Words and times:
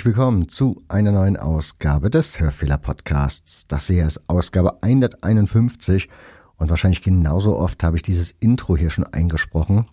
Herzlich 0.00 0.16
willkommen 0.16 0.48
zu 0.48 0.82
einer 0.88 1.12
neuen 1.12 1.36
Ausgabe 1.36 2.08
des 2.08 2.40
Hörfehler 2.40 2.78
Podcasts. 2.78 3.66
Das 3.68 3.88
hier 3.88 4.06
ist 4.06 4.22
Ausgabe 4.28 4.82
151 4.82 6.08
und 6.56 6.70
wahrscheinlich 6.70 7.02
genauso 7.02 7.58
oft 7.58 7.84
habe 7.84 7.98
ich 7.98 8.02
dieses 8.02 8.34
Intro 8.40 8.78
hier 8.78 8.88
schon 8.88 9.04
eingesprochen, 9.04 9.88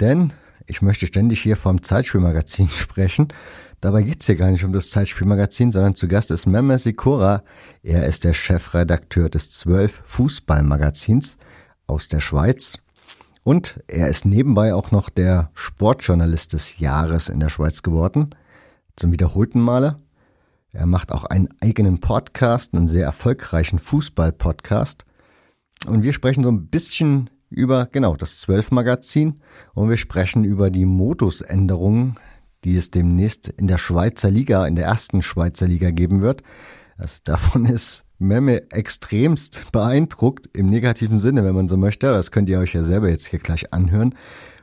denn 0.00 0.32
ich 0.66 0.82
möchte 0.82 1.06
ständig 1.06 1.40
hier 1.40 1.56
vom 1.56 1.84
Zeitspielmagazin 1.84 2.68
sprechen. 2.72 3.28
Dabei 3.80 4.02
geht's 4.02 4.26
hier 4.26 4.34
gar 4.34 4.50
nicht 4.50 4.64
um 4.64 4.72
das 4.72 4.90
Zeitspielmagazin, 4.90 5.70
sondern 5.70 5.94
zu 5.94 6.08
Gast 6.08 6.32
ist 6.32 6.46
Meme 6.46 6.76
Sikora. 6.76 7.44
Er 7.84 8.06
ist 8.06 8.24
der 8.24 8.34
Chefredakteur 8.34 9.28
des 9.28 9.52
12 9.52 10.02
Fußballmagazins 10.04 11.38
aus 11.86 12.08
der 12.08 12.18
Schweiz. 12.18 12.78
Und 13.44 13.78
er 13.86 14.08
ist 14.08 14.24
nebenbei 14.24 14.74
auch 14.74 14.90
noch 14.90 15.08
der 15.08 15.52
Sportjournalist 15.54 16.54
des 16.54 16.80
Jahres 16.80 17.28
in 17.28 17.38
der 17.38 17.50
Schweiz 17.50 17.84
geworden 17.84 18.30
zum 18.98 19.12
wiederholten 19.12 19.60
Male. 19.60 20.00
Er 20.72 20.86
macht 20.86 21.12
auch 21.12 21.24
einen 21.24 21.48
eigenen 21.60 22.00
Podcast, 22.00 22.74
einen 22.74 22.88
sehr 22.88 23.04
erfolgreichen 23.04 23.78
Fußball-Podcast. 23.78 25.04
Und 25.86 26.02
wir 26.02 26.12
sprechen 26.12 26.44
so 26.44 26.50
ein 26.50 26.66
bisschen 26.68 27.30
über, 27.48 27.86
genau, 27.86 28.16
das 28.16 28.40
Zwölf-Magazin 28.40 29.40
und 29.74 29.88
wir 29.88 29.96
sprechen 29.96 30.44
über 30.44 30.70
die 30.70 30.84
Modusänderungen, 30.84 32.16
die 32.64 32.76
es 32.76 32.90
demnächst 32.90 33.48
in 33.48 33.68
der 33.68 33.78
Schweizer 33.78 34.30
Liga, 34.30 34.66
in 34.66 34.76
der 34.76 34.86
ersten 34.86 35.22
Schweizer 35.22 35.66
Liga 35.66 35.90
geben 35.90 36.20
wird. 36.20 36.42
Also 36.96 37.18
davon 37.24 37.64
ist 37.64 38.04
Memme 38.18 38.70
extremst 38.72 39.70
beeindruckt, 39.70 40.50
im 40.54 40.68
negativen 40.68 41.20
Sinne, 41.20 41.44
wenn 41.44 41.54
man 41.54 41.68
so 41.68 41.76
möchte. 41.76 42.08
Das 42.08 42.32
könnt 42.32 42.50
ihr 42.50 42.58
euch 42.58 42.74
ja 42.74 42.82
selber 42.82 43.08
jetzt 43.08 43.28
hier 43.28 43.38
gleich 43.38 43.72
anhören. 43.72 44.14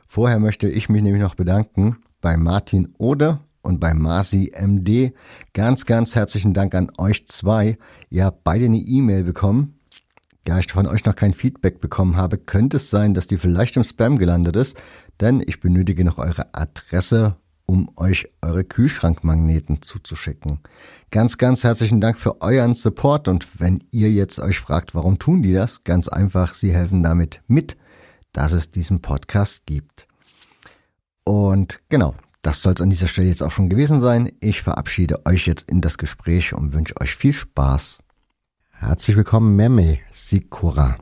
Vorher 0.06 0.38
möchte 0.38 0.68
ich 0.68 0.88
mich 0.88 1.02
nämlich 1.02 1.22
noch 1.22 1.34
bedanken 1.34 1.96
bei 2.20 2.36
Martin 2.36 2.94
Ode 2.98 3.40
und 3.66 3.80
bei 3.80 3.92
Marci 3.92 4.52
MD. 4.56 5.12
Ganz, 5.52 5.84
ganz 5.84 6.14
herzlichen 6.14 6.54
Dank 6.54 6.74
an 6.74 6.90
euch 6.96 7.26
zwei. 7.26 7.76
Ihr 8.08 8.24
habt 8.24 8.44
beide 8.44 8.66
eine 8.66 8.78
E-Mail 8.78 9.24
bekommen. 9.24 9.80
Da 10.44 10.60
ich 10.60 10.70
von 10.70 10.86
euch 10.86 11.04
noch 11.04 11.16
kein 11.16 11.34
Feedback 11.34 11.80
bekommen 11.80 12.16
habe, 12.16 12.38
könnte 12.38 12.76
es 12.76 12.88
sein, 12.88 13.14
dass 13.14 13.26
die 13.26 13.36
vielleicht 13.36 13.76
im 13.76 13.82
Spam 13.82 14.16
gelandet 14.16 14.54
ist, 14.54 14.76
denn 15.20 15.42
ich 15.44 15.58
benötige 15.58 16.04
noch 16.04 16.18
eure 16.18 16.54
Adresse, 16.54 17.34
um 17.66 17.90
euch 17.96 18.28
eure 18.42 18.62
Kühlschrankmagneten 18.62 19.82
zuzuschicken. 19.82 20.60
Ganz, 21.10 21.36
ganz 21.36 21.64
herzlichen 21.64 22.00
Dank 22.00 22.18
für 22.18 22.40
euren 22.42 22.76
Support 22.76 23.26
und 23.26 23.60
wenn 23.60 23.82
ihr 23.90 24.12
jetzt 24.12 24.38
euch 24.38 24.60
fragt, 24.60 24.94
warum 24.94 25.18
tun 25.18 25.42
die 25.42 25.52
das? 25.52 25.82
Ganz 25.82 26.06
einfach, 26.06 26.54
sie 26.54 26.72
helfen 26.72 27.02
damit 27.02 27.42
mit, 27.48 27.76
dass 28.30 28.52
es 28.52 28.70
diesen 28.70 29.02
Podcast 29.02 29.66
gibt. 29.66 30.06
Und 31.24 31.80
genau, 31.88 32.14
das 32.46 32.62
soll 32.62 32.74
es 32.74 32.80
an 32.80 32.90
dieser 32.90 33.08
Stelle 33.08 33.26
jetzt 33.26 33.42
auch 33.42 33.50
schon 33.50 33.68
gewesen 33.68 33.98
sein. 33.98 34.30
Ich 34.38 34.62
verabschiede 34.62 35.26
euch 35.26 35.48
jetzt 35.48 35.68
in 35.68 35.80
das 35.80 35.98
Gespräch 35.98 36.52
und 36.52 36.74
wünsche 36.74 36.94
euch 37.00 37.16
viel 37.16 37.32
Spaß. 37.32 38.04
Herzlich 38.70 39.16
willkommen, 39.16 39.56
Meme 39.56 39.98
Sikora. 40.12 40.96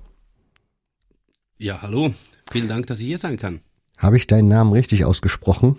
Ja, 1.59 1.83
hallo. 1.83 2.15
Vielen 2.51 2.69
Dank, 2.69 2.87
dass 2.87 3.01
ich 3.01 3.07
hier 3.07 3.19
sein 3.19 3.37
kann. 3.37 3.61
Habe 3.99 4.17
ich 4.17 4.27
deinen 4.27 4.49
Namen 4.49 4.73
richtig 4.73 5.05
ausgesprochen? 5.05 5.77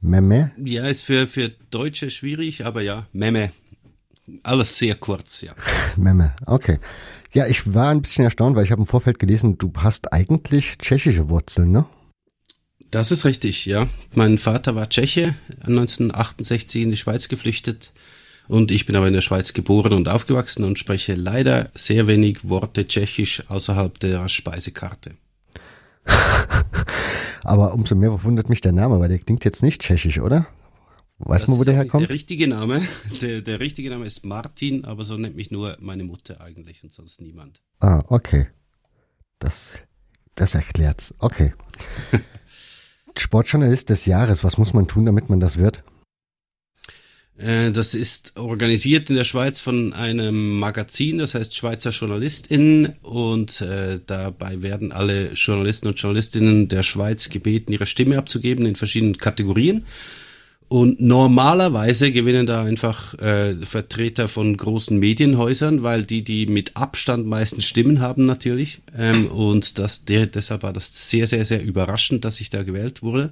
Meme? 0.00 0.52
Ja, 0.56 0.86
ist 0.86 1.02
für, 1.02 1.26
für 1.26 1.48
Deutsche 1.48 2.10
schwierig, 2.10 2.64
aber 2.64 2.82
ja, 2.82 3.08
Meme. 3.12 3.50
Alles 4.44 4.78
sehr 4.78 4.94
kurz, 4.94 5.40
ja. 5.40 5.52
Meme, 5.96 6.36
okay. 6.46 6.78
Ja, 7.32 7.48
ich 7.48 7.74
war 7.74 7.90
ein 7.90 8.02
bisschen 8.02 8.24
erstaunt, 8.24 8.54
weil 8.54 8.62
ich 8.62 8.70
habe 8.70 8.82
im 8.82 8.86
Vorfeld 8.86 9.18
gelesen, 9.18 9.58
du 9.58 9.72
hast 9.78 10.12
eigentlich 10.12 10.78
tschechische 10.78 11.28
Wurzeln, 11.28 11.72
ne? 11.72 11.86
Das 12.90 13.10
ist 13.10 13.24
richtig, 13.24 13.66
ja. 13.66 13.86
Mein 14.14 14.38
Vater 14.38 14.74
war 14.74 14.88
Tscheche, 14.88 15.34
1968 15.60 16.82
in 16.82 16.90
die 16.90 16.96
Schweiz 16.96 17.28
geflüchtet 17.28 17.92
und 18.48 18.70
ich 18.70 18.86
bin 18.86 18.96
aber 18.96 19.06
in 19.06 19.12
der 19.12 19.20
Schweiz 19.20 19.52
geboren 19.52 19.92
und 19.92 20.08
aufgewachsen 20.08 20.64
und 20.64 20.78
spreche 20.78 21.14
leider 21.14 21.70
sehr 21.74 22.06
wenig 22.06 22.48
Worte 22.48 22.86
Tschechisch 22.86 23.44
außerhalb 23.50 23.98
der 23.98 24.28
Speisekarte. 24.30 25.16
aber 27.44 27.74
umso 27.74 27.94
mehr 27.94 28.10
verwundert 28.10 28.48
mich 28.48 28.62
der 28.62 28.72
Name, 28.72 28.98
weil 29.00 29.10
der 29.10 29.18
klingt 29.18 29.44
jetzt 29.44 29.62
nicht 29.62 29.82
tschechisch, 29.82 30.18
oder? 30.18 30.46
Weiß 31.18 31.42
das 31.42 31.50
man, 31.50 31.58
wo 31.58 31.64
der 31.64 31.74
herkommt? 31.74 32.04
Der 32.04 32.14
richtige 32.14 32.48
Name, 32.48 32.80
der, 33.20 33.42
der 33.42 33.60
richtige 33.60 33.90
Name 33.90 34.06
ist 34.06 34.24
Martin, 34.24 34.86
aber 34.86 35.04
so 35.04 35.18
nennt 35.18 35.36
mich 35.36 35.50
nur 35.50 35.76
meine 35.80 36.04
Mutter 36.04 36.40
eigentlich 36.40 36.82
und 36.82 36.92
sonst 36.92 37.20
niemand. 37.20 37.60
Ah, 37.80 38.02
okay. 38.08 38.46
Das, 39.40 39.82
das 40.36 40.54
erklärt's. 40.54 41.12
Okay. 41.18 41.52
Sportjournalist 43.20 43.90
des 43.90 44.06
Jahres. 44.06 44.44
Was 44.44 44.58
muss 44.58 44.74
man 44.74 44.88
tun, 44.88 45.06
damit 45.06 45.28
man 45.28 45.40
das 45.40 45.58
wird? 45.58 45.82
Äh, 47.38 47.70
das 47.70 47.94
ist 47.94 48.36
organisiert 48.36 49.10
in 49.10 49.16
der 49.16 49.24
Schweiz 49.24 49.60
von 49.60 49.92
einem 49.92 50.58
Magazin, 50.58 51.18
das 51.18 51.34
heißt 51.34 51.54
Schweizer 51.54 51.90
JournalistInnen 51.90 52.96
und 53.02 53.60
äh, 53.60 54.00
dabei 54.04 54.60
werden 54.60 54.92
alle 54.92 55.32
Journalisten 55.34 55.86
und 55.86 56.00
Journalistinnen 56.00 56.68
der 56.68 56.82
Schweiz 56.82 57.28
gebeten, 57.28 57.72
ihre 57.72 57.86
Stimme 57.86 58.18
abzugeben 58.18 58.66
in 58.66 58.74
verschiedenen 58.74 59.18
Kategorien. 59.18 59.86
Und 60.68 61.00
normalerweise 61.00 62.12
gewinnen 62.12 62.44
da 62.44 62.62
einfach 62.62 63.14
äh, 63.18 63.56
Vertreter 63.64 64.28
von 64.28 64.54
großen 64.54 64.98
Medienhäusern, 64.98 65.82
weil 65.82 66.04
die 66.04 66.22
die 66.22 66.46
mit 66.46 66.76
Abstand 66.76 67.26
meisten 67.26 67.62
Stimmen 67.62 68.00
haben 68.00 68.26
natürlich. 68.26 68.80
Ähm, 68.96 69.28
und 69.28 69.78
das, 69.78 70.04
der, 70.04 70.26
deshalb 70.26 70.62
war 70.62 70.74
das 70.74 71.08
sehr, 71.08 71.26
sehr, 71.26 71.46
sehr 71.46 71.62
überraschend, 71.62 72.26
dass 72.26 72.40
ich 72.40 72.50
da 72.50 72.64
gewählt 72.64 73.02
wurde. 73.02 73.30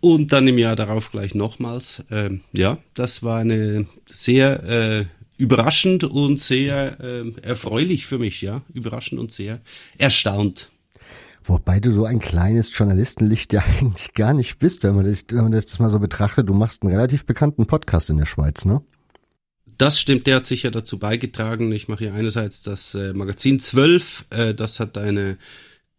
Und 0.00 0.32
dann 0.32 0.48
im 0.48 0.56
Jahr 0.56 0.74
darauf 0.74 1.10
gleich 1.10 1.34
nochmals. 1.34 2.02
Ähm, 2.10 2.40
ja, 2.54 2.78
das 2.94 3.22
war 3.22 3.40
eine 3.40 3.86
sehr 4.06 4.62
äh, 4.64 5.04
überraschend 5.36 6.04
und 6.04 6.40
sehr 6.40 6.98
äh, 7.00 7.30
erfreulich 7.42 8.06
für 8.06 8.18
mich, 8.18 8.40
ja. 8.40 8.62
Überraschend 8.72 9.20
und 9.20 9.30
sehr 9.30 9.60
erstaunt. 9.98 10.70
Wobei 11.44 11.80
du 11.80 11.90
so 11.90 12.04
ein 12.04 12.18
kleines 12.18 12.76
Journalistenlicht 12.76 13.52
ja 13.52 13.62
eigentlich 13.80 14.12
gar 14.14 14.34
nicht 14.34 14.58
bist, 14.58 14.82
wenn 14.82 14.94
man, 14.94 15.04
das, 15.04 15.24
wenn 15.28 15.42
man 15.42 15.52
das 15.52 15.78
mal 15.78 15.90
so 15.90 15.98
betrachtet. 15.98 16.48
Du 16.48 16.54
machst 16.54 16.82
einen 16.82 16.92
relativ 16.92 17.24
bekannten 17.24 17.66
Podcast 17.66 18.10
in 18.10 18.18
der 18.18 18.26
Schweiz, 18.26 18.64
ne? 18.64 18.82
Das 19.78 19.98
stimmt, 19.98 20.26
der 20.26 20.36
hat 20.36 20.44
sicher 20.44 20.70
dazu 20.70 20.98
beigetragen. 20.98 21.72
Ich 21.72 21.88
mache 21.88 22.04
hier 22.04 22.14
einerseits 22.14 22.62
das 22.62 22.94
äh, 22.94 23.14
Magazin 23.14 23.58
12, 23.58 24.26
äh, 24.28 24.54
das 24.54 24.78
hat 24.78 24.98
eine 24.98 25.38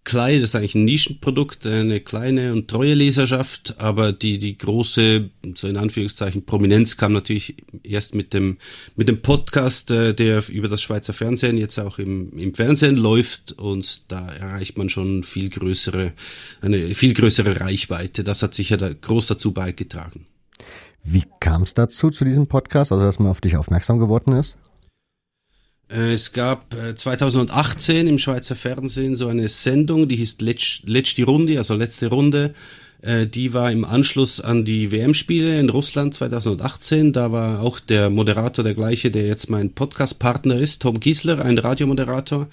klein, 0.03 0.41
das 0.41 0.51
ist 0.51 0.55
eigentlich 0.55 0.75
ein 0.75 0.85
Nischenprodukt, 0.85 1.65
eine 1.65 1.99
kleine 1.99 2.53
und 2.53 2.67
treue 2.67 2.93
Leserschaft, 2.93 3.75
aber 3.77 4.11
die, 4.11 4.37
die 4.37 4.57
große, 4.57 5.29
so 5.55 5.67
in 5.67 5.77
Anführungszeichen, 5.77 6.45
Prominenz 6.45 6.97
kam 6.97 7.13
natürlich 7.13 7.55
erst 7.83 8.15
mit 8.15 8.33
dem, 8.33 8.57
mit 8.95 9.07
dem 9.07 9.21
Podcast, 9.21 9.91
äh, 9.91 10.13
der 10.13 10.47
über 10.49 10.67
das 10.67 10.81
Schweizer 10.81 11.13
Fernsehen 11.13 11.57
jetzt 11.57 11.77
auch 11.79 11.99
im, 11.99 12.37
im 12.37 12.53
Fernsehen 12.53 12.95
läuft 12.95 13.53
und 13.53 14.11
da 14.11 14.27
erreicht 14.29 14.77
man 14.77 14.89
schon 14.89 15.23
viel 15.23 15.49
größere, 15.49 16.13
eine 16.61 16.93
viel 16.95 17.13
größere 17.13 17.59
Reichweite. 17.59 18.23
Das 18.23 18.41
hat 18.41 18.53
sicher 18.53 18.77
da 18.77 18.91
groß 18.91 19.27
dazu 19.27 19.53
beigetragen. 19.53 20.25
Wie 21.03 21.23
kam 21.39 21.63
es 21.63 21.73
dazu, 21.73 22.09
zu 22.09 22.25
diesem 22.25 22.47
Podcast, 22.47 22.91
also 22.91 23.03
dass 23.03 23.19
man 23.19 23.29
auf 23.29 23.41
dich 23.41 23.57
aufmerksam 23.57 23.99
geworden 23.99 24.33
ist? 24.33 24.57
Äh, 25.91 26.13
es 26.13 26.31
gab 26.31 26.75
2018 26.95 28.07
äh, 28.07 28.09
im 28.09 28.19
Schweizer 28.19 28.55
Fernsehen 28.55 29.15
so 29.15 29.27
eine 29.27 29.47
Sendung, 29.49 30.07
die 30.07 30.15
hieß 30.15 30.37
Letsch, 30.41 30.83
Letzte 30.85 31.23
Runde, 31.23 31.57
also 31.57 31.75
letzte 31.75 32.07
Runde. 32.07 32.53
Äh, 33.01 33.27
die 33.27 33.53
war 33.53 33.71
im 33.71 33.83
Anschluss 33.83 34.39
an 34.39 34.63
die 34.63 34.91
WM-Spiele 34.91 35.59
in 35.59 35.69
Russland 35.69 36.13
2018. 36.13 37.13
Da 37.13 37.31
war 37.31 37.61
auch 37.61 37.79
der 37.79 38.09
Moderator 38.09 38.63
der 38.63 38.75
gleiche, 38.75 39.11
der 39.11 39.27
jetzt 39.27 39.49
mein 39.49 39.73
Podcast-Partner 39.73 40.55
ist, 40.55 40.81
Tom 40.81 40.99
Giesler, 40.99 41.43
ein 41.43 41.57
Radiomoderator. 41.57 42.47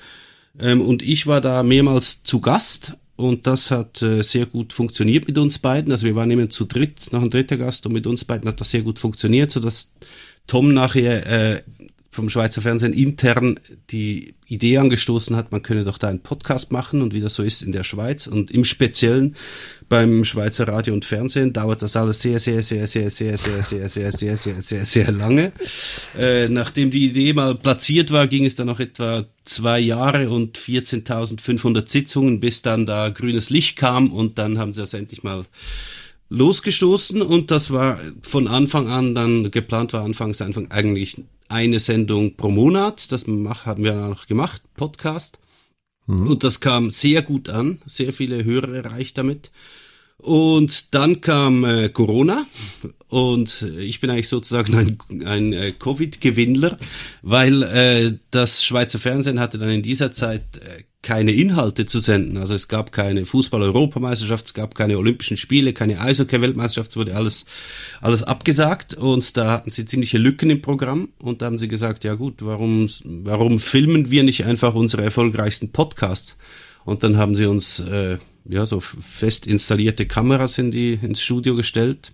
Ähm, 0.58 0.80
und 0.80 1.02
ich 1.02 1.26
war 1.26 1.40
da 1.40 1.62
mehrmals 1.62 2.24
zu 2.24 2.40
Gast 2.40 2.94
und 3.16 3.48
das 3.48 3.72
hat 3.72 3.96
sehr 4.20 4.46
gut 4.46 4.72
funktioniert 4.72 5.26
mit 5.26 5.36
uns 5.38 5.58
beiden. 5.58 5.90
Also 5.90 6.06
wir 6.06 6.14
waren 6.14 6.30
eben 6.30 6.50
zu 6.50 6.66
dritt, 6.66 7.08
noch 7.10 7.20
ein 7.20 7.30
dritter 7.30 7.56
Gast 7.56 7.84
und 7.84 7.92
mit 7.92 8.06
uns 8.06 8.24
beiden 8.24 8.48
hat 8.48 8.60
das 8.60 8.70
sehr 8.70 8.82
gut 8.82 9.00
funktioniert, 9.00 9.50
sodass 9.50 9.92
Tom 10.46 10.72
nachher 10.72 11.64
vom 12.18 12.28
Schweizer 12.28 12.60
Fernsehen 12.60 12.92
intern 12.92 13.60
die 13.90 14.34
Idee 14.48 14.78
angestoßen 14.78 15.36
hat, 15.36 15.52
man 15.52 15.62
könne 15.62 15.84
doch 15.84 15.98
da 15.98 16.08
einen 16.08 16.18
Podcast 16.18 16.72
machen 16.72 17.00
und 17.00 17.14
wie 17.14 17.20
das 17.20 17.34
so 17.34 17.44
ist 17.44 17.62
in 17.62 17.70
der 17.70 17.84
Schweiz 17.84 18.26
und 18.26 18.50
im 18.50 18.64
Speziellen 18.64 19.36
beim 19.88 20.24
Schweizer 20.24 20.66
Radio 20.66 20.94
und 20.94 21.04
Fernsehen 21.04 21.52
dauert 21.52 21.80
das 21.80 21.94
alles 21.94 22.20
sehr, 22.20 22.40
sehr, 22.40 22.64
sehr, 22.64 22.88
sehr, 22.88 23.08
sehr, 23.08 23.38
sehr, 23.38 23.62
sehr, 23.62 23.88
sehr, 23.88 24.10
sehr, 24.10 24.36
sehr, 24.36 24.60
sehr, 24.60 24.84
sehr 24.84 25.12
lange. 25.12 25.52
Äh, 26.18 26.48
nachdem 26.48 26.90
die 26.90 27.06
Idee 27.06 27.34
mal 27.34 27.54
platziert 27.54 28.10
war, 28.10 28.26
ging 28.26 28.44
es 28.44 28.56
dann 28.56 28.66
noch 28.66 28.80
etwa 28.80 29.24
zwei 29.44 29.78
Jahre 29.78 30.28
und 30.28 30.58
14.500 30.58 31.88
Sitzungen, 31.88 32.40
bis 32.40 32.62
dann 32.62 32.84
da 32.84 33.10
grünes 33.10 33.48
Licht 33.48 33.76
kam 33.76 34.12
und 34.12 34.38
dann 34.38 34.58
haben 34.58 34.72
sie 34.72 34.80
das 34.80 34.92
endlich 34.92 35.22
mal 35.22 35.44
losgestoßen 36.28 37.22
und 37.22 37.50
das 37.50 37.70
war 37.70 37.98
von 38.22 38.48
Anfang 38.48 38.88
an 38.88 39.14
dann 39.14 39.50
geplant 39.50 39.92
war 39.92 40.02
anfangs 40.02 40.42
einfach 40.42 40.62
eigentlich 40.70 41.22
eine 41.48 41.80
Sendung 41.80 42.36
pro 42.36 42.50
Monat. 42.50 43.10
Das 43.12 43.26
haben 43.26 43.84
wir 43.84 43.92
dann 43.92 44.10
noch 44.10 44.26
gemacht, 44.26 44.62
Podcast. 44.76 45.38
Mhm. 46.06 46.26
Und 46.26 46.44
das 46.44 46.60
kam 46.60 46.90
sehr 46.90 47.22
gut 47.22 47.48
an, 47.48 47.78
sehr 47.86 48.12
viele 48.12 48.44
Hörer 48.44 48.84
erreicht 48.84 49.18
damit. 49.18 49.50
Und 50.18 50.94
dann 50.94 51.20
kam 51.20 51.64
äh, 51.64 51.90
Corona 51.90 52.44
und 53.06 53.62
ich 53.78 54.00
bin 54.00 54.10
eigentlich 54.10 54.28
sozusagen 54.28 54.74
ein, 54.74 54.98
ein 55.24 55.52
äh, 55.52 55.70
Covid-Gewinnler, 55.70 56.76
weil 57.22 57.62
äh, 57.62 58.18
das 58.32 58.64
Schweizer 58.64 58.98
Fernsehen 58.98 59.38
hatte 59.38 59.58
dann 59.58 59.68
in 59.68 59.82
dieser 59.82 60.10
Zeit 60.10 60.56
äh, 60.56 60.82
keine 61.02 61.32
Inhalte 61.32 61.86
zu 61.86 62.00
senden. 62.00 62.36
Also 62.38 62.54
es 62.54 62.66
gab 62.66 62.90
keine 62.90 63.24
Fußball-Europameisterschaft, 63.24 64.46
es 64.46 64.54
gab 64.54 64.74
keine 64.74 64.98
Olympischen 64.98 65.36
Spiele, 65.36 65.72
keine 65.72 66.00
Eishockey-Weltmeisterschaft, 66.00 66.90
es 66.90 66.96
wurde 66.96 67.14
alles, 67.14 67.46
alles 68.00 68.24
abgesagt 68.24 68.94
und 68.94 69.36
da 69.36 69.52
hatten 69.52 69.70
sie 69.70 69.84
ziemliche 69.84 70.18
Lücken 70.18 70.50
im 70.50 70.60
Programm 70.60 71.10
und 71.18 71.40
da 71.40 71.46
haben 71.46 71.58
sie 71.58 71.68
gesagt, 71.68 72.02
ja 72.02 72.14
gut, 72.14 72.44
warum, 72.44 72.88
warum 73.04 73.58
filmen 73.60 74.10
wir 74.10 74.24
nicht 74.24 74.44
einfach 74.44 74.74
unsere 74.74 75.04
erfolgreichsten 75.04 75.70
Podcasts? 75.70 76.36
Und 76.84 77.04
dann 77.04 77.16
haben 77.16 77.36
sie 77.36 77.46
uns 77.46 77.80
äh, 77.80 78.18
ja 78.48 78.66
so 78.66 78.80
fest 78.80 79.46
installierte 79.46 80.06
Kameras 80.06 80.58
in 80.58 80.70
die 80.70 80.94
ins 80.94 81.20
Studio 81.20 81.54
gestellt 81.54 82.12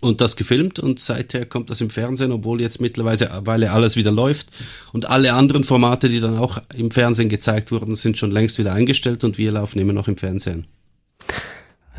und 0.00 0.20
das 0.20 0.36
gefilmt 0.36 0.78
und 0.78 0.98
seither 0.98 1.46
kommt 1.46 1.70
das 1.70 1.80
im 1.80 1.90
Fernsehen, 1.90 2.32
obwohl 2.32 2.60
jetzt 2.60 2.80
mittlerweile 2.80 3.70
alles 3.70 3.96
wieder 3.96 4.12
läuft 4.12 4.48
und 4.92 5.08
alle 5.08 5.34
anderen 5.34 5.64
Formate, 5.64 6.08
die 6.08 6.20
dann 6.20 6.38
auch 6.38 6.60
im 6.74 6.90
Fernsehen 6.90 7.28
gezeigt 7.28 7.70
wurden, 7.72 7.94
sind 7.94 8.18
schon 8.18 8.30
längst 8.30 8.58
wieder 8.58 8.72
eingestellt 8.72 9.24
und 9.24 9.38
wir 9.38 9.52
laufen 9.52 9.78
immer 9.78 9.92
noch 9.92 10.08
im 10.08 10.16
Fernsehen. 10.16 10.66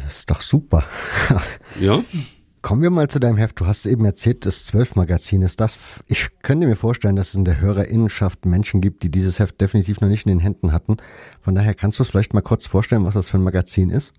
Das 0.04 0.20
ist 0.20 0.30
doch 0.30 0.42
super. 0.42 0.84
Ja. 1.80 2.04
Kommen 2.62 2.84
wir 2.84 2.92
mal 2.92 3.08
zu 3.08 3.20
deinem 3.20 3.38
Heft. 3.38 3.60
Du 3.60 3.66
hast 3.66 3.88
eben 3.88 4.06
erzählt, 4.06 4.46
das 4.46 4.66
Zwölf-Magazin 4.66 5.42
ist 5.42 5.60
das. 5.60 6.04
Ich 6.06 6.28
könnte 6.44 6.68
mir 6.68 6.76
vorstellen, 6.76 7.16
dass 7.16 7.30
es 7.30 7.36
in 7.36 7.46
der 7.46 7.60
Hörerinnenschaft 7.60 8.46
Menschen 8.46 8.82
gibt, 8.82 9.02
die 9.02 9.10
dieses 9.10 9.40
Heft 9.40 9.60
definitiv 9.60 10.00
noch 10.00 10.10
nicht 10.10 10.28
in 10.28 10.30
den 10.30 10.40
Händen 10.40 10.72
hatten. 10.72 10.98
Von 11.40 11.56
daher 11.56 11.74
kannst 11.74 11.98
du 11.98 12.04
es 12.04 12.12
vielleicht 12.12 12.36
mal 12.36 12.42
kurz 12.42 12.68
vorstellen, 12.68 13.04
was 13.04 13.16
das 13.16 13.30
für 13.30 13.38
ein 13.38 13.44
Magazin 13.44 13.90
ist? 13.90 14.14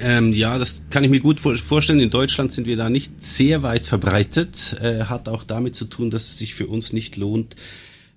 Ähm, 0.00 0.32
ja, 0.32 0.58
das 0.58 0.82
kann 0.90 1.04
ich 1.04 1.10
mir 1.10 1.20
gut 1.20 1.40
vorstellen. 1.40 2.00
In 2.00 2.10
Deutschland 2.10 2.52
sind 2.52 2.66
wir 2.66 2.76
da 2.76 2.88
nicht 2.88 3.22
sehr 3.22 3.62
weit 3.62 3.86
verbreitet. 3.86 4.76
Äh, 4.80 5.04
hat 5.04 5.28
auch 5.28 5.44
damit 5.44 5.74
zu 5.74 5.86
tun, 5.86 6.10
dass 6.10 6.28
es 6.28 6.38
sich 6.38 6.54
für 6.54 6.66
uns 6.66 6.92
nicht 6.92 7.16
lohnt, 7.16 7.56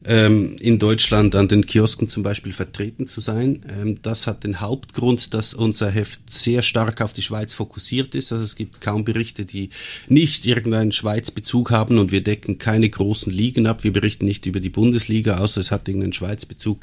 ähm, 0.05 0.55
in 0.59 0.79
Deutschland 0.79 1.35
an 1.35 1.47
den 1.47 1.65
Kiosken 1.65 2.07
zum 2.07 2.23
Beispiel 2.23 2.53
vertreten 2.53 3.05
zu 3.05 3.21
sein. 3.21 3.63
Ähm, 3.69 4.01
das 4.01 4.25
hat 4.25 4.43
den 4.43 4.59
Hauptgrund, 4.59 5.33
dass 5.33 5.53
unser 5.53 5.91
Heft 5.91 6.21
sehr 6.29 6.61
stark 6.61 7.01
auf 7.01 7.13
die 7.13 7.21
Schweiz 7.21 7.53
fokussiert 7.53 8.15
ist. 8.15 8.31
Also 8.31 8.43
es 8.43 8.55
gibt 8.55 8.81
kaum 8.81 9.03
Berichte, 9.03 9.45
die 9.45 9.69
nicht 10.07 10.45
irgendeinen 10.45 10.91
Schweizbezug 10.91 11.71
haben 11.71 11.99
und 11.99 12.11
wir 12.11 12.23
decken 12.23 12.57
keine 12.57 12.89
großen 12.89 13.31
Ligen 13.31 13.67
ab. 13.67 13.83
Wir 13.83 13.93
berichten 13.93 14.25
nicht 14.25 14.45
über 14.45 14.59
die 14.59 14.69
Bundesliga, 14.69 15.37
außer 15.37 15.61
es 15.61 15.71
hat 15.71 15.87
irgendeinen 15.87 16.13
Schweizbezug. 16.13 16.79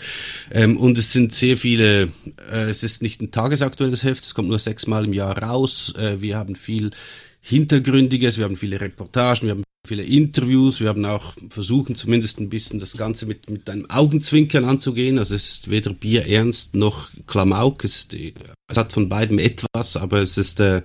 Ähm, 0.53 0.77
und 0.77 0.97
es 0.97 1.13
sind 1.13 1.33
sehr 1.33 1.57
viele, 1.57 2.13
äh, 2.51 2.71
es 2.71 2.83
ist 2.83 3.03
nicht 3.03 3.21
ein 3.21 3.33
tagesaktuelles 3.33 4.05
Heft, 4.05 4.25
es 4.25 4.35
kommt 4.35 4.49
nur 4.49 4.59
sechsmal 4.59 5.05
im 5.05 5.13
Jahr 5.13 5.37
raus. 5.43 5.95
Äh, 5.97 6.23
wir 6.23 6.37
haben 6.37 6.55
viel 6.55 6.91
Hintergründiges, 7.41 8.39
wir 8.39 8.45
haben 8.45 8.57
viele 8.57 8.81
Reportagen, 8.81 9.43
wir 9.47 9.51
haben 9.53 9.63
viele 9.89 10.05
Interviews. 10.05 10.81
Wir 10.81 10.89
haben 10.89 11.05
auch 11.05 11.33
versuchen 11.49 11.95
zumindest 11.97 12.39
ein 12.39 12.49
bisschen 12.49 12.79
das 12.79 12.97
Ganze 12.97 13.27
mit, 13.27 13.51
mit 13.51 13.69
einem 13.69 13.91
Augenzwinkern 13.91 14.65
anzugehen. 14.65 15.19
Also 15.19 15.35
es 15.35 15.49
ist 15.49 15.71
weder 15.71 15.93
Bier 15.93 16.27
ernst 16.27 16.77
noch 16.77 17.09
Klamauk. 17.27 17.85
Es, 17.85 17.97
ist, 17.97 18.15
es 18.15 18.77
hat 18.77 18.93
von 18.93 19.09
beidem 19.09 19.39
etwas, 19.39 19.97
aber 19.97 20.19
es 20.19 20.39
ist, 20.39 20.61
äh, 20.61 20.83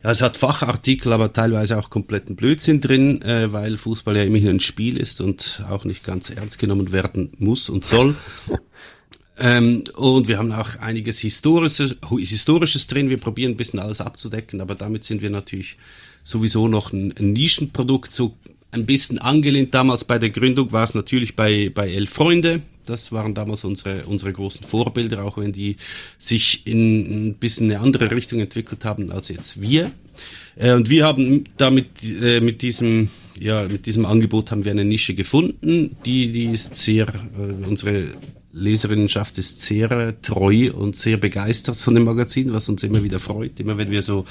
es 0.00 0.22
hat 0.22 0.38
Fachartikel, 0.38 1.12
aber 1.12 1.32
teilweise 1.32 1.78
auch 1.78 1.90
kompletten 1.90 2.34
Blödsinn 2.34 2.80
drin, 2.80 3.22
äh, 3.22 3.52
weil 3.52 3.76
Fußball 3.76 4.16
ja 4.16 4.24
immerhin 4.24 4.48
ein 4.48 4.60
Spiel 4.60 4.96
ist 4.96 5.20
und 5.20 5.62
auch 5.68 5.84
nicht 5.84 6.04
ganz 6.04 6.30
ernst 6.30 6.58
genommen 6.58 6.92
werden 6.92 7.32
muss 7.38 7.68
und 7.68 7.84
soll. 7.84 8.16
Ähm, 9.40 9.84
und 9.96 10.28
wir 10.28 10.38
haben 10.38 10.52
auch 10.52 10.76
einiges 10.80 11.20
Historisches, 11.20 11.96
Historisches 12.10 12.86
drin. 12.86 13.08
Wir 13.08 13.16
probieren 13.16 13.52
ein 13.52 13.56
bisschen 13.56 13.78
alles 13.78 14.00
abzudecken, 14.00 14.60
aber 14.60 14.74
damit 14.74 15.04
sind 15.04 15.22
wir 15.22 15.30
natürlich 15.30 15.76
sowieso 16.24 16.68
noch 16.68 16.92
ein, 16.92 17.14
ein 17.18 17.32
Nischenprodukt, 17.32 18.12
so 18.12 18.36
ein 18.70 18.86
bisschen 18.86 19.18
angelehnt. 19.18 19.74
Damals 19.74 20.04
bei 20.04 20.18
der 20.18 20.30
Gründung 20.30 20.72
war 20.72 20.84
es 20.84 20.94
natürlich 20.94 21.36
bei, 21.36 21.70
bei 21.74 21.90
Elf 21.90 22.10
Freunde. 22.10 22.60
Das 22.84 23.12
waren 23.12 23.34
damals 23.34 23.64
unsere, 23.64 24.04
unsere 24.06 24.32
großen 24.32 24.66
Vorbilder, 24.66 25.24
auch 25.24 25.38
wenn 25.38 25.52
die 25.52 25.76
sich 26.18 26.66
in 26.66 27.28
ein 27.28 27.34
bisschen 27.34 27.70
eine 27.70 27.80
andere 27.80 28.10
Richtung 28.10 28.40
entwickelt 28.40 28.84
haben 28.84 29.10
als 29.10 29.28
jetzt 29.28 29.62
wir. 29.62 29.90
Äh, 30.56 30.74
und 30.74 30.90
wir 30.90 31.06
haben 31.06 31.44
damit 31.56 31.86
äh, 32.04 32.40
mit 32.40 32.62
diesem 32.62 33.08
ja 33.38 33.66
mit 33.68 33.86
diesem 33.86 34.04
Angebot 34.04 34.50
haben 34.50 34.66
wir 34.66 34.72
eine 34.72 34.84
Nische 34.84 35.14
gefunden, 35.14 35.96
die 36.04 36.30
die 36.30 36.46
ist 36.46 36.76
sehr 36.76 37.06
äh, 37.08 37.66
unsere 37.66 38.08
Leserinnenschaft 38.52 39.38
ist 39.38 39.60
sehr 39.60 40.20
treu 40.22 40.72
und 40.72 40.96
sehr 40.96 41.16
begeistert 41.16 41.76
von 41.76 41.94
dem 41.94 42.04
Magazin, 42.04 42.52
was 42.52 42.68
uns 42.68 42.82
immer 42.82 43.04
wieder 43.04 43.20
freut. 43.20 43.60
Immer 43.60 43.78
wenn 43.78 43.90
wir 43.90 44.02
so 44.02 44.24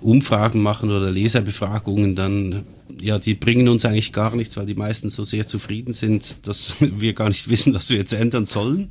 Umfragen 0.00 0.62
machen 0.62 0.90
oder 0.90 1.10
Leserbefragungen, 1.10 2.14
dann, 2.14 2.66
ja, 3.00 3.18
die 3.18 3.34
bringen 3.34 3.68
uns 3.68 3.84
eigentlich 3.84 4.12
gar 4.12 4.36
nichts, 4.36 4.56
weil 4.56 4.66
die 4.66 4.74
meisten 4.74 5.08
so 5.08 5.24
sehr 5.24 5.46
zufrieden 5.46 5.94
sind, 5.94 6.46
dass 6.46 6.76
wir 6.80 7.14
gar 7.14 7.28
nicht 7.28 7.48
wissen, 7.48 7.72
was 7.72 7.88
wir 7.90 7.98
jetzt 7.98 8.12
ändern 8.12 8.46
sollen. 8.46 8.90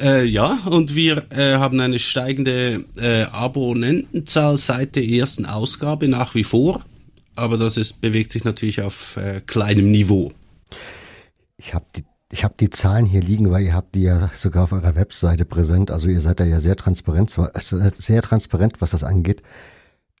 Äh, 0.00 0.24
ja, 0.24 0.60
und 0.64 0.94
wir 0.94 1.26
äh, 1.30 1.54
haben 1.54 1.80
eine 1.80 1.98
steigende 1.98 2.84
äh, 2.96 3.22
Abonnentenzahl 3.22 4.56
seit 4.56 4.96
der 4.96 5.06
ersten 5.08 5.44
Ausgabe 5.44 6.08
nach 6.08 6.34
wie 6.34 6.44
vor, 6.44 6.84
aber 7.34 7.58
das 7.58 7.76
ist, 7.76 8.00
bewegt 8.00 8.30
sich 8.30 8.44
natürlich 8.44 8.80
auf 8.80 9.16
äh, 9.16 9.40
kleinem 9.44 9.90
Niveau. 9.90 10.32
Ich 11.56 11.74
habe 11.74 11.86
die 11.96 12.04
ich 12.30 12.44
habe 12.44 12.54
die 12.60 12.70
Zahlen 12.70 13.06
hier 13.06 13.22
liegen, 13.22 13.50
weil 13.50 13.64
ihr 13.64 13.74
habt 13.74 13.94
die 13.94 14.02
ja 14.02 14.30
sogar 14.34 14.64
auf 14.64 14.72
eurer 14.72 14.94
Webseite 14.96 15.44
präsent. 15.44 15.90
Also 15.90 16.08
ihr 16.08 16.20
seid 16.20 16.40
da 16.40 16.44
ja 16.44 16.60
sehr 16.60 16.76
transparent, 16.76 17.30
sehr 17.30 18.22
transparent, 18.22 18.80
was 18.80 18.90
das 18.90 19.04
angeht. 19.04 19.42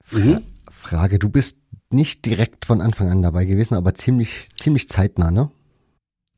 Fra 0.02 0.18
mhm. 0.18 0.40
Frage, 0.70 1.18
du 1.18 1.28
bist 1.28 1.58
nicht 1.90 2.24
direkt 2.24 2.64
von 2.64 2.80
Anfang 2.80 3.10
an 3.10 3.22
dabei 3.22 3.44
gewesen, 3.44 3.74
aber 3.74 3.94
ziemlich, 3.94 4.48
ziemlich 4.58 4.88
zeitnah, 4.88 5.30
ne? 5.30 5.50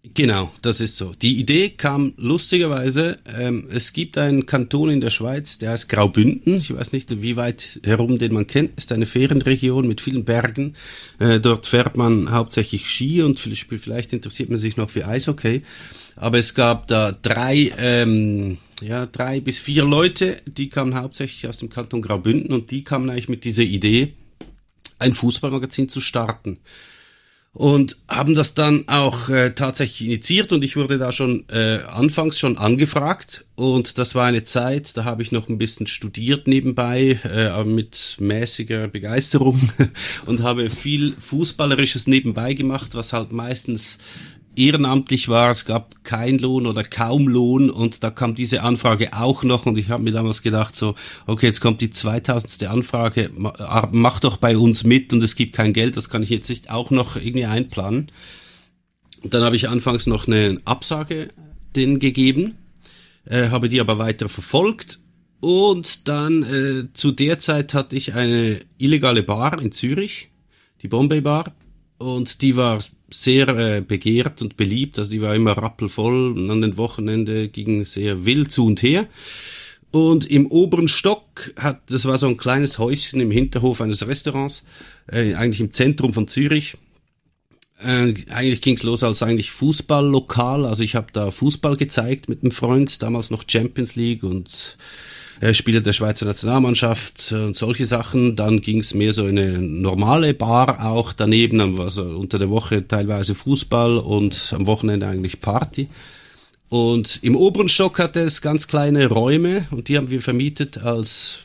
Genau, 0.03 0.51
das 0.63 0.81
ist 0.81 0.97
so. 0.97 1.13
Die 1.13 1.39
Idee 1.39 1.69
kam 1.71 2.15
lustigerweise, 2.17 3.19
ähm, 3.27 3.69
es 3.71 3.93
gibt 3.93 4.17
einen 4.17 4.47
Kanton 4.47 4.89
in 4.89 5.03
der 5.03 5.11
Schweiz, 5.11 5.59
der 5.59 5.73
heißt 5.73 5.91
Graubünden. 5.91 6.57
Ich 6.57 6.75
weiß 6.75 6.93
nicht, 6.93 7.21
wie 7.21 7.37
weit 7.37 7.81
herum 7.85 8.19
den 8.19 8.33
man 8.33 8.47
kennt. 8.47 8.79
Ist 8.79 8.93
eine 8.93 9.05
Ferienregion 9.05 9.87
mit 9.87 10.01
vielen 10.01 10.25
Bergen. 10.25 10.73
Äh, 11.19 11.39
dort 11.39 11.67
fährt 11.67 11.99
man 11.99 12.31
hauptsächlich 12.31 12.89
Ski 12.89 13.21
und 13.23 13.39
vielleicht 13.39 14.15
interessiert 14.15 14.49
man 14.49 14.57
sich 14.57 14.79
noch 14.79 14.89
für 14.89 15.07
Eishockey. 15.07 15.63
Aber 16.17 16.39
es 16.39 16.55
gab 16.55 16.87
da 16.87 17.13
drei, 17.13 17.71
ähm, 17.77 18.57
ja, 18.81 19.05
drei 19.05 19.41
bis 19.41 19.59
vier 19.59 19.85
Leute, 19.85 20.39
die 20.47 20.71
kamen 20.71 20.95
hauptsächlich 20.95 21.47
aus 21.47 21.59
dem 21.59 21.69
Kanton 21.69 22.01
Graubünden 22.01 22.55
und 22.55 22.71
die 22.71 22.85
kamen 22.85 23.11
eigentlich 23.11 23.29
mit 23.29 23.45
dieser 23.45 23.65
Idee, 23.65 24.15
ein 24.99 25.13
Fußballmagazin 25.13 25.91
zu 25.91 26.01
starten 26.01 26.59
und 27.53 27.97
haben 28.09 28.35
das 28.35 28.55
dann 28.55 28.87
auch 28.89 29.29
äh, 29.29 29.51
tatsächlich 29.51 30.07
initiiert 30.07 30.53
und 30.53 30.63
ich 30.63 30.77
wurde 30.77 30.99
da 30.99 31.11
schon 31.11 31.49
äh, 31.49 31.81
anfangs 31.89 32.39
schon 32.39 32.59
angefragt. 32.59 33.45
Und 33.57 33.99
das 33.99 34.15
war 34.15 34.27
eine 34.27 34.45
Zeit, 34.45 34.97
da 34.97 35.05
habe 35.05 35.23
ich 35.23 35.33
noch 35.33 35.49
ein 35.49 35.59
bisschen 35.59 35.87
studiert 35.87 36.47
nebenbei, 36.47 37.19
äh, 37.25 37.47
aber 37.47 37.65
mit 37.65 38.17
mäßiger 38.21 38.87
Begeisterung 38.87 39.61
und 40.27 40.43
habe 40.43 40.71
viel 40.71 41.15
Fußballerisches 41.19 42.07
nebenbei 42.07 42.55
gemacht, 42.55 42.95
was 42.95 43.13
halt 43.13 43.33
meistens 43.33 43.99
ehrenamtlich 44.57 45.29
war, 45.29 45.51
es 45.51 45.65
gab 45.65 46.03
kein 46.05 46.39
Lohn 46.39 46.67
oder 46.67 46.83
kaum 46.83 47.29
Lohn 47.29 47.71
und 47.71 48.03
da 48.03 48.11
kam 48.11 48.35
diese 48.35 48.63
Anfrage 48.63 49.13
auch 49.13 49.43
noch 49.43 49.67
und 49.67 49.79
ich 49.79 49.91
habe 49.91 50.03
mir 50.03 50.13
damals 50.13 50.43
gedacht 50.43 50.75
so, 50.75 50.95
okay, 51.27 51.47
jetzt 51.47 51.61
kommt 51.61 51.81
die 51.81 51.91
2000. 51.91 52.65
Anfrage, 52.65 53.31
mach 53.93 54.21
doch 54.21 54.37
bei 54.37 54.57
uns 54.57 54.85
mit 54.85 55.13
und 55.13 55.23
es 55.23 55.37
gibt 55.37 55.55
kein 55.55 55.73
Geld, 55.73 55.97
das 55.97 56.09
kann 56.09 56.23
ich 56.23 56.31
jetzt 56.31 56.49
nicht 56.49 56.71
auch 56.71 56.91
noch 56.91 57.17
irgendwie 57.17 57.47
einplanen. 57.47 58.11
Und 59.23 59.35
dann 59.35 59.45
habe 59.45 59.57
ich 59.57 59.69
anfangs 59.69 60.07
noch 60.07 60.27
eine 60.27 60.61
Absage 60.65 61.29
denen 61.77 61.99
gegeben, 61.99 62.57
äh, 63.25 63.51
habe 63.51 63.69
die 63.69 63.81
aber 63.81 63.99
weiter 63.99 64.29
verfolgt 64.29 64.99
und 65.41 66.09
dann 66.09 66.43
äh, 66.43 66.93
zu 66.93 67.13
der 67.13 67.39
Zeit 67.39 67.73
hatte 67.75 67.97
ich 67.97 68.15
eine 68.15 68.61
illegale 68.79 69.23
Bar 69.23 69.61
in 69.61 69.73
Zürich, 69.73 70.31
die 70.83 70.89
Bombay 70.89 71.21
Bar 71.21 71.55
und 72.01 72.41
die 72.41 72.57
war 72.57 72.83
sehr 73.11 73.49
äh, 73.49 73.81
begehrt 73.83 74.41
und 74.41 74.57
beliebt, 74.57 74.99
also 74.99 75.11
die 75.11 75.21
war 75.21 75.35
immer 75.35 75.53
rappelvoll 75.53 76.33
und 76.33 76.51
an 76.51 76.63
den 76.63 76.79
Wochenende 76.79 77.49
ging 77.49 77.85
sehr 77.85 78.25
wild 78.25 78.51
zu 78.51 78.65
und 78.65 78.83
her. 78.83 79.07
Und 79.91 80.31
im 80.31 80.47
oberen 80.47 80.89
Stock 80.89 81.53
hat, 81.57 81.83
das 81.91 82.07
war 82.07 82.17
so 82.17 82.27
ein 82.29 82.39
kleines 82.39 82.79
Häuschen 82.79 83.21
im 83.21 83.31
Hinterhof 83.31 83.83
eines 83.83 84.07
Restaurants, 84.07 84.65
äh, 85.13 85.35
eigentlich 85.35 85.61
im 85.61 85.73
Zentrum 85.73 86.15
von 86.15 86.27
Zürich. 86.27 86.79
Äh, 87.83 88.15
eigentlich 88.31 88.63
ging's 88.63 88.83
los 88.83 89.03
als 89.03 89.23
eigentlich 89.23 89.51
Fußballlokal. 89.51 90.65
Also 90.65 90.83
ich 90.83 90.95
habe 90.95 91.09
da 91.13 91.31
Fußball 91.31 91.77
gezeigt 91.77 92.31
mit 92.31 92.43
einem 92.43 92.53
Freund, 92.53 93.03
damals 93.03 93.31
noch 93.31 93.45
Champions 93.47 93.95
League 93.95 94.23
und 94.23 94.79
äh, 95.41 95.55
Spieler 95.55 95.81
der 95.81 95.93
Schweizer 95.93 96.27
Nationalmannschaft 96.27 97.33
und 97.33 97.57
solche 97.57 97.87
Sachen. 97.87 98.37
Dann 98.37 98.61
ging's 98.61 98.95
mehr 98.95 99.13
so 99.13 99.27
in 99.27 99.39
eine 99.39 99.59
normale 99.59 100.35
Bar 100.35 100.87
auch 100.87 101.13
daneben, 101.13 101.81
also 101.81 102.03
unter 102.03 102.39
der 102.39 102.51
Woche 102.51 102.87
teilweise 102.87 103.35
Fußball 103.35 103.99
und 103.99 104.53
am 104.55 104.67
Wochenende 104.67 105.07
eigentlich 105.07 105.41
Party. 105.41 105.89
Und 106.69 107.19
im 107.23 107.35
oberen 107.35 107.69
Stock 107.69 107.99
hatte 107.99 108.21
es 108.21 108.43
ganz 108.43 108.69
kleine 108.69 109.09
Räume 109.09 109.67
und 109.73 109.89
die 109.89 109.97
haben 109.97 110.11
wir 110.11 110.21
vermietet 110.21 110.79
als 110.79 111.41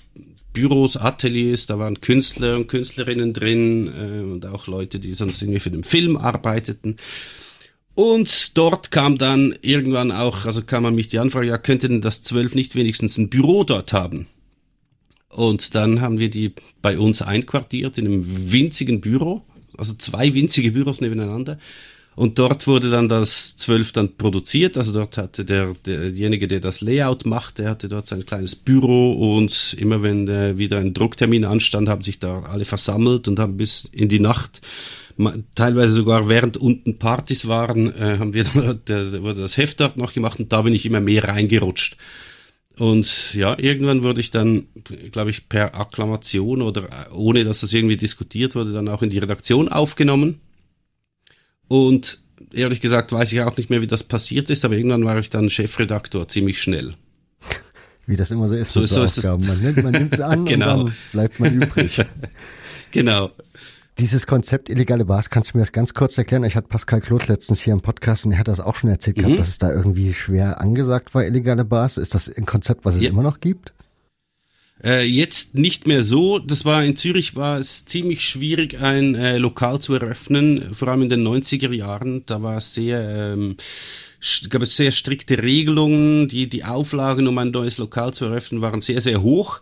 Büros, 0.53 0.95
Ateliers, 0.97 1.65
da 1.65 1.79
waren 1.79 1.99
Künstler 1.99 2.55
und 2.55 2.67
Künstlerinnen 2.67 3.33
drin 3.33 3.87
äh, 3.87 4.21
und 4.23 4.45
auch 4.45 4.67
Leute, 4.67 4.99
die 4.99 5.13
sonst 5.13 5.41
irgendwie 5.41 5.59
für 5.59 5.71
den 5.71 5.83
Film 5.83 6.15
arbeiteten. 6.15 6.97
Und 7.95 8.57
dort 8.57 8.91
kam 8.91 9.17
dann 9.17 9.55
irgendwann 9.61 10.11
auch, 10.11 10.45
also 10.45 10.61
kam 10.61 10.83
man 10.83 10.95
mich 10.95 11.07
die 11.07 11.19
Anfrage, 11.19 11.47
ja, 11.47 11.57
könnte 11.57 11.87
denn 11.87 12.01
das 12.01 12.21
Zwölf 12.21 12.53
nicht 12.53 12.75
wenigstens 12.75 13.17
ein 13.17 13.29
Büro 13.29 13.63
dort 13.63 13.93
haben? 13.93 14.27
Und 15.29 15.75
dann 15.75 16.01
haben 16.01 16.19
wir 16.19 16.29
die 16.29 16.53
bei 16.81 16.99
uns 16.99 17.21
einquartiert 17.21 17.97
in 17.97 18.05
einem 18.05 18.51
winzigen 18.51 19.01
Büro, 19.01 19.43
also 19.77 19.93
zwei 19.93 20.33
winzige 20.33 20.71
Büros 20.71 21.01
nebeneinander. 21.01 21.57
Und 22.15 22.39
dort 22.39 22.65
wurde 22.67 22.89
dann 22.89 23.09
das 23.09 23.57
12 23.57 23.91
dann 23.91 24.15
produziert. 24.15 24.77
Also 24.77 24.93
dort 24.93 25.17
hatte 25.17 25.43
der, 25.43 25.73
derjenige, 25.85 26.47
der 26.47 26.61
das 26.61 26.79
Layout 26.79 27.25
machte, 27.25 27.63
der 27.63 27.71
hatte 27.71 27.89
dort 27.89 28.07
sein 28.07 28.25
kleines 28.25 28.55
Büro 28.55 29.37
und 29.37 29.75
immer 29.77 30.01
wenn 30.01 30.27
äh, 30.29 30.57
wieder 30.57 30.79
ein 30.79 30.93
Drucktermin 30.93 31.43
anstand, 31.43 31.89
haben 31.89 32.03
sich 32.03 32.19
da 32.19 32.43
alle 32.43 32.63
versammelt 32.63 33.27
und 33.27 33.39
haben 33.39 33.57
bis 33.57 33.89
in 33.91 34.07
die 34.07 34.21
Nacht 34.21 34.61
teilweise 35.55 35.93
sogar 35.93 36.27
während 36.27 36.57
unten 36.57 36.97
Partys 36.97 37.47
waren, 37.47 37.93
äh, 37.95 38.17
haben 38.19 38.33
wir 38.33 38.43
dann, 38.53 38.81
der, 38.87 39.21
wurde 39.23 39.41
das 39.41 39.57
Heft 39.57 39.79
dort 39.79 39.97
noch 39.97 40.13
gemacht 40.13 40.39
und 40.39 40.51
da 40.51 40.61
bin 40.61 40.73
ich 40.73 40.85
immer 40.85 40.99
mehr 40.99 41.23
reingerutscht. 41.25 41.97
Und 42.77 43.33
ja, 43.33 43.57
irgendwann 43.57 44.03
wurde 44.03 44.19
ich 44.19 44.31
dann, 44.31 44.67
glaube 45.11 45.29
ich, 45.29 45.47
per 45.47 45.75
Akklamation 45.75 46.61
oder 46.61 46.83
äh, 46.83 47.13
ohne 47.13 47.43
dass 47.45 47.61
das 47.61 47.71
irgendwie 47.71 47.97
diskutiert 47.97 48.55
wurde, 48.55 48.73
dann 48.73 48.89
auch 48.89 49.01
in 49.01 49.09
die 49.09 49.19
Redaktion 49.19 49.69
aufgenommen. 49.69 50.41
Und 51.67 52.19
ehrlich 52.51 52.81
gesagt 52.81 53.11
weiß 53.11 53.31
ich 53.31 53.41
auch 53.41 53.55
nicht 53.55 53.69
mehr, 53.69 53.81
wie 53.81 53.87
das 53.87 54.03
passiert 54.03 54.49
ist, 54.49 54.65
aber 54.65 54.75
irgendwann 54.75 55.05
war 55.05 55.17
ich 55.17 55.29
dann 55.29 55.49
Chefredaktor 55.49 56.27
ziemlich 56.27 56.61
schnell. 56.61 56.95
Wie 58.07 58.15
das 58.15 58.29
immer 58.29 58.47
so 58.49 58.55
ist. 58.55 58.71
So, 58.71 58.85
so 58.85 59.03
ist 59.03 59.17
Aufgaben. 59.25 59.47
Man 59.47 59.61
nimmt, 59.61 59.83
man 59.83 59.91
nimmt 59.91 60.15
sie 60.15 60.25
an 60.25 60.45
genau. 60.45 60.79
und 60.81 60.85
dann 60.87 60.95
bleibt 61.11 61.39
man 61.39 61.61
übrig. 61.61 62.01
genau. 62.91 63.31
Dieses 63.97 64.27
Konzept 64.27 64.69
illegale 64.69 65.05
Bars, 65.05 65.29
kannst 65.29 65.53
du 65.53 65.57
mir 65.57 65.61
das 65.61 65.71
ganz 65.71 65.93
kurz 65.93 66.17
erklären? 66.17 66.43
Ich 66.43 66.57
hatte 66.57 66.67
Pascal 66.67 66.99
Claude 66.99 67.27
letztens 67.27 67.61
hier 67.61 67.71
im 67.71 67.79
Podcast 67.79 68.25
und 68.25 68.33
er 68.33 68.39
hat 68.39 68.49
das 68.49 68.59
auch 68.59 68.75
schon 68.75 68.89
erzählt 68.89 69.15
mhm. 69.17 69.21
gehabt, 69.21 69.39
dass 69.39 69.47
es 69.47 69.57
da 69.57 69.71
irgendwie 69.71 70.13
schwer 70.13 70.59
angesagt 70.59 71.15
war, 71.15 71.23
illegale 71.23 71.63
Bars. 71.63 71.97
Ist 71.97 72.13
das 72.13 72.29
ein 72.29 72.45
Konzept, 72.45 72.83
was 72.83 72.95
es 72.95 73.03
ja. 73.03 73.09
immer 73.09 73.23
noch 73.23 73.39
gibt? 73.39 73.73
Äh, 74.83 75.05
jetzt 75.05 75.55
nicht 75.55 75.87
mehr 75.87 76.03
so. 76.03 76.39
Das 76.39 76.65
war 76.65 76.83
in 76.83 76.97
Zürich 76.97 77.37
war 77.37 77.57
es 77.57 77.85
ziemlich 77.85 78.25
schwierig, 78.25 78.81
ein 78.81 79.15
äh, 79.15 79.37
Lokal 79.37 79.79
zu 79.79 79.93
eröffnen, 79.93 80.73
vor 80.73 80.89
allem 80.89 81.03
in 81.03 81.09
den 81.09 81.25
90er 81.25 81.71
Jahren. 81.71 82.25
Da 82.25 82.43
war 82.43 82.57
es 82.57 82.73
sehr, 82.73 83.33
ähm, 83.33 83.55
gab 84.49 84.61
es 84.61 84.75
sehr 84.75 84.91
strikte 84.91 85.41
Regelungen. 85.41 86.27
Die, 86.27 86.49
die 86.49 86.65
Auflagen, 86.65 87.29
um 87.29 87.37
ein 87.37 87.51
neues 87.51 87.77
Lokal 87.77 88.13
zu 88.13 88.25
eröffnen, 88.25 88.61
waren 88.61 88.81
sehr, 88.81 88.99
sehr 88.99 89.21
hoch. 89.21 89.61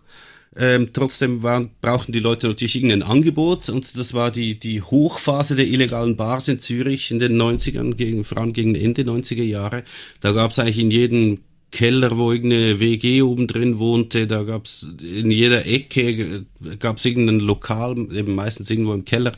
Ähm, 0.56 0.90
trotzdem 0.94 1.42
waren, 1.42 1.72
brauchten 1.82 2.12
die 2.12 2.20
Leute 2.20 2.48
natürlich 2.48 2.76
irgendein 2.76 3.02
Angebot 3.02 3.70
und 3.70 3.98
das 3.98 4.14
war 4.14 4.30
die, 4.30 4.60
die 4.60 4.82
Hochphase 4.82 5.56
der 5.56 5.68
illegalen 5.68 6.16
Bars 6.16 6.48
in 6.48 6.60
Zürich 6.60 7.10
in 7.10 7.20
den 7.20 7.42
90ern, 7.42 7.96
gegen, 7.96 8.24
vor 8.24 8.38
allem 8.38 8.54
gegen 8.54 8.76
Ende 8.76 9.02
90er 9.02 9.44
Jahre. 9.44 9.84
Da 10.22 10.32
gab 10.32 10.52
es 10.52 10.60
eigentlich 10.60 10.80
in 10.80 10.92
jedem 10.92 11.40
Keller, 11.72 12.18
wo 12.18 12.32
irgendeine 12.32 12.80
WG 12.80 13.24
oben 13.24 13.48
drin 13.48 13.80
wohnte, 13.80 14.28
da 14.28 14.44
gab's 14.44 14.88
in 15.02 15.32
jeder 15.32 15.66
Ecke 15.66 16.46
gab's 16.78 17.04
irgendein 17.04 17.40
Lokal, 17.40 17.98
eben 18.14 18.36
meistens 18.36 18.70
irgendwo 18.70 18.94
im 18.94 19.06
Keller. 19.06 19.32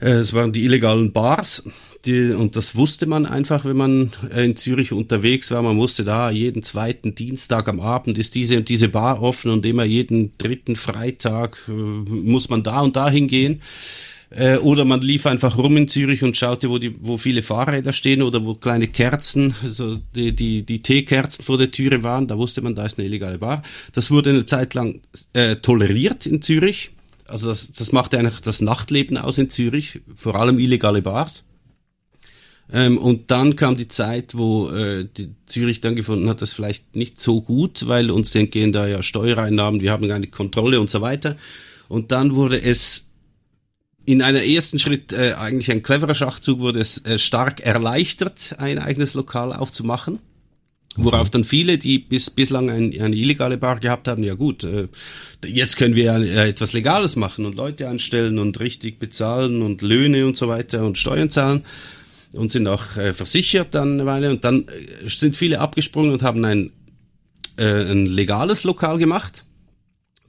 Äh, 0.00 0.10
es 0.10 0.32
waren 0.32 0.52
die 0.52 0.64
illegalen 0.64 1.12
Bars, 1.12 1.64
die, 2.06 2.30
und 2.30 2.56
das 2.56 2.76
wusste 2.76 3.06
man 3.06 3.26
einfach, 3.26 3.64
wenn 3.66 3.76
man 3.76 4.10
in 4.34 4.56
Zürich 4.56 4.92
unterwegs 4.92 5.50
war. 5.50 5.62
Man 5.62 5.76
wusste 5.76 6.02
da, 6.02 6.30
jeden 6.30 6.62
zweiten 6.62 7.14
Dienstag 7.14 7.68
am 7.68 7.80
Abend 7.80 8.18
ist 8.18 8.34
diese 8.34 8.56
und 8.56 8.68
diese 8.70 8.88
Bar 8.88 9.22
offen 9.22 9.50
und 9.50 9.66
immer 9.66 9.84
jeden 9.84 10.36
dritten 10.38 10.76
Freitag 10.76 11.58
äh, 11.68 11.72
muss 11.72 12.48
man 12.48 12.62
da 12.62 12.80
und 12.80 12.96
da 12.96 13.10
hingehen. 13.10 13.60
Äh, 14.30 14.56
oder 14.58 14.84
man 14.84 15.02
lief 15.02 15.26
einfach 15.26 15.58
rum 15.58 15.76
in 15.76 15.88
Zürich 15.88 16.22
und 16.22 16.36
schaute, 16.36 16.70
wo, 16.70 16.78
die, 16.78 16.94
wo 17.00 17.16
viele 17.16 17.42
Fahrräder 17.42 17.92
stehen 17.92 18.22
oder 18.22 18.44
wo 18.44 18.54
kleine 18.54 18.86
Kerzen, 18.86 19.54
also 19.62 19.98
die, 20.14 20.32
die, 20.34 20.62
die 20.62 20.82
Teekerzen 20.82 21.44
vor 21.44 21.58
der 21.58 21.70
Türe 21.70 22.02
waren. 22.02 22.28
Da 22.28 22.38
wusste 22.38 22.62
man, 22.62 22.74
da 22.74 22.86
ist 22.86 22.98
eine 22.98 23.06
illegale 23.08 23.38
Bar. 23.38 23.62
Das 23.92 24.10
wurde 24.10 24.30
eine 24.30 24.44
Zeit 24.46 24.74
lang 24.74 25.00
äh, 25.32 25.56
toleriert 25.56 26.26
in 26.26 26.40
Zürich. 26.40 26.92
Also 27.30 27.48
das, 27.48 27.72
das 27.72 27.92
machte 27.92 28.18
eigentlich 28.18 28.40
das 28.40 28.60
Nachtleben 28.60 29.16
aus 29.16 29.38
in 29.38 29.50
Zürich, 29.50 30.00
vor 30.14 30.34
allem 30.34 30.58
illegale 30.58 31.02
Bars. 31.02 31.44
Ähm, 32.72 32.98
und 32.98 33.30
dann 33.30 33.56
kam 33.56 33.76
die 33.76 33.88
Zeit, 33.88 34.36
wo 34.36 34.70
äh, 34.70 35.06
die 35.16 35.34
Zürich 35.46 35.80
dann 35.80 35.96
gefunden 35.96 36.28
hat, 36.28 36.40
das 36.40 36.52
vielleicht 36.52 36.94
nicht 36.94 37.20
so 37.20 37.40
gut, 37.40 37.88
weil 37.88 38.10
uns 38.10 38.34
entgehen 38.34 38.72
da 38.72 38.86
ja 38.86 39.02
Steuereinnahmen, 39.02 39.80
wir 39.80 39.90
haben 39.90 40.08
keine 40.08 40.28
Kontrolle 40.28 40.80
und 40.80 40.88
so 40.88 41.00
weiter. 41.00 41.36
Und 41.88 42.12
dann 42.12 42.34
wurde 42.34 42.62
es 42.62 43.06
in 44.04 44.22
einer 44.22 44.44
ersten 44.44 44.78
Schritt 44.78 45.12
äh, 45.12 45.34
eigentlich 45.34 45.70
ein 45.70 45.82
cleverer 45.82 46.14
Schachzug 46.14 46.60
wurde 46.60 46.80
es 46.80 47.04
äh, 47.04 47.18
stark 47.18 47.60
erleichtert, 47.60 48.56
ein 48.58 48.78
eigenes 48.78 49.14
Lokal 49.14 49.52
aufzumachen. 49.52 50.20
Worauf 50.96 51.28
mhm. 51.28 51.30
dann 51.32 51.44
viele, 51.44 51.78
die 51.78 51.98
bis 51.98 52.30
bislang 52.30 52.68
ein, 52.68 53.00
eine 53.00 53.14
illegale 53.14 53.58
Bar 53.58 53.78
gehabt 53.78 54.08
haben, 54.08 54.24
ja 54.24 54.34
gut, 54.34 54.64
äh, 54.64 54.88
jetzt 55.46 55.76
können 55.76 55.94
wir 55.94 56.04
ja 56.04 56.44
etwas 56.44 56.72
Legales 56.72 57.14
machen 57.14 57.46
und 57.46 57.54
Leute 57.54 57.88
anstellen 57.88 58.38
und 58.38 58.58
richtig 58.58 58.98
bezahlen 58.98 59.62
und 59.62 59.82
Löhne 59.82 60.26
und 60.26 60.36
so 60.36 60.48
weiter 60.48 60.84
und 60.84 60.98
Steuern 60.98 61.30
zahlen 61.30 61.64
und 62.32 62.50
sind 62.50 62.66
auch 62.66 62.96
äh, 62.96 63.12
versichert 63.12 63.74
dann 63.74 63.94
eine 63.94 64.06
Weile. 64.06 64.30
Und 64.30 64.44
dann 64.44 64.66
äh, 64.66 65.08
sind 65.08 65.36
viele 65.36 65.60
abgesprungen 65.60 66.12
und 66.12 66.22
haben 66.22 66.44
ein, 66.44 66.72
äh, 67.56 67.64
ein 67.64 68.06
legales 68.06 68.64
Lokal 68.64 68.98
gemacht 68.98 69.44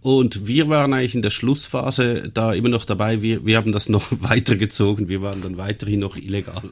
und 0.01 0.48
wir 0.48 0.67
waren 0.70 0.93
eigentlich 0.93 1.15
in 1.15 1.22
der 1.22 1.29
Schlussphase 1.29 2.29
da 2.34 2.53
immer 2.53 2.70
noch 2.70 2.86
dabei. 2.86 3.22
Wir, 3.22 3.46
wir 3.46 3.58
haben 3.58 3.72
das 3.72 3.88
noch 3.88 4.08
weitergezogen. 4.12 5.10
Wir 5.10 5.22
waren 5.22 5.41
dann 5.41 5.58
weiterhin 5.58 6.00
noch 6.00 6.17
illegal. 6.17 6.72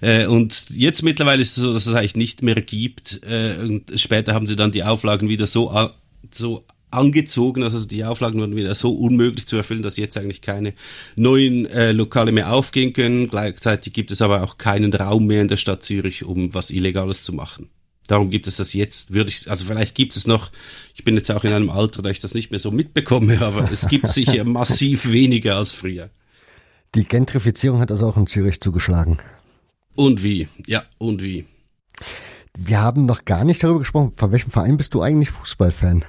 Äh, 0.00 0.26
und 0.26 0.70
jetzt 0.70 1.02
mittlerweile 1.02 1.42
ist 1.42 1.56
es 1.56 1.62
so, 1.62 1.72
dass 1.72 1.86
es 1.86 1.94
eigentlich 1.94 2.16
nicht 2.16 2.42
mehr 2.42 2.60
gibt. 2.60 3.20
Äh, 3.22 3.58
und 3.60 3.98
später 3.98 4.34
haben 4.34 4.46
sie 4.46 4.56
dann 4.56 4.72
die 4.72 4.84
Auflagen 4.84 5.28
wieder 5.28 5.46
so, 5.46 5.90
so 6.30 6.64
angezogen, 6.90 7.62
also 7.62 7.84
die 7.86 8.04
Auflagen 8.04 8.40
wurden 8.40 8.56
wieder 8.56 8.74
so 8.74 8.92
unmöglich 8.92 9.46
zu 9.46 9.56
erfüllen, 9.56 9.82
dass 9.82 9.96
jetzt 9.96 10.16
eigentlich 10.16 10.40
keine 10.40 10.74
neuen 11.16 11.66
äh, 11.66 11.92
Lokale 11.92 12.32
mehr 12.32 12.52
aufgehen 12.52 12.92
können. 12.92 13.28
Gleichzeitig 13.28 13.92
gibt 13.92 14.10
es 14.10 14.22
aber 14.22 14.42
auch 14.42 14.58
keinen 14.58 14.92
Raum 14.94 15.26
mehr 15.26 15.42
in 15.42 15.48
der 15.48 15.56
Stadt 15.56 15.82
Zürich, 15.82 16.24
um 16.24 16.54
was 16.54 16.70
Illegales 16.70 17.22
zu 17.22 17.32
machen. 17.32 17.68
Darum 18.08 18.30
gibt 18.30 18.48
es 18.48 18.56
das 18.56 18.72
jetzt, 18.72 19.12
würde 19.12 19.30
ich, 19.30 19.48
also 19.50 19.66
vielleicht 19.66 19.94
gibt 19.94 20.16
es 20.16 20.26
noch, 20.26 20.50
ich 20.94 21.04
bin 21.04 21.14
jetzt 21.14 21.30
auch 21.30 21.44
in 21.44 21.52
einem 21.52 21.68
Alter, 21.68 22.00
da 22.00 22.08
ich 22.08 22.20
das 22.20 22.34
nicht 22.34 22.50
mehr 22.50 22.58
so 22.58 22.70
mitbekomme, 22.70 23.40
aber 23.42 23.70
es 23.70 23.86
gibt 23.86 24.08
sicher 24.08 24.42
massiv 24.44 25.12
weniger 25.12 25.56
als 25.56 25.74
früher. 25.74 26.10
Die 26.94 27.04
Gentrifizierung 27.04 27.80
hat 27.80 27.90
also 27.90 28.08
auch 28.08 28.16
in 28.16 28.26
Zürich 28.26 28.60
zugeschlagen. 28.62 29.18
Und 29.94 30.22
wie, 30.22 30.48
ja, 30.66 30.84
und 30.96 31.22
wie. 31.22 31.44
Wir 32.56 32.80
haben 32.80 33.04
noch 33.04 33.26
gar 33.26 33.44
nicht 33.44 33.62
darüber 33.62 33.80
gesprochen, 33.80 34.12
von 34.12 34.32
welchem 34.32 34.50
Verein 34.50 34.78
bist 34.78 34.94
du 34.94 35.02
eigentlich 35.02 35.30
Fußballfan? 35.30 36.04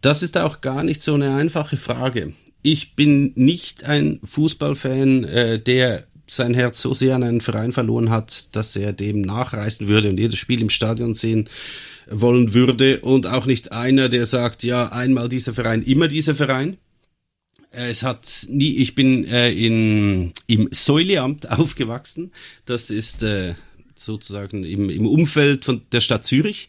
Das 0.00 0.22
ist 0.22 0.38
auch 0.38 0.62
gar 0.62 0.82
nicht 0.82 1.02
so 1.02 1.12
eine 1.12 1.34
einfache 1.34 1.76
Frage. 1.76 2.32
Ich 2.62 2.96
bin 2.96 3.32
nicht 3.34 3.84
ein 3.84 4.18
Fußballfan, 4.24 5.24
äh, 5.24 5.58
der 5.60 6.06
sein 6.30 6.54
Herz 6.54 6.80
so 6.80 6.94
sehr 6.94 7.16
an 7.16 7.24
einen 7.24 7.40
Verein 7.40 7.72
verloren 7.72 8.10
hat, 8.10 8.54
dass 8.54 8.76
er 8.76 8.92
dem 8.92 9.20
nachreisen 9.20 9.88
würde 9.88 10.10
und 10.10 10.18
jedes 10.18 10.38
Spiel 10.38 10.60
im 10.60 10.70
Stadion 10.70 11.14
sehen 11.14 11.48
wollen 12.08 12.54
würde 12.54 13.00
und 13.00 13.26
auch 13.26 13.46
nicht 13.46 13.72
einer, 13.72 14.08
der 14.08 14.26
sagt, 14.26 14.62
ja, 14.62 14.92
einmal 14.92 15.28
dieser 15.28 15.54
Verein, 15.54 15.82
immer 15.82 16.06
dieser 16.06 16.34
Verein. 16.34 16.76
Es 17.72 18.02
hat 18.02 18.46
nie, 18.48 18.76
ich 18.76 18.94
bin 18.94 19.24
äh, 19.24 19.50
in, 19.50 20.32
im 20.46 20.68
Säuleamt 20.72 21.50
aufgewachsen. 21.58 22.32
Das 22.64 22.90
ist 22.90 23.22
äh, 23.22 23.54
sozusagen 23.96 24.64
im, 24.64 24.88
im 24.88 25.06
Umfeld 25.06 25.64
von 25.64 25.82
der 25.92 26.00
Stadt 26.00 26.24
Zürich. 26.24 26.68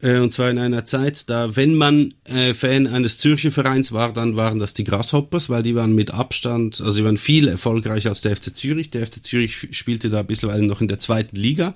Äh, 0.00 0.18
und 0.18 0.32
zwar 0.32 0.50
in 0.50 0.58
einer 0.58 0.84
Zeit, 0.84 1.28
da 1.28 1.56
wenn 1.56 1.74
man 1.74 2.14
äh, 2.24 2.54
Fan 2.54 2.86
eines 2.86 3.18
Zürcher 3.18 3.50
Vereins 3.50 3.92
war, 3.92 4.12
dann 4.12 4.36
waren 4.36 4.58
das 4.58 4.74
die 4.74 4.84
Grasshoppers, 4.84 5.50
weil 5.50 5.62
die 5.62 5.74
waren 5.74 5.94
mit 5.94 6.12
Abstand, 6.12 6.80
also 6.80 6.90
sie 6.90 7.04
waren 7.04 7.16
viel 7.16 7.48
erfolgreicher 7.48 8.10
als 8.10 8.20
der 8.20 8.36
FC 8.36 8.56
Zürich. 8.56 8.90
Der 8.90 9.06
FC 9.06 9.24
Zürich 9.24 9.68
spielte 9.72 10.10
da 10.10 10.22
bisweilen 10.22 10.66
noch 10.66 10.80
in 10.80 10.88
der 10.88 10.98
zweiten 10.98 11.36
Liga. 11.36 11.74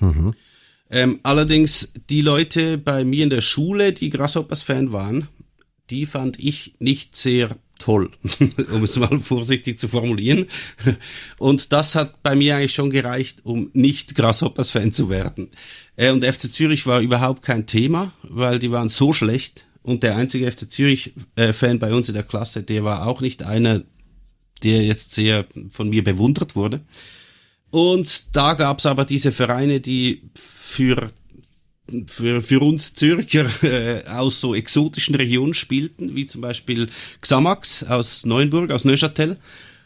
Mhm. 0.00 0.34
Ähm, 0.90 1.20
allerdings 1.22 1.92
die 2.08 2.20
Leute 2.20 2.76
bei 2.76 3.04
mir 3.04 3.22
in 3.22 3.30
der 3.30 3.42
Schule, 3.42 3.92
die 3.92 4.10
Grasshoppers-Fan 4.10 4.92
waren, 4.92 5.28
die 5.90 6.06
fand 6.06 6.38
ich 6.38 6.74
nicht 6.80 7.14
sehr 7.14 7.56
toll, 7.78 8.10
um 8.72 8.84
es 8.84 8.98
mal 8.98 9.18
vorsichtig 9.18 9.78
zu 9.78 9.88
formulieren. 9.88 10.46
Und 11.38 11.72
das 11.72 11.94
hat 11.94 12.22
bei 12.22 12.36
mir 12.36 12.56
eigentlich 12.56 12.74
schon 12.74 12.90
gereicht, 12.90 13.40
um 13.44 13.70
nicht 13.72 14.14
Grasshoppers-Fan 14.14 14.92
zu 14.92 15.10
werden. 15.10 15.50
Äh, 16.00 16.12
und 16.12 16.24
FC 16.24 16.50
Zürich 16.50 16.86
war 16.86 17.00
überhaupt 17.00 17.42
kein 17.42 17.66
Thema, 17.66 18.12
weil 18.22 18.58
die 18.58 18.70
waren 18.70 18.88
so 18.88 19.12
schlecht. 19.12 19.66
Und 19.82 20.02
der 20.02 20.16
einzige 20.16 20.50
FC 20.50 20.70
Zürich-Fan 20.70 21.78
bei 21.78 21.92
uns 21.92 22.08
in 22.08 22.14
der 22.14 22.22
Klasse, 22.22 22.62
der 22.62 22.84
war 22.84 23.06
auch 23.06 23.20
nicht 23.20 23.42
einer, 23.42 23.82
der 24.62 24.82
jetzt 24.82 25.12
sehr 25.12 25.46
von 25.70 25.90
mir 25.90 26.02
bewundert 26.02 26.56
wurde. 26.56 26.80
Und 27.70 28.36
da 28.36 28.54
gab's 28.54 28.86
aber 28.86 29.04
diese 29.04 29.30
Vereine, 29.30 29.80
die 29.80 30.22
für 30.34 31.10
für, 32.06 32.40
für 32.40 32.60
uns 32.60 32.94
Zürcher 32.94 33.50
äh, 33.64 34.06
aus 34.06 34.40
so 34.40 34.54
exotischen 34.54 35.16
Regionen 35.16 35.54
spielten, 35.54 36.14
wie 36.14 36.24
zum 36.24 36.40
Beispiel 36.40 36.88
Xamax 37.20 37.82
aus 37.82 38.24
Neuenburg, 38.24 38.70
aus 38.70 38.84
Neuchâtel. 38.84 39.38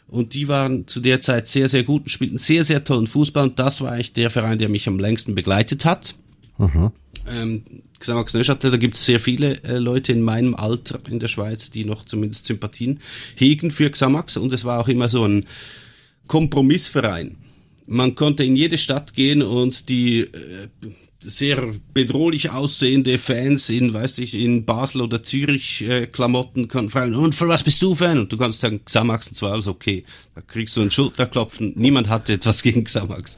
Und 0.07 0.33
die 0.33 0.47
waren 0.47 0.87
zu 0.87 0.99
der 0.99 1.19
Zeit 1.19 1.47
sehr, 1.47 1.67
sehr 1.67 1.83
gut 1.83 2.03
und 2.03 2.09
spielten 2.09 2.37
sehr, 2.37 2.63
sehr 2.63 2.83
tollen 2.83 3.07
Fußball. 3.07 3.45
Und 3.45 3.59
das 3.59 3.81
war 3.81 3.93
eigentlich 3.93 4.13
der 4.13 4.29
Verein, 4.29 4.59
der 4.59 4.69
mich 4.69 4.87
am 4.87 4.99
längsten 4.99 5.35
begleitet 5.35 5.83
hat. 5.85 6.15
Mhm. 6.57 6.91
Ähm, 7.27 7.63
Xamax 7.99 8.33
Neuchâtel, 8.33 8.71
da 8.71 8.77
gibt 8.77 8.95
es 8.95 9.05
sehr 9.05 9.19
viele 9.19 9.63
äh, 9.63 9.77
Leute 9.77 10.11
in 10.11 10.21
meinem 10.21 10.53
Alter 10.53 10.99
in 11.09 11.19
der 11.19 11.27
Schweiz, 11.27 11.71
die 11.71 11.85
noch 11.85 12.05
zumindest 12.05 12.45
Sympathien 12.45 12.99
hegen 13.35 13.71
für 13.71 13.89
Xamax. 13.89 14.37
Und 14.37 14.53
es 14.53 14.63
war 14.63 14.79
auch 14.79 14.87
immer 14.87 15.09
so 15.09 15.25
ein 15.25 15.45
Kompromissverein 16.27 17.37
man 17.87 18.15
konnte 18.15 18.43
in 18.43 18.55
jede 18.55 18.77
Stadt 18.77 19.13
gehen 19.13 19.41
und 19.41 19.89
die 19.89 20.21
äh, 20.21 20.67
sehr 21.25 21.73
bedrohlich 21.93 22.51
aussehende 22.51 23.17
Fans 23.17 23.69
in, 23.69 23.93
weiß 23.93 24.19
ich, 24.19 24.35
in 24.35 24.65
Basel 24.65 25.01
oder 25.01 25.23
Zürich 25.23 25.81
äh, 25.81 26.07
Klamotten 26.07 26.67
kann 26.67 26.89
fragen, 26.89 27.15
und 27.15 27.35
für 27.35 27.47
was 27.47 27.63
bist 27.63 27.81
du 27.81 27.95
Fan? 27.95 28.19
Und 28.19 28.31
du 28.31 28.37
kannst 28.37 28.61
sagen, 28.61 28.83
Xamax, 28.85 29.27
und 29.27 29.35
zwar 29.35 29.53
alles 29.53 29.67
okay. 29.67 30.05
Da 30.35 30.41
kriegst 30.41 30.77
du 30.77 30.81
einen 30.81 30.91
Schulterklopfen. 30.91 31.73
Niemand 31.75 32.09
hatte 32.09 32.33
etwas 32.33 32.61
gegen 32.63 32.83
Xamax. 32.83 33.37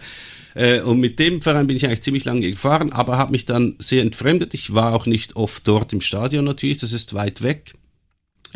Äh, 0.54 0.82
und 0.82 1.00
mit 1.00 1.20
dem 1.20 1.42
Verein 1.42 1.68
bin 1.68 1.78
ich 1.78 1.86
eigentlich 1.86 2.02
ziemlich 2.02 2.26
lange 2.26 2.50
gefahren, 2.50 2.92
aber 2.92 3.18
habe 3.18 3.32
mich 3.32 3.46
dann 3.46 3.76
sehr 3.80 4.02
entfremdet. 4.02 4.54
Ich 4.54 4.74
war 4.74 4.94
auch 4.94 5.06
nicht 5.06 5.36
oft 5.36 5.68
dort 5.68 5.94
im 5.94 6.02
Stadion 6.02 6.46
natürlich, 6.46 6.80
das 6.80 6.94
ist 6.94 7.14
weit 7.14 7.42
weg. 7.44 7.76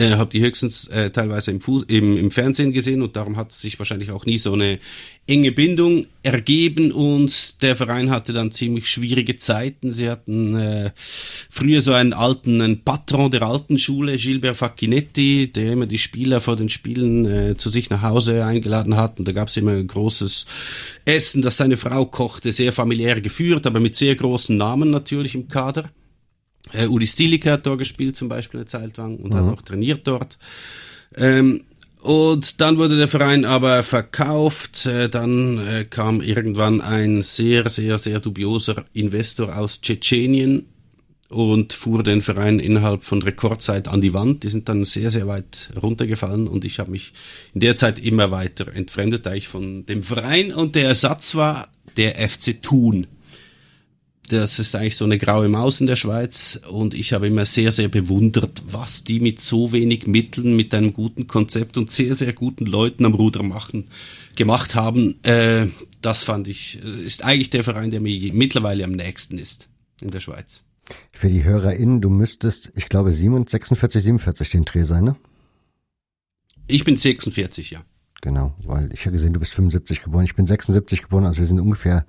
Äh, 0.01 0.15
habe 0.15 0.31
die 0.31 0.41
höchstens 0.41 0.87
äh, 0.87 1.11
teilweise 1.11 1.51
im, 1.51 1.61
Fuß, 1.61 1.83
im, 1.83 2.17
im 2.17 2.31
Fernsehen 2.31 2.71
gesehen 2.71 3.03
und 3.03 3.15
darum 3.15 3.37
hat 3.37 3.51
sich 3.51 3.77
wahrscheinlich 3.77 4.09
auch 4.09 4.25
nie 4.25 4.39
so 4.39 4.53
eine 4.53 4.79
enge 5.27 5.51
Bindung 5.51 6.07
ergeben 6.23 6.91
und 6.91 7.61
der 7.61 7.75
Verein 7.75 8.09
hatte 8.09 8.33
dann 8.33 8.51
ziemlich 8.51 8.89
schwierige 8.89 9.35
Zeiten. 9.35 9.93
Sie 9.93 10.09
hatten 10.09 10.55
äh, 10.55 10.91
früher 10.95 11.81
so 11.81 11.93
einen 11.93 12.13
alten 12.13 12.61
einen 12.61 12.83
Patron 12.83 13.29
der 13.29 13.43
alten 13.43 13.77
Schule, 13.77 14.17
Gilbert 14.17 14.57
Facchinetti, 14.57 15.53
der 15.53 15.73
immer 15.73 15.85
die 15.85 15.99
Spieler 15.99 16.41
vor 16.41 16.55
den 16.55 16.69
Spielen 16.69 17.27
äh, 17.27 17.55
zu 17.55 17.69
sich 17.69 17.91
nach 17.91 18.01
Hause 18.01 18.43
eingeladen 18.43 18.95
hat 18.95 19.19
und 19.19 19.27
da 19.27 19.33
gab 19.33 19.49
es 19.49 19.57
immer 19.57 19.73
ein 19.73 19.85
großes 19.85 20.47
Essen, 21.05 21.43
das 21.43 21.57
seine 21.57 21.77
Frau 21.77 22.07
kochte, 22.07 22.51
sehr 22.51 22.71
familiär 22.71 23.21
geführt, 23.21 23.67
aber 23.67 23.79
mit 23.79 23.95
sehr 23.95 24.15
großen 24.15 24.57
Namen 24.57 24.89
natürlich 24.89 25.35
im 25.35 25.47
Kader. 25.47 25.91
Äh, 26.73 26.87
Uli 26.87 27.07
Stiliker 27.07 27.53
hat 27.53 27.65
dort 27.65 27.79
gespielt 27.79 28.15
zum 28.15 28.29
Beispiel 28.29 28.59
eine 28.61 28.67
Zeit 28.67 28.97
lang 28.97 29.17
und 29.17 29.33
mhm. 29.33 29.37
hat 29.37 29.43
auch 29.57 29.61
trainiert 29.61 30.07
dort. 30.07 30.37
Ähm, 31.15 31.63
und 32.01 32.61
dann 32.61 32.77
wurde 32.77 32.97
der 32.97 33.07
Verein 33.07 33.45
aber 33.45 33.83
verkauft. 33.83 34.85
Äh, 34.85 35.09
dann 35.09 35.59
äh, 35.59 35.85
kam 35.85 36.21
irgendwann 36.21 36.81
ein 36.81 37.21
sehr, 37.21 37.69
sehr, 37.69 37.97
sehr 37.97 38.19
dubioser 38.19 38.85
Investor 38.93 39.55
aus 39.55 39.81
Tschetschenien 39.81 40.65
und 41.29 41.73
fuhr 41.73 42.03
den 42.03 42.21
Verein 42.21 42.59
innerhalb 42.59 43.03
von 43.03 43.21
Rekordzeit 43.21 43.87
an 43.87 44.01
die 44.01 44.13
Wand. 44.13 44.43
Die 44.43 44.49
sind 44.49 44.67
dann 44.67 44.83
sehr, 44.83 45.11
sehr 45.11 45.27
weit 45.27 45.69
runtergefallen 45.81 46.47
und 46.47 46.65
ich 46.65 46.79
habe 46.79 46.91
mich 46.91 47.13
in 47.53 47.61
der 47.61 47.75
Zeit 47.75 47.99
immer 47.99 48.31
weiter 48.31 48.73
entfremdet, 48.73 49.25
da 49.25 49.33
ich 49.33 49.47
von 49.47 49.85
dem 49.85 50.03
Verein 50.03 50.51
und 50.51 50.75
der 50.75 50.87
Ersatz 50.87 51.35
war 51.35 51.69
der 51.97 52.15
FC 52.27 52.61
Thun 52.61 53.07
das 54.31 54.59
ist 54.59 54.75
eigentlich 54.75 54.95
so 54.95 55.05
eine 55.05 55.17
graue 55.17 55.49
Maus 55.49 55.81
in 55.81 55.87
der 55.87 55.95
Schweiz 55.95 56.59
und 56.69 56.93
ich 56.93 57.13
habe 57.13 57.27
immer 57.27 57.45
sehr, 57.45 57.71
sehr 57.71 57.89
bewundert, 57.89 58.63
was 58.65 59.03
die 59.03 59.19
mit 59.19 59.41
so 59.41 59.71
wenig 59.71 60.07
Mitteln, 60.07 60.55
mit 60.55 60.73
einem 60.73 60.93
guten 60.93 61.27
Konzept 61.27 61.77
und 61.77 61.91
sehr, 61.91 62.15
sehr 62.15 62.33
guten 62.33 62.65
Leuten 62.65 63.05
am 63.05 63.13
Ruder 63.13 63.43
machen, 63.43 63.89
gemacht 64.35 64.75
haben. 64.75 65.21
Äh, 65.23 65.67
das 66.01 66.23
fand 66.23 66.47
ich, 66.47 66.79
äh, 66.83 67.03
ist 67.03 67.23
eigentlich 67.23 67.49
der 67.49 67.63
Verein, 67.63 67.91
der 67.91 67.99
mir 67.99 68.33
mittlerweile 68.33 68.83
am 68.83 68.91
nächsten 68.91 69.37
ist 69.37 69.67
in 70.01 70.11
der 70.11 70.19
Schweiz. 70.19 70.63
Für 71.11 71.29
die 71.29 71.43
HörerInnen, 71.43 72.01
du 72.01 72.09
müsstest, 72.09 72.71
ich 72.75 72.87
glaube, 72.87 73.11
46, 73.11 74.03
47 74.03 74.49
den 74.49 74.65
Dreh 74.65 74.83
sein, 74.83 75.03
ne? 75.03 75.15
Ich 76.67 76.83
bin 76.83 76.95
46, 76.95 77.71
ja. 77.71 77.83
Genau, 78.21 78.53
weil 78.63 78.91
ich 78.93 79.01
habe 79.01 79.13
gesehen, 79.13 79.33
du 79.33 79.39
bist 79.39 79.53
75 79.53 80.03
geboren, 80.03 80.23
ich 80.23 80.35
bin 80.35 80.45
76 80.45 81.01
geboren, 81.01 81.25
also 81.25 81.39
wir 81.39 81.45
sind 81.45 81.59
ungefähr 81.59 82.05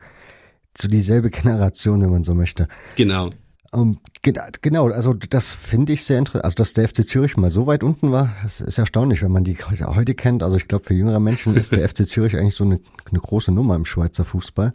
so 0.76 0.88
dieselbe 0.88 1.30
Generation, 1.30 2.02
wenn 2.02 2.10
man 2.10 2.24
so 2.24 2.34
möchte. 2.34 2.68
Genau. 2.96 3.30
Um, 3.74 3.98
ähm, 4.24 4.36
genau, 4.60 4.88
also 4.88 5.14
das 5.14 5.52
finde 5.52 5.94
ich 5.94 6.04
sehr 6.04 6.18
interessant. 6.18 6.44
Also, 6.44 6.56
dass 6.56 6.74
der 6.74 6.88
FC 6.88 7.08
Zürich 7.08 7.36
mal 7.38 7.50
so 7.50 7.66
weit 7.66 7.82
unten 7.82 8.12
war, 8.12 8.36
das 8.42 8.60
ist 8.60 8.78
erstaunlich, 8.78 9.22
wenn 9.22 9.32
man 9.32 9.44
die 9.44 9.56
heute 9.56 10.14
kennt. 10.14 10.42
Also, 10.42 10.56
ich 10.56 10.68
glaube, 10.68 10.84
für 10.84 10.94
jüngere 10.94 11.20
Menschen 11.20 11.56
ist 11.56 11.72
der 11.72 11.88
FC 11.88 12.06
Zürich 12.06 12.36
eigentlich 12.36 12.54
so 12.54 12.64
eine, 12.64 12.80
eine 13.10 13.18
große 13.18 13.50
Nummer 13.50 13.74
im 13.76 13.86
Schweizer 13.86 14.24
Fußball 14.24 14.74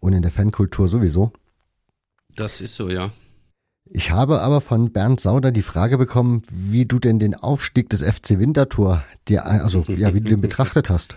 und 0.00 0.12
in 0.12 0.22
der 0.22 0.30
Fankultur 0.30 0.88
sowieso. 0.88 1.32
Das 2.34 2.60
ist 2.60 2.76
so, 2.76 2.90
ja. 2.90 3.10
Ich 3.88 4.10
habe 4.10 4.42
aber 4.42 4.60
von 4.60 4.92
Bernd 4.92 5.20
Sauder 5.20 5.52
die 5.52 5.62
Frage 5.62 5.96
bekommen, 5.96 6.42
wie 6.50 6.86
du 6.86 6.98
denn 6.98 7.18
den 7.18 7.34
Aufstieg 7.34 7.88
des 7.88 8.02
FC 8.02 8.38
Winterthur 8.38 9.04
dir, 9.28 9.46
also 9.46 9.84
ja, 9.88 10.12
wie 10.12 10.20
du 10.20 10.28
den 10.28 10.40
betrachtet 10.42 10.90
hast. 10.90 11.16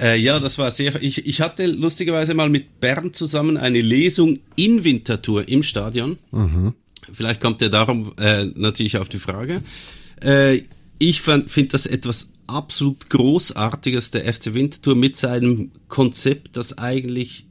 Äh, 0.00 0.18
ja, 0.18 0.38
das 0.38 0.58
war 0.58 0.70
sehr. 0.70 1.02
Ich, 1.02 1.26
ich 1.26 1.40
hatte 1.40 1.66
lustigerweise 1.66 2.34
mal 2.34 2.48
mit 2.48 2.80
Bernd 2.80 3.16
zusammen 3.16 3.56
eine 3.56 3.80
Lesung 3.80 4.40
in 4.54 4.84
Winterthur 4.84 5.48
im 5.48 5.62
Stadion. 5.62 6.18
Mhm. 6.32 6.74
Vielleicht 7.12 7.40
kommt 7.40 7.62
er 7.62 7.70
darum 7.70 8.12
äh, 8.18 8.46
natürlich 8.54 8.98
auf 8.98 9.08
die 9.08 9.18
Frage. 9.18 9.62
Äh, 10.22 10.62
ich 10.98 11.20
finde 11.20 11.68
das 11.68 11.86
etwas 11.86 12.30
absolut 12.46 13.10
Großartiges, 13.10 14.10
der 14.10 14.32
FC 14.32 14.54
Winterthur 14.54 14.94
mit 14.94 15.16
seinem 15.16 15.72
Konzept, 15.88 16.56
das 16.56 16.78
eigentlich 16.78 17.45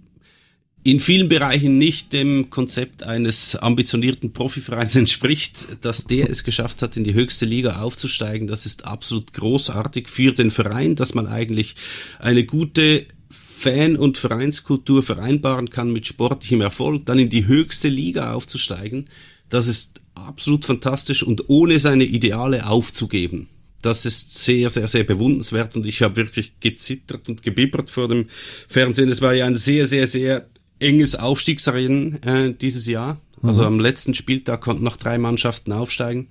in 0.85 0.99
vielen 0.99 1.29
Bereichen 1.29 1.79
nicht 1.79 2.13
dem 2.13 2.51
Konzept 2.51 3.01
eines 3.01 3.55
ambitionierten 3.55 4.33
Profivereins 4.33 4.95
entspricht, 4.95 5.65
dass 5.81 6.05
der 6.05 6.29
es 6.29 6.43
geschafft 6.43 6.83
hat, 6.83 6.95
in 6.95 7.03
die 7.03 7.15
höchste 7.15 7.47
Liga 7.47 7.81
aufzusteigen. 7.81 8.45
Das 8.45 8.67
ist 8.67 8.85
absolut 8.85 9.33
großartig 9.33 10.07
für 10.07 10.31
den 10.31 10.51
Verein, 10.51 10.95
dass 10.95 11.15
man 11.15 11.25
eigentlich 11.25 11.73
eine 12.19 12.45
gute 12.45 13.07
Fan- 13.31 13.95
und 13.95 14.19
Vereinskultur 14.19 15.01
vereinbaren 15.01 15.71
kann 15.71 15.91
mit 15.91 16.05
sportlichem 16.05 16.61
Erfolg, 16.61 17.07
dann 17.07 17.17
in 17.17 17.29
die 17.29 17.47
höchste 17.47 17.87
Liga 17.89 18.33
aufzusteigen. 18.33 19.05
Das 19.49 19.65
ist 19.65 20.01
absolut 20.13 20.65
fantastisch 20.65 21.23
und 21.23 21.49
ohne 21.49 21.79
seine 21.79 22.03
Ideale 22.03 22.67
aufzugeben. 22.67 23.49
Das 23.81 24.05
ist 24.05 24.37
sehr, 24.43 24.69
sehr, 24.69 24.87
sehr 24.87 25.03
bewundernswert 25.03 25.75
und 25.75 25.87
ich 25.87 26.03
habe 26.03 26.15
wirklich 26.15 26.59
gezittert 26.59 27.27
und 27.27 27.41
gebibbert 27.41 27.89
vor 27.89 28.07
dem 28.07 28.27
Fernsehen. 28.67 29.09
Es 29.09 29.23
war 29.23 29.33
ja 29.33 29.47
ein 29.47 29.55
sehr, 29.55 29.87
sehr, 29.87 30.05
sehr 30.05 30.47
enges 30.85 31.15
Aufstiegsrennen 31.15 32.23
äh, 32.23 32.53
dieses 32.53 32.87
Jahr. 32.87 33.17
Also 33.41 33.61
mhm. 33.61 33.67
am 33.67 33.79
letzten 33.79 34.13
Spieltag 34.13 34.61
konnten 34.61 34.83
noch 34.83 34.97
drei 34.97 35.17
Mannschaften 35.17 35.71
aufsteigen. 35.71 36.27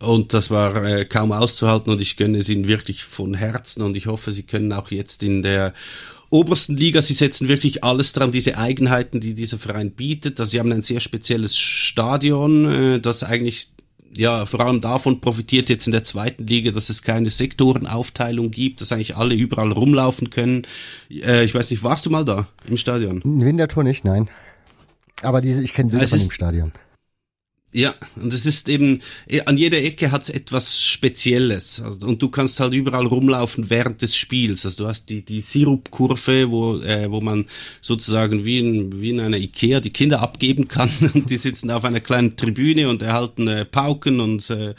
Und 0.00 0.34
das 0.34 0.50
war 0.50 0.84
äh, 0.84 1.04
kaum 1.04 1.32
auszuhalten 1.32 1.92
und 1.92 2.00
ich 2.00 2.16
gönne 2.16 2.38
es 2.38 2.48
ihnen 2.48 2.68
wirklich 2.68 3.04
von 3.04 3.34
Herzen 3.34 3.82
und 3.82 3.96
ich 3.96 4.06
hoffe, 4.06 4.32
sie 4.32 4.42
können 4.42 4.72
auch 4.72 4.90
jetzt 4.90 5.22
in 5.22 5.42
der 5.42 5.72
obersten 6.30 6.76
Liga, 6.76 7.00
sie 7.00 7.14
setzen 7.14 7.46
wirklich 7.48 7.84
alles 7.84 8.12
dran, 8.12 8.32
diese 8.32 8.58
Eigenheiten, 8.58 9.20
die 9.20 9.34
dieser 9.34 9.58
Verein 9.58 9.92
bietet. 9.92 10.40
Also 10.40 10.50
sie 10.50 10.58
haben 10.58 10.72
ein 10.72 10.82
sehr 10.82 11.00
spezielles 11.00 11.56
Stadion, 11.56 12.64
äh, 12.66 13.00
das 13.00 13.22
eigentlich 13.22 13.68
ja, 14.16 14.44
vor 14.44 14.60
allem 14.60 14.80
davon 14.80 15.20
profitiert 15.20 15.68
jetzt 15.68 15.86
in 15.86 15.92
der 15.92 16.04
zweiten 16.04 16.46
Liga, 16.46 16.70
dass 16.70 16.88
es 16.90 17.02
keine 17.02 17.30
Sektorenaufteilung 17.30 18.50
gibt, 18.50 18.80
dass 18.80 18.92
eigentlich 18.92 19.16
alle 19.16 19.34
überall 19.34 19.72
rumlaufen 19.72 20.30
können. 20.30 20.62
Äh, 21.10 21.44
ich 21.44 21.54
weiß 21.54 21.70
nicht, 21.70 21.82
warst 21.82 22.06
du 22.06 22.10
mal 22.10 22.24
da 22.24 22.46
im 22.66 22.76
Stadion? 22.76 23.20
In 23.22 23.44
Winterthur 23.44 23.84
nicht, 23.84 24.04
nein. 24.04 24.30
Aber 25.22 25.40
diese, 25.40 25.62
ich 25.62 25.72
kenne 25.74 25.90
Bilder 25.90 26.08
von 26.08 26.18
dem 26.18 26.30
Stadion. 26.30 26.72
Ja, 27.76 27.92
und 28.14 28.32
es 28.32 28.46
ist 28.46 28.68
eben, 28.68 29.00
eh, 29.26 29.40
an 29.40 29.58
jeder 29.58 29.82
Ecke 29.82 30.12
hat's 30.12 30.30
etwas 30.30 30.80
Spezielles. 30.80 31.82
Also, 31.82 32.06
und 32.06 32.22
du 32.22 32.28
kannst 32.28 32.60
halt 32.60 32.72
überall 32.72 33.04
rumlaufen 33.04 33.68
während 33.68 34.00
des 34.00 34.14
Spiels. 34.14 34.64
Also 34.64 34.84
du 34.84 34.88
hast 34.88 35.10
die, 35.10 35.24
die 35.24 35.40
Sirupkurve, 35.40 36.52
wo, 36.52 36.78
äh, 36.78 37.10
wo 37.10 37.20
man 37.20 37.46
sozusagen 37.80 38.44
wie 38.44 38.60
in, 38.60 39.00
wie 39.00 39.10
in 39.10 39.18
einer 39.18 39.38
Ikea 39.38 39.80
die 39.80 39.90
Kinder 39.90 40.20
abgeben 40.20 40.68
kann. 40.68 40.88
Und 41.14 41.28
die 41.30 41.36
sitzen 41.36 41.72
auf 41.72 41.84
einer 41.84 41.98
kleinen 41.98 42.36
Tribüne 42.36 42.88
und 42.88 43.02
erhalten 43.02 43.48
äh, 43.48 43.64
Pauken 43.64 44.20
und 44.20 44.48
äh, 44.50 44.74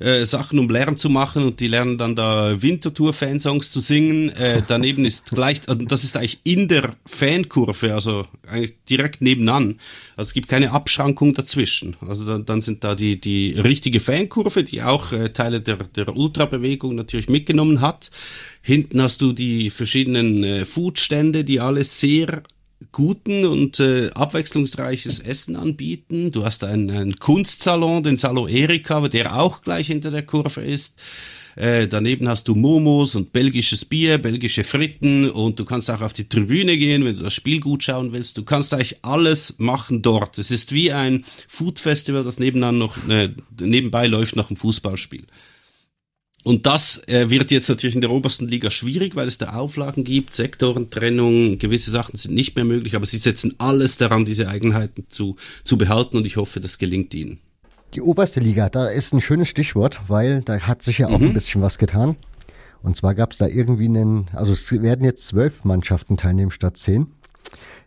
äh, 0.00 0.24
Sachen, 0.24 0.58
um 0.58 0.68
Lärm 0.68 0.96
zu 0.96 1.08
machen. 1.08 1.44
Und 1.44 1.60
die 1.60 1.68
lernen 1.68 1.98
dann 1.98 2.16
da 2.16 2.60
Wintertour-Fansongs 2.60 3.70
zu 3.70 3.80
singen. 3.80 4.30
Äh, 4.30 4.62
daneben 4.68 5.04
ist 5.04 5.30
gleich, 5.30 5.60
also 5.68 5.84
das 5.84 6.04
ist 6.04 6.16
eigentlich 6.16 6.40
in 6.42 6.68
der 6.68 6.96
Fankurve, 7.06 7.94
also 7.94 8.26
eigentlich 8.46 8.74
direkt 8.88 9.22
nebenan. 9.22 9.78
Also 10.16 10.30
es 10.30 10.34
gibt 10.34 10.48
keine 10.48 10.72
Abschrankung 10.72 11.34
dazwischen. 11.34 11.96
Also 12.06 12.24
dann, 12.24 12.44
dann 12.44 12.60
sind 12.60 12.82
da 12.82 12.94
die, 12.94 13.20
die 13.20 13.52
richtige 13.52 14.00
Fankurve, 14.00 14.64
die 14.64 14.82
auch 14.82 15.12
äh, 15.12 15.28
Teile 15.30 15.60
der, 15.60 15.76
der 15.76 16.16
Ultrabewegung 16.16 16.94
natürlich 16.94 17.28
mitgenommen 17.28 17.80
hat. 17.80 18.10
Hinten 18.62 19.00
hast 19.00 19.20
du 19.20 19.32
die 19.32 19.70
verschiedenen 19.70 20.44
äh, 20.44 20.64
Foodstände, 20.64 21.44
die 21.44 21.60
alle 21.60 21.84
sehr 21.84 22.42
guten 22.92 23.44
und 23.44 23.80
äh, 23.80 24.10
abwechslungsreiches 24.14 25.20
Essen 25.20 25.56
anbieten. 25.56 26.32
Du 26.32 26.44
hast 26.44 26.64
einen, 26.64 26.90
einen 26.90 27.16
Kunstsalon, 27.18 28.02
den 28.02 28.16
Salon 28.16 28.48
Erika, 28.48 29.06
der 29.08 29.36
auch 29.38 29.62
gleich 29.62 29.88
hinter 29.88 30.10
der 30.10 30.24
Kurve 30.24 30.62
ist. 30.62 30.98
Äh, 31.56 31.88
daneben 31.88 32.28
hast 32.28 32.48
du 32.48 32.54
Momos 32.54 33.14
und 33.14 33.32
belgisches 33.32 33.84
Bier, 33.84 34.18
belgische 34.18 34.64
Fritten 34.64 35.28
und 35.28 35.58
du 35.58 35.64
kannst 35.64 35.90
auch 35.90 36.00
auf 36.00 36.12
die 36.12 36.28
Tribüne 36.28 36.76
gehen, 36.76 37.04
wenn 37.04 37.16
du 37.16 37.24
das 37.24 37.34
Spiel 37.34 37.60
gut 37.60 37.82
schauen 37.82 38.12
willst. 38.12 38.38
Du 38.38 38.44
kannst 38.44 38.72
eigentlich 38.72 39.04
alles 39.04 39.58
machen 39.58 40.00
dort. 40.00 40.38
Es 40.38 40.50
ist 40.50 40.72
wie 40.72 40.92
ein 40.92 41.24
Food 41.48 41.78
Festival, 41.78 42.22
das 42.22 42.38
nebenan 42.38 42.78
noch 42.78 42.96
äh, 43.08 43.30
nebenbei 43.58 44.06
läuft 44.06 44.36
nach 44.36 44.48
einem 44.48 44.56
Fußballspiel. 44.56 45.26
Und 46.42 46.64
das 46.66 47.02
äh, 47.06 47.28
wird 47.28 47.50
jetzt 47.50 47.68
natürlich 47.68 47.94
in 47.94 48.00
der 48.00 48.10
obersten 48.10 48.48
Liga 48.48 48.70
schwierig, 48.70 49.14
weil 49.14 49.28
es 49.28 49.36
da 49.36 49.52
Auflagen 49.52 50.04
gibt, 50.04 50.32
Sektorentrennung, 50.32 51.58
gewisse 51.58 51.90
Sachen 51.90 52.16
sind 52.16 52.34
nicht 52.34 52.56
mehr 52.56 52.64
möglich, 52.64 52.96
aber 52.96 53.04
sie 53.04 53.18
setzen 53.18 53.54
alles 53.58 53.98
daran, 53.98 54.24
diese 54.24 54.48
Eigenheiten 54.48 55.04
zu, 55.08 55.36
zu 55.64 55.76
behalten 55.76 56.16
und 56.16 56.26
ich 56.26 56.36
hoffe, 56.36 56.60
das 56.60 56.78
gelingt 56.78 57.14
ihnen. 57.14 57.40
Die 57.94 58.00
oberste 58.00 58.40
Liga, 58.40 58.68
da 58.70 58.86
ist 58.86 59.12
ein 59.12 59.20
schönes 59.20 59.48
Stichwort, 59.48 60.00
weil 60.08 60.42
da 60.42 60.60
hat 60.60 60.82
sich 60.82 60.98
ja 60.98 61.08
auch 61.08 61.18
mhm. 61.18 61.28
ein 61.28 61.34
bisschen 61.34 61.60
was 61.60 61.76
getan. 61.76 62.16
Und 62.82 62.96
zwar 62.96 63.14
gab 63.14 63.32
es 63.32 63.38
da 63.38 63.46
irgendwie 63.46 63.86
einen, 63.86 64.28
also 64.32 64.52
es 64.52 64.70
werden 64.72 65.04
jetzt 65.04 65.26
zwölf 65.26 65.64
Mannschaften 65.64 66.16
teilnehmen 66.16 66.50
statt 66.50 66.78
zehn. 66.78 67.08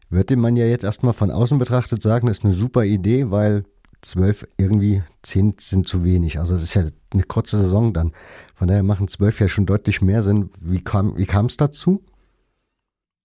Würde 0.09 0.35
man 0.35 0.55
ja 0.55 0.65
jetzt 0.65 0.83
erstmal 0.83 1.13
von 1.13 1.31
außen 1.31 1.57
betrachtet 1.57 2.03
sagen, 2.03 2.27
ist 2.27 2.43
eine 2.43 2.53
super 2.53 2.83
Idee, 2.83 3.31
weil 3.31 3.63
zwölf 4.03 4.47
irgendwie 4.57 5.03
zehn 5.21 5.55
sind 5.59 5.87
zu 5.87 6.03
wenig. 6.03 6.39
Also 6.39 6.55
es 6.55 6.63
ist 6.63 6.73
ja 6.73 6.85
eine 7.11 7.23
kurze 7.23 7.59
Saison 7.59 7.93
dann. 7.93 8.13
Von 8.53 8.67
daher 8.67 8.83
machen 8.83 9.07
zwölf 9.07 9.39
ja 9.39 9.47
schon 9.47 9.65
deutlich 9.65 10.01
mehr 10.01 10.23
Sinn. 10.23 10.49
Wie 10.61 10.81
kam 10.81 11.17
wie 11.17 11.25
kam 11.25 11.47
es 11.47 11.57
dazu? 11.57 12.03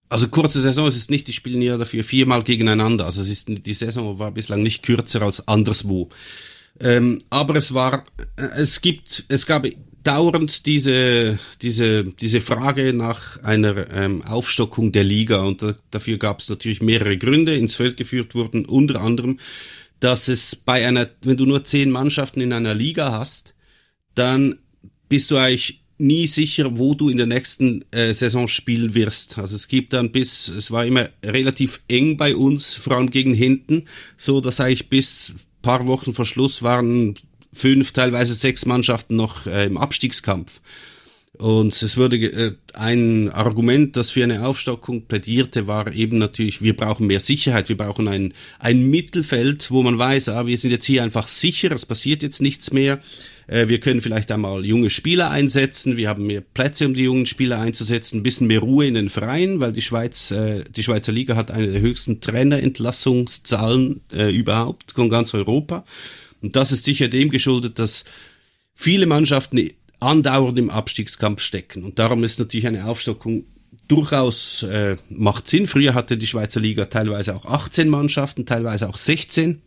Also 0.08 0.28
kurze 0.28 0.62
Saison 0.62 0.88
ist 0.88 0.96
es 0.96 1.10
nicht, 1.10 1.28
die 1.28 1.32
spielen 1.32 1.60
ja 1.60 1.76
dafür 1.76 2.02
viermal 2.02 2.42
gegeneinander. 2.42 3.04
Also 3.04 3.20
es 3.20 3.28
ist, 3.28 3.48
die 3.48 3.74
Saison 3.74 4.18
war 4.18 4.30
bislang 4.30 4.62
nicht 4.62 4.82
kürzer 4.82 5.22
als 5.22 5.46
anderswo. 5.46 6.08
Ähm, 6.80 7.18
aber 7.28 7.56
es 7.56 7.74
war, 7.74 8.04
äh, 8.36 8.46
es 8.56 8.80
gibt, 8.80 9.24
es 9.28 9.46
gab 9.46 9.66
dauernd 10.04 10.66
diese, 10.66 11.38
diese, 11.60 12.04
diese 12.04 12.40
Frage 12.40 12.94
nach 12.94 13.42
einer 13.42 13.92
ähm, 13.92 14.22
Aufstockung 14.22 14.92
der 14.92 15.04
Liga 15.04 15.42
und 15.42 15.60
da, 15.60 15.74
dafür 15.90 16.18
gab 16.18 16.40
es 16.40 16.48
natürlich 16.48 16.80
mehrere 16.80 17.18
Gründe. 17.18 17.54
Ins 17.56 17.74
Feld 17.74 17.96
geführt 17.96 18.34
wurden 18.34 18.64
unter 18.64 19.02
anderem, 19.02 19.38
dass 20.00 20.28
es 20.28 20.56
bei 20.56 20.86
einer, 20.86 21.08
wenn 21.22 21.36
du 21.36 21.46
nur 21.46 21.64
zehn 21.64 21.90
Mannschaften 21.90 22.40
in 22.40 22.52
einer 22.52 22.74
Liga 22.74 23.12
hast, 23.12 23.54
dann 24.14 24.58
bist 25.08 25.30
du 25.30 25.36
eigentlich 25.36 25.82
nie 25.98 26.26
sicher, 26.28 26.78
wo 26.78 26.94
du 26.94 27.08
in 27.08 27.16
der 27.16 27.26
nächsten 27.26 27.84
äh, 27.90 28.14
Saison 28.14 28.46
spielen 28.46 28.94
wirst. 28.94 29.38
Also 29.38 29.56
es 29.56 29.66
gibt 29.68 29.92
dann 29.92 30.12
bis, 30.12 30.48
es 30.48 30.70
war 30.70 30.86
immer 30.86 31.08
relativ 31.24 31.82
eng 31.88 32.16
bei 32.16 32.36
uns, 32.36 32.74
vor 32.74 32.96
allem 32.96 33.10
gegen 33.10 33.34
hinten, 33.34 33.84
so 34.16 34.40
dass 34.40 34.60
eigentlich 34.60 34.88
bis 34.88 35.34
paar 35.60 35.86
Wochen 35.86 36.12
vor 36.12 36.24
Schluss 36.24 36.62
waren 36.62 37.14
fünf, 37.52 37.92
teilweise 37.92 38.34
sechs 38.34 38.64
Mannschaften 38.64 39.16
noch 39.16 39.46
äh, 39.46 39.66
im 39.66 39.76
Abstiegskampf. 39.76 40.60
Und 41.38 41.80
es 41.82 41.96
wurde 41.96 42.16
äh, 42.16 42.54
ein 42.74 43.30
Argument, 43.30 43.96
das 43.96 44.10
für 44.10 44.24
eine 44.24 44.44
Aufstockung 44.44 45.06
plädierte, 45.06 45.68
war 45.68 45.92
eben 45.92 46.18
natürlich, 46.18 46.62
wir 46.62 46.74
brauchen 46.74 47.06
mehr 47.06 47.20
Sicherheit, 47.20 47.68
wir 47.68 47.76
brauchen 47.76 48.08
ein, 48.08 48.34
ein 48.58 48.90
Mittelfeld, 48.90 49.70
wo 49.70 49.84
man 49.84 49.96
weiß, 49.96 50.30
ah, 50.30 50.48
wir 50.48 50.58
sind 50.58 50.72
jetzt 50.72 50.84
hier 50.84 51.04
einfach 51.04 51.28
sicher, 51.28 51.70
es 51.70 51.86
passiert 51.86 52.24
jetzt 52.24 52.42
nichts 52.42 52.72
mehr. 52.72 52.98
Äh, 53.46 53.68
wir 53.68 53.78
können 53.78 54.00
vielleicht 54.00 54.32
einmal 54.32 54.66
junge 54.66 54.90
Spieler 54.90 55.30
einsetzen, 55.30 55.96
wir 55.96 56.08
haben 56.08 56.26
mehr 56.26 56.40
Plätze, 56.40 56.86
um 56.86 56.94
die 56.94 57.04
jungen 57.04 57.26
Spieler 57.26 57.60
einzusetzen, 57.60 58.18
ein 58.18 58.22
bisschen 58.24 58.48
mehr 58.48 58.58
Ruhe 58.58 58.88
in 58.88 58.94
den 58.94 59.08
Vereinen, 59.08 59.60
weil 59.60 59.70
die 59.70 59.82
Schweiz, 59.82 60.32
äh, 60.32 60.64
die 60.64 60.82
Schweizer 60.82 61.12
Liga 61.12 61.36
hat 61.36 61.52
eine 61.52 61.68
der 61.68 61.80
höchsten 61.80 62.20
Trainerentlassungszahlen 62.20 64.00
äh, 64.12 64.34
überhaupt 64.34 64.90
von 64.90 65.08
ganz 65.08 65.34
Europa. 65.34 65.84
Und 66.42 66.56
das 66.56 66.72
ist 66.72 66.84
sicher 66.84 67.06
dem 67.06 67.30
geschuldet, 67.30 67.78
dass 67.78 68.04
viele 68.74 69.06
Mannschaften 69.06 69.70
andauernd 70.00 70.58
im 70.58 70.70
Abstiegskampf 70.70 71.40
stecken. 71.40 71.84
Und 71.84 71.98
darum 71.98 72.24
ist 72.24 72.38
natürlich 72.38 72.66
eine 72.66 72.86
Aufstockung 72.86 73.44
durchaus 73.86 74.62
äh, 74.64 74.96
macht 75.08 75.48
Sinn. 75.48 75.66
Früher 75.66 75.94
hatte 75.94 76.16
die 76.16 76.26
Schweizer 76.26 76.60
Liga 76.60 76.86
teilweise 76.86 77.34
auch 77.34 77.46
18 77.46 77.88
Mannschaften, 77.88 78.46
teilweise 78.46 78.88
auch 78.88 78.96
16 78.96 79.62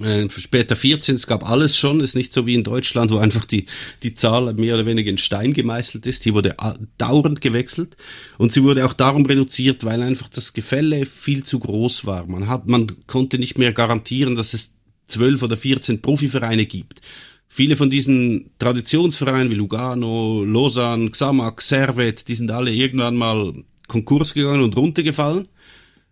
äh, 0.00 0.28
später 0.30 0.76
14, 0.76 1.16
es 1.16 1.26
gab 1.26 1.48
alles 1.48 1.76
schon, 1.76 2.00
ist 2.00 2.14
nicht 2.14 2.32
so 2.32 2.46
wie 2.46 2.54
in 2.54 2.62
Deutschland, 2.62 3.10
wo 3.10 3.18
einfach 3.18 3.44
die, 3.44 3.66
die 4.02 4.14
Zahl 4.14 4.52
mehr 4.54 4.74
oder 4.74 4.86
weniger 4.86 5.10
in 5.10 5.18
Stein 5.18 5.52
gemeißelt 5.52 6.06
ist. 6.06 6.22
Hier 6.22 6.34
wurde 6.34 6.56
dauernd 6.98 7.40
gewechselt 7.40 7.96
und 8.36 8.52
sie 8.52 8.62
wurde 8.62 8.86
auch 8.86 8.92
darum 8.92 9.26
reduziert, 9.26 9.84
weil 9.84 10.02
einfach 10.02 10.28
das 10.28 10.52
Gefälle 10.52 11.04
viel 11.04 11.42
zu 11.42 11.58
groß 11.58 12.06
war. 12.06 12.26
Man 12.26 12.48
hat, 12.48 12.66
man 12.66 12.86
konnte 13.06 13.38
nicht 13.38 13.58
mehr 13.58 13.72
garantieren, 13.72 14.36
dass 14.36 14.54
es 14.54 14.74
zwölf 15.06 15.42
oder 15.42 15.56
14 15.56 16.00
Profivereine 16.00 16.66
gibt. 16.66 17.00
Viele 17.48 17.76
von 17.76 17.88
diesen 17.88 18.50
Traditionsvereinen 18.58 19.50
wie 19.50 19.54
Lugano, 19.54 20.44
Lausanne, 20.44 21.10
Xamax, 21.10 21.68
Servet, 21.68 22.28
die 22.28 22.34
sind 22.34 22.50
alle 22.50 22.72
irgendwann 22.72 23.16
mal 23.16 23.64
Konkurs 23.88 24.34
gegangen 24.34 24.62
und 24.62 24.76
runtergefallen. 24.76 25.48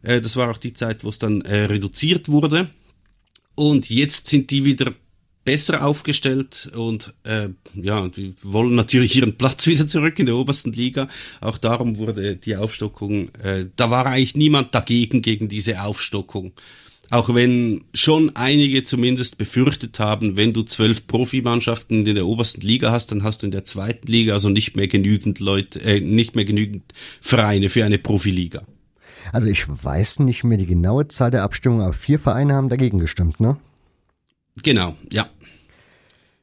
Äh, 0.03 0.21
das 0.21 0.37
war 0.37 0.51
auch 0.51 0.59
die 0.59 0.73
Zeit, 0.73 1.05
wo 1.05 1.11
es 1.11 1.19
dann 1.19 1.43
äh, 1.43 1.65
reduziert 1.65 2.29
wurde. 2.29 2.69
Und 3.55 3.91
jetzt 3.91 4.29
sind 4.29 4.51
die 4.51 4.65
wieder 4.65 4.93
besser 5.47 5.87
aufgestellt 5.87 6.71
und 6.75 7.15
äh, 7.23 7.49
ja, 7.75 8.09
die 8.09 8.35
wollen 8.43 8.75
natürlich 8.75 9.15
ihren 9.17 9.39
Platz 9.39 9.67
wieder 9.67 9.87
zurück 9.87 10.19
in 10.19 10.27
der 10.27 10.37
obersten 10.37 10.73
Liga. 10.73 11.09
Auch 11.41 11.57
darum 11.57 11.97
wurde 11.99 12.37
die 12.37 12.57
Aufstockung, 12.57 13.33
äh, 13.37 13.67
da 13.77 13.91
war 13.91 14.07
eigentlich 14.07 14.35
niemand 14.35 14.75
dagegen 14.75 15.23
gegen 15.23 15.49
diese 15.49 15.83
Aufstockung. 15.83 16.53
Auch 17.11 17.35
wenn 17.35 17.85
schon 17.95 18.35
einige 18.35 18.83
zumindest 18.83 19.39
befürchtet 19.39 19.99
haben, 20.01 20.37
wenn 20.37 20.53
du 20.53 20.63
zwölf 20.63 21.07
Profimannschaften 21.07 22.05
in 22.05 22.15
der 22.15 22.27
obersten 22.27 22.61
Liga 22.61 22.91
hast, 22.91 23.13
dann 23.13 23.23
hast 23.23 23.43
du 23.43 23.47
in 23.47 23.53
der 23.53 23.65
zweiten 23.65 24.07
Liga 24.07 24.33
also 24.33 24.49
nicht 24.49 24.77
mehr 24.77 24.89
genügend 24.89 25.39
Leute, 25.39 25.81
äh, 25.83 26.01
nicht 26.01 26.35
mehr 26.35 26.45
genügend 26.45 26.83
Vereine 27.21 27.69
für 27.69 27.85
eine 27.85 27.99
Profiliga. 27.99 28.63
Also 29.33 29.49
ich 29.49 29.67
weiß 29.69 30.21
nicht 30.21 30.45
mehr 30.45 30.59
die 30.59 30.67
genaue 30.67 31.09
Zahl 31.09 31.31
der 31.31 31.43
Abstimmung, 31.43 31.81
aber 31.83 31.93
vier 31.93 32.19
Vereine 32.19 32.55
haben 32.55 32.69
dagegen 32.69 32.99
gestimmt, 32.99 33.41
ne? 33.41 33.57
Genau, 34.63 34.97
ja. 35.13 35.29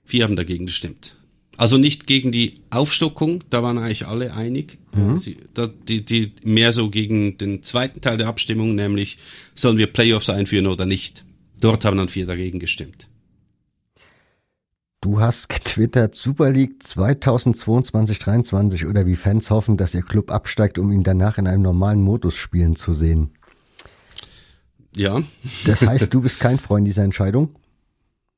Vier 0.05 0.25
haben 0.25 0.35
dagegen 0.35 0.65
gestimmt. 0.65 1.17
Also 1.55 1.77
nicht 1.77 2.07
gegen 2.07 2.31
die 2.31 2.55
Aufstockung, 2.71 3.43
da 3.49 3.61
waren 3.61 3.77
eigentlich 3.77 4.07
alle 4.07 4.33
einig. 4.33 4.79
Mhm. 4.95 5.19
Sie, 5.19 5.37
da, 5.53 5.67
die, 5.67 6.03
die 6.03 6.33
mehr 6.43 6.73
so 6.73 6.89
gegen 6.89 7.37
den 7.37 7.63
zweiten 7.63 8.01
Teil 8.01 8.17
der 8.17 8.27
Abstimmung, 8.27 8.75
nämlich 8.75 9.17
sollen 9.53 9.77
wir 9.77 9.87
Playoffs 9.87 10.29
einführen 10.29 10.67
oder 10.67 10.85
nicht. 10.85 11.23
Dort 11.59 11.85
haben 11.85 11.97
dann 11.97 12.09
vier 12.09 12.25
dagegen 12.25 12.59
gestimmt. 12.59 13.07
Du 15.03 15.19
hast 15.19 15.49
getwittert, 15.49 16.15
Super 16.15 16.49
League 16.49 16.81
2022-23 16.81 18.87
oder 18.87 19.05
wie 19.05 19.17
Fans 19.17 19.49
hoffen, 19.49 19.75
dass 19.75 19.93
ihr 19.93 20.01
Club 20.01 20.31
absteigt, 20.31 20.79
um 20.79 20.93
ihn 20.93 21.03
danach 21.03 21.37
in 21.37 21.45
einem 21.45 21.61
normalen 21.61 22.01
Modus 22.01 22.35
spielen 22.35 22.77
zu 22.77 22.93
sehen. 22.93 23.31
Ja. 24.95 25.21
Das 25.65 25.85
heißt, 25.85 26.13
du 26.13 26.21
bist 26.21 26.39
kein 26.39 26.57
Freund 26.57 26.87
dieser 26.87 27.03
Entscheidung? 27.03 27.53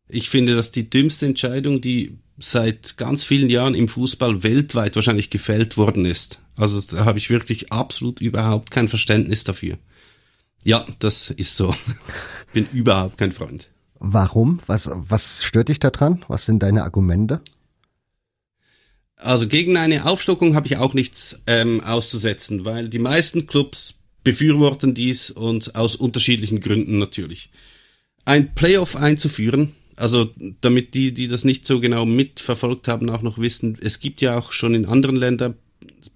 Ich 0.07 0.29
finde 0.29 0.55
das 0.55 0.71
die 0.71 0.89
dümmste 0.89 1.25
Entscheidung, 1.25 1.81
die 1.81 2.17
seit 2.37 2.97
ganz 2.97 3.23
vielen 3.23 3.49
Jahren 3.49 3.75
im 3.75 3.87
Fußball 3.87 4.43
weltweit 4.43 4.95
wahrscheinlich 4.95 5.29
gefällt 5.29 5.77
worden 5.77 6.05
ist. 6.05 6.39
Also 6.57 6.81
da 6.81 7.05
habe 7.05 7.17
ich 7.17 7.29
wirklich 7.29 7.71
absolut 7.71 8.21
überhaupt 8.21 8.71
kein 8.71 8.87
Verständnis 8.87 9.43
dafür. 9.43 9.77
Ja, 10.63 10.85
das 10.99 11.29
ist 11.31 11.55
so. 11.55 11.73
Bin 12.53 12.67
überhaupt 12.73 13.17
kein 13.17 13.31
Freund. 13.31 13.69
Warum? 13.99 14.59
Was, 14.65 14.89
was 14.93 15.43
stört 15.43 15.69
dich 15.69 15.79
daran? 15.79 16.25
Was 16.27 16.45
sind 16.45 16.61
deine 16.61 16.83
Argumente? 16.83 17.41
Also 19.15 19.47
gegen 19.47 19.77
eine 19.77 20.05
Aufstockung 20.05 20.55
habe 20.55 20.67
ich 20.67 20.77
auch 20.77 20.93
nichts 20.93 21.39
ähm, 21.47 21.81
auszusetzen, 21.81 22.65
weil 22.65 22.89
die 22.89 22.99
meisten 22.99 23.47
Clubs 23.47 23.95
befürworten 24.23 24.93
dies 24.93 25.29
und 25.29 25.75
aus 25.75 25.95
unterschiedlichen 25.95 26.59
Gründen 26.59 26.97
natürlich. 26.97 27.49
Ein 28.25 28.53
Playoff 28.55 28.95
einzuführen, 28.95 29.71
Also 29.95 30.29
damit 30.61 30.93
die, 30.93 31.13
die 31.13 31.27
das 31.27 31.45
nicht 31.45 31.65
so 31.65 31.79
genau 31.79 32.05
mitverfolgt 32.05 32.87
haben, 32.87 33.09
auch 33.09 33.21
noch 33.21 33.37
wissen, 33.37 33.77
es 33.81 33.99
gibt 33.99 34.21
ja 34.21 34.37
auch 34.37 34.51
schon 34.51 34.75
in 34.75 34.85
anderen 34.85 35.15
Ländern 35.15 35.55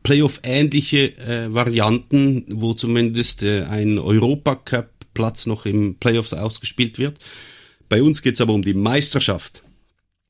Playoff-ähnliche 0.04 1.18
äh, 1.18 1.54
Varianten, 1.54 2.46
wo 2.50 2.74
zumindest 2.74 3.44
äh, 3.44 3.64
ein 3.64 3.98
Europacup-Platz 4.00 5.46
noch 5.46 5.66
im 5.66 5.96
Playoffs 5.96 6.34
ausgespielt 6.34 7.00
wird. 7.00 7.20
Bei 7.90 8.02
uns 8.02 8.22
geht's 8.22 8.42
aber 8.42 8.54
um 8.54 8.62
die 8.62 8.74
Meisterschaft. 8.74 9.64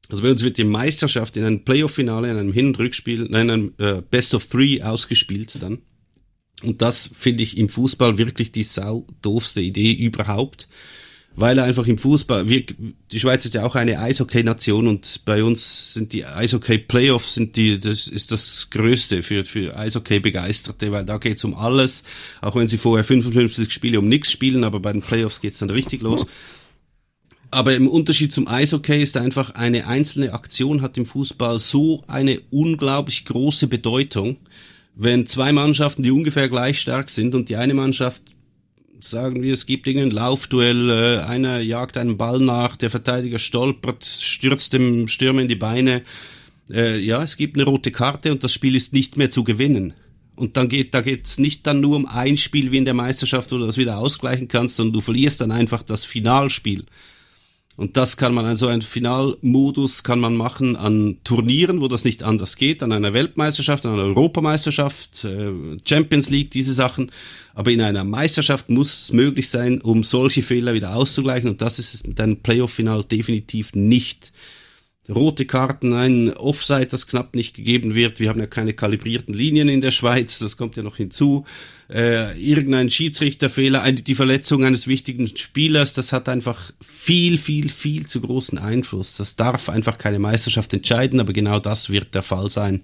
Also 0.10 0.24
bei 0.24 0.32
uns 0.32 0.44
wird 0.44 0.58
die 0.58 0.64
Meisterschaft 0.64 1.38
in 1.38 1.44
einem 1.44 1.64
Playoff-Finale, 1.64 2.32
in 2.32 2.38
einem 2.38 2.54
Hin- 2.54 2.68
und 2.68 2.80
Rückspiel, 2.80 3.26
in 3.26 3.36
einem 3.36 3.74
äh, 3.78 4.02
Best 4.10 4.34
of 4.34 4.46
Three 4.46 4.82
ausgespielt 4.82 5.62
dann. 5.62 5.80
Und 6.64 6.82
das 6.82 7.10
finde 7.14 7.44
ich 7.44 7.58
im 7.58 7.70
Fußball 7.70 8.18
wirklich 8.18 8.52
die 8.52 8.64
sau 8.64 9.06
doofste 9.22 9.62
Idee 9.62 9.94
überhaupt 9.94 10.68
weil 11.40 11.58
er 11.58 11.64
einfach 11.64 11.88
im 11.88 11.98
Fußball, 11.98 12.50
wir, 12.50 12.64
die 13.12 13.20
Schweiz 13.20 13.46
ist 13.46 13.54
ja 13.54 13.66
auch 13.66 13.76
eine 13.76 14.00
Eishockey-Nation 14.00 14.88
und 14.88 15.22
bei 15.24 15.44
uns 15.44 15.94
sind 15.94 16.12
die 16.12 16.26
Eishockey-Playoffs 16.26 17.36
sind 17.36 17.56
die, 17.56 17.80
das 17.80 18.08
ist 18.08 18.32
das 18.32 18.70
Größte 18.70 19.24
für, 19.24 19.46
für 19.46 19.78
Eishockey-Begeisterte, 19.78 20.92
weil 20.92 21.06
da 21.06 21.18
geht's 21.18 21.46
um 21.46 21.56
alles, 21.56 22.04
auch 22.42 22.56
wenn 22.56 22.68
sie 22.68 22.78
vorher 22.78 23.06
55 23.06 23.72
Spiele 23.72 24.00
um 24.00 24.08
nichts 24.10 24.32
spielen, 24.32 24.66
aber 24.66 24.82
bei 24.82 24.92
den 24.92 25.02
Playoffs 25.02 25.40
geht's 25.40 25.60
dann 25.60 25.70
richtig 25.70 26.02
los. 26.02 26.26
Aber 27.52 27.74
im 27.74 27.88
Unterschied 27.88 28.34
zum 28.34 28.48
Eishockey 28.48 29.02
ist 29.02 29.16
einfach 29.16 29.52
eine 29.52 29.88
einzelne 29.88 30.34
Aktion 30.34 30.82
hat 30.82 30.98
im 30.98 31.06
Fußball 31.06 31.58
so 31.60 32.04
eine 32.08 32.42
unglaublich 32.52 33.26
große 33.26 33.68
Bedeutung. 33.68 34.38
Wenn 34.94 35.26
zwei 35.26 35.54
Mannschaften, 35.54 36.04
die 36.04 36.12
ungefähr 36.12 36.50
gleich 36.50 36.82
stark 36.82 37.10
sind 37.10 37.34
und 37.34 37.48
die 37.50 37.56
eine 37.56 37.74
Mannschaft 37.74 38.22
sagen 39.02 39.42
wir, 39.42 39.54
es 39.54 39.66
gibt 39.66 39.88
irgendein 39.88 40.12
Laufduell, 40.12 40.90
äh, 40.90 41.20
einer 41.24 41.60
jagt 41.60 41.98
einen 41.98 42.18
Ball 42.18 42.40
nach, 42.40 42.76
der 42.76 42.90
Verteidiger 42.90 43.40
stolpert, 43.40 44.06
stürzt 44.06 44.74
dem 44.74 45.08
Stürmer 45.08 45.42
in 45.42 45.48
die 45.48 45.56
Beine. 45.56 46.04
Äh, 46.72 47.00
ja, 47.00 47.24
es 47.24 47.38
gibt 47.38 47.56
eine 47.56 47.66
rote 47.66 47.92
Karte 47.92 48.32
und 48.32 48.44
das 48.44 48.54
Spiel 48.54 48.76
ist 48.76 48.94
nicht 48.94 49.18
mehr 49.18 49.30
zu 49.30 49.44
gewinnen. 49.44 49.94
Und 50.36 50.56
dann 50.56 50.70
geht, 50.70 50.94
da 50.94 51.02
geht's 51.02 51.38
nicht 51.38 51.68
dann 51.68 51.82
nur 51.82 51.98
um 51.98 52.06
ein 52.06 52.38
Spiel 52.38 52.72
wie 52.72 52.78
in 52.78 52.86
der 52.86 52.94
Meisterschaft, 52.94 53.52
wo 53.52 53.58
du 53.58 53.66
das 53.66 53.78
wieder 53.78 53.98
ausgleichen 53.98 54.48
kannst, 54.48 54.76
sondern 54.76 54.94
du 54.94 55.02
verlierst 55.02 55.42
dann 55.42 55.52
einfach 55.52 55.84
das 55.84 56.06
Finalspiel. 56.06 56.86
Und 57.80 57.96
das 57.96 58.18
kann 58.18 58.34
man, 58.34 58.44
also 58.44 58.68
ein 58.68 58.82
Finalmodus 58.82 60.04
kann 60.04 60.20
man 60.20 60.36
machen 60.36 60.76
an 60.76 61.16
Turnieren, 61.24 61.80
wo 61.80 61.88
das 61.88 62.04
nicht 62.04 62.24
anders 62.24 62.58
geht, 62.58 62.84
an 62.84 62.92
einer 62.92 63.14
Weltmeisterschaft, 63.14 63.86
an 63.86 63.94
einer 63.94 64.04
Europameisterschaft, 64.04 65.24
äh, 65.24 65.54
Champions 65.88 66.30
League, 66.30 66.52
diese 66.52 66.74
Sachen. 66.74 67.10
Aber 67.54 67.72
in 67.72 67.80
einer 67.80 68.04
Meisterschaft 68.04 68.70
muss 68.70 69.04
es 69.04 69.14
möglich 69.14 69.50
sein, 69.50 69.80
um 69.80 70.04
solche 70.04 70.42
Fehler 70.42 70.74
wieder 70.74 70.94
auszugleichen. 70.94 71.50
Und 71.50 71.62
das 71.62 71.80
ist 71.80 71.94
es 71.94 72.06
mit 72.06 72.20
einem 72.20 72.42
Playoff-Final 72.42 73.06
definitiv 73.06 73.74
nicht 73.74 74.34
rote 75.08 75.46
Karten, 75.46 75.94
ein 75.94 76.34
Offside, 76.36 76.88
das 76.88 77.08
knapp 77.08 77.34
nicht 77.34 77.56
gegeben 77.56 77.96
wird. 77.96 78.20
Wir 78.20 78.28
haben 78.28 78.42
ja 78.42 78.48
keine 78.48 78.74
kalibrierten 78.74 79.34
Linien 79.34 79.70
in 79.70 79.80
der 79.80 79.92
Schweiz, 79.92 80.40
das 80.40 80.58
kommt 80.58 80.76
ja 80.76 80.84
noch 80.84 80.98
hinzu. 80.98 81.46
Äh, 81.90 82.40
irgendein 82.40 82.90
Schiedsrichterfehler, 82.90 83.82
eine, 83.82 84.02
die 84.02 84.14
Verletzung 84.14 84.64
eines 84.64 84.86
wichtigen 84.86 85.28
Spielers, 85.36 85.94
das 85.94 86.14
hat 86.14 86.30
einfach 86.30 86.72
viel, 86.82 87.40
viel, 87.40 87.70
viel 87.70 88.06
zu 88.06 88.22
großen 88.22 88.60
Einfluss. 88.60 89.18
Das 89.18 89.36
darf 89.36 89.70
einfach 89.70 89.98
keine 89.98 90.20
Meisterschaft 90.20 90.72
entscheiden, 90.74 91.20
aber 91.20 91.34
genau 91.34 91.60
das 91.60 91.90
wird 91.90 92.14
der 92.14 92.22
Fall 92.22 92.50
sein 92.50 92.84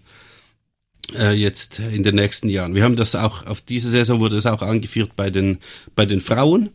äh, 1.13 1.33
jetzt 1.33 1.79
in 1.79 2.03
den 2.03 2.15
nächsten 2.15 2.49
Jahren. 2.49 2.75
Wir 2.75 2.83
haben 2.83 2.95
das 2.95 3.15
auch, 3.15 3.45
auf 3.45 3.61
diese 3.61 3.89
Saison 3.89 4.19
wurde 4.19 4.37
es 4.37 4.45
auch 4.45 4.61
angeführt 4.61 5.15
bei 5.15 5.29
den, 5.29 5.59
bei 5.95 6.05
den 6.05 6.21
Frauen. 6.21 6.69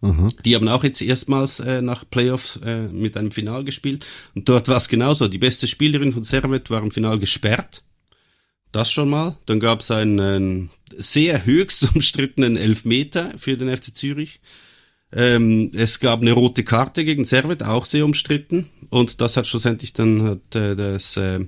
Mhm. 0.00 0.30
Die 0.44 0.54
haben 0.54 0.68
auch 0.68 0.84
jetzt 0.84 1.00
erstmals 1.00 1.60
äh, 1.60 1.80
nach 1.80 2.04
Playoffs 2.08 2.58
äh, 2.64 2.88
mit 2.88 3.16
einem 3.16 3.30
Final 3.30 3.64
gespielt. 3.64 4.06
Und 4.34 4.48
dort 4.48 4.68
war 4.68 4.76
es 4.76 4.88
genauso. 4.88 5.28
Die 5.28 5.38
beste 5.38 5.66
Spielerin 5.66 6.12
von 6.12 6.22
Servet 6.22 6.70
war 6.70 6.82
im 6.82 6.90
Final 6.90 7.18
gesperrt. 7.18 7.82
Das 8.72 8.90
schon 8.90 9.10
mal. 9.10 9.36
Dann 9.46 9.60
gab 9.60 9.80
es 9.80 9.90
einen 9.90 10.70
sehr 10.96 11.44
höchst 11.44 11.82
umstrittenen 11.94 12.56
Elfmeter 12.56 13.32
für 13.36 13.56
den 13.56 13.74
FC 13.74 13.94
Zürich. 13.94 14.40
Ähm, 15.14 15.70
es 15.74 16.00
gab 16.00 16.22
eine 16.22 16.32
rote 16.32 16.64
Karte 16.64 17.04
gegen 17.04 17.26
Servet, 17.26 17.62
auch 17.62 17.84
sehr 17.84 18.04
umstritten. 18.04 18.70
Und 18.88 19.20
das 19.20 19.36
hat 19.36 19.46
schlussendlich 19.46 19.92
dann 19.92 20.22
hat, 20.22 20.56
äh, 20.56 20.74
das 20.74 21.18
äh, 21.18 21.40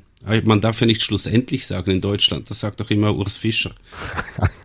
man 0.45 0.61
darf 0.61 0.81
ja 0.81 0.87
nicht 0.87 1.03
schlussendlich 1.03 1.67
sagen 1.67 1.91
in 1.91 2.01
Deutschland, 2.01 2.49
das 2.49 2.61
sagt 2.61 2.81
doch 2.81 2.91
immer 2.91 3.15
Urs 3.15 3.37
Fischer. 3.37 3.75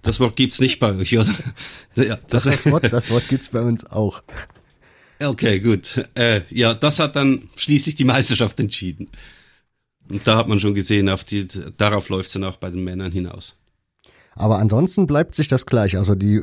Das 0.01 0.21
Wort 0.21 0.37
gibt's 0.37 0.61
nicht 0.61 0.79
bei 0.79 0.95
euch, 0.95 1.17
oder? 1.17 1.33
Ja, 1.95 2.17
das, 2.29 2.43
das, 2.43 2.65
Wort, 2.71 2.91
das 2.91 3.09
Wort 3.09 3.27
gibt's 3.27 3.49
bei 3.49 3.61
uns 3.61 3.85
auch. 3.85 4.23
Okay, 5.21 5.59
gut. 5.59 6.05
Äh, 6.15 6.41
ja, 6.49 6.73
das 6.73 6.99
hat 6.99 7.17
dann 7.17 7.49
schließlich 7.57 7.95
die 7.95 8.05
Meisterschaft 8.05 8.59
entschieden. 8.61 9.07
Und 10.09 10.25
da 10.25 10.37
hat 10.37 10.47
man 10.47 10.59
schon 10.59 10.73
gesehen, 10.73 11.09
auf 11.09 11.23
die, 11.23 11.47
darauf 11.77 12.09
läuft's 12.09 12.33
dann 12.33 12.43
auch 12.43 12.57
bei 12.57 12.69
den 12.69 12.83
Männern 12.83 13.11
hinaus. 13.11 13.57
Aber 14.35 14.57
ansonsten 14.57 15.07
bleibt 15.07 15.35
sich 15.35 15.47
das 15.47 15.65
gleich. 15.65 15.97
Also 15.97 16.15
die, 16.15 16.41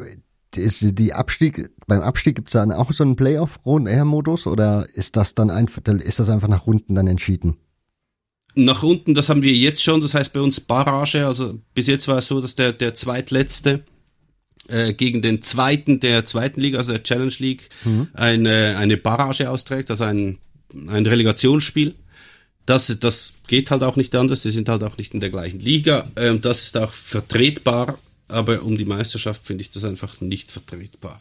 die, 0.55 0.94
die 0.94 1.12
Abstieg, 1.12 1.70
beim 1.87 2.00
Abstieg 2.00 2.37
gibt's 2.37 2.52
dann 2.52 2.72
auch 2.72 2.92
so 2.92 3.05
einen 3.05 3.16
Playoff-Modus 3.16 4.46
oder 4.46 4.87
ist 4.94 5.16
das 5.16 5.35
dann 5.35 5.50
einfach, 5.50 5.83
ist 5.87 6.20
das 6.20 6.29
einfach 6.29 6.48
nach 6.48 6.66
Runden 6.66 6.94
dann 6.94 7.07
entschieden? 7.07 7.57
nach 8.57 8.83
unten, 8.83 9.14
das 9.14 9.29
haben 9.29 9.42
wir 9.42 9.52
jetzt 9.52 9.83
schon, 9.83 10.00
das 10.00 10.14
heißt 10.14 10.33
bei 10.33 10.40
uns 10.40 10.61
Barrage, 10.61 11.26
also 11.26 11.61
bis 11.74 11.87
jetzt 11.87 12.09
war 12.09 12.18
es 12.18 12.26
so, 12.26 12.40
dass 12.40 12.55
der, 12.55 12.72
der 12.72 12.94
zweitletzte 12.94 13.85
äh, 14.68 14.94
gegen 14.94 15.20
den 15.22 15.42
zweiten 15.42 16.00
der 16.00 16.24
zweiten 16.24 16.61
Liga, 16.61 16.79
also 16.79 16.92
der 16.92 17.02
Challenge 17.02 17.35
League, 17.38 17.68
mhm. 17.85 18.09
eine, 18.14 18.76
eine 18.79 18.96
Barrage 18.96 19.50
austrägt, 19.50 19.90
also 19.90 20.05
ein, 20.05 20.38
ein 20.72 21.07
Relegationsspiel. 21.07 21.94
Das, 22.66 22.94
das 22.98 23.35
geht 23.46 23.70
halt 23.70 23.83
auch 23.83 23.96
nicht 23.96 24.14
anders, 24.14 24.42
die 24.42 24.50
sind 24.50 24.68
halt 24.68 24.83
auch 24.83 24.98
nicht 24.98 25.14
in 25.14 25.20
der 25.20 25.31
gleichen 25.31 25.61
Liga. 25.61 26.11
Ähm, 26.16 26.40
das 26.40 26.64
ist 26.64 26.76
auch 26.76 26.92
vertretbar, 26.92 27.98
aber 28.29 28.62
um 28.62 28.76
die 28.76 28.85
Meisterschaft 28.85 29.46
finde 29.46 29.62
ich 29.62 29.70
das 29.70 29.85
einfach 29.85 30.20
nicht 30.20 30.50
vertretbar. 30.50 31.20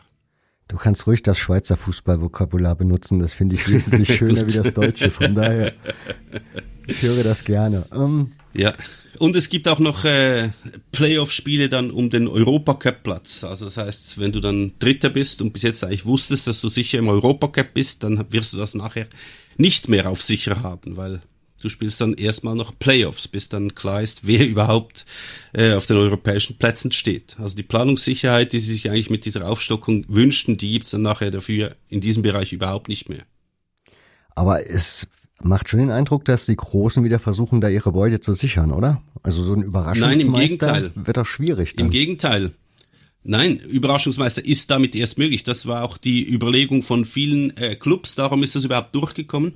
Du 0.67 0.77
kannst 0.77 1.05
ruhig 1.05 1.21
das 1.21 1.38
Schweizer 1.38 1.77
Fußballvokabular 1.77 2.75
benutzen, 2.75 3.19
das 3.19 3.34
finde 3.34 3.55
ich 3.55 3.69
wesentlich 3.69 4.15
schöner 4.17 4.47
wie 4.47 4.53
das 4.53 4.73
Deutsche, 4.73 5.12
von 5.12 5.36
daher. 5.36 5.73
Ich 6.88 7.01
höre 7.01 7.23
das 7.23 7.43
gerne. 7.43 7.86
Um, 7.91 8.31
ja. 8.53 8.73
Und 9.19 9.36
es 9.36 9.49
gibt 9.49 9.67
auch 9.67 9.79
noch 9.79 10.03
äh, 10.03 10.49
Playoff-Spiele 10.91 11.69
dann 11.69 11.91
um 11.91 12.10
den 12.10 12.27
Europacup-Platz. 12.27 13.43
Also 13.43 13.65
das 13.65 13.77
heißt, 13.77 14.19
wenn 14.19 14.31
du 14.31 14.39
dann 14.39 14.73
Dritter 14.79 15.10
bist 15.10 15.41
und 15.41 15.53
bis 15.53 15.62
jetzt 15.62 15.84
eigentlich 15.84 16.05
wusstest, 16.05 16.47
dass 16.47 16.60
du 16.62 16.69
sicher 16.69 16.99
im 16.99 17.08
Europacup 17.08 17.73
bist, 17.73 18.03
dann 18.03 18.25
wirst 18.31 18.53
du 18.53 18.58
das 18.58 18.75
nachher 18.75 19.08
nicht 19.58 19.88
mehr 19.88 20.10
auf 20.10 20.21
sicher 20.21 20.63
haben, 20.63 20.97
weil 20.97 21.21
du 21.65 21.69
spielst 21.69 21.99
dann 21.99 22.13
erstmal 22.13 22.56
noch 22.56 22.78
Playoffs, 22.78 23.28
bis 23.28 23.49
dann 23.49 23.75
klar 23.75 24.01
ist, 24.01 24.25
wer 24.25 24.47
überhaupt 24.47 25.06
äh, 25.54 25.73
auf 25.73 25.86
den 25.86 25.97
europäischen 25.97 26.58
Plätzen 26.58 26.91
steht. 26.91 27.36
Also 27.39 27.56
die 27.56 27.63
Planungssicherheit, 27.63 28.54
die 28.54 28.60
sie 28.60 28.71
sich 28.71 28.89
eigentlich 28.89 29.10
mit 29.10 29.25
dieser 29.25 29.47
Aufstockung 29.49 30.06
wünschten, 30.08 30.58
die 30.58 30.71
gibt's 30.71 30.91
dann 30.91 31.01
nachher 31.01 31.32
dafür 31.32 31.75
in 31.89 32.01
diesem 32.01 32.23
Bereich 32.23 32.54
überhaupt 32.54 32.88
nicht 32.88 33.10
mehr. 33.10 33.23
Aber 34.36 34.65
es 34.65 35.08
macht 35.41 35.69
schon 35.69 35.80
den 35.80 35.91
Eindruck, 35.91 36.25
dass 36.25 36.45
die 36.45 36.56
Großen 36.56 37.04
wieder 37.04 37.19
versuchen, 37.19 37.62
da 37.62 37.69
ihre 37.69 37.91
Beute 37.91 38.19
zu 38.19 38.34
sichern, 38.34 38.71
oder? 38.71 38.99
Also 39.23 39.43
so 39.43 39.54
ein 39.54 39.63
Überraschungsmeister 39.63 40.17
Nein, 40.17 40.28
im 40.28 40.34
Gegenteil. 40.34 40.91
wird 40.95 41.17
doch 41.17 41.25
schwierig. 41.25 41.75
Dann. 41.75 41.88
Im 41.88 41.91
Gegenteil. 41.91 42.51
Nein, 43.28 43.58
Überraschungsmeister 43.58 44.45
ist 44.45 44.69
damit 44.69 44.95
erst 44.95 45.17
möglich. 45.17 45.43
Das 45.43 45.65
war 45.65 45.84
auch 45.84 45.97
die 45.97 46.32
Überlegung 46.32 46.84
von 46.84 47.06
vielen 47.06 47.58
äh, 47.58 47.75
Clubs. 47.75 48.13
Darum 48.13 48.43
ist 48.43 48.56
das 48.56 48.65
überhaupt 48.65 48.93
durchgekommen. 48.93 49.54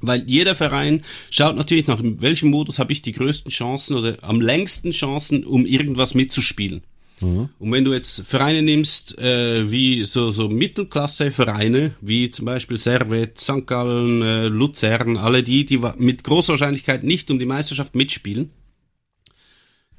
Weil 0.00 0.22
jeder 0.26 0.54
Verein 0.54 1.02
schaut 1.30 1.56
natürlich 1.56 1.86
nach, 1.86 2.00
in 2.00 2.20
welchem 2.20 2.50
Modus 2.50 2.78
habe 2.78 2.92
ich 2.92 3.02
die 3.02 3.12
größten 3.12 3.50
Chancen 3.50 3.96
oder 3.96 4.16
am 4.22 4.40
längsten 4.40 4.92
Chancen, 4.92 5.44
um 5.44 5.66
irgendwas 5.66 6.14
mitzuspielen. 6.14 6.82
Mhm. 7.20 7.48
Und 7.58 7.72
wenn 7.72 7.84
du 7.84 7.92
jetzt 7.92 8.22
Vereine 8.26 8.62
nimmst, 8.62 9.18
äh, 9.18 9.70
wie 9.70 10.04
so, 10.04 10.30
so 10.30 10.48
Mittelklasse-Vereine, 10.48 11.92
wie 12.00 12.30
zum 12.30 12.44
Beispiel 12.46 12.78
Servet, 12.78 13.38
St. 13.38 13.66
Gallen, 13.66 14.22
äh, 14.22 14.48
Luzern, 14.48 15.16
alle 15.16 15.42
die, 15.42 15.64
die 15.64 15.80
mit 15.96 16.24
großer 16.24 16.52
Wahrscheinlichkeit 16.52 17.02
nicht 17.04 17.30
um 17.30 17.38
die 17.38 17.46
Meisterschaft 17.46 17.94
mitspielen, 17.94 18.50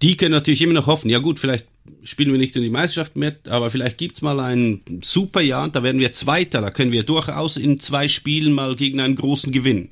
die 0.01 0.15
können 0.15 0.31
natürlich 0.31 0.61
immer 0.61 0.73
noch 0.73 0.87
hoffen, 0.87 1.09
ja 1.09 1.19
gut, 1.19 1.39
vielleicht 1.39 1.67
spielen 2.03 2.31
wir 2.31 2.37
nicht 2.37 2.55
um 2.55 2.63
die 2.63 2.69
Meisterschaft 2.69 3.15
mit, 3.15 3.47
aber 3.47 3.69
vielleicht 3.69 3.97
gibt's 3.97 4.21
mal 4.21 4.39
ein 4.39 4.81
super 5.01 5.41
Jahr 5.41 5.63
und 5.63 5.75
da 5.75 5.83
werden 5.83 5.99
wir 5.99 6.13
Zweiter, 6.13 6.61
da 6.61 6.71
können 6.71 6.91
wir 6.91 7.03
durchaus 7.03 7.57
in 7.57 7.79
zwei 7.79 8.07
Spielen 8.07 8.53
mal 8.53 8.75
gegen 8.75 8.99
einen 8.99 9.15
großen 9.15 9.51
gewinnen. 9.51 9.89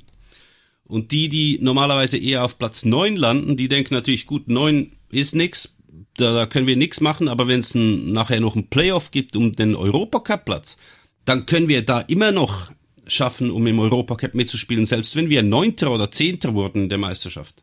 Und 0.84 1.12
die, 1.12 1.28
die 1.28 1.58
normalerweise 1.60 2.16
eher 2.16 2.44
auf 2.44 2.58
Platz 2.58 2.84
neun 2.84 3.16
landen, 3.16 3.56
die 3.56 3.68
denken 3.68 3.94
natürlich, 3.94 4.26
gut, 4.26 4.48
neun 4.48 4.92
ist 5.10 5.34
nix, 5.34 5.76
da, 6.16 6.34
da 6.34 6.46
können 6.46 6.66
wir 6.66 6.76
nichts 6.76 7.00
machen, 7.00 7.28
aber 7.28 7.46
wenn 7.46 7.60
es 7.60 7.74
nachher 7.74 8.40
noch 8.40 8.56
ein 8.56 8.68
Playoff 8.68 9.10
gibt 9.10 9.36
um 9.36 9.52
den 9.52 9.74
Europacup-Platz, 9.74 10.78
dann 11.24 11.46
können 11.46 11.68
wir 11.68 11.82
da 11.82 12.00
immer 12.00 12.32
noch 12.32 12.70
schaffen, 13.06 13.50
um 13.50 13.66
im 13.66 13.78
Europacup 13.78 14.34
mitzuspielen, 14.34 14.86
selbst 14.86 15.16
wenn 15.16 15.28
wir 15.28 15.42
Neunter 15.42 15.92
oder 15.92 16.10
Zehnter 16.10 16.54
wurden 16.54 16.84
in 16.84 16.88
der 16.88 16.98
Meisterschaft. 16.98 17.62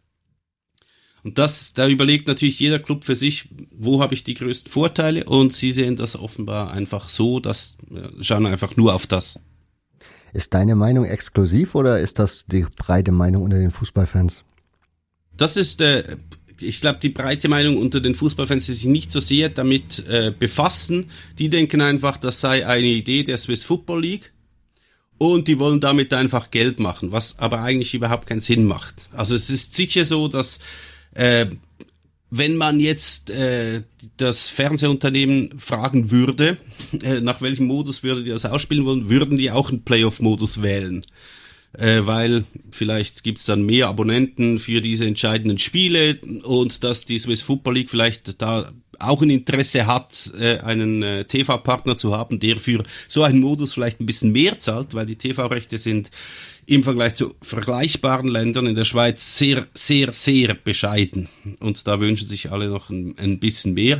Und 1.25 1.39
das, 1.39 1.73
da 1.73 1.87
überlegt 1.87 2.27
natürlich 2.27 2.59
jeder 2.59 2.77
Club 2.77 3.03
für 3.03 3.15
sich, 3.15 3.49
wo 3.75 3.99
habe 3.99 4.13
ich 4.13 4.23
die 4.23 4.35
größten 4.35 4.71
Vorteile 4.71 5.23
und 5.23 5.53
sie 5.55 5.71
sehen 5.71 5.95
das 5.95 6.15
offenbar 6.15 6.69
einfach 6.69 7.09
so, 7.09 7.39
dass 7.39 7.77
schauen 8.21 8.45
einfach 8.45 8.77
nur 8.77 8.93
auf 8.93 9.07
das. 9.07 9.39
Ist 10.33 10.53
deine 10.53 10.75
Meinung 10.75 11.03
exklusiv 11.03 11.73
oder 11.73 11.99
ist 11.99 12.19
das 12.19 12.45
die 12.45 12.67
breite 12.75 13.11
Meinung 13.11 13.41
unter 13.41 13.57
den 13.57 13.71
Fußballfans? 13.71 14.43
Das 15.35 15.57
ist, 15.57 15.81
äh, 15.81 16.15
ich 16.61 16.79
glaube, 16.79 16.99
die 17.01 17.09
breite 17.09 17.49
Meinung 17.49 17.77
unter 17.77 18.01
den 18.01 18.13
Fußballfans, 18.13 18.67
die 18.67 18.73
sich 18.73 18.85
nicht 18.85 19.11
so 19.11 19.19
sehr 19.19 19.49
damit 19.49 20.07
äh, 20.07 20.31
befassen, 20.37 21.09
die 21.39 21.49
denken 21.49 21.81
einfach, 21.81 22.17
das 22.17 22.39
sei 22.39 22.67
eine 22.67 22.85
Idee 22.85 23.23
der 23.23 23.39
Swiss 23.39 23.63
Football 23.63 24.01
League 24.03 24.31
und 25.17 25.47
die 25.47 25.57
wollen 25.57 25.79
damit 25.79 26.13
einfach 26.13 26.51
Geld 26.51 26.79
machen, 26.79 27.11
was 27.11 27.39
aber 27.39 27.63
eigentlich 27.63 27.95
überhaupt 27.95 28.27
keinen 28.27 28.41
Sinn 28.41 28.65
macht. 28.65 29.09
Also 29.11 29.33
es 29.33 29.49
ist 29.49 29.73
sicher 29.73 30.05
so, 30.05 30.27
dass 30.27 30.59
äh, 31.15 31.47
wenn 32.29 32.55
man 32.55 32.79
jetzt 32.79 33.29
äh, 33.29 33.83
das 34.17 34.49
Fernsehunternehmen 34.49 35.57
fragen 35.59 36.11
würde, 36.11 36.57
äh, 37.03 37.21
nach 37.21 37.41
welchem 37.41 37.65
Modus 37.65 38.03
würde 38.03 38.23
die 38.23 38.31
das 38.31 38.45
ausspielen 38.45 38.85
wollen, 38.85 39.09
würden 39.09 39.37
die 39.37 39.51
auch 39.51 39.69
einen 39.69 39.83
Playoff-Modus 39.83 40.61
wählen. 40.61 41.05
Äh, 41.77 42.05
weil 42.05 42.45
vielleicht 42.71 43.23
gibt's 43.23 43.45
dann 43.45 43.63
mehr 43.63 43.87
Abonnenten 43.87 44.59
für 44.59 44.79
diese 44.81 45.05
entscheidenden 45.05 45.57
Spiele 45.57 46.19
und 46.43 46.83
dass 46.83 47.03
die 47.03 47.19
Swiss 47.19 47.41
Football 47.41 47.75
League 47.75 47.89
vielleicht 47.89 48.41
da 48.41 48.71
auch 48.99 49.21
ein 49.21 49.29
Interesse 49.29 49.85
hat, 49.85 50.31
äh, 50.39 50.59
einen 50.59 51.03
äh, 51.03 51.25
TV-Partner 51.25 51.97
zu 51.97 52.15
haben, 52.15 52.39
der 52.39 52.57
für 52.57 52.83
so 53.07 53.23
einen 53.23 53.39
Modus 53.39 53.73
vielleicht 53.73 53.99
ein 53.99 54.05
bisschen 54.05 54.31
mehr 54.31 54.59
zahlt, 54.59 54.93
weil 54.93 55.05
die 55.05 55.17
TV-Rechte 55.17 55.77
sind 55.77 56.09
im 56.65 56.83
Vergleich 56.83 57.15
zu 57.15 57.35
vergleichbaren 57.41 58.27
Ländern 58.27 58.65
in 58.65 58.75
der 58.75 58.85
Schweiz 58.85 59.37
sehr, 59.37 59.67
sehr, 59.73 60.11
sehr 60.13 60.55
bescheiden. 60.55 61.29
Und 61.59 61.87
da 61.87 61.99
wünschen 61.99 62.27
sich 62.27 62.51
alle 62.51 62.67
noch 62.67 62.89
ein, 62.89 63.15
ein 63.17 63.39
bisschen 63.39 63.73
mehr. 63.73 63.99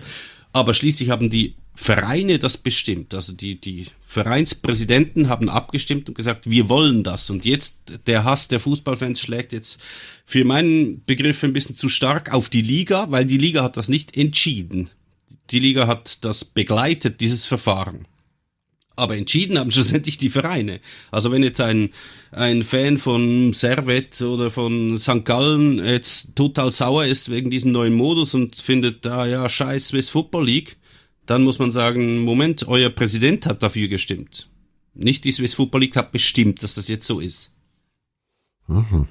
Aber 0.51 0.73
schließlich 0.73 1.10
haben 1.10 1.29
die 1.29 1.55
Vereine 1.75 2.39
das 2.39 2.57
bestimmt. 2.57 3.13
Also 3.13 3.33
die, 3.33 3.59
die 3.59 3.88
Vereinspräsidenten 4.05 5.27
haben 5.27 5.49
abgestimmt 5.49 6.07
und 6.07 6.15
gesagt, 6.15 6.49
wir 6.49 6.69
wollen 6.69 7.03
das. 7.03 7.29
Und 7.29 7.43
jetzt 7.43 7.77
der 8.07 8.23
Hass 8.23 8.47
der 8.47 8.61
Fußballfans 8.61 9.19
schlägt 9.19 9.51
jetzt 9.51 9.81
für 10.25 10.45
meinen 10.45 11.03
Begriff 11.05 11.43
ein 11.43 11.53
bisschen 11.53 11.75
zu 11.75 11.89
stark 11.89 12.33
auf 12.33 12.49
die 12.49 12.61
Liga, 12.61 13.07
weil 13.11 13.25
die 13.25 13.38
Liga 13.38 13.61
hat 13.61 13.75
das 13.77 13.89
nicht 13.89 14.15
entschieden. 14.15 14.89
Die 15.51 15.59
Liga 15.59 15.85
hat 15.85 16.23
das 16.23 16.45
begleitet, 16.45 17.19
dieses 17.21 17.45
Verfahren. 17.45 18.07
Aber 18.95 19.17
entschieden 19.17 19.59
haben 19.59 19.71
schlussendlich 19.71 20.17
die 20.17 20.29
Vereine. 20.29 20.79
Also 21.11 21.31
wenn 21.31 21.43
jetzt 21.43 21.59
ein, 21.59 21.89
ein 22.31 22.63
Fan 22.63 22.97
von 22.97 23.51
Servet 23.51 24.21
oder 24.21 24.49
von 24.49 24.97
St. 24.97 25.25
Gallen 25.25 25.83
jetzt 25.83 26.35
total 26.35 26.71
sauer 26.71 27.05
ist 27.05 27.29
wegen 27.29 27.49
diesem 27.49 27.73
neuen 27.73 27.93
Modus 27.93 28.33
und 28.33 28.55
findet 28.55 29.05
da, 29.05 29.25
ja, 29.25 29.47
scheiß 29.49 29.89
Swiss 29.89 30.07
Football 30.07 30.45
League, 30.45 30.77
dann 31.25 31.43
muss 31.43 31.59
man 31.59 31.71
sagen, 31.71 32.19
Moment, 32.19 32.67
euer 32.67 32.89
Präsident 32.89 33.45
hat 33.45 33.63
dafür 33.63 33.88
gestimmt. 33.88 34.49
Nicht 34.93 35.25
die 35.25 35.31
Swiss 35.31 35.53
Football 35.53 35.81
League 35.81 35.95
hat 35.95 36.11
bestimmt, 36.11 36.63
dass 36.63 36.75
das 36.75 36.88
jetzt 36.88 37.05
so 37.05 37.19
ist. 37.19 37.53
Mhm. 38.67 39.07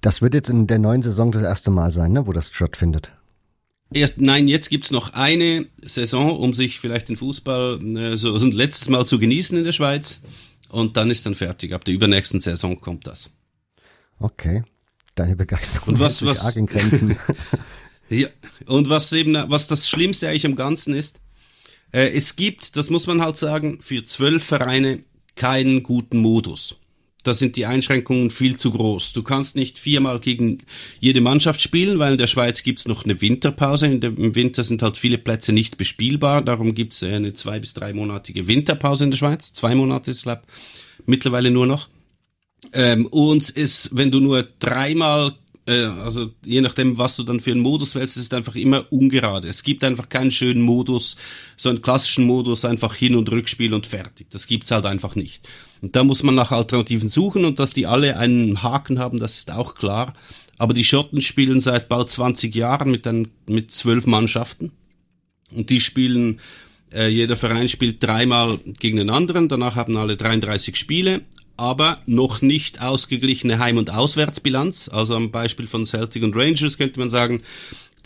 Das 0.00 0.22
wird 0.22 0.34
jetzt 0.34 0.50
in 0.50 0.66
der 0.66 0.78
neuen 0.78 1.02
Saison 1.02 1.30
das 1.30 1.42
erste 1.42 1.70
Mal 1.70 1.92
sein, 1.92 2.12
ne, 2.12 2.26
wo 2.26 2.32
das 2.32 2.52
stattfindet. 2.52 3.12
Erst, 3.94 4.20
nein, 4.20 4.48
jetzt 4.48 4.70
gibt's 4.70 4.90
noch 4.90 5.12
eine 5.12 5.66
Saison, 5.84 6.36
um 6.36 6.54
sich 6.54 6.80
vielleicht 6.80 7.08
den 7.08 7.16
Fußball 7.16 7.96
äh, 7.96 8.16
so, 8.16 8.36
so 8.38 8.46
ein 8.46 8.52
letztes 8.52 8.88
Mal 8.88 9.04
zu 9.04 9.18
genießen 9.18 9.56
in 9.56 9.64
der 9.64 9.72
Schweiz. 9.72 10.22
Und 10.70 10.96
dann 10.96 11.10
ist 11.10 11.26
dann 11.26 11.34
fertig. 11.34 11.74
Ab 11.74 11.84
der 11.84 11.94
übernächsten 11.94 12.40
Saison 12.40 12.80
kommt 12.80 13.06
das. 13.06 13.28
Okay. 14.18 14.64
Deine 15.14 15.36
Begeisterung 15.36 15.94
und 15.94 16.00
was, 16.00 16.24
was, 16.24 16.40
arg 16.40 16.56
in 16.56 16.64
Grenzen. 16.64 17.18
ja, 18.08 18.28
und 18.64 18.88
was 18.88 19.12
eben, 19.12 19.34
was 19.34 19.66
das 19.66 19.86
Schlimmste 19.86 20.28
eigentlich 20.28 20.46
am 20.46 20.56
Ganzen 20.56 20.94
ist, 20.94 21.20
äh, 21.92 22.08
es 22.08 22.36
gibt, 22.36 22.76
das 22.76 22.90
muss 22.90 23.06
man 23.06 23.20
halt 23.20 23.36
sagen, 23.36 23.78
für 23.80 24.04
zwölf 24.04 24.44
Vereine 24.44 25.04
keinen 25.34 25.82
guten 25.82 26.18
Modus 26.18 26.76
da 27.22 27.34
sind 27.34 27.56
die 27.56 27.66
Einschränkungen 27.66 28.30
viel 28.30 28.56
zu 28.56 28.72
groß. 28.72 29.12
Du 29.12 29.22
kannst 29.22 29.54
nicht 29.54 29.78
viermal 29.78 30.18
gegen 30.18 30.58
jede 30.98 31.20
Mannschaft 31.20 31.60
spielen, 31.60 31.98
weil 31.98 32.12
in 32.12 32.18
der 32.18 32.26
Schweiz 32.26 32.62
gibt's 32.62 32.88
noch 32.88 33.04
eine 33.04 33.20
Winterpause. 33.20 33.86
Im 33.86 34.34
Winter 34.34 34.64
sind 34.64 34.82
halt 34.82 34.96
viele 34.96 35.18
Plätze 35.18 35.52
nicht 35.52 35.76
bespielbar. 35.76 36.42
Darum 36.42 36.74
gibt's 36.74 37.02
eine 37.02 37.32
zwei- 37.32 37.60
bis 37.60 37.74
dreimonatige 37.74 38.48
Winterpause 38.48 39.04
in 39.04 39.10
der 39.10 39.18
Schweiz. 39.18 39.52
Zwei 39.52 39.74
Monate 39.74 40.10
ist, 40.10 40.22
glaube 40.22 40.42
mittlerweile 41.06 41.50
nur 41.50 41.66
noch. 41.66 41.88
Ähm, 42.72 43.06
und 43.06 43.56
es, 43.56 43.90
wenn 43.92 44.10
du 44.10 44.20
nur 44.20 44.46
dreimal 44.58 45.34
äh, 45.66 45.84
also 45.84 46.30
je 46.44 46.60
nachdem, 46.60 46.98
was 46.98 47.16
du 47.16 47.22
dann 47.22 47.40
für 47.40 47.52
einen 47.52 47.60
Modus 47.60 47.94
wählst, 47.94 48.16
ist 48.16 48.26
es 48.26 48.32
einfach 48.32 48.56
immer 48.56 48.84
ungerade. 48.90 49.48
Es 49.48 49.62
gibt 49.62 49.84
einfach 49.84 50.08
keinen 50.08 50.30
schönen 50.30 50.62
Modus, 50.62 51.16
so 51.56 51.68
einen 51.68 51.82
klassischen 51.82 52.24
Modus, 52.24 52.64
einfach 52.64 52.94
Hin- 52.94 53.16
und 53.16 53.30
Rückspiel 53.30 53.72
und 53.74 53.86
fertig. 53.86 54.28
Das 54.30 54.46
gibt's 54.46 54.70
halt 54.70 54.86
einfach 54.86 55.14
nicht. 55.14 55.48
Und 55.80 55.94
da 55.96 56.04
muss 56.04 56.22
man 56.22 56.34
nach 56.34 56.52
Alternativen 56.52 57.08
suchen 57.08 57.44
und 57.44 57.58
dass 57.58 57.72
die 57.72 57.86
alle 57.86 58.16
einen 58.16 58.62
Haken 58.62 58.98
haben, 58.98 59.18
das 59.18 59.38
ist 59.38 59.50
auch 59.50 59.74
klar. 59.74 60.14
Aber 60.58 60.74
die 60.74 60.84
Schotten 60.84 61.20
spielen 61.22 61.60
seit 61.60 61.88
bald 61.88 62.10
20 62.10 62.54
Jahren 62.54 62.90
mit, 62.90 63.06
ein, 63.06 63.28
mit 63.48 63.72
zwölf 63.72 64.06
Mannschaften. 64.06 64.72
Und 65.50 65.70
die 65.70 65.80
spielen, 65.80 66.40
äh, 66.92 67.08
jeder 67.08 67.36
Verein 67.36 67.68
spielt 67.68 68.02
dreimal 68.02 68.58
gegen 68.78 68.96
den 68.96 69.10
anderen, 69.10 69.48
danach 69.48 69.76
haben 69.76 69.96
alle 69.96 70.16
33 70.16 70.76
Spiele, 70.76 71.22
aber 71.56 72.02
noch 72.06 72.42
nicht 72.42 72.80
ausgeglichene 72.80 73.58
Heim- 73.58 73.78
und 73.78 73.90
Auswärtsbilanz. 73.90 74.88
Also 74.92 75.14
am 75.14 75.30
Beispiel 75.30 75.66
von 75.66 75.86
Celtic 75.86 76.22
und 76.22 76.36
Rangers 76.36 76.78
könnte 76.78 76.98
man 76.98 77.10
sagen, 77.10 77.42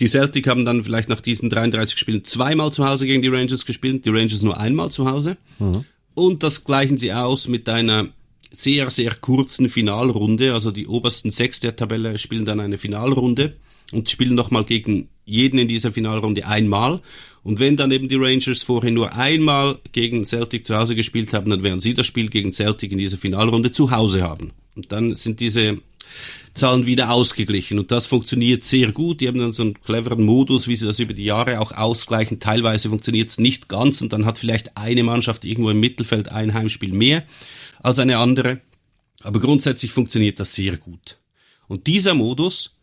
die 0.01 0.09
Celtic 0.09 0.47
haben 0.47 0.65
dann 0.65 0.85
vielleicht 0.85 1.09
nach 1.09 1.21
diesen 1.21 1.49
33 1.49 1.99
Spielen 1.99 2.25
zweimal 2.25 2.73
zu 2.73 2.87
Hause 2.87 3.07
gegen 3.07 3.23
die 3.23 3.29
Rangers 3.29 3.65
gespielt, 3.65 4.05
die 4.05 4.11
Rangers 4.11 4.43
nur 4.43 4.59
einmal 4.59 4.91
zu 4.91 5.11
Hause. 5.11 5.37
Mhm. 5.59 5.85
Und 6.15 6.43
das 6.43 6.65
gleichen 6.65 6.99
sie 6.99 7.13
aus 7.13 7.49
mit 7.49 7.69
einer 7.69 8.09
sehr, 8.53 8.91
sehr 8.91 9.15
kurzen 9.15 9.69
Finalrunde. 9.69 10.53
Also 10.53 10.71
die 10.71 10.87
obersten 10.87 11.31
sechs 11.31 11.61
der 11.61 11.77
Tabelle 11.77 12.19
spielen 12.19 12.45
dann 12.45 12.61
eine 12.61 12.79
Finalrunde 12.79 13.57
und 13.93 14.11
spielen 14.11 14.35
nochmal 14.35 14.65
gegen 14.65 15.09
jeden 15.25 15.59
in 15.59 15.69
dieser 15.69 15.93
Finalrunde 15.93 16.47
einmal. 16.47 17.01
Und 17.47 17.61
wenn 17.61 17.77
dann 17.77 17.93
eben 17.93 18.09
die 18.09 18.17
Rangers 18.17 18.65
vorher 18.65 18.91
nur 18.91 19.15
einmal 19.15 19.79
gegen 19.93 20.25
Celtic 20.25 20.67
zu 20.67 20.77
Hause 20.77 20.97
gespielt 20.97 21.33
haben, 21.33 21.49
dann 21.49 21.63
werden 21.63 21.81
sie 21.81 21.95
das 21.95 22.05
Spiel 22.05 22.29
gegen 22.29 22.51
Celtic 22.51 22.91
in 22.91 22.99
dieser 22.99 23.19
Finalrunde 23.19 23.71
zu 23.71 23.93
Hause 23.93 24.25
haben. 24.25 24.51
Und 24.75 24.91
dann 24.91 25.15
sind 25.15 25.39
diese 25.39 25.79
Zahlen 26.55 26.87
wieder 26.87 27.13
ausgeglichen. 27.13 27.79
Und 27.79 27.93
das 27.93 28.07
funktioniert 28.07 28.65
sehr 28.65 28.91
gut. 28.91 29.21
Die 29.21 29.29
haben 29.29 29.39
dann 29.39 29.53
so 29.53 29.63
einen 29.63 29.81
cleveren 29.81 30.25
Modus, 30.25 30.67
wie 30.67 30.75
sie 30.75 30.87
das 30.87 30.99
über 30.99 31.15
die 31.15 31.23
Jahre 31.23 31.61
auch 31.61 31.71
ausgleichen. 31.71 32.41
Teilweise 32.41 32.89
funktioniert 32.89 33.29
es 33.29 33.39
nicht 33.39 33.69
ganz 33.69 34.01
und 34.01 34.13
dann 34.13 34.25
hat 34.25 34.39
vielleicht 34.39 34.77
eine 34.77 35.05
Mannschaft 35.05 35.45
irgendwo 35.45 35.71
im 35.71 35.79
Mittelfeld 35.79 36.29
ein 36.33 36.53
Heimspiel 36.53 36.93
mehr 36.93 37.23
als 37.81 38.01
eine 38.01 38.19
andere. 38.19 38.61
Aber 39.21 39.39
grundsätzlich 39.39 39.93
funktioniert 39.93 40.41
das 40.41 40.53
sehr 40.53 40.79
gut. 40.79 41.19
Und 41.69 41.87
dieser 41.87 42.15
Modus 42.15 42.77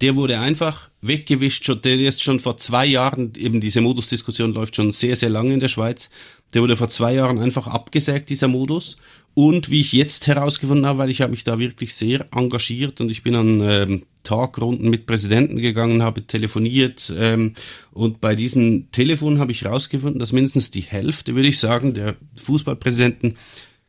der 0.00 0.16
wurde 0.16 0.38
einfach 0.38 0.89
weggewischt, 1.02 1.64
schon, 1.64 1.82
der 1.82 1.98
ist 1.98 2.22
schon 2.22 2.40
vor 2.40 2.56
zwei 2.56 2.86
Jahren, 2.86 3.32
eben 3.36 3.60
diese 3.60 3.80
Modusdiskussion 3.80 4.52
läuft 4.52 4.76
schon 4.76 4.92
sehr, 4.92 5.16
sehr 5.16 5.30
lange 5.30 5.54
in 5.54 5.60
der 5.60 5.68
Schweiz, 5.68 6.10
der 6.54 6.62
wurde 6.62 6.76
vor 6.76 6.88
zwei 6.88 7.14
Jahren 7.14 7.38
einfach 7.38 7.66
abgesägt, 7.66 8.30
dieser 8.30 8.48
Modus. 8.48 8.96
Und 9.34 9.70
wie 9.70 9.80
ich 9.80 9.92
jetzt 9.92 10.26
herausgefunden 10.26 10.86
habe, 10.86 10.98
weil 10.98 11.10
ich 11.10 11.20
habe 11.20 11.30
mich 11.30 11.44
da 11.44 11.60
wirklich 11.60 11.94
sehr 11.94 12.26
engagiert 12.32 13.00
und 13.00 13.12
ich 13.12 13.22
bin 13.22 13.36
an 13.36 13.60
ähm, 13.60 14.02
Tagrunden 14.24 14.90
mit 14.90 15.06
Präsidenten 15.06 15.58
gegangen, 15.58 16.02
habe 16.02 16.26
telefoniert 16.26 17.12
ähm, 17.16 17.52
und 17.92 18.20
bei 18.20 18.34
diesen 18.34 18.90
Telefonen 18.90 19.38
habe 19.38 19.52
ich 19.52 19.62
herausgefunden, 19.62 20.18
dass 20.18 20.32
mindestens 20.32 20.72
die 20.72 20.80
Hälfte, 20.80 21.36
würde 21.36 21.48
ich 21.48 21.60
sagen, 21.60 21.94
der 21.94 22.16
Fußballpräsidenten 22.36 23.36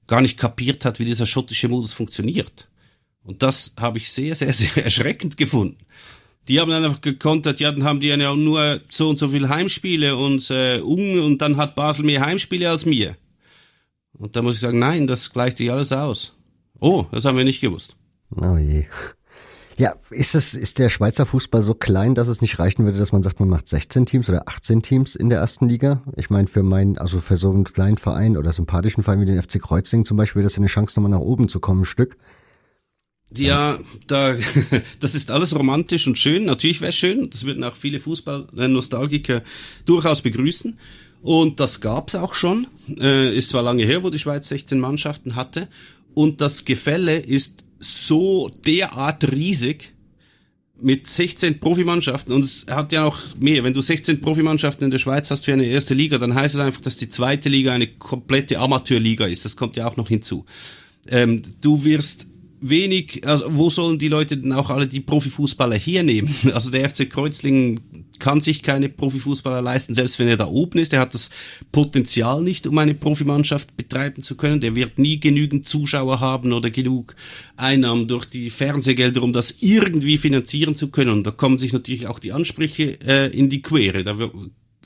gar 0.05 0.21
nicht 0.21 0.37
kapiert 0.37 0.85
hat, 0.85 0.99
wie 0.99 1.05
dieser 1.05 1.25
schottische 1.25 1.69
Modus 1.69 1.91
funktioniert. 1.91 2.67
Und 3.23 3.43
das 3.43 3.73
habe 3.79 3.97
ich 3.97 4.11
sehr, 4.11 4.35
sehr, 4.35 4.53
sehr 4.53 4.83
erschreckend 4.83 5.37
gefunden. 5.37 5.77
Die 6.47 6.59
haben 6.59 6.71
dann 6.71 6.83
einfach 6.83 7.01
gekontert, 7.01 7.59
ja, 7.59 7.71
dann 7.71 7.83
haben 7.83 7.99
die 7.99 8.07
ja 8.07 8.17
nur 8.17 8.81
so 8.89 9.09
und 9.09 9.17
so 9.17 9.29
viele 9.29 9.49
Heimspiele 9.49 10.15
und, 10.15 10.49
äh, 10.49 10.79
und 10.79 11.37
dann 11.37 11.57
hat 11.57 11.75
Basel 11.75 12.03
mehr 12.03 12.21
Heimspiele 12.21 12.69
als 12.69 12.85
mir. 12.85 13.15
Und 14.13 14.35
da 14.35 14.41
muss 14.41 14.55
ich 14.55 14.61
sagen, 14.61 14.79
nein, 14.79 15.07
das 15.07 15.31
gleicht 15.31 15.57
sich 15.57 15.71
alles 15.71 15.91
aus. 15.91 16.33
Oh, 16.79 17.05
das 17.11 17.25
haben 17.25 17.37
wir 17.37 17.43
nicht 17.43 17.61
gewusst. 17.61 17.95
Oh 18.35 18.57
je. 18.57 18.85
Ja, 19.77 19.93
ist 20.11 20.35
es, 20.35 20.53
ist 20.53 20.79
der 20.79 20.89
Schweizer 20.89 21.25
Fußball 21.25 21.61
so 21.61 21.73
klein, 21.73 22.13
dass 22.13 22.27
es 22.27 22.41
nicht 22.41 22.59
reichen 22.59 22.85
würde, 22.85 22.99
dass 22.99 23.11
man 23.11 23.23
sagt, 23.23 23.39
man 23.39 23.49
macht 23.49 23.67
16 23.67 24.05
Teams 24.05 24.29
oder 24.29 24.47
18 24.47 24.83
Teams 24.83 25.15
in 25.15 25.29
der 25.29 25.39
ersten 25.39 25.69
Liga? 25.69 26.03
Ich 26.17 26.29
meine, 26.29 26.47
für 26.47 26.61
meinen, 26.61 26.97
also 26.97 27.19
für 27.19 27.35
so 27.35 27.49
einen 27.49 27.63
kleinen 27.63 27.97
Verein 27.97 28.37
oder 28.37 28.51
sympathischen 28.51 29.03
Verein 29.03 29.21
wie 29.21 29.25
den 29.25 29.41
FC 29.41 29.59
Kreuzing 29.59 30.05
zum 30.05 30.17
Beispiel, 30.17 30.43
das 30.43 30.57
eine 30.57 30.67
Chance, 30.67 30.99
nochmal 30.99 31.19
nach 31.19 31.25
oben 31.25 31.47
zu 31.47 31.59
kommen, 31.59 31.81
ein 31.81 31.85
Stück. 31.85 32.17
Ja, 33.37 33.79
da, 34.07 34.35
das 34.99 35.15
ist 35.15 35.31
alles 35.31 35.57
romantisch 35.57 36.07
und 36.07 36.17
schön. 36.17 36.45
Natürlich 36.45 36.81
wäre 36.81 36.91
schön. 36.91 37.29
Das 37.29 37.45
würden 37.45 37.63
auch 37.63 37.75
viele 37.75 37.99
Fußball-Nostalgiker 37.99 39.41
durchaus 39.85 40.21
begrüßen. 40.21 40.77
Und 41.21 41.59
das 41.59 41.81
gab's 41.81 42.15
auch 42.15 42.33
schon. 42.33 42.67
Äh, 42.99 43.35
ist 43.35 43.49
zwar 43.49 43.63
lange 43.63 43.83
her, 43.83 44.03
wo 44.03 44.09
die 44.09 44.19
Schweiz 44.19 44.47
16 44.49 44.79
Mannschaften 44.79 45.35
hatte. 45.35 45.67
Und 46.13 46.41
das 46.41 46.65
Gefälle 46.65 47.17
ist 47.17 47.63
so 47.79 48.49
derart 48.65 49.31
riesig 49.31 49.93
mit 50.81 51.07
16 51.07 51.59
Profimannschaften. 51.59 52.33
Und 52.33 52.43
es 52.43 52.65
hat 52.69 52.91
ja 52.91 53.03
noch 53.03 53.19
mehr. 53.39 53.63
Wenn 53.63 53.73
du 53.73 53.81
16 53.81 54.19
Profimannschaften 54.19 54.83
in 54.83 54.91
der 54.91 54.99
Schweiz 54.99 55.31
hast 55.31 55.45
für 55.45 55.53
eine 55.53 55.65
erste 55.65 55.93
Liga, 55.93 56.17
dann 56.17 56.35
heißt 56.35 56.55
es 56.55 56.61
einfach, 56.61 56.81
dass 56.81 56.97
die 56.97 57.09
zweite 57.09 57.49
Liga 57.49 57.71
eine 57.71 57.87
komplette 57.87 58.59
Amateurliga 58.59 59.25
ist. 59.25 59.45
Das 59.45 59.55
kommt 59.55 59.77
ja 59.77 59.87
auch 59.87 59.95
noch 59.95 60.09
hinzu. 60.09 60.45
Ähm, 61.07 61.43
du 61.61 61.83
wirst 61.83 62.27
wenig, 62.61 63.27
also 63.27 63.45
wo 63.49 63.69
sollen 63.69 63.99
die 63.99 64.07
Leute 64.07 64.37
denn 64.37 64.53
auch 64.53 64.69
alle 64.69 64.87
die 64.87 64.99
Profifußballer 64.99 65.77
hernehmen? 65.77 66.33
Also 66.53 66.69
der 66.69 66.87
FC 66.87 67.09
Kreuzlingen 67.09 67.79
kann 68.19 68.39
sich 68.39 68.61
keine 68.61 68.87
Profifußballer 68.87 69.61
leisten, 69.61 69.93
selbst 69.93 70.19
wenn 70.19 70.27
er 70.27 70.37
da 70.37 70.47
oben 70.47 70.77
ist. 70.79 70.93
Er 70.93 70.99
hat 70.99 71.13
das 71.13 71.31
Potenzial 71.71 72.43
nicht, 72.43 72.67
um 72.67 72.77
eine 72.77 72.93
Profimannschaft 72.93 73.75
betreiben 73.75 74.21
zu 74.21 74.35
können. 74.35 74.61
Der 74.61 74.75
wird 74.75 74.99
nie 74.99 75.19
genügend 75.19 75.67
Zuschauer 75.67 76.19
haben 76.19 76.53
oder 76.53 76.69
genug 76.69 77.15
Einnahmen 77.57 78.07
durch 78.07 78.25
die 78.25 78.49
Fernsehgelder, 78.49 79.23
um 79.23 79.33
das 79.33 79.55
irgendwie 79.59 80.17
finanzieren 80.17 80.75
zu 80.75 80.89
können. 80.89 81.11
Und 81.11 81.23
da 81.25 81.31
kommen 81.31 81.57
sich 81.57 81.73
natürlich 81.73 82.07
auch 82.07 82.19
die 82.19 82.31
Ansprüche 82.31 82.99
äh, 83.01 83.35
in 83.35 83.49
die 83.49 83.61
Quere. 83.61 84.03
Da 84.03 84.19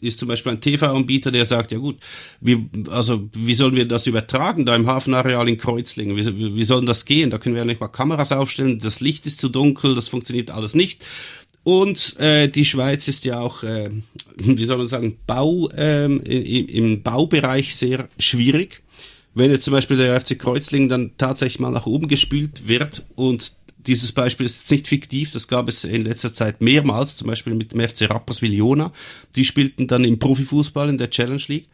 ist 0.02 0.20
zum 0.20 0.28
Beispiel 0.28 0.54
ein 0.54 0.62
TV-Anbieter, 0.62 1.32
der 1.32 1.46
sagt, 1.46 1.72
ja 1.72 1.78
gut, 1.78 1.98
wie, 2.42 2.70
also 2.90 3.30
wie 3.34 3.54
sollen 3.54 3.76
wir 3.76 3.88
das 3.88 4.08
übertragen 4.08 4.66
da 4.66 4.76
im 4.76 4.88
Hafenareal 4.88 5.48
in 5.48 5.58
Kreuzlingen? 5.58 6.16
Wie, 6.18 6.56
wie 6.56 6.64
soll 6.64 6.86
das 6.86 7.06
gehen? 7.06 7.30
Da 7.30 7.38
können 7.38 7.56
wir 7.56 7.62
ja 7.62 7.66
nicht 7.66 7.82
mal 7.82 7.88
Kameras 7.88 8.32
aufstellen, 8.32 8.80
das 8.80 9.00
Licht 9.00 9.26
ist 9.26 9.40
zu 9.40 9.50
dunkel, 9.50 9.96
das 9.96 10.08
funktioniert 10.08 10.52
alles 10.52 10.74
nicht. 10.74 11.06
Und 11.64 12.20
äh, 12.20 12.48
die 12.48 12.64
Schweiz 12.64 13.08
ist 13.08 13.26
ja 13.26 13.40
auch, 13.40 13.64
äh, 13.64 13.90
wie 14.38 14.66
soll 14.66 14.78
man 14.78 14.88
sagen, 14.88 15.18
Bau, 15.26 15.70
ähm, 15.76 16.22
im, 16.22 16.68
im 16.68 17.02
Baubereich 17.02 17.76
sehr 17.76 18.08
schwierig. 18.20 18.84
Wenn 19.34 19.52
jetzt 19.52 19.64
zum 19.64 19.74
Beispiel 19.74 19.98
der 19.98 20.20
FC 20.20 20.38
Kreuzlingen 20.38 20.90
dann 20.90 21.12
tatsächlich 21.18 21.60
mal 21.60 21.72
nach 21.72 21.88
oben 21.88 22.08
gespült 22.08 22.68
wird 22.68 23.06
und 23.16 23.54
dieses 23.88 24.12
Beispiel 24.12 24.46
ist 24.46 24.70
nicht 24.72 24.88
fiktiv, 24.88 25.32
das 25.32 25.48
gab 25.48 25.70
es 25.70 25.84
in 25.84 26.02
letzter 26.02 26.34
Zeit 26.34 26.62
mehrmals, 26.62 27.16
zum 27.16 27.28
Beispiel 27.28 27.54
mit 27.54 27.72
dem 27.72 27.88
FC 27.88 28.10
Rapperswil 28.10 28.54
Jona. 28.54 28.92
Die 29.36 29.46
spielten 29.46 29.88
dann 29.88 30.04
im 30.04 30.20
Profifußball 30.20 30.90
in 30.90 30.98
der 30.98 31.10
Challenge 31.10 31.44
League. 31.48 31.68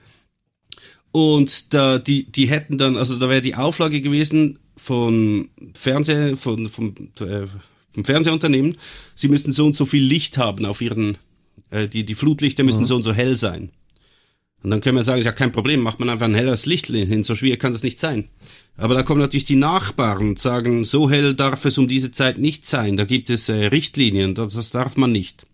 Und 1.11 1.73
da, 1.73 1.99
die, 1.99 2.31
die 2.31 2.47
hätten 2.47 2.77
dann, 2.77 2.95
also 2.97 3.17
da 3.17 3.29
wäre 3.29 3.41
die 3.41 3.55
Auflage 3.55 4.01
gewesen 4.01 4.59
von 4.77 5.49
Fernseh, 5.73 6.35
von, 6.35 6.69
vom, 6.69 6.95
äh, 7.19 7.47
vom 7.91 8.05
Fernsehunternehmen, 8.05 8.77
sie 9.15 9.27
müssten 9.27 9.51
so 9.51 9.65
und 9.65 9.75
so 9.75 9.85
viel 9.85 10.03
Licht 10.03 10.37
haben 10.37 10.65
auf 10.65 10.81
ihren, 10.81 11.17
äh, 11.69 11.87
die, 11.87 12.05
die 12.05 12.15
Flutlichter 12.15 12.63
müssen 12.63 12.81
mhm. 12.81 12.85
so 12.85 12.95
und 12.95 13.03
so 13.03 13.13
hell 13.13 13.35
sein. 13.35 13.71
Und 14.63 14.69
dann 14.69 14.81
können 14.81 14.97
wir 14.97 15.03
sagen, 15.03 15.21
ja 15.23 15.31
kein 15.31 15.51
Problem, 15.51 15.81
macht 15.81 15.99
man 15.99 16.09
einfach 16.09 16.27
ein 16.27 16.35
helles 16.35 16.65
Licht 16.65 16.87
hin, 16.87 17.23
so 17.23 17.33
schwierig 17.35 17.59
kann 17.59 17.73
das 17.73 17.83
nicht 17.83 17.99
sein. 17.99 18.27
Aber 18.77 18.93
da 18.93 19.03
kommen 19.03 19.19
natürlich 19.19 19.45
die 19.45 19.55
Nachbarn 19.55 20.29
und 20.29 20.39
sagen, 20.39 20.85
so 20.85 21.09
hell 21.09 21.33
darf 21.33 21.65
es 21.65 21.77
um 21.77 21.87
diese 21.87 22.11
Zeit 22.11 22.37
nicht 22.37 22.67
sein, 22.67 22.95
da 22.97 23.05
gibt 23.05 23.29
es 23.29 23.49
äh, 23.49 23.65
Richtlinien, 23.67 24.35
das, 24.35 24.53
das 24.53 24.69
darf 24.69 24.97
man 24.97 25.11
nicht. 25.11 25.45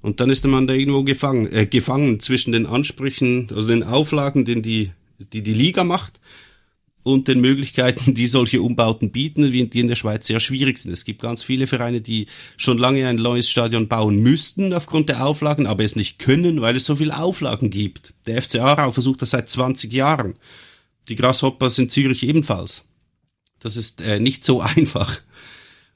Und 0.00 0.20
dann 0.20 0.30
ist 0.30 0.46
man 0.46 0.66
da 0.66 0.74
irgendwo 0.74 1.02
gefangen, 1.02 1.52
äh, 1.52 1.66
gefangen 1.66 2.20
zwischen 2.20 2.52
den 2.52 2.66
Ansprüchen, 2.66 3.48
also 3.54 3.68
den 3.68 3.82
Auflagen, 3.82 4.44
den 4.44 4.62
die, 4.62 4.90
die 5.32 5.42
die 5.42 5.54
Liga 5.54 5.84
macht 5.84 6.18
und 7.06 7.28
den 7.28 7.40
Möglichkeiten, 7.40 8.14
die 8.14 8.26
solche 8.26 8.60
Umbauten 8.60 9.12
bieten, 9.12 9.52
die 9.52 9.80
in 9.80 9.86
der 9.86 9.94
Schweiz 9.94 10.26
sehr 10.26 10.40
schwierig 10.40 10.78
sind. 10.78 10.90
Es 10.90 11.04
gibt 11.04 11.22
ganz 11.22 11.44
viele 11.44 11.68
Vereine, 11.68 12.00
die 12.00 12.26
schon 12.56 12.78
lange 12.78 13.06
ein 13.06 13.14
neues 13.14 13.48
Stadion 13.48 13.86
bauen 13.86 14.18
müssten 14.18 14.72
aufgrund 14.72 15.08
der 15.08 15.24
Auflagen, 15.24 15.68
aber 15.68 15.84
es 15.84 15.94
nicht 15.94 16.18
können, 16.18 16.60
weil 16.62 16.74
es 16.74 16.84
so 16.84 16.96
viele 16.96 17.16
Auflagen 17.16 17.70
gibt. 17.70 18.12
Der 18.26 18.42
FC 18.42 18.56
Aarau 18.56 18.90
versucht 18.90 19.22
das 19.22 19.30
seit 19.30 19.48
20 19.48 19.92
Jahren. 19.92 20.34
Die 21.08 21.14
Grasshoppers 21.14 21.78
in 21.78 21.90
Zürich 21.90 22.24
ebenfalls. 22.24 22.84
Das 23.60 23.76
ist 23.76 24.00
äh, 24.00 24.18
nicht 24.18 24.44
so 24.44 24.60
einfach. 24.76 25.20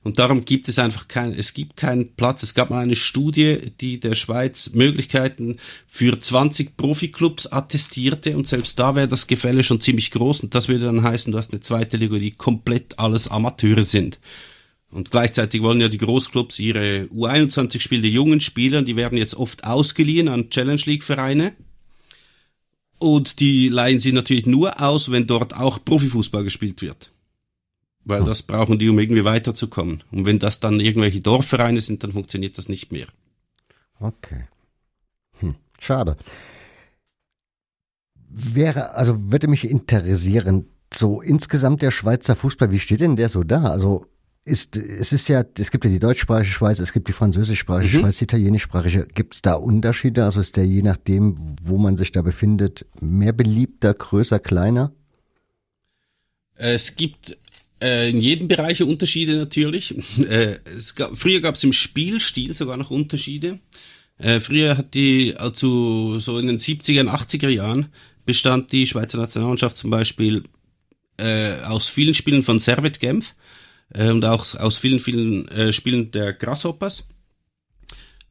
Und 0.02 0.18
darum 0.18 0.46
gibt 0.46 0.68
es 0.68 0.78
einfach 0.78 1.08
kein, 1.08 1.34
es 1.34 1.52
gibt 1.52 1.76
keinen 1.76 2.14
Platz. 2.14 2.42
Es 2.42 2.54
gab 2.54 2.70
mal 2.70 2.82
eine 2.82 2.96
Studie, 2.96 3.72
die 3.80 4.00
der 4.00 4.14
Schweiz 4.14 4.70
Möglichkeiten 4.72 5.56
für 5.86 6.18
20 6.18 6.76
Profiklubs 6.78 7.52
attestierte 7.52 8.36
und 8.36 8.48
selbst 8.48 8.78
da 8.78 8.96
wäre 8.96 9.08
das 9.08 9.26
Gefälle 9.26 9.62
schon 9.62 9.80
ziemlich 9.80 10.10
groß 10.10 10.40
und 10.40 10.54
das 10.54 10.68
würde 10.68 10.86
dann 10.86 11.02
heißen, 11.02 11.32
du 11.32 11.38
hast 11.38 11.52
eine 11.52 11.60
zweite 11.60 11.98
Liga, 11.98 12.18
die 12.18 12.30
komplett 12.30 12.98
alles 12.98 13.28
Amateure 13.28 13.82
sind. 13.82 14.18
Und 14.90 15.10
gleichzeitig 15.10 15.62
wollen 15.62 15.80
ja 15.80 15.88
die 15.88 15.98
Großclubs 15.98 16.58
ihre 16.58 17.04
U21-Spiele 17.14 18.02
der 18.02 18.10
jungen 18.10 18.40
Spieler, 18.40 18.82
die 18.82 18.96
werden 18.96 19.18
jetzt 19.18 19.34
oft 19.34 19.64
ausgeliehen 19.64 20.28
an 20.28 20.50
Challenge 20.50 20.82
League 20.86 21.04
Vereine. 21.04 21.52
Und 22.98 23.38
die 23.40 23.68
leihen 23.68 23.98
sie 23.98 24.12
natürlich 24.12 24.46
nur 24.46 24.80
aus, 24.80 25.10
wenn 25.10 25.26
dort 25.26 25.54
auch 25.54 25.84
Profifußball 25.84 26.42
gespielt 26.42 26.82
wird 26.82 27.12
weil 28.04 28.24
das 28.24 28.42
brauchen 28.42 28.78
die, 28.78 28.88
um 28.88 28.98
irgendwie 28.98 29.24
weiterzukommen. 29.24 30.02
Und 30.10 30.26
wenn 30.26 30.38
das 30.38 30.60
dann 30.60 30.80
irgendwelche 30.80 31.20
Dorfvereine 31.20 31.80
sind, 31.80 32.02
dann 32.02 32.12
funktioniert 32.12 32.58
das 32.58 32.68
nicht 32.68 32.92
mehr. 32.92 33.06
Okay. 33.98 34.46
Hm, 35.40 35.54
schade. 35.78 36.16
Wäre, 38.28 38.94
also 38.94 39.30
würde 39.30 39.48
mich 39.48 39.68
interessieren, 39.68 40.66
so 40.92 41.20
insgesamt 41.20 41.82
der 41.82 41.90
Schweizer 41.90 42.36
Fußball, 42.36 42.70
wie 42.70 42.78
steht 42.78 43.00
denn 43.00 43.16
der 43.16 43.28
so 43.28 43.42
da? 43.42 43.64
Also 43.64 44.06
ist, 44.44 44.76
es 44.76 45.12
ist 45.12 45.28
ja, 45.28 45.44
es 45.58 45.70
gibt 45.70 45.84
ja 45.84 45.90
die 45.90 45.98
deutschsprachige 45.98 46.50
Schweiz, 46.50 46.78
es 46.78 46.92
gibt 46.92 47.08
die 47.08 47.12
französischsprachige 47.12 47.98
mhm. 47.98 48.00
Schweiz, 48.02 48.18
die 48.18 48.24
italienischsprachige. 48.24 49.06
Gibt 49.14 49.34
es 49.34 49.42
da 49.42 49.54
Unterschiede? 49.54 50.24
Also 50.24 50.40
ist 50.40 50.56
der 50.56 50.66
je 50.66 50.82
nachdem, 50.82 51.56
wo 51.62 51.76
man 51.78 51.96
sich 51.96 52.12
da 52.12 52.22
befindet, 52.22 52.86
mehr 53.00 53.32
beliebter, 53.32 53.92
größer, 53.92 54.38
kleiner? 54.38 54.92
Es 56.54 56.96
gibt 56.96 57.38
in 57.80 58.20
jedem 58.20 58.48
Bereich 58.48 58.82
Unterschiede 58.82 59.36
natürlich. 59.36 59.94
Äh, 60.28 60.58
gab, 60.94 61.16
früher 61.16 61.40
gab 61.40 61.54
es 61.54 61.64
im 61.64 61.72
Spielstil 61.72 62.54
sogar 62.54 62.76
noch 62.76 62.90
Unterschiede. 62.90 63.58
Äh, 64.18 64.40
früher 64.40 64.76
hat 64.76 64.94
die, 64.94 65.34
also 65.36 66.18
so 66.18 66.38
in 66.38 66.46
den 66.46 66.58
70er, 66.58 67.08
80er 67.08 67.48
Jahren, 67.48 67.88
bestand 68.26 68.70
die 68.72 68.86
Schweizer 68.86 69.18
Nationalmannschaft 69.18 69.76
zum 69.76 69.90
Beispiel 69.90 70.44
äh, 71.16 71.60
aus 71.62 71.88
vielen 71.88 72.14
Spielen 72.14 72.42
von 72.42 72.58
Servet 72.58 73.00
Genf 73.00 73.34
äh, 73.94 74.10
und 74.10 74.24
auch 74.24 74.54
aus 74.56 74.78
vielen, 74.78 75.00
vielen 75.00 75.48
äh, 75.48 75.72
Spielen 75.72 76.10
der 76.10 76.32
Grasshoppers. 76.34 77.06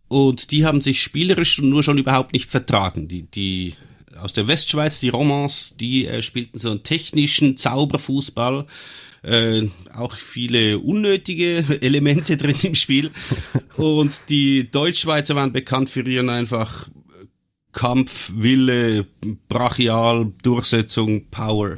Und 0.07 0.51
die 0.51 0.65
haben 0.65 0.81
sich 0.81 1.01
spielerisch 1.01 1.59
nur 1.59 1.83
schon 1.83 1.97
überhaupt 1.97 2.33
nicht 2.33 2.49
vertragen. 2.49 3.07
Die, 3.07 3.23
die 3.23 3.75
aus 4.17 4.33
der 4.33 4.47
Westschweiz, 4.47 4.99
die 4.99 5.09
Romans, 5.09 5.75
die 5.77 6.07
äh, 6.07 6.21
spielten 6.21 6.57
so 6.57 6.71
einen 6.71 6.83
technischen 6.83 7.57
Zauberfußball 7.57 8.65
äh, 9.23 9.67
auch 9.93 10.15
viele 10.15 10.79
unnötige 10.79 11.65
Elemente 11.81 12.37
drin 12.37 12.55
im 12.63 12.75
Spiel. 12.75 13.11
Und 13.77 14.21
die 14.29 14.69
Deutschschweizer 14.69 15.35
waren 15.35 15.53
bekannt 15.53 15.89
für 15.89 16.01
ihren 16.01 16.29
einfach 16.29 16.89
Kampf, 17.71 18.31
Wille, 18.35 19.05
Brachial, 19.47 20.31
Durchsetzung, 20.41 21.27
Power. 21.29 21.77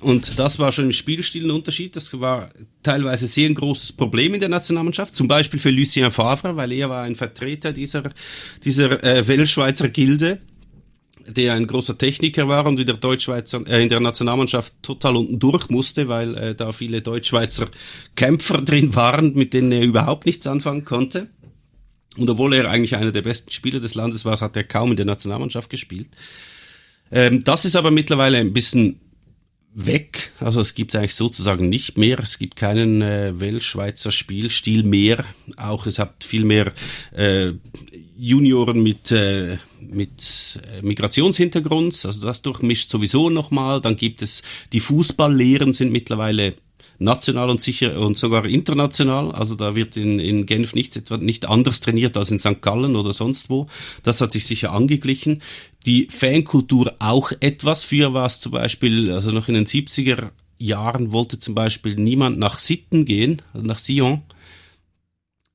Und 0.00 0.38
das 0.38 0.58
war 0.58 0.72
schon 0.72 0.86
im 0.86 0.92
Spielstil 0.92 1.44
ein 1.44 1.52
Unterschied. 1.52 1.94
Das 1.94 2.20
war 2.20 2.50
teilweise 2.82 3.28
sehr 3.28 3.48
ein 3.48 3.54
großes 3.54 3.92
Problem 3.92 4.34
in 4.34 4.40
der 4.40 4.48
Nationalmannschaft. 4.48 5.14
Zum 5.14 5.28
Beispiel 5.28 5.60
für 5.60 5.70
Lucien 5.70 6.10
Favre, 6.10 6.56
weil 6.56 6.72
er 6.72 6.90
war 6.90 7.04
ein 7.04 7.14
Vertreter 7.14 7.72
dieser, 7.72 8.02
dieser 8.64 9.02
äh, 9.04 9.26
Weltschweizer 9.26 9.88
Gilde 9.88 10.40
der 11.26 11.54
ein 11.54 11.66
großer 11.66 11.98
Techniker 11.98 12.48
war 12.48 12.66
und 12.66 12.78
in 12.78 12.86
der 12.86 12.96
Deutschschweizer, 12.96 13.66
äh, 13.66 13.82
in 13.82 13.88
der 13.88 14.00
Nationalmannschaft 14.00 14.74
total 14.82 15.16
unten 15.16 15.38
durch 15.38 15.70
musste, 15.70 16.08
weil 16.08 16.36
äh, 16.36 16.54
da 16.54 16.72
viele 16.72 17.02
Deutschschweizer 17.02 17.68
Kämpfer 18.16 18.62
drin 18.62 18.94
waren, 18.94 19.34
mit 19.34 19.54
denen 19.54 19.72
er 19.72 19.82
überhaupt 19.82 20.26
nichts 20.26 20.46
anfangen 20.46 20.84
konnte. 20.84 21.28
Und 22.16 22.28
obwohl 22.28 22.54
er 22.54 22.68
eigentlich 22.68 22.96
einer 22.96 23.12
der 23.12 23.22
besten 23.22 23.50
Spieler 23.50 23.80
des 23.80 23.94
Landes 23.94 24.24
war, 24.24 24.38
hat 24.38 24.56
er 24.56 24.64
kaum 24.64 24.90
in 24.90 24.96
der 24.96 25.06
Nationalmannschaft 25.06 25.70
gespielt. 25.70 26.08
Ähm, 27.10 27.44
das 27.44 27.64
ist 27.64 27.76
aber 27.76 27.90
mittlerweile 27.90 28.38
ein 28.38 28.52
bisschen 28.52 29.00
weg. 29.74 30.30
Also 30.40 30.60
es 30.60 30.74
gibt 30.74 30.94
eigentlich 30.94 31.14
sozusagen 31.14 31.68
nicht 31.68 31.96
mehr. 31.96 32.18
Es 32.18 32.38
gibt 32.38 32.56
keinen 32.56 33.02
äh, 33.02 33.40
Weltschweizer 33.40 34.10
Spielstil 34.10 34.82
mehr. 34.82 35.24
Auch 35.56 35.86
es 35.86 35.98
hat 35.98 36.24
viel 36.24 36.44
mehr 36.44 36.72
äh, 37.12 37.52
Junioren 38.16 38.82
mit, 38.82 39.10
äh, 39.10 39.58
mit 39.90 40.60
äh, 40.70 40.82
Migrationshintergrund. 40.82 42.04
Also 42.04 42.26
das 42.26 42.42
durchmischt 42.42 42.90
sowieso 42.90 43.30
nochmal. 43.30 43.80
Dann 43.80 43.96
gibt 43.96 44.22
es 44.22 44.42
die 44.72 44.80
Fußballlehren 44.80 45.72
sind 45.72 45.92
mittlerweile 45.92 46.54
national 46.98 47.50
und 47.50 47.60
sicher 47.60 47.98
und 47.98 48.16
sogar 48.16 48.46
international. 48.46 49.32
Also 49.32 49.54
da 49.54 49.74
wird 49.74 49.96
in, 49.96 50.18
in 50.18 50.46
Genf 50.46 50.74
nichts 50.74 50.96
etwa 50.96 51.16
nicht 51.16 51.48
anders 51.48 51.80
trainiert 51.80 52.16
als 52.16 52.30
in 52.30 52.38
St. 52.38 52.62
Gallen 52.62 52.96
oder 52.96 53.12
sonst 53.12 53.50
wo. 53.50 53.66
Das 54.02 54.20
hat 54.20 54.32
sich 54.32 54.46
sicher 54.46 54.72
angeglichen. 54.72 55.42
Die 55.84 56.06
Fankultur 56.10 56.94
auch 56.98 57.32
etwas 57.40 57.84
für 57.84 58.14
was 58.14 58.40
zum 58.40 58.52
Beispiel, 58.52 59.10
also 59.10 59.30
noch 59.32 59.48
in 59.48 59.54
den 59.54 59.66
70er 59.66 60.30
Jahren 60.58 61.12
wollte 61.12 61.38
zum 61.38 61.54
Beispiel 61.54 61.96
niemand 61.96 62.38
nach 62.38 62.58
Sitten 62.58 63.04
gehen, 63.04 63.42
also 63.52 63.66
nach 63.66 63.78
Sion 63.80 64.22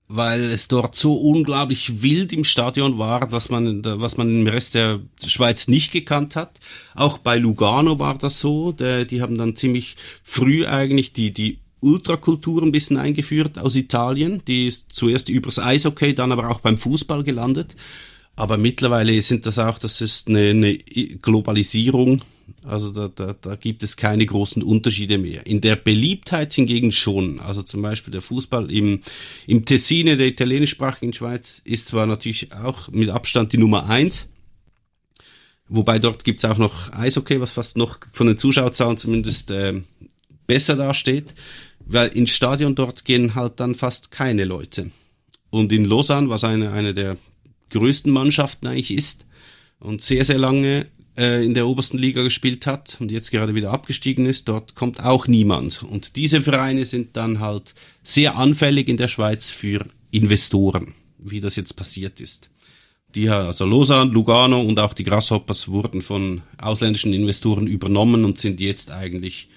weil 0.08 0.46
es 0.46 0.68
dort 0.68 0.96
so 0.96 1.16
unglaublich 1.16 2.02
wild 2.02 2.32
im 2.32 2.44
Stadion 2.44 2.98
war, 2.98 3.28
dass 3.28 3.50
man, 3.50 3.84
was 3.84 4.18
man 4.18 4.30
im 4.30 4.48
Rest 4.48 4.76
der 4.76 5.02
Schweiz 5.26 5.68
nicht 5.68 5.92
gekannt 5.92 6.36
hat. 6.36 6.60
Auch 6.96 7.18
bei 7.18 7.38
Lugano 7.38 8.00
war 8.00 8.18
das 8.18 8.40
so. 8.40 8.72
Der, 8.72 9.06
die 9.06 9.22
haben 9.22 9.38
dann 9.38 9.56
ziemlich 9.56 9.96
früh 10.24 10.66
eigentlich 10.66 11.12
die, 11.12 11.32
die 11.32 11.60
Ultrakultur 11.82 12.64
ein 12.64 12.72
bisschen 12.72 12.98
eingeführt 12.98 13.60
aus 13.60 13.76
Italien. 13.76 14.42
Die 14.48 14.68
ist 14.68 14.94
zuerst 14.94 15.30
übers 15.30 15.60
Eishockey, 15.60 16.16
dann 16.16 16.32
aber 16.32 16.50
auch 16.50 16.62
beim 16.62 16.78
Fußball 16.78 17.24
gelandet. 17.24 17.76
Aber 18.38 18.58
mittlerweile 18.58 19.20
sind 19.24 19.48
das 19.48 19.58
auch, 19.58 19.80
das 19.80 20.00
ist 20.00 20.28
eine, 20.28 20.52
eine 20.52 20.78
Globalisierung. 20.78 22.22
Also 22.64 22.92
da, 22.92 23.08
da, 23.08 23.34
da 23.34 23.56
gibt 23.56 23.82
es 23.82 23.98
keine 23.98 24.26
großen 24.26 24.62
Unterschiede 24.62 25.18
mehr. 25.18 25.48
In 25.48 25.60
der 25.60 25.76
Beliebtheit 25.76 26.54
hingegen 26.54 26.92
schon. 26.92 27.40
Also 27.40 27.64
zum 27.64 27.82
Beispiel 27.82 28.12
der 28.12 28.22
Fußball 28.22 28.72
im, 28.72 29.02
im 29.48 29.66
Tessine 29.66 30.18
der 30.18 30.28
italienischsprachigen 30.28 31.14
Schweiz 31.14 31.62
ist 31.66 31.88
zwar 31.88 32.06
natürlich 32.06 32.54
auch 32.54 32.90
mit 32.90 33.10
Abstand 33.10 33.54
die 33.54 33.58
Nummer 33.58 33.90
eins, 33.90 34.30
wobei 35.68 35.98
dort 35.98 36.24
gibt's 36.24 36.46
auch 36.46 36.60
noch 36.60 36.94
Eishockey, 36.94 37.42
was 37.42 37.54
fast 37.54 37.76
noch 37.76 38.00
von 38.12 38.28
den 38.28 38.38
Zuschauerzahlen 38.38 38.98
zumindest 38.98 39.50
äh, 39.50 39.82
besser 40.46 40.76
dasteht, 40.76 41.34
weil 41.80 42.10
ins 42.10 42.30
Stadion 42.30 42.76
dort 42.76 43.04
gehen 43.04 43.34
halt 43.34 43.60
dann 43.60 43.74
fast 43.74 44.12
keine 44.12 44.46
Leute. 44.46 44.92
Und 45.50 45.72
in 45.72 45.86
Lausanne, 45.86 46.30
was 46.30 46.44
eine, 46.44 46.72
eine 46.72 46.94
der 46.94 47.18
größten 47.70 48.12
Mannschaften 48.12 48.68
eigentlich 48.68 48.92
ist 48.92 49.26
und 49.80 50.02
sehr, 50.02 50.26
sehr 50.26 50.38
lange 50.38 50.88
äh, 51.18 51.44
in 51.44 51.54
der 51.54 51.68
obersten 51.68 51.98
Liga 51.98 52.22
gespielt 52.22 52.68
hat 52.68 52.98
und 53.00 53.12
jetzt 53.12 53.32
gerade 53.32 53.56
wieder 53.56 53.72
abgestiegen 53.72 54.26
ist, 54.26 54.48
dort 54.48 54.76
kommt 54.76 55.04
auch 55.04 55.28
niemand. 55.28 55.84
Und 55.84 56.16
diese 56.16 56.42
Vereine 56.42 56.86
sind 56.86 57.18
dann 57.18 57.40
halt 57.40 57.74
sehr 58.04 58.38
anfällig 58.38 58.88
in 58.88 58.98
der 58.98 59.08
Schweiz 59.08 59.50
für 59.50 59.86
Investoren, 60.12 60.94
wie 61.18 61.42
das 61.42 61.56
jetzt 61.56 61.76
passiert 61.76 62.22
ist. 62.22 62.50
Die, 63.16 63.30
also 63.30 63.66
Lausanne, 63.66 64.12
Lugano 64.12 64.62
und 64.62 64.80
auch 64.80 64.94
die 64.94 65.04
Grasshoppers 65.04 65.70
wurden 65.70 66.02
von 66.02 66.44
ausländischen 66.58 67.14
Investoren 67.14 67.66
übernommen 67.66 68.26
und 68.26 68.38
sind 68.38 68.60
jetzt 68.60 68.92
eigentlich 68.92 69.50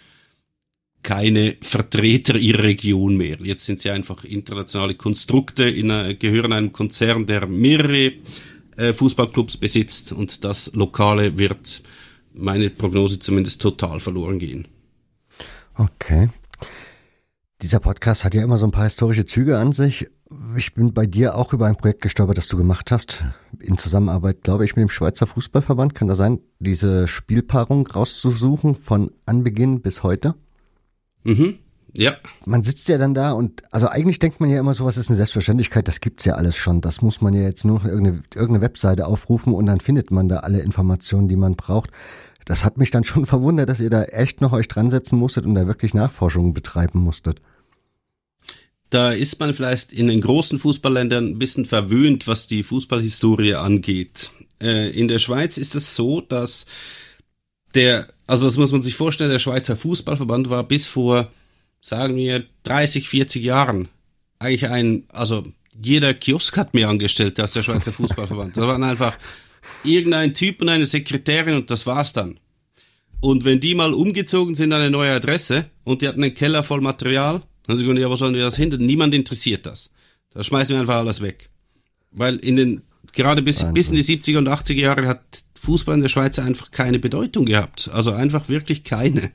keine 1.02 1.56
Vertreter 1.60 2.36
ihrer 2.36 2.64
Region 2.64 3.16
mehr. 3.16 3.38
Jetzt 3.40 3.64
sind 3.64 3.80
sie 3.80 3.90
einfach 3.90 4.24
internationale 4.24 4.94
Konstrukte, 4.94 5.64
in, 5.64 5.90
einer, 5.90 6.14
gehören 6.14 6.52
einem 6.52 6.72
Konzern, 6.72 7.26
der 7.26 7.46
mehrere 7.46 8.12
äh, 8.76 8.92
Fußballclubs 8.92 9.56
besitzt 9.56 10.12
und 10.12 10.44
das 10.44 10.72
Lokale 10.74 11.38
wird, 11.38 11.82
meine 12.32 12.70
Prognose 12.70 13.18
zumindest, 13.18 13.62
total 13.62 14.00
verloren 14.00 14.38
gehen. 14.38 14.68
Okay. 15.74 16.28
Dieser 17.62 17.80
Podcast 17.80 18.24
hat 18.24 18.34
ja 18.34 18.42
immer 18.42 18.58
so 18.58 18.66
ein 18.66 18.70
paar 18.70 18.84
historische 18.84 19.26
Züge 19.26 19.58
an 19.58 19.72
sich. 19.72 20.08
Ich 20.56 20.74
bin 20.74 20.94
bei 20.94 21.06
dir 21.06 21.34
auch 21.34 21.52
über 21.52 21.66
ein 21.66 21.76
Projekt 21.76 22.02
gestolpert, 22.02 22.38
das 22.38 22.48
du 22.48 22.56
gemacht 22.56 22.90
hast, 22.92 23.24
in 23.58 23.76
Zusammenarbeit, 23.76 24.42
glaube 24.42 24.64
ich, 24.64 24.76
mit 24.76 24.82
dem 24.82 24.90
Schweizer 24.90 25.26
Fußballverband. 25.26 25.94
Kann 25.94 26.08
das 26.08 26.18
sein, 26.18 26.40
diese 26.58 27.08
Spielpaarung 27.08 27.86
rauszusuchen 27.86 28.76
von 28.76 29.10
Anbeginn 29.26 29.80
bis 29.82 30.02
heute? 30.02 30.34
Mhm. 31.24 31.58
Ja. 31.96 32.16
Man 32.46 32.62
sitzt 32.62 32.88
ja 32.88 32.98
dann 32.98 33.14
da 33.14 33.32
und 33.32 33.62
also 33.72 33.88
eigentlich 33.88 34.18
denkt 34.18 34.40
man 34.40 34.48
ja 34.50 34.60
immer, 34.60 34.74
sowas 34.74 34.96
ist 34.96 35.08
eine 35.08 35.16
Selbstverständlichkeit, 35.16 35.88
das 35.88 36.00
gibt's 36.00 36.24
ja 36.24 36.34
alles 36.34 36.56
schon. 36.56 36.80
Das 36.80 37.02
muss 37.02 37.20
man 37.20 37.34
ja 37.34 37.42
jetzt 37.42 37.64
nur 37.64 37.84
irgendeine, 37.84 38.22
irgendeine 38.34 38.60
Webseite 38.60 39.06
aufrufen 39.06 39.54
und 39.54 39.66
dann 39.66 39.80
findet 39.80 40.10
man 40.10 40.28
da 40.28 40.38
alle 40.38 40.60
Informationen, 40.60 41.28
die 41.28 41.36
man 41.36 41.56
braucht. 41.56 41.90
Das 42.44 42.64
hat 42.64 42.78
mich 42.78 42.90
dann 42.90 43.04
schon 43.04 43.26
verwundert, 43.26 43.68
dass 43.68 43.80
ihr 43.80 43.90
da 43.90 44.04
echt 44.04 44.40
noch 44.40 44.52
euch 44.52 44.68
dran 44.68 44.90
setzen 44.90 45.18
musstet 45.18 45.46
und 45.46 45.54
da 45.54 45.66
wirklich 45.66 45.94
Nachforschungen 45.94 46.54
betreiben 46.54 47.00
musstet. 47.00 47.40
Da 48.90 49.12
ist 49.12 49.38
man 49.38 49.54
vielleicht 49.54 49.92
in 49.92 50.08
den 50.08 50.20
großen 50.20 50.58
Fußballländern 50.58 51.24
ein 51.24 51.38
bisschen 51.38 51.64
verwöhnt, 51.64 52.26
was 52.26 52.48
die 52.48 52.64
Fußballhistorie 52.64 53.54
angeht. 53.54 54.30
Äh, 54.60 54.90
in 54.90 55.06
der 55.06 55.20
Schweiz 55.20 55.58
ist 55.58 55.76
es 55.76 55.94
so, 55.94 56.20
dass 56.20 56.66
der, 57.74 58.08
also 58.26 58.46
das 58.46 58.56
muss 58.56 58.72
man 58.72 58.82
sich 58.82 58.94
vorstellen, 58.94 59.30
der 59.30 59.38
Schweizer 59.38 59.76
Fußballverband 59.76 60.50
war 60.50 60.64
bis 60.64 60.86
vor, 60.86 61.30
sagen 61.80 62.16
wir, 62.16 62.44
30, 62.64 63.08
40 63.08 63.42
Jahren 63.42 63.88
eigentlich 64.38 64.68
ein, 64.68 65.04
also 65.08 65.44
jeder 65.80 66.14
Kiosk 66.14 66.56
hat 66.56 66.74
mir 66.74 66.88
angestellt, 66.88 67.38
das 67.38 67.52
der 67.52 67.62
Schweizer 67.62 67.92
Fußballverband. 67.92 68.56
Da 68.56 68.66
waren 68.66 68.82
einfach 68.82 69.16
irgendein 69.84 70.34
Typ 70.34 70.60
und 70.60 70.68
eine 70.68 70.86
Sekretärin 70.86 71.54
und 71.54 71.70
das 71.70 71.86
war's 71.86 72.12
dann. 72.12 72.38
Und 73.20 73.44
wenn 73.44 73.60
die 73.60 73.74
mal 73.74 73.92
umgezogen 73.92 74.54
sind 74.54 74.72
an 74.72 74.80
eine 74.80 74.90
neue 74.90 75.12
Adresse 75.12 75.66
und 75.84 76.02
die 76.02 76.08
hatten 76.08 76.22
einen 76.24 76.34
Keller 76.34 76.62
voll 76.62 76.80
Material, 76.80 77.42
dann 77.66 77.76
sagen 77.76 77.94
die, 77.94 78.00
ja, 78.00 78.08
wo 78.10 78.16
sollen 78.16 78.34
wir 78.34 78.42
das 78.42 78.56
hin? 78.56 78.70
Niemand 78.78 79.14
interessiert 79.14 79.66
das. 79.66 79.90
Da 80.30 80.42
schmeißen 80.42 80.74
wir 80.74 80.80
einfach 80.80 80.96
alles 80.96 81.20
weg. 81.20 81.50
Weil 82.10 82.36
in 82.36 82.56
den, 82.56 82.82
gerade 83.12 83.42
bis, 83.42 83.64
bis 83.72 83.90
in 83.90 83.96
die 83.96 84.04
70er 84.04 84.38
und 84.38 84.48
80er 84.48 84.74
Jahre 84.74 85.06
hat 85.06 85.20
Fußball 85.60 85.94
in 85.94 86.02
der 86.02 86.08
Schweiz 86.08 86.38
einfach 86.38 86.70
keine 86.70 86.98
Bedeutung 86.98 87.44
gehabt. 87.44 87.90
Also 87.92 88.12
einfach 88.12 88.48
wirklich 88.48 88.82
keine. 88.84 89.30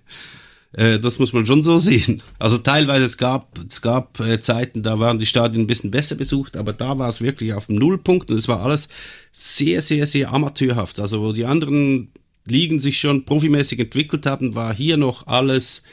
Äh, 0.74 1.00
das 1.00 1.20
muss 1.20 1.34
man 1.34 1.46
schon 1.46 1.64
so 1.64 1.78
sehen. 1.78 2.24
Also 2.40 2.58
teilweise 2.58 3.06
es 3.06 3.18
gab 3.18 3.60
es 3.70 3.82
gab 3.82 4.20
äh, 4.20 4.40
Zeiten, 4.40 4.84
da 4.84 5.00
waren 5.00 5.20
die 5.20 5.26
Stadien 5.26 5.64
ein 5.64 5.68
bisschen 5.68 5.92
besser 5.92 6.16
besucht, 6.16 6.58
aber 6.58 6.74
da 6.74 6.98
war 7.00 7.08
es 7.08 7.22
wirklich 7.22 7.54
auf 7.54 7.68
dem 7.68 7.76
Nullpunkt 7.76 8.30
und 8.30 8.38
es 8.38 8.48
war 8.48 8.62
alles 8.62 8.90
sehr 9.32 9.82
sehr 9.82 10.08
sehr 10.08 10.34
amateurhaft. 10.34 11.00
Also 11.00 11.22
wo 11.22 11.32
die 11.32 11.46
anderen 11.46 12.12
Ligen 12.46 12.80
sich 12.80 13.00
schon 13.00 13.26
profimäßig 13.26 13.80
entwickelt 13.80 14.26
haben, 14.26 14.56
war 14.56 14.74
hier 14.74 14.98
noch 14.98 15.28
alles 15.28 15.84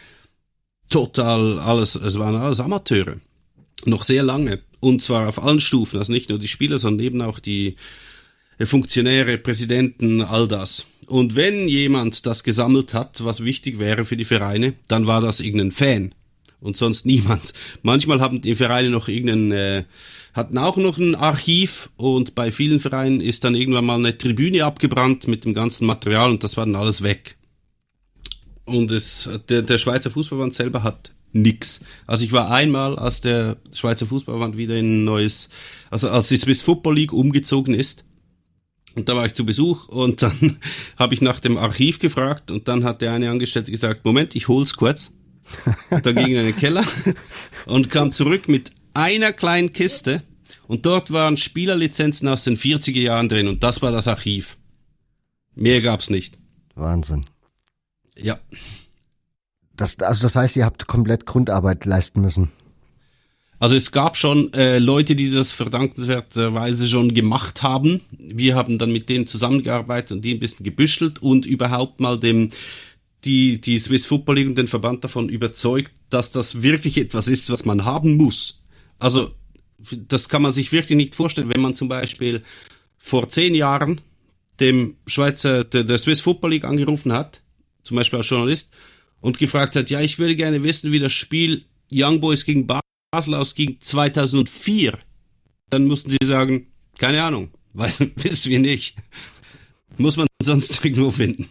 total 0.89 1.59
alles. 1.59 1.95
Es 1.95 2.19
waren 2.19 2.35
alles 2.37 2.59
Amateure 2.59 3.17
noch 3.85 4.03
sehr 4.05 4.23
lange 4.23 4.61
und 4.81 5.03
zwar 5.03 5.29
auf 5.29 5.43
allen 5.43 5.61
Stufen. 5.61 5.99
Also 5.99 6.13
nicht 6.13 6.29
nur 6.29 6.39
die 6.39 6.49
Spieler, 6.49 6.79
sondern 6.79 7.07
eben 7.07 7.23
auch 7.23 7.39
die 7.39 7.77
Funktionäre, 8.61 9.39
Präsidenten, 9.39 10.23
all 10.23 10.49
das. 10.49 10.87
Und 11.07 11.37
wenn 11.37 11.69
jemand 11.69 12.27
das 12.27 12.45
gesammelt 12.45 12.95
hat, 12.95 13.25
was 13.25 13.45
wichtig 13.45 13.79
wäre 13.79 14.05
für 14.05 14.17
die 14.17 14.25
Vereine, 14.25 14.75
dann 14.89 15.07
war 15.07 15.21
das 15.21 15.41
irgendein 15.41 15.73
Fan 15.73 16.15
und 16.63 16.77
sonst 16.77 17.05
niemand. 17.05 17.53
Manchmal 17.83 18.21
haben 18.21 18.41
die 18.41 18.55
Vereine 18.55 18.89
noch 18.89 19.09
irgendeinen, 19.09 19.53
äh, 19.53 19.85
hatten 20.33 20.57
auch 20.57 20.77
noch 20.77 20.99
ein 20.99 21.15
Archiv 21.15 21.91
und 21.97 22.35
bei 22.35 22.53
vielen 22.53 22.81
Vereinen 22.81 23.21
ist 23.21 23.45
dann 23.45 23.55
irgendwann 23.55 23.85
mal 23.85 23.99
eine 23.99 24.17
Tribüne 24.17 24.65
abgebrannt 24.65 25.29
mit 25.29 25.45
dem 25.45 25.55
ganzen 25.55 25.87
Material 25.87 26.31
und 26.31 26.45
das 26.45 26.57
war 26.57 26.65
dann 26.65 26.77
alles 26.77 27.03
weg. 27.03 27.37
Und 28.65 28.93
es, 28.93 29.29
der, 29.49 29.63
der 29.63 29.79
Schweizer 29.79 30.11
Fußballband 30.11 30.55
selber 30.55 30.83
hat 30.85 31.13
nix. 31.33 31.81
Also 32.07 32.25
ich 32.25 32.33
war 32.33 32.51
einmal, 32.51 32.97
als 32.99 33.21
der 33.21 33.57
Schweizer 33.73 34.07
Fußballband 34.07 34.57
wieder 34.57 34.77
in 34.77 35.03
ein 35.03 35.05
neues, 35.05 35.49
also 35.91 36.09
als 36.09 36.29
die 36.29 36.37
Swiss 36.37 36.63
Football 36.63 36.95
League 36.95 37.13
umgezogen 37.13 37.75
ist, 37.75 38.05
und 38.95 39.09
da 39.09 39.17
war 39.17 39.27
ich 39.27 39.35
zu 39.35 39.47
Besuch 39.47 39.89
und 39.89 40.23
dann 40.23 40.59
habe 40.99 41.15
ich 41.15 41.23
nach 41.23 41.41
dem 41.41 41.57
Archiv 41.57 41.99
gefragt 41.99 42.51
und 42.51 42.69
dann 42.69 42.85
hat 42.85 43.03
der 43.03 43.13
eine 43.13 43.31
Angestellte 43.31 43.71
gesagt, 43.71 44.05
Moment, 44.05 44.35
ich 44.37 44.49
hol's 44.49 44.75
kurz. 44.75 45.13
Und 45.91 46.07
dann 46.07 46.15
ging 46.15 46.29
in 46.29 46.45
den 46.45 46.57
Keller 46.57 46.85
und 47.67 47.91
kam 47.91 48.13
zurück 48.13 48.49
mit 48.49 48.71
einer 48.95 49.33
kleinen 49.33 49.73
Kiste 49.73 50.23
und 50.67 50.87
dort 50.87 51.13
waren 51.13 51.37
Spielerlizenzen 51.37 52.29
aus 52.29 52.45
den 52.45 52.57
40er 52.57 53.01
Jahren 53.01 53.29
drin 53.29 53.49
und 53.49 53.63
das 53.63 53.83
war 53.83 53.93
das 53.93 54.09
Archiv. 54.09 54.57
Mehr 55.55 55.83
gab's 55.83 56.11
nicht. 56.11 56.39
Wahnsinn. 56.75 57.27
Ja. 58.17 58.39
Das, 59.77 59.99
also 59.99 60.23
das 60.23 60.37
heißt, 60.37 60.57
ihr 60.57 60.65
habt 60.65 60.87
komplett 60.87 61.27
Grundarbeit 61.27 61.85
leisten 61.85 62.21
müssen. 62.21 62.53
Also 63.63 63.77
es 63.77 63.93
gab 63.93 64.17
schon 64.17 64.53
äh, 64.55 64.81
Leute, 64.81 65.15
die 65.15 65.31
das 65.31 65.53
verdankenswerterweise 65.53 66.89
schon 66.89 67.15
gemacht 67.15 67.63
haben. 67.63 68.01
Wir 68.19 68.57
haben 68.57 68.77
dann 68.77 68.91
mit 68.91 69.09
denen 69.09 69.29
zusammengearbeitet 69.29 70.11
und 70.11 70.23
die 70.23 70.35
ein 70.35 70.41
bisschen 70.41 70.65
gebüschelt 70.65 71.23
und 71.23 71.47
überhaupt 71.47 72.01
mal 72.01 72.19
dem 72.19 72.49
die, 73.25 73.61
die 73.61 73.79
Swiss 73.79 74.05
Football 74.05 74.35
League 74.35 74.49
und 74.49 74.59
den 74.59 74.67
Verband 74.67 75.05
davon 75.05 75.29
überzeugt, 75.29 75.93
dass 76.11 76.33
das 76.33 76.63
wirklich 76.63 76.99
etwas 76.99 77.29
ist, 77.29 77.51
was 77.51 77.65
man 77.65 77.85
haben 77.85 78.17
muss. 78.17 78.65
Also 78.99 79.31
das 80.09 80.29
kann 80.29 80.43
man 80.43 80.53
sich 80.53 80.73
wirklich 80.73 80.97
nicht 80.97 81.15
vorstellen, 81.15 81.55
wenn 81.55 81.63
man 81.63 81.77
zum 81.77 81.87
Beispiel 81.87 82.43
vor 82.99 83.29
zehn 83.29 83.55
Jahren 83.55 84.01
dem 84.59 84.97
Schweizer, 85.07 85.63
der, 85.63 85.85
der 85.85 85.99
Swiss 85.99 86.19
Football 86.19 86.51
League 86.51 86.65
angerufen 86.65 87.13
hat, 87.13 87.43
zum 87.85 87.97
Beispiel 87.97 88.19
als 88.19 88.29
Journalist, 88.29 88.75
und 89.21 89.39
gefragt 89.39 89.77
hat, 89.77 89.89
ja, 89.89 90.01
ich 90.01 90.19
würde 90.19 90.35
gerne 90.35 90.65
wissen, 90.65 90.91
wie 90.91 90.99
das 90.99 91.13
Spiel 91.13 91.65
Young 91.93 92.19
Boys 92.19 92.45
gegen 92.45 92.67
Bar 92.67 92.83
Basel 93.13 93.35
ausging 93.35 93.77
2004, 93.79 94.99
dann 95.69 95.85
mussten 95.85 96.11
sie 96.11 96.27
sagen, 96.27 96.69
keine 96.99 97.23
Ahnung, 97.23 97.51
weiß, 97.75 98.01
wissen 98.17 98.51
wir 98.51 98.59
nicht. 98.59 98.97
Muss 99.99 100.17
man 100.17 100.27
sonst 100.43 100.83
irgendwo 100.83 101.11
finden. 101.11 101.47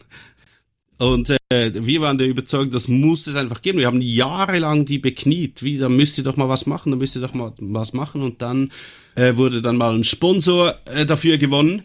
Und 0.98 1.30
äh, 1.50 1.72
wir 1.74 2.02
waren 2.02 2.18
der 2.18 2.28
Überzeugung, 2.28 2.72
das 2.72 2.88
muss 2.88 3.28
es 3.28 3.36
einfach 3.36 3.62
geben. 3.62 3.78
Wir 3.78 3.86
haben 3.86 4.02
jahrelang 4.02 4.86
die 4.86 4.98
bekniet. 4.98 5.62
Wie, 5.62 5.78
da 5.78 5.88
müsst 5.88 6.18
ihr 6.18 6.24
doch 6.24 6.36
mal 6.36 6.50
was 6.50 6.66
machen, 6.66 6.92
da 6.92 6.98
müsst 6.98 7.16
ihr 7.16 7.22
doch 7.22 7.36
mal 7.36 7.54
was 7.60 7.94
machen. 7.94 8.24
Und 8.24 8.42
dann 8.42 8.72
äh, 9.14 9.36
wurde 9.38 9.62
dann 9.62 9.78
mal 9.78 9.94
ein 9.94 10.04
Sponsor 10.04 10.76
äh, 10.86 11.06
dafür 11.06 11.38
gewonnen. 11.38 11.84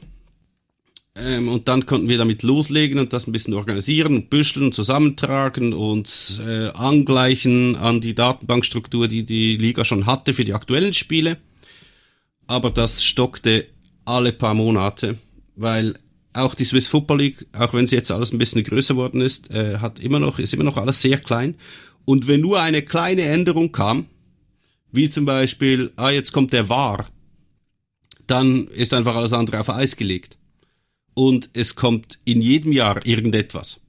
Ähm, 1.17 1.49
und 1.49 1.67
dann 1.67 1.87
konnten 1.87 2.11
wir 2.11 2.19
damit 2.19 2.43
loslegen 2.43 2.99
und 2.99 3.13
das 3.13 3.27
ein 3.27 3.33
bisschen 3.33 3.55
organisieren 3.55 4.29
büscheln 4.29 4.73
zusammentragen 4.73 5.73
und 5.73 6.43
äh, 6.47 6.69
angleichen 6.69 7.75
an 7.75 8.03
die 8.03 8.15
Datenbankstruktur, 8.15 9.09
die 9.09 9.25
die 9.25 9.57
Liga 9.57 9.85
schon 9.85 10.05
hatte 10.05 10.35
für 10.35 10.45
die 10.45 10.53
aktuellen 10.53 10.93
Spiele. 10.93 11.39
Aber 12.47 12.71
das 12.71 13.03
stockte 13.03 13.67
alle 14.05 14.33
paar 14.33 14.55
Monate, 14.55 15.17
weil 15.57 15.95
auch 16.35 16.55
die 16.55 16.67
Swiss 16.67 16.87
Football 16.87 17.19
League, 17.19 17.47
auch 17.53 17.73
wenn 17.73 17.87
sie 17.87 17.97
jetzt 17.97 18.11
alles 18.11 18.33
ein 18.33 18.39
bisschen 18.39 18.63
größer 18.63 18.95
worden 18.95 19.23
ist, 19.23 19.51
äh, 19.51 19.79
hat 19.79 19.99
immer 19.99 20.19
noch, 20.19 20.39
ist 20.39 20.53
immer 20.53 20.65
noch 20.65 20.77
alles 20.77 21.01
sehr 21.01 21.19
klein. 21.19 21.57
Und 22.05 22.29
wenn 22.29 22.43
nur 22.43 22.61
eine 22.61 22.83
kleine 22.83 23.23
Änderung 23.23 23.73
kam, 23.73 24.07
wie 24.93 25.09
zum 25.09 25.25
Beispiel, 25.25 25.93
ah, 25.97 26.11
jetzt 26.11 26.33
kommt 26.33 26.53
der 26.53 26.69
VAR, 26.69 27.07
dann 28.27 28.69
ist 28.69 28.93
einfach 28.93 29.17
alles 29.17 29.33
andere 29.33 29.61
auf 29.61 29.71
Eis 29.71 29.97
gelegt. 29.97 30.37
Und 31.17 31.49
es 31.55 31.77
kommt 31.77 32.19
in 32.27 32.43
jedem 32.43 32.73
Jahr 32.73 33.07
irgendetwas. 33.07 33.81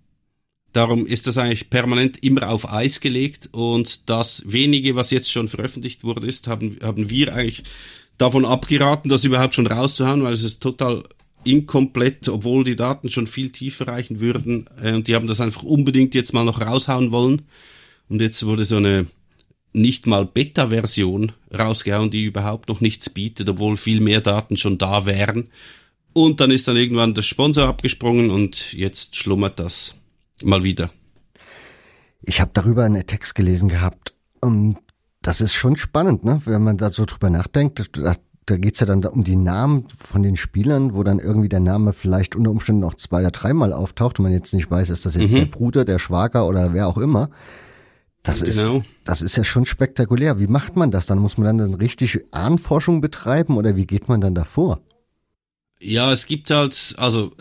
Darum 0.71 1.05
ist 1.05 1.27
das 1.27 1.37
eigentlich 1.37 1.69
permanent 1.69 2.23
immer 2.23 2.47
auf 2.47 2.71
Eis 2.71 3.01
gelegt 3.01 3.49
und 3.51 4.09
das 4.09 4.43
wenige, 4.45 4.95
was 4.95 5.11
jetzt 5.11 5.29
schon 5.29 5.49
veröffentlicht 5.49 6.05
wurde, 6.05 6.25
ist, 6.25 6.47
haben, 6.47 6.77
haben 6.81 7.09
wir 7.09 7.33
eigentlich 7.33 7.63
davon 8.17 8.45
abgeraten, 8.45 9.09
das 9.09 9.25
überhaupt 9.25 9.55
schon 9.55 9.67
rauszuhauen, 9.67 10.23
weil 10.23 10.31
es 10.31 10.45
ist 10.45 10.63
total 10.63 11.03
inkomplett, 11.43 12.29
obwohl 12.29 12.63
die 12.63 12.77
Daten 12.77 13.11
schon 13.11 13.27
viel 13.27 13.49
tiefer 13.51 13.89
reichen 13.89 14.21
würden. 14.21 14.69
Äh, 14.81 14.93
und 14.93 15.09
die 15.09 15.15
haben 15.15 15.27
das 15.27 15.41
einfach 15.41 15.63
unbedingt 15.63 16.15
jetzt 16.15 16.33
mal 16.33 16.45
noch 16.45 16.61
raushauen 16.61 17.11
wollen. 17.11 17.41
Und 18.07 18.21
jetzt 18.21 18.45
wurde 18.45 18.63
so 18.63 18.77
eine 18.77 19.07
nicht 19.73 20.07
mal 20.07 20.25
Beta-Version 20.25 21.33
rausgehauen, 21.57 22.09
die 22.09 22.23
überhaupt 22.23 22.69
noch 22.69 22.79
nichts 22.79 23.09
bietet, 23.09 23.49
obwohl 23.49 23.75
viel 23.75 23.99
mehr 23.99 24.21
Daten 24.21 24.55
schon 24.55 24.77
da 24.77 25.05
wären. 25.05 25.49
Und 26.17 26.39
dann 26.39 26.49
ist 26.49 26.67
dann 26.67 26.77
irgendwann 26.77 27.13
der 27.13 27.21
Sponsor 27.21 27.67
abgesprungen 27.67 28.31
und 28.31 28.73
jetzt 28.73 29.15
schlummert 29.15 29.59
das 29.59 29.93
mal 30.41 30.63
wieder. 30.63 30.89
Ich 32.23 32.41
habe 32.41 32.49
darüber 32.55 32.85
einen 32.85 33.05
Text 33.05 33.35
gelesen 33.35 33.69
gehabt. 33.69 34.15
Und 34.41 34.77
das 35.21 35.41
ist 35.41 35.53
schon 35.53 35.75
spannend, 35.75 36.25
ne? 36.25 36.41
wenn 36.45 36.63
man 36.63 36.77
da 36.77 36.89
so 36.89 37.05
drüber 37.05 37.29
nachdenkt. 37.29 37.95
Da, 37.95 38.15
da 38.47 38.57
geht's 38.57 38.79
ja 38.79 38.87
dann 38.87 39.05
um 39.05 39.25
die 39.25 39.35
Namen 39.35 39.85
von 39.99 40.23
den 40.23 40.37
Spielern, 40.37 40.95
wo 40.95 41.03
dann 41.03 41.19
irgendwie 41.19 41.49
der 41.49 41.59
Name 41.59 41.93
vielleicht 41.93 42.35
unter 42.35 42.49
Umständen 42.49 42.81
noch 42.81 42.95
zwei 42.95 43.19
oder 43.19 43.29
dreimal 43.29 43.71
auftaucht 43.71 44.17
und 44.17 44.23
man 44.23 44.33
jetzt 44.33 44.55
nicht 44.55 44.71
weiß, 44.71 44.89
ist 44.89 45.05
das 45.05 45.13
jetzt 45.13 45.33
mhm. 45.33 45.35
der 45.35 45.45
Bruder, 45.45 45.85
der 45.85 45.99
Schwager 45.99 46.47
oder 46.47 46.73
wer 46.73 46.87
auch 46.87 46.97
immer. 46.97 47.29
Das 48.23 48.41
genau. 48.41 48.77
ist, 48.77 48.87
das 49.03 49.21
ist 49.21 49.37
ja 49.37 49.43
schon 49.43 49.65
spektakulär. 49.65 50.39
Wie 50.39 50.47
macht 50.47 50.75
man 50.77 50.89
das? 50.89 51.05
Dann 51.05 51.19
muss 51.19 51.37
man 51.37 51.59
dann 51.59 51.75
richtig 51.75 52.25
Ahnforschung 52.31 53.01
betreiben 53.01 53.55
oder 53.55 53.75
wie 53.75 53.85
geht 53.85 54.07
man 54.07 54.19
dann 54.19 54.33
davor? 54.33 54.81
Ja, 55.79 56.11
es 56.11 56.25
gibt 56.25 56.49
halt, 56.49 56.95
also 56.97 57.33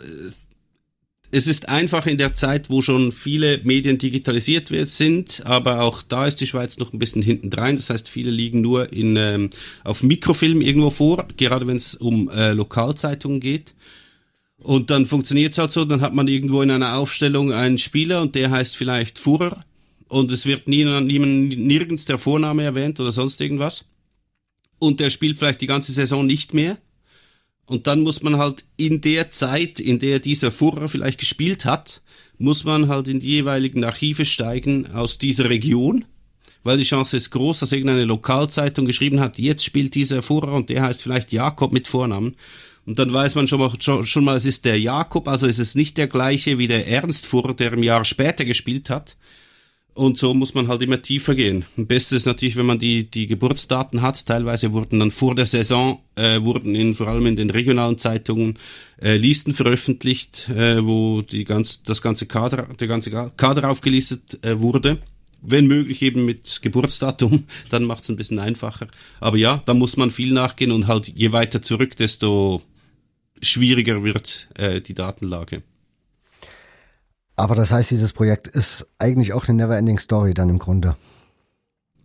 es 1.31 1.47
ist 1.47 1.67
einfach 1.67 2.05
in 2.05 2.17
der 2.17 2.33
Zeit, 2.33 2.69
wo 2.69 2.81
schon 2.81 3.11
viele 3.11 3.59
Medien 3.63 3.97
digitalisiert 3.97 4.69
sind, 4.87 5.43
aber 5.45 5.81
auch 5.81 6.01
da 6.01 6.25
ist 6.25 6.39
die 6.39 6.47
Schweiz 6.47 6.77
noch 6.77 6.93
ein 6.93 6.99
bisschen 6.99 7.21
hinten 7.21 7.49
dran. 7.49 7.75
Das 7.75 7.89
heißt, 7.89 8.07
viele 8.07 8.31
liegen 8.31 8.61
nur 8.61 8.93
in, 8.93 9.17
ähm, 9.17 9.49
auf 9.83 10.03
Mikrofilm 10.03 10.61
irgendwo 10.61 10.89
vor, 10.89 11.27
gerade 11.35 11.67
wenn 11.67 11.75
es 11.75 11.95
um 11.95 12.29
äh, 12.29 12.53
Lokalzeitungen 12.53 13.39
geht. 13.39 13.75
Und 14.57 14.89
dann 14.89 15.05
funktioniert 15.05 15.51
es 15.51 15.57
halt 15.57 15.71
so, 15.71 15.85
dann 15.85 16.01
hat 16.01 16.13
man 16.13 16.27
irgendwo 16.27 16.61
in 16.61 16.71
einer 16.71 16.95
Aufstellung 16.95 17.51
einen 17.51 17.77
Spieler 17.77 18.21
und 18.21 18.35
der 18.35 18.49
heißt 18.49 18.75
vielleicht 18.75 19.19
Fuhrer 19.19 19.63
und 20.07 20.31
es 20.31 20.45
wird 20.45 20.67
nie, 20.67 20.83
nie, 20.85 21.19
nirgends 21.19 22.05
der 22.05 22.17
Vorname 22.17 22.63
erwähnt 22.63 22.99
oder 22.99 23.11
sonst 23.11 23.39
irgendwas. 23.41 23.85
Und 24.79 24.99
der 24.99 25.09
spielt 25.09 25.37
vielleicht 25.37 25.61
die 25.61 25.67
ganze 25.67 25.91
Saison 25.91 26.25
nicht 26.25 26.53
mehr. 26.53 26.77
Und 27.67 27.85
dann 27.85 28.01
muss 28.01 28.23
man 28.23 28.37
halt 28.37 28.63
in 28.77 29.01
der 29.01 29.29
Zeit, 29.29 29.79
in 29.79 29.99
der 29.99 30.19
dieser 30.19 30.51
Furrer 30.51 30.87
vielleicht 30.87 31.19
gespielt 31.19 31.65
hat, 31.65 32.01
muss 32.37 32.63
man 32.63 32.87
halt 32.87 33.07
in 33.09 33.19
die 33.19 33.27
jeweiligen 33.27 33.83
Archive 33.83 34.25
steigen 34.25 34.91
aus 34.91 35.17
dieser 35.17 35.49
Region, 35.49 36.05
weil 36.63 36.77
die 36.77 36.85
Chance 36.85 37.17
ist 37.17 37.29
groß, 37.31 37.59
dass 37.59 37.73
irgendeine 37.73 38.05
Lokalzeitung 38.05 38.85
geschrieben 38.85 39.19
hat, 39.19 39.37
jetzt 39.37 39.65
spielt 39.65 39.95
dieser 39.95 40.21
Furrer 40.21 40.53
und 40.53 40.69
der 40.69 40.81
heißt 40.83 41.01
vielleicht 41.01 41.31
Jakob 41.33 41.73
mit 41.73 41.87
Vornamen. 41.87 42.35
Und 42.85 42.99
dann 42.99 43.11
weiß 43.11 43.35
man 43.35 43.47
schon 43.47 43.59
mal, 43.59 43.73
schon 43.79 44.23
mal, 44.23 44.37
es 44.37 44.45
ist 44.45 44.63
der 44.63 44.79
Jakob, 44.79 45.27
also 45.27 45.45
ist 45.45 45.59
es 45.59 45.75
nicht 45.75 45.97
der 45.97 46.07
gleiche 46.07 46.57
wie 46.57 46.69
der 46.69 46.87
Ernst 46.87 47.25
Furrer, 47.25 47.53
der 47.53 47.73
im 47.73 47.83
Jahr 47.83 48.05
später 48.05 48.45
gespielt 48.45 48.89
hat. 48.89 49.17
Und 49.97 50.19
so 50.19 50.35
muss 50.35 50.53
man 50.53 50.67
halt 50.67 50.83
immer 50.83 51.01
tiefer 51.01 51.33
gehen. 51.33 51.65
Am 51.75 51.87
besten 51.87 52.17
ist 52.17 52.27
natürlich, 52.27 52.55
wenn 52.55 52.67
man 52.67 52.77
die, 52.77 53.09
die 53.09 53.25
Geburtsdaten 53.25 54.03
hat. 54.03 54.27
Teilweise 54.27 54.71
wurden 54.71 54.99
dann 54.99 55.09
vor 55.09 55.33
der 55.33 55.47
Saison, 55.47 56.03
äh, 56.13 56.39
wurden 56.43 56.75
in, 56.75 56.93
vor 56.93 57.07
allem 57.07 57.25
in 57.25 57.35
den 57.35 57.49
regionalen 57.49 57.97
Zeitungen 57.97 58.59
äh, 59.01 59.17
Listen 59.17 59.55
veröffentlicht, 59.55 60.49
äh, 60.49 60.85
wo 60.85 61.23
die 61.23 61.45
ganz, 61.45 61.81
das 61.81 62.03
ganze 62.03 62.27
Kader, 62.27 62.67
der 62.79 62.87
ganze 62.87 63.09
Kader 63.09 63.71
aufgelistet 63.71 64.37
äh, 64.45 64.61
wurde. 64.61 64.99
Wenn 65.41 65.65
möglich 65.65 66.03
eben 66.03 66.25
mit 66.25 66.59
Geburtsdatum, 66.61 67.45
dann 67.71 67.83
macht 67.83 68.03
es 68.03 68.09
ein 68.09 68.17
bisschen 68.17 68.37
einfacher. 68.37 68.85
Aber 69.19 69.37
ja, 69.37 69.63
da 69.65 69.73
muss 69.73 69.97
man 69.97 70.11
viel 70.11 70.31
nachgehen 70.31 70.71
und 70.71 70.85
halt 70.85 71.07
je 71.07 71.31
weiter 71.31 71.63
zurück, 71.63 71.95
desto 71.97 72.61
schwieriger 73.41 74.03
wird 74.03 74.47
äh, 74.53 74.79
die 74.79 74.93
Datenlage. 74.93 75.63
Aber 77.37 77.55
das 77.55 77.71
heißt, 77.71 77.91
dieses 77.91 78.13
Projekt 78.13 78.47
ist 78.47 78.87
eigentlich 78.97 79.31
auch 79.31 79.47
eine 79.47 79.63
Neverending 79.63 79.99
Story 79.99 80.33
dann 80.33 80.49
im 80.49 80.59
Grunde. 80.59 80.97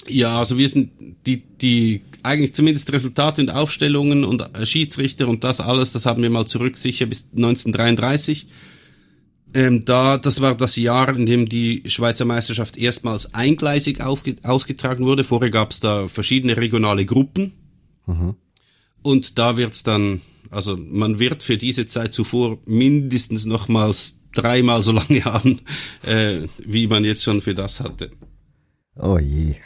Ja, 0.07 0.39
also 0.39 0.59
wir 0.59 0.69
sind 0.69 0.93
die, 1.27 1.39
die 1.39 2.03
eigentlich 2.23 2.55
zumindest 2.55 2.93
Resultate 2.93 3.41
und 3.41 3.51
Aufstellungen 3.51 4.25
und 4.25 4.41
äh, 4.41 4.67
Schiedsrichter 4.67 5.29
und 5.29 5.43
das 5.43 5.61
alles, 5.61 5.93
das 5.93 6.07
haben 6.07 6.23
wir 6.23 6.31
mal 6.31 6.47
zurück 6.47 6.77
sicher 6.77 7.07
bis 7.07 7.29
1933. 7.35 8.47
Ähm, 9.55 9.85
da, 9.85 10.19
das 10.19 10.41
war 10.41 10.55
das 10.55 10.77
Jahr, 10.77 11.17
in 11.17 11.25
dem 11.25 11.49
die 11.49 11.83
Schweizer 11.87 12.25
Meisterschaft 12.25 12.77
erstmals 12.77 13.35
eingleisig 13.35 14.03
aufge, 14.03 14.37
ausgetragen 14.43 15.07
wurde. 15.07 15.25
Vorher 15.25 15.51
gab 15.51 15.71
es 15.71 15.81
da 15.81 16.09
verschiedene 16.09 16.57
regionale 16.57 17.07
Gruppen. 17.07 17.53
Mhm. 18.07 18.35
Und 19.03 19.39
da 19.39 19.57
wird's 19.57 19.83
dann, 19.83 20.21
also 20.51 20.77
man 20.77 21.19
wird 21.19 21.43
für 21.43 21.57
diese 21.57 21.87
Zeit 21.87 22.13
zuvor 22.13 22.59
mindestens 22.67 23.47
nochmals 23.47 24.19
dreimal 24.35 24.83
so 24.83 24.93
lange 24.93 25.25
haben, 25.25 25.61
äh, 26.03 26.49
wie 26.59 26.87
man 26.87 27.05
jetzt 27.05 27.23
schon 27.23 27.41
für 27.41 27.55
das 27.55 27.81
hatte. 27.81 28.11
Oh 28.97 29.19
je. 29.19 29.57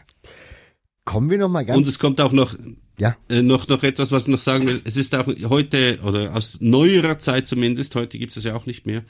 Kommen 1.05 1.31
wir 1.31 1.39
noch 1.39 1.49
mal 1.49 1.65
ganz. 1.65 1.79
Und 1.79 1.87
es 1.87 1.99
kommt 1.99 2.21
auch 2.21 2.33
noch, 2.33 2.57
ja. 2.99 3.17
Äh, 3.29 3.43
noch, 3.43 3.69
noch 3.69 3.83
etwas, 3.83 4.13
was 4.13 4.25
ich 4.25 4.29
noch 4.29 4.41
sagen 4.41 4.67
will. 4.67 4.81
Es 4.85 4.97
ist 4.97 5.15
auch 5.15 5.27
heute, 5.27 5.99
oder 6.03 6.35
aus 6.35 6.59
neuerer 6.61 7.19
Zeit 7.19 7.47
zumindest, 7.47 7.95
heute 7.95 8.19
gibt 8.19 8.37
es 8.37 8.45
ja 8.45 8.55
auch 8.55 8.67
nicht 8.67 8.87
mehr, 8.87 9.05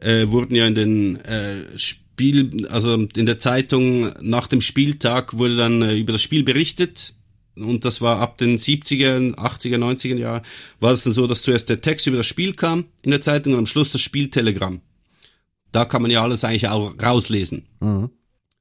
äh, 0.00 0.28
wurden 0.28 0.54
ja 0.54 0.66
in 0.66 0.74
den 0.74 1.16
äh, 1.16 1.78
Spiel, 1.78 2.66
also 2.68 2.94
in 2.94 3.26
der 3.26 3.38
Zeitung 3.38 4.12
nach 4.20 4.48
dem 4.48 4.60
Spieltag 4.60 5.38
wurde 5.38 5.56
dann 5.56 5.82
äh, 5.82 5.96
über 5.96 6.12
das 6.12 6.22
Spiel 6.22 6.44
berichtet 6.44 7.14
und 7.56 7.84
das 7.84 8.00
war 8.00 8.20
ab 8.20 8.38
den 8.38 8.58
70er, 8.58 9.34
80er, 9.34 9.76
90er 9.76 10.16
Jahren, 10.16 10.42
war 10.80 10.92
es 10.92 11.04
dann 11.04 11.12
so, 11.12 11.26
dass 11.26 11.42
zuerst 11.42 11.68
der 11.68 11.80
Text 11.80 12.06
über 12.06 12.16
das 12.16 12.26
Spiel 12.26 12.54
kam 12.54 12.86
in 13.02 13.10
der 13.10 13.20
Zeitung 13.20 13.52
und 13.54 13.60
am 13.60 13.66
Schluss 13.66 13.92
das 13.92 14.00
Spieltelegramm. 14.00 14.80
Da 15.72 15.84
kann 15.84 16.02
man 16.02 16.10
ja 16.10 16.22
alles 16.22 16.44
eigentlich 16.44 16.68
auch 16.68 16.94
rauslesen. 17.02 17.66
Mhm. 17.80 18.10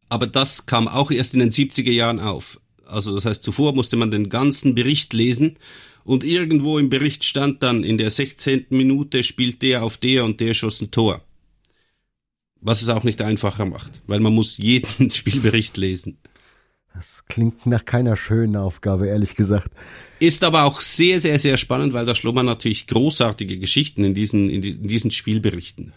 Aber 0.09 0.28
das 0.28 0.66
kam 0.66 0.88
auch 0.88 1.12
erst 1.12 1.34
in 1.34 1.39
den 1.39 1.51
70er 1.51 1.91
Jahren 1.91 2.20
auf. 2.20 2.59
Also 2.86 3.16
das 3.16 3.26
heißt, 3.26 3.43
zuvor 3.43 3.74
musste 3.74 3.95
man 3.95 4.12
den 4.12 4.30
ganzen 4.30 4.76
Bericht 4.76 5.14
lesen 5.14 5.57
und 6.03 6.24
irgendwo 6.24 6.80
im 6.80 6.89
Bericht 6.89 7.24
stand 7.24 7.64
dann, 7.64 7.84
in 7.84 7.97
der 7.97 8.09
16. 8.09 8.66
Minute 8.70 9.24
spielt 9.24 9.62
der 9.62 9.84
auf 9.84 9.97
der 9.97 10.26
und 10.26 10.39
der 10.39 10.53
schoss 10.53 10.82
ein 10.82 10.91
Tor. 10.91 11.22
Was 12.59 12.82
es 12.82 12.89
auch 12.89 13.03
nicht 13.03 13.22
einfacher 13.22 13.66
macht, 13.66 14.01
weil 14.07 14.20
man 14.20 14.34
muss 14.34 14.57
jeden 14.57 15.12
Spielbericht 15.12 15.78
lesen. 15.78 16.18
Das 16.93 17.26
klingt 17.28 17.66
nach 17.66 17.86
keiner 17.86 18.18
schönen 18.18 18.57
Aufgabe, 18.57 19.07
ehrlich 19.07 19.36
gesagt. 19.36 19.72
Ist 20.20 20.43
aber 20.43 20.66
auch 20.66 20.82
sehr, 20.82 21.22
sehr, 21.22 21.39
sehr 21.39 21.55
spannend, 21.55 21.93
weil 21.93 22.05
da 22.05 22.16
schlummern 22.16 22.45
natürlich 22.45 22.88
großartige 22.88 23.57
Geschichten 23.57 24.03
in 24.03 24.14
diesen, 24.14 24.49
in, 24.49 24.62
die, 24.62 24.72
in 24.72 24.88
diesen 24.88 25.09
Spielberichten. 25.09 25.93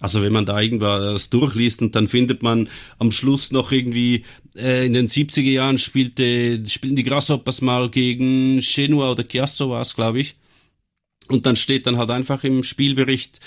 Also 0.00 0.22
wenn 0.22 0.32
man 0.32 0.46
da 0.46 0.58
irgendwas 0.58 1.30
durchliest 1.30 1.82
und 1.82 1.94
dann 1.94 2.08
findet 2.08 2.42
man 2.42 2.68
am 2.98 3.12
Schluss 3.12 3.52
noch 3.52 3.70
irgendwie 3.70 4.24
äh, 4.56 4.86
in 4.86 4.94
den 4.94 5.08
70er 5.08 5.42
Jahren 5.42 5.78
spielte 5.78 6.62
spielten 6.66 6.96
die 6.96 7.04
Grasshoppers 7.04 7.60
mal 7.60 7.90
gegen 7.90 8.60
Genua 8.60 9.12
oder 9.12 9.24
Chiasso 9.24 9.70
war 9.70 9.82
es, 9.82 9.94
glaube 9.94 10.20
ich. 10.20 10.36
Und 11.28 11.46
dann 11.46 11.54
steht 11.54 11.86
dann 11.86 11.98
halt 11.98 12.10
einfach 12.10 12.42
im 12.42 12.64
Spielbericht 12.64 13.40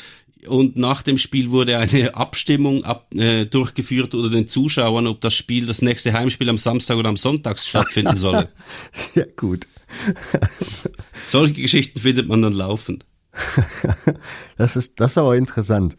und 0.47 0.75
nach 0.75 1.01
dem 1.01 1.17
Spiel 1.17 1.51
wurde 1.51 1.77
eine 1.77 2.15
Abstimmung 2.15 2.83
ab, 2.83 3.13
äh, 3.13 3.45
durchgeführt 3.45 4.13
unter 4.13 4.29
den 4.29 4.47
Zuschauern, 4.47 5.07
ob 5.07 5.21
das 5.21 5.33
Spiel, 5.33 5.65
das 5.65 5.81
nächste 5.81 6.13
Heimspiel 6.13 6.49
am 6.49 6.57
Samstag 6.57 6.97
oder 6.97 7.09
am 7.09 7.17
Sonntag 7.17 7.59
stattfinden 7.59 8.15
solle. 8.15 8.49
Sehr 8.91 9.27
gut. 9.27 9.67
Solche 11.25 11.61
Geschichten 11.61 11.99
findet 11.99 12.27
man 12.27 12.41
dann 12.41 12.53
laufend. 12.53 13.05
Das 14.57 14.75
ist, 14.75 14.99
das 14.99 15.11
ist 15.11 15.17
aber 15.17 15.35
interessant. 15.35 15.97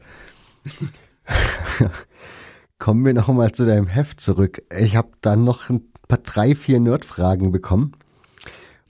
Kommen 2.79 3.05
wir 3.05 3.15
noch 3.15 3.29
mal 3.29 3.53
zu 3.53 3.65
deinem 3.65 3.87
Heft 3.87 4.21
zurück. 4.21 4.63
Ich 4.77 4.97
habe 4.97 5.11
dann 5.21 5.45
noch 5.45 5.71
ein 5.71 5.83
paar 6.09 6.19
drei, 6.19 6.55
vier 6.55 6.81
Nerdfragen 6.81 7.53
bekommen. 7.53 7.93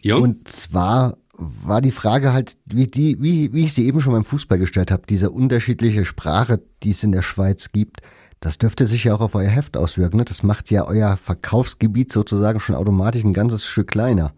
Ja. 0.00 0.16
Und 0.16 0.48
zwar 0.48 1.16
war 1.36 1.80
die 1.80 1.90
Frage 1.90 2.32
halt, 2.32 2.56
wie 2.66 2.86
die, 2.86 3.20
wie, 3.20 3.52
wie 3.52 3.64
ich 3.64 3.74
sie 3.74 3.86
eben 3.86 4.00
schon 4.00 4.12
beim 4.12 4.24
Fußball 4.24 4.58
gestellt 4.58 4.90
habe, 4.90 5.04
diese 5.08 5.30
unterschiedliche 5.30 6.04
Sprache, 6.04 6.62
die 6.82 6.90
es 6.90 7.02
in 7.02 7.12
der 7.12 7.22
Schweiz 7.22 7.70
gibt, 7.72 8.00
das 8.40 8.58
dürfte 8.58 8.86
sich 8.86 9.04
ja 9.04 9.14
auch 9.14 9.20
auf 9.20 9.34
euer 9.34 9.48
Heft 9.48 9.76
auswirken. 9.76 10.18
Ne? 10.18 10.24
Das 10.24 10.42
macht 10.42 10.70
ja 10.70 10.86
euer 10.86 11.16
Verkaufsgebiet 11.16 12.12
sozusagen 12.12 12.60
schon 12.60 12.76
automatisch 12.76 13.24
ein 13.24 13.32
ganzes 13.32 13.64
Stück 13.64 13.88
kleiner. 13.88 14.34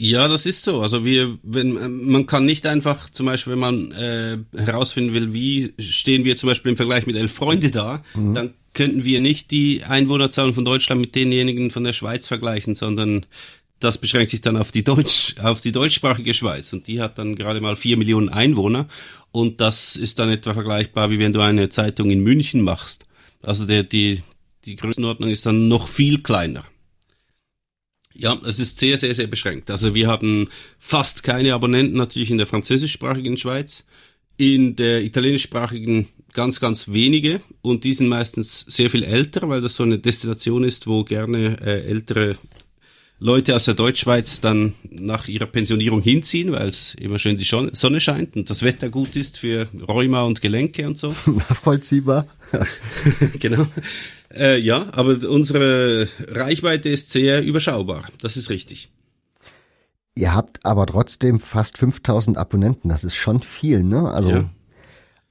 Ja, 0.00 0.28
das 0.28 0.46
ist 0.46 0.62
so. 0.62 0.80
Also 0.80 1.04
wir, 1.04 1.38
wenn 1.42 2.06
man 2.06 2.26
kann 2.26 2.46
nicht 2.46 2.66
einfach, 2.66 3.10
zum 3.10 3.26
Beispiel, 3.26 3.54
wenn 3.54 3.58
man 3.58 3.90
äh, 3.90 4.38
herausfinden 4.56 5.12
will, 5.12 5.32
wie 5.32 5.74
stehen 5.80 6.24
wir 6.24 6.36
zum 6.36 6.48
Beispiel 6.48 6.70
im 6.70 6.76
Vergleich 6.76 7.04
mit 7.08 7.16
elf 7.16 7.32
Freunde 7.32 7.72
da, 7.72 8.04
mhm. 8.14 8.32
dann 8.32 8.54
könnten 8.74 9.02
wir 9.02 9.20
nicht 9.20 9.50
die 9.50 9.82
Einwohnerzahlen 9.82 10.54
von 10.54 10.64
Deutschland 10.64 11.00
mit 11.00 11.16
denjenigen 11.16 11.72
von 11.72 11.82
der 11.82 11.94
Schweiz 11.94 12.28
vergleichen, 12.28 12.76
sondern 12.76 13.26
das 13.80 13.98
beschränkt 13.98 14.30
sich 14.30 14.40
dann 14.40 14.56
auf 14.56 14.70
die 14.70 14.84
Deutsch, 14.84 15.34
auf 15.42 15.60
die 15.60 15.72
deutschsprachige 15.72 16.32
Schweiz 16.32 16.72
und 16.72 16.86
die 16.86 17.00
hat 17.00 17.18
dann 17.18 17.34
gerade 17.34 17.60
mal 17.60 17.74
vier 17.74 17.96
Millionen 17.96 18.28
Einwohner 18.28 18.86
und 19.32 19.60
das 19.60 19.96
ist 19.96 20.20
dann 20.20 20.28
etwa 20.28 20.54
vergleichbar 20.54 21.10
wie 21.10 21.18
wenn 21.18 21.32
du 21.32 21.40
eine 21.40 21.70
Zeitung 21.70 22.10
in 22.10 22.22
München 22.22 22.62
machst. 22.62 23.06
Also 23.42 23.66
der, 23.66 23.82
die, 23.82 24.22
die 24.64 24.76
Größenordnung 24.76 25.30
ist 25.30 25.44
dann 25.44 25.66
noch 25.66 25.88
viel 25.88 26.22
kleiner. 26.22 26.64
Ja, 28.18 28.36
es 28.44 28.58
ist 28.58 28.78
sehr, 28.78 28.98
sehr, 28.98 29.14
sehr 29.14 29.28
beschränkt. 29.28 29.70
Also 29.70 29.94
wir 29.94 30.08
haben 30.08 30.48
fast 30.78 31.22
keine 31.22 31.54
Abonnenten 31.54 31.96
natürlich 31.96 32.30
in 32.30 32.38
der 32.38 32.48
französischsprachigen 32.48 33.36
Schweiz, 33.36 33.84
in 34.36 34.74
der 34.74 35.04
italienischsprachigen 35.04 36.08
ganz, 36.32 36.58
ganz 36.58 36.88
wenige 36.88 37.40
und 37.62 37.84
die 37.84 37.92
sind 37.92 38.08
meistens 38.08 38.64
sehr 38.68 38.90
viel 38.90 39.04
älter, 39.04 39.48
weil 39.48 39.60
das 39.60 39.76
so 39.76 39.84
eine 39.84 39.98
Destination 39.98 40.64
ist, 40.64 40.88
wo 40.88 41.04
gerne 41.04 41.60
äh, 41.60 41.86
ältere 41.86 42.36
Leute 43.20 43.56
aus 43.56 43.64
der 43.64 43.74
Deutschschweiz 43.74 44.40
dann 44.40 44.74
nach 44.90 45.26
ihrer 45.26 45.46
Pensionierung 45.46 46.00
hinziehen, 46.00 46.52
weil 46.52 46.68
es 46.68 46.94
immer 46.94 47.18
schön 47.18 47.36
die 47.36 47.44
Sonne 47.44 48.00
scheint 48.00 48.36
und 48.36 48.48
das 48.48 48.62
Wetter 48.62 48.90
gut 48.90 49.16
ist 49.16 49.38
für 49.38 49.68
Rheuma 49.88 50.22
und 50.22 50.40
Gelenke 50.40 50.86
und 50.86 50.96
so. 50.96 51.14
Nachvollziehbar. 51.26 52.28
genau. 53.40 53.66
Äh, 54.34 54.58
ja, 54.58 54.88
aber 54.92 55.28
unsere 55.28 56.08
Reichweite 56.28 56.88
ist 56.88 57.10
sehr 57.10 57.42
überschaubar. 57.42 58.04
Das 58.20 58.36
ist 58.36 58.50
richtig. 58.50 58.90
Ihr 60.14 60.34
habt 60.34 60.64
aber 60.66 60.86
trotzdem 60.86 61.40
fast 61.40 61.78
5000 61.78 62.36
Abonnenten. 62.36 62.88
Das 62.88 63.04
ist 63.04 63.14
schon 63.14 63.42
viel, 63.42 63.84
ne? 63.84 64.10
Also. 64.10 64.30
Ja. 64.30 64.50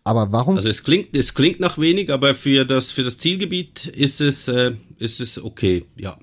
Aber 0.04 0.32
warum? 0.32 0.56
Also 0.56 0.70
es 0.70 0.86
klingt, 0.86 1.16
es 1.18 1.34
klingt 1.34 1.60
nach 1.60 1.78
wenig, 1.78 2.14
aber 2.14 2.34
für 2.34 2.64
das, 2.64 2.92
für 2.92 3.04
das 3.04 3.18
Zielgebiet 3.18 3.88
ist 3.88 4.22
es, 4.22 4.48
äh, 4.48 4.72
ist 4.98 5.20
es 5.20 5.44
okay, 5.44 5.86
ja. 5.98 6.18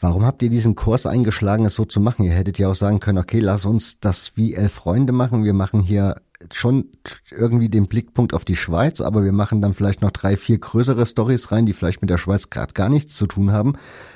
Warum 0.00 0.24
habt 0.26 0.42
ihr 0.42 0.50
diesen 0.50 0.74
Kurs 0.74 1.06
eingeschlagen, 1.06 1.64
es 1.64 1.74
so 1.74 1.86
zu 1.86 2.00
machen? 2.00 2.24
Ihr 2.24 2.32
hättet 2.32 2.58
ja 2.58 2.68
auch 2.68 2.74
sagen 2.74 3.00
können, 3.00 3.18
okay, 3.18 3.40
lass 3.40 3.64
uns 3.64 3.98
das 3.98 4.36
wie 4.36 4.54
elf 4.54 4.72
Freunde 4.74 5.12
machen. 5.12 5.42
Wir 5.42 5.54
machen 5.54 5.80
hier 5.80 6.16
schon 6.52 6.88
irgendwie 7.30 7.68
den 7.68 7.88
Blickpunkt 7.88 8.34
auf 8.34 8.44
die 8.44 8.56
Schweiz, 8.56 9.00
aber 9.00 9.24
wir 9.24 9.32
machen 9.32 9.60
dann 9.60 9.74
vielleicht 9.74 10.02
noch 10.02 10.10
drei, 10.10 10.36
vier 10.36 10.58
größere 10.58 11.06
Stories 11.06 11.52
rein, 11.52 11.66
die 11.66 11.72
vielleicht 11.72 12.00
mit 12.00 12.10
der 12.10 12.18
Schweiz 12.18 12.50
gerade 12.50 12.72
gar 12.74 12.88
nichts 12.88 13.16
zu 13.16 13.26
tun 13.26 13.52
haben, 13.52 13.74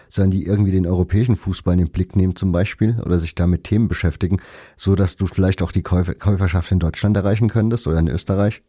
sondern 0.08 0.30
die 0.32 0.44
irgendwie 0.44 0.72
den 0.72 0.86
europäischen 0.86 1.36
Fußball 1.36 1.74
in 1.74 1.86
den 1.86 1.92
Blick 1.92 2.16
nehmen 2.16 2.36
zum 2.36 2.52
Beispiel 2.52 3.00
oder 3.04 3.18
sich 3.18 3.34
da 3.34 3.46
mit 3.46 3.64
Themen 3.64 3.88
beschäftigen, 3.88 4.40
so 4.76 4.94
dass 4.94 5.16
du 5.16 5.26
vielleicht 5.26 5.62
auch 5.62 5.72
die 5.72 5.82
Käuferschaft 5.82 6.70
in 6.72 6.78
Deutschland 6.78 7.16
erreichen 7.16 7.48
könntest 7.48 7.86
oder 7.86 7.98
in 7.98 8.08
Österreich? 8.08 8.62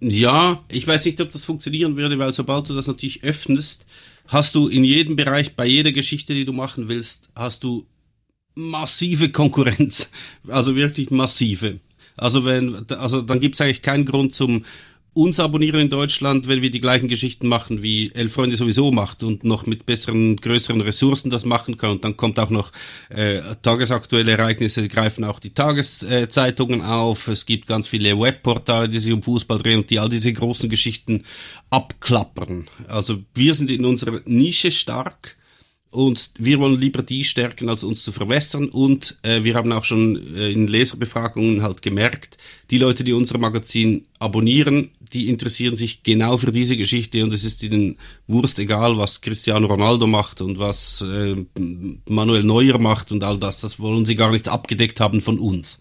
Ja, 0.00 0.62
ich 0.68 0.86
weiß 0.86 1.04
nicht, 1.06 1.20
ob 1.20 1.32
das 1.32 1.44
funktionieren 1.44 1.96
würde, 1.96 2.18
weil 2.18 2.32
sobald 2.32 2.68
du 2.68 2.74
das 2.74 2.86
natürlich 2.86 3.24
öffnest, 3.24 3.84
hast 4.28 4.54
du 4.54 4.68
in 4.68 4.84
jedem 4.84 5.16
Bereich, 5.16 5.56
bei 5.56 5.66
jeder 5.66 5.90
Geschichte, 5.90 6.34
die 6.34 6.44
du 6.44 6.52
machen 6.52 6.88
willst, 6.88 7.30
hast 7.34 7.64
du 7.64 7.86
massive 8.54 9.30
Konkurrenz. 9.30 10.10
Also 10.46 10.76
wirklich 10.76 11.10
massive. 11.10 11.80
Also 12.18 12.44
wenn, 12.44 12.86
also 12.90 13.22
dann 13.22 13.40
gibt 13.40 13.54
es 13.54 13.60
eigentlich 13.60 13.82
keinen 13.82 14.04
Grund 14.04 14.34
zum 14.34 14.64
uns 15.18 15.40
abonnieren 15.40 15.80
in 15.80 15.90
Deutschland, 15.90 16.46
wenn 16.46 16.62
wir 16.62 16.70
die 16.70 16.80
gleichen 16.80 17.08
Geschichten 17.08 17.48
machen, 17.48 17.82
wie 17.82 18.12
Elf 18.14 18.32
Freunde 18.32 18.56
sowieso 18.56 18.92
macht 18.92 19.24
und 19.24 19.42
noch 19.42 19.66
mit 19.66 19.84
besseren, 19.84 20.36
größeren 20.36 20.80
Ressourcen 20.80 21.28
das 21.28 21.44
machen 21.44 21.76
kann. 21.76 21.90
Und 21.90 22.04
dann 22.04 22.16
kommt 22.16 22.38
auch 22.38 22.50
noch 22.50 22.70
äh, 23.08 23.40
tagesaktuelle 23.62 24.32
Ereignisse, 24.32 24.86
greifen 24.86 25.24
auch 25.24 25.40
die 25.40 25.50
Tageszeitungen 25.50 26.82
auf. 26.82 27.26
Es 27.26 27.46
gibt 27.46 27.66
ganz 27.66 27.88
viele 27.88 28.16
Webportale, 28.16 28.88
die 28.88 29.00
sich 29.00 29.12
um 29.12 29.24
Fußball 29.24 29.58
drehen 29.58 29.80
und 29.80 29.90
die 29.90 29.98
all 29.98 30.08
diese 30.08 30.32
großen 30.32 30.70
Geschichten 30.70 31.24
abklappern. 31.70 32.68
Also 32.86 33.18
wir 33.34 33.54
sind 33.54 33.72
in 33.72 33.84
unserer 33.84 34.20
Nische 34.24 34.70
stark 34.70 35.36
und 35.90 36.32
wir 36.38 36.58
wollen 36.58 36.78
lieber 36.78 37.02
die 37.02 37.24
stärken, 37.24 37.70
als 37.70 37.82
uns 37.82 38.02
zu 38.02 38.12
verwässern. 38.12 38.68
Und 38.68 39.18
äh, 39.22 39.42
wir 39.44 39.54
haben 39.54 39.72
auch 39.72 39.84
schon 39.84 40.36
äh, 40.36 40.50
in 40.50 40.66
Leserbefragungen 40.66 41.62
halt 41.62 41.80
gemerkt, 41.80 42.36
die 42.70 42.78
Leute, 42.78 43.04
die 43.04 43.14
unser 43.14 43.38
Magazin 43.38 44.04
abonnieren, 44.18 44.90
die 45.14 45.28
interessieren 45.28 45.76
sich 45.76 46.02
genau 46.02 46.36
für 46.36 46.52
diese 46.52 46.76
Geschichte 46.76 47.24
und 47.24 47.32
es 47.32 47.44
ist 47.44 47.62
ihnen 47.62 47.96
Wurst 48.26 48.58
egal, 48.58 48.98
was 48.98 49.22
Cristiano 49.22 49.66
Ronaldo 49.66 50.06
macht 50.06 50.42
und 50.42 50.58
was 50.58 51.00
äh, 51.00 51.36
Manuel 52.06 52.44
Neuer 52.44 52.78
macht 52.78 53.10
und 53.10 53.24
all 53.24 53.38
das. 53.38 53.62
Das 53.62 53.80
wollen 53.80 54.04
sie 54.04 54.14
gar 54.14 54.30
nicht 54.30 54.48
abgedeckt 54.48 55.00
haben 55.00 55.22
von 55.22 55.38
uns. 55.38 55.80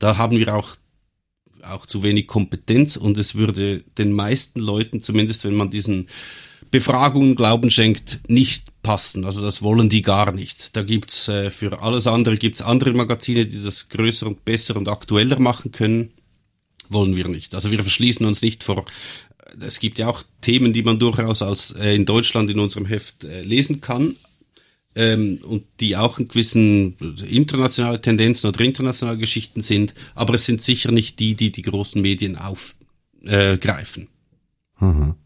Da 0.00 0.18
haben 0.18 0.38
wir 0.38 0.54
auch 0.54 0.76
auch 1.62 1.86
zu 1.86 2.02
wenig 2.02 2.26
Kompetenz 2.26 2.96
und 2.96 3.16
es 3.16 3.36
würde 3.36 3.84
den 3.96 4.12
meisten 4.12 4.60
Leuten, 4.60 5.00
zumindest 5.00 5.44
wenn 5.44 5.54
man 5.54 5.70
diesen 5.70 6.08
Befragungen 6.70 7.36
Glauben 7.36 7.70
schenkt, 7.70 8.20
nicht 8.28 8.73
passen. 8.84 9.24
Also 9.24 9.42
das 9.42 9.62
wollen 9.62 9.88
die 9.88 10.02
gar 10.02 10.30
nicht. 10.30 10.76
Da 10.76 10.84
gibt's 10.84 11.26
äh, 11.26 11.50
für 11.50 11.82
alles 11.82 12.06
andere 12.06 12.36
gibt's 12.36 12.62
andere 12.62 12.92
Magazine, 12.92 13.46
die 13.46 13.60
das 13.60 13.88
größer 13.88 14.28
und 14.28 14.44
besser 14.44 14.76
und 14.76 14.88
aktueller 14.88 15.40
machen 15.40 15.72
können. 15.72 16.12
Wollen 16.88 17.16
wir 17.16 17.26
nicht. 17.26 17.56
Also 17.56 17.72
wir 17.72 17.80
verschließen 17.80 18.24
uns 18.24 18.42
nicht 18.42 18.62
vor. 18.62 18.84
Äh, 19.38 19.64
es 19.64 19.80
gibt 19.80 19.98
ja 19.98 20.06
auch 20.06 20.22
Themen, 20.40 20.72
die 20.72 20.84
man 20.84 21.00
durchaus 21.00 21.42
als 21.42 21.72
äh, 21.72 21.96
in 21.96 22.04
Deutschland 22.04 22.48
in 22.50 22.60
unserem 22.60 22.86
Heft 22.86 23.24
äh, 23.24 23.42
lesen 23.42 23.80
kann. 23.80 24.14
Ähm, 24.96 25.40
und 25.42 25.64
die 25.80 25.96
auch 25.96 26.20
in 26.20 26.28
gewissen 26.28 26.96
internationale 27.28 28.00
Tendenzen 28.00 28.46
oder 28.46 28.64
internationale 28.64 29.18
Geschichten 29.18 29.60
sind, 29.60 29.92
aber 30.14 30.34
es 30.34 30.46
sind 30.46 30.62
sicher 30.62 30.92
nicht 30.92 31.18
die, 31.18 31.34
die 31.34 31.50
die 31.50 31.62
großen 31.62 32.00
Medien 32.00 32.38
aufgreifen. 32.38 34.06
Äh, 34.80 34.84
mhm. 34.84 35.16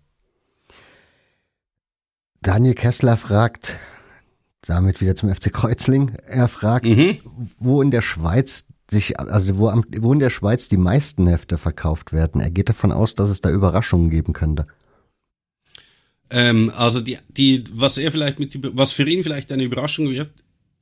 Daniel 2.43 2.75
Kessler 2.75 3.17
fragt, 3.17 3.79
damit 4.63 5.01
wieder 5.01 5.17
zum 5.17 5.35
FC 5.35 5.53
Kreuzling, 5.53 6.17
er 6.27 6.49
fragt, 6.49 6.87
mhm. 6.87 7.19
wo 7.59 7.83
in 7.83 7.91
der 7.91 8.03
Schweiz 8.03 8.67
sich, 8.91 9.19
also 9.19 9.59
wo, 9.59 9.73
wo 9.99 10.13
in 10.13 10.19
der 10.19 10.31
Schweiz 10.31 10.69
die 10.69 10.77
meisten 10.77 11.27
Hefte 11.27 11.59
verkauft 11.59 12.13
werden. 12.13 12.41
Er 12.41 12.51
geht 12.51 12.69
davon 12.69 12.93
aus, 12.93 13.15
dass 13.15 13.31
es 13.31 13.41
da 13.41 13.51
Überraschungen 13.51 14.11
geben 14.11 14.33
könnte. 14.33 14.67
Ähm, 16.31 16.73
also 16.75 17.01
die, 17.01 17.19
die, 17.29 17.65
was 17.73 17.99
er 17.99 18.13
vielleicht 18.13 18.39
mit, 18.39 18.59
was 18.77 18.93
für 18.93 19.09
ihn 19.09 19.23
vielleicht 19.23 19.53
eine 19.53 19.65
Überraschung 19.65 20.11
wird, 20.11 20.31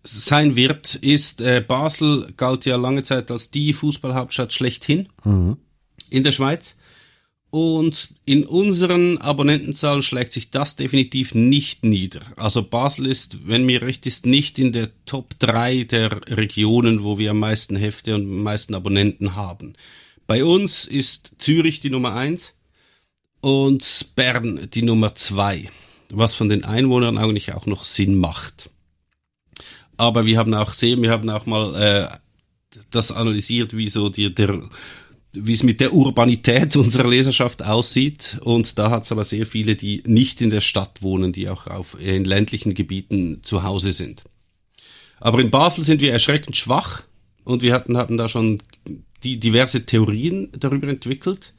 sein 0.02 0.54
wird, 0.56 0.94
ist, 0.96 1.40
äh, 1.40 1.64
Basel 1.66 2.32
galt 2.36 2.64
ja 2.64 2.76
lange 2.76 3.02
Zeit 3.02 3.30
als 3.30 3.50
die 3.50 3.72
Fußballhauptstadt 3.72 4.52
schlechthin 4.52 5.08
mhm. 5.24 5.56
in 6.10 6.22
der 6.22 6.32
Schweiz. 6.32 6.76
Und 7.56 8.08
in 8.26 8.44
unseren 8.44 9.16
Abonnentenzahlen 9.16 10.02
schlägt 10.02 10.34
sich 10.34 10.50
das 10.50 10.76
definitiv 10.76 11.34
nicht 11.34 11.86
nieder. 11.86 12.20
Also 12.36 12.62
Basel 12.62 13.06
ist, 13.06 13.48
wenn 13.48 13.64
mir 13.64 13.80
recht 13.80 14.04
ist, 14.04 14.26
nicht 14.26 14.58
in 14.58 14.74
der 14.74 14.90
Top 15.06 15.38
3 15.38 15.84
der 15.84 16.20
Regionen, 16.28 17.02
wo 17.02 17.16
wir 17.16 17.30
am 17.30 17.38
meisten 17.38 17.74
Hefte 17.74 18.14
und 18.14 18.24
am 18.24 18.42
meisten 18.42 18.74
Abonnenten 18.74 19.36
haben. 19.36 19.72
Bei 20.26 20.44
uns 20.44 20.84
ist 20.84 21.32
Zürich 21.38 21.80
die 21.80 21.88
Nummer 21.88 22.12
1 22.12 22.52
und 23.40 24.08
Bern 24.16 24.68
die 24.74 24.82
Nummer 24.82 25.14
2, 25.14 25.70
was 26.10 26.34
von 26.34 26.50
den 26.50 26.62
Einwohnern 26.62 27.16
eigentlich 27.16 27.54
auch 27.54 27.64
noch 27.64 27.84
Sinn 27.84 28.18
macht. 28.18 28.68
Aber 29.96 30.26
wir 30.26 30.36
haben 30.36 30.52
auch 30.52 30.74
sehen, 30.74 31.00
wir 31.00 31.10
haben 31.10 31.30
auch 31.30 31.46
mal 31.46 31.74
äh, 31.74 32.78
das 32.90 33.12
analysiert, 33.12 33.74
wie 33.74 33.88
so 33.88 34.10
die, 34.10 34.34
der 34.34 34.60
wie 35.38 35.52
es 35.52 35.62
mit 35.62 35.80
der 35.80 35.92
Urbanität 35.92 36.76
unserer 36.76 37.08
Leserschaft 37.08 37.64
aussieht. 37.64 38.38
Und 38.42 38.78
da 38.78 38.90
hat 38.90 39.04
es 39.04 39.12
aber 39.12 39.24
sehr 39.24 39.46
viele, 39.46 39.76
die 39.76 40.02
nicht 40.06 40.40
in 40.40 40.50
der 40.50 40.60
Stadt 40.60 41.02
wohnen, 41.02 41.32
die 41.32 41.48
auch 41.48 41.66
auf, 41.66 41.96
in 42.00 42.24
ländlichen 42.24 42.74
Gebieten 42.74 43.40
zu 43.42 43.62
Hause 43.62 43.92
sind. 43.92 44.24
Aber 45.18 45.40
in 45.40 45.50
Basel 45.50 45.84
sind 45.84 46.00
wir 46.00 46.12
erschreckend 46.12 46.56
schwach 46.56 47.02
und 47.44 47.62
wir 47.62 47.72
hatten, 47.72 47.96
hatten 47.96 48.16
da 48.16 48.28
schon 48.28 48.62
die 49.22 49.38
diverse 49.38 49.86
Theorien 49.86 50.48
darüber 50.58 50.88
entwickelt. 50.88 51.54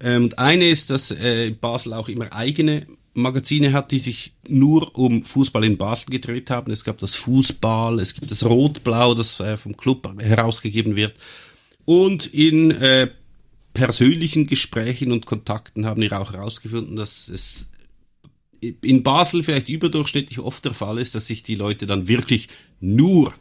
Ähm, 0.00 0.24
und 0.24 0.38
eine 0.38 0.68
ist, 0.68 0.90
dass 0.90 1.10
äh, 1.10 1.50
Basel 1.50 1.92
auch 1.92 2.08
immer 2.08 2.32
eigene 2.32 2.86
Magazine 3.16 3.72
hat, 3.72 3.92
die 3.92 3.98
sich 3.98 4.34
nur 4.46 4.96
um 4.96 5.24
Fußball 5.24 5.64
in 5.64 5.78
Basel 5.78 6.10
gedreht 6.10 6.50
haben. 6.50 6.70
Es 6.70 6.84
gab 6.84 6.98
das 6.98 7.14
Fußball, 7.14 7.98
es 7.98 8.14
gibt 8.14 8.30
das 8.30 8.44
Rot-Blau, 8.44 9.14
das 9.14 9.40
äh, 9.40 9.56
vom 9.56 9.76
Club 9.76 10.08
herausgegeben 10.18 10.96
wird. 10.96 11.14
Und 11.86 12.26
in 12.26 12.72
äh, 12.72 13.08
persönlichen 13.72 14.46
Gesprächen 14.46 15.12
und 15.12 15.24
Kontakten 15.24 15.86
haben 15.86 16.02
wir 16.02 16.20
auch 16.20 16.32
herausgefunden, 16.32 16.96
dass 16.96 17.28
es 17.28 17.70
in 18.60 19.02
Basel 19.02 19.42
vielleicht 19.42 19.68
überdurchschnittlich 19.68 20.38
oft 20.38 20.64
der 20.64 20.74
Fall 20.74 20.98
ist, 20.98 21.14
dass 21.14 21.26
sich 21.26 21.42
die 21.42 21.54
Leute 21.54 21.86
dann 21.86 22.08
wirklich 22.08 22.48
nur 22.80 23.32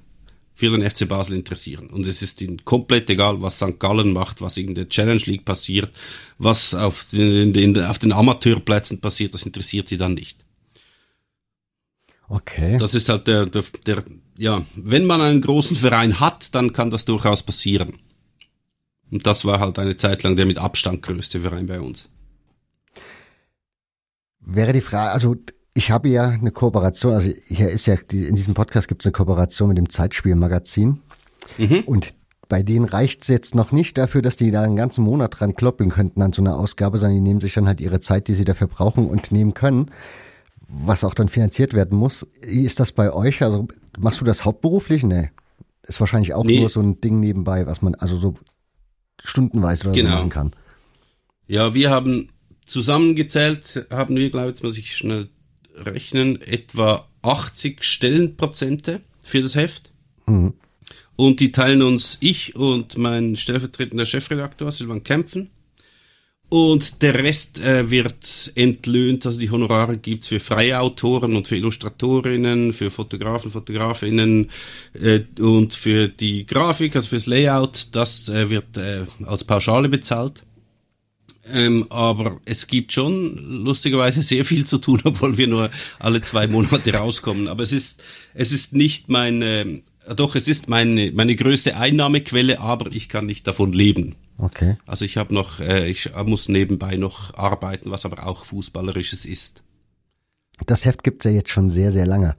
für 0.53 0.69
den 0.69 0.89
FC 0.89 1.07
Basel 1.07 1.35
interessieren. 1.35 1.87
Und 1.87 2.07
es 2.07 2.21
ist 2.21 2.41
ihnen 2.41 2.63
komplett 2.63 3.09
egal, 3.09 3.41
was 3.41 3.57
St. 3.57 3.79
Gallen 3.79 4.13
macht, 4.13 4.41
was 4.41 4.57
in 4.57 4.73
der 4.73 4.87
Challenge 4.87 5.21
League 5.25 5.45
passiert, 5.45 5.89
was 6.37 6.73
auf 6.73 7.07
den, 7.11 7.51
den, 7.51 7.77
auf 7.83 7.99
den 7.99 8.13
Amateurplätzen 8.13 9.01
passiert, 9.01 9.33
das 9.33 9.45
interessiert 9.45 9.89
sie 9.89 9.97
dann 9.97 10.13
nicht. 10.13 10.45
Okay. 12.27 12.77
Das 12.77 12.93
ist 12.93 13.09
halt 13.09 13.27
der, 13.27 13.45
der, 13.45 13.63
der, 13.85 14.03
ja, 14.37 14.65
wenn 14.75 15.05
man 15.05 15.21
einen 15.21 15.41
großen 15.41 15.77
Verein 15.77 16.19
hat, 16.19 16.55
dann 16.55 16.73
kann 16.73 16.89
das 16.89 17.05
durchaus 17.05 17.43
passieren. 17.43 17.99
Und 19.11 19.25
das 19.27 19.45
war 19.45 19.59
halt 19.59 19.79
eine 19.79 19.95
Zeit 19.95 20.23
lang 20.23 20.35
der 20.35 20.45
mit 20.45 20.57
Abstand 20.57 21.01
größte 21.01 21.41
Verein 21.41 21.67
bei 21.67 21.79
uns. 21.79 22.09
Wäre 24.39 24.73
die 24.73 24.81
Frage, 24.81 25.11
also 25.11 25.35
Ich 25.77 25.91
habe 25.91 26.07
ja 26.07 26.29
eine 26.29 26.51
Kooperation, 26.51 27.13
also 27.13 27.29
hier 27.47 27.69
ist 27.69 27.85
ja, 27.85 27.95
in 28.11 28.35
diesem 28.35 28.53
Podcast 28.53 28.87
gibt 28.87 29.01
es 29.01 29.05
eine 29.05 29.11
Kooperation 29.11 29.67
mit 29.67 29.77
dem 29.77 29.89
Zeitspielmagazin. 29.89 31.01
Mhm. 31.57 31.81
Und 31.85 32.15
bei 32.47 32.63
denen 32.63 32.85
reicht 32.85 33.23
es 33.23 33.27
jetzt 33.27 33.55
noch 33.55 33.73
nicht 33.73 33.97
dafür, 33.97 34.21
dass 34.21 34.37
die 34.37 34.51
da 34.51 34.61
einen 34.61 34.77
ganzen 34.77 35.03
Monat 35.03 35.37
dran 35.37 35.53
kloppeln 35.53 35.89
könnten 35.89 36.21
an 36.21 36.31
so 36.31 36.41
einer 36.41 36.57
Ausgabe, 36.57 36.97
sondern 36.97 37.15
die 37.15 37.21
nehmen 37.21 37.41
sich 37.41 37.53
dann 37.53 37.67
halt 37.67 37.81
ihre 37.81 37.99
Zeit, 37.99 38.29
die 38.29 38.33
sie 38.33 38.45
dafür 38.45 38.67
brauchen 38.67 39.09
und 39.09 39.33
nehmen 39.33 39.53
können, 39.53 39.91
was 40.65 41.03
auch 41.03 41.13
dann 41.13 41.27
finanziert 41.27 41.73
werden 41.73 41.97
muss. 41.97 42.25
Wie 42.41 42.63
ist 42.63 42.79
das 42.79 42.93
bei 42.93 43.11
euch? 43.11 43.43
Also 43.43 43.67
machst 43.97 44.21
du 44.21 44.25
das 44.25 44.45
hauptberuflich? 44.45 45.03
Nee. 45.03 45.31
Ist 45.83 45.99
wahrscheinlich 45.99 46.33
auch 46.33 46.45
nee. 46.45 46.61
nur 46.61 46.69
so 46.69 46.79
ein 46.79 47.01
Ding 47.01 47.19
nebenbei, 47.19 47.67
was 47.67 47.81
man 47.81 47.95
also 47.95 48.15
so 48.15 48.35
stundenweise 49.23 49.85
oder 49.85 49.95
genau. 49.95 50.09
so 50.09 50.15
machen 50.17 50.29
kann. 50.29 50.51
Ja, 51.47 51.73
wir 51.73 51.91
haben 51.91 52.29
zusammengezählt, 52.65 53.85
haben 53.89 54.15
wir, 54.15 54.29
glaube 54.29 54.47
ich, 54.47 54.51
jetzt 54.55 54.63
muss 54.63 54.77
ich 54.77 54.95
schnell 54.95 55.29
rechnen, 55.75 56.41
etwa 56.41 57.07
80 57.21 57.83
Stellenprozente 57.83 59.01
für 59.21 59.41
das 59.41 59.55
Heft. 59.55 59.91
Mhm. 60.25 60.53
Und 61.15 61.39
die 61.39 61.51
teilen 61.51 61.81
uns 61.81 62.17
ich 62.19 62.55
und 62.55 62.97
mein 62.97 63.35
stellvertretender 63.35 64.05
Chefredakteur 64.05 64.71
Silvan 64.71 65.03
Kämpfen. 65.03 65.49
Und 66.55 67.01
der 67.01 67.15
Rest 67.15 67.59
äh, 67.59 67.91
wird 67.91 68.53
entlöhnt, 68.55 69.25
also 69.25 69.37
die 69.37 69.51
Honorare 69.51 69.97
gibt's 69.97 70.29
für 70.29 70.39
freie 70.39 70.79
Autoren 70.79 71.35
und 71.35 71.49
für 71.49 71.57
Illustratorinnen, 71.57 72.71
für 72.71 72.89
Fotografen, 72.89 73.51
Fotografinnen 73.51 74.49
äh, 74.93 75.19
und 75.41 75.73
für 75.73 76.07
die 76.07 76.45
Grafik, 76.45 76.95
also 76.95 77.09
fürs 77.09 77.25
Layout, 77.25 77.89
das 77.91 78.29
äh, 78.29 78.49
wird 78.49 78.77
äh, 78.77 79.01
als 79.25 79.43
Pauschale 79.43 79.89
bezahlt. 79.89 80.43
Ähm, 81.45 81.87
aber 81.89 82.39
es 82.45 82.67
gibt 82.67 82.93
schon 82.93 83.35
lustigerweise 83.65 84.21
sehr 84.21 84.45
viel 84.45 84.65
zu 84.65 84.77
tun, 84.77 85.01
obwohl 85.03 85.37
wir 85.37 85.47
nur 85.47 85.69
alle 85.99 86.21
zwei 86.21 86.47
Monate 86.47 86.93
rauskommen. 86.93 87.49
Aber 87.49 87.63
es 87.63 87.73
ist, 87.73 88.01
es 88.33 88.53
ist 88.53 88.71
nicht 88.71 89.09
mein, 89.09 89.41
äh, 89.41 89.81
doch, 90.13 90.35
es 90.35 90.47
ist 90.47 90.69
meine, 90.69 91.11
meine 91.11 91.35
größte 91.35 91.77
Einnahmequelle, 91.77 92.59
aber 92.59 92.91
ich 92.91 93.09
kann 93.09 93.25
nicht 93.25 93.47
davon 93.47 93.71
leben. 93.71 94.15
Okay. 94.37 94.77
Also 94.85 95.05
ich 95.05 95.17
habe 95.17 95.33
noch, 95.33 95.59
äh, 95.59 95.87
ich 95.87 96.11
muss 96.25 96.49
nebenbei 96.49 96.97
noch 96.97 97.33
arbeiten, 97.35 97.91
was 97.91 98.05
aber 98.05 98.25
auch 98.27 98.45
Fußballerisches 98.45 99.25
ist. 99.25 99.63
Das 100.65 100.85
Heft 100.85 101.03
gibt's 101.03 101.25
ja 101.25 101.31
jetzt 101.31 101.49
schon 101.49 101.69
sehr, 101.69 101.91
sehr 101.91 102.05
lange. 102.05 102.35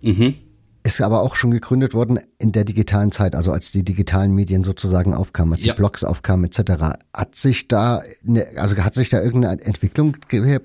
Mhm. 0.00 0.34
Ist 0.82 1.02
aber 1.02 1.20
auch 1.20 1.36
schon 1.36 1.50
gegründet 1.50 1.92
worden 1.92 2.20
in 2.38 2.52
der 2.52 2.64
digitalen 2.64 3.12
Zeit, 3.12 3.34
also 3.34 3.52
als 3.52 3.70
die 3.70 3.84
digitalen 3.84 4.34
Medien 4.34 4.64
sozusagen 4.64 5.12
aufkamen, 5.12 5.52
als 5.52 5.64
ja. 5.64 5.74
die 5.74 5.76
Blogs 5.76 6.04
aufkamen 6.04 6.46
etc. 6.46 6.96
Hat 7.12 7.34
sich 7.34 7.68
da, 7.68 8.00
ne, 8.22 8.46
also 8.56 8.78
hat 8.78 8.94
sich 8.94 9.10
da 9.10 9.22
irgendeine 9.22 9.60
Entwicklung 9.60 10.16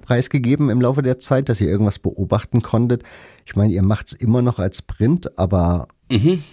preisgegeben 0.02 0.70
im 0.70 0.80
Laufe 0.80 1.02
der 1.02 1.20
Zeit, 1.20 1.50
dass 1.50 1.60
ihr 1.60 1.68
irgendwas 1.68 2.00
beobachten 2.00 2.62
konntet? 2.62 3.04
Ich 3.46 3.58
meine, 3.58 3.74
ihr 3.74 3.84
macht's 3.84 4.14
immer 4.14 4.42
noch 4.42 4.58
als 4.58 4.82
Print, 4.82 5.38
aber 5.38 5.90
mhm. 6.10 6.44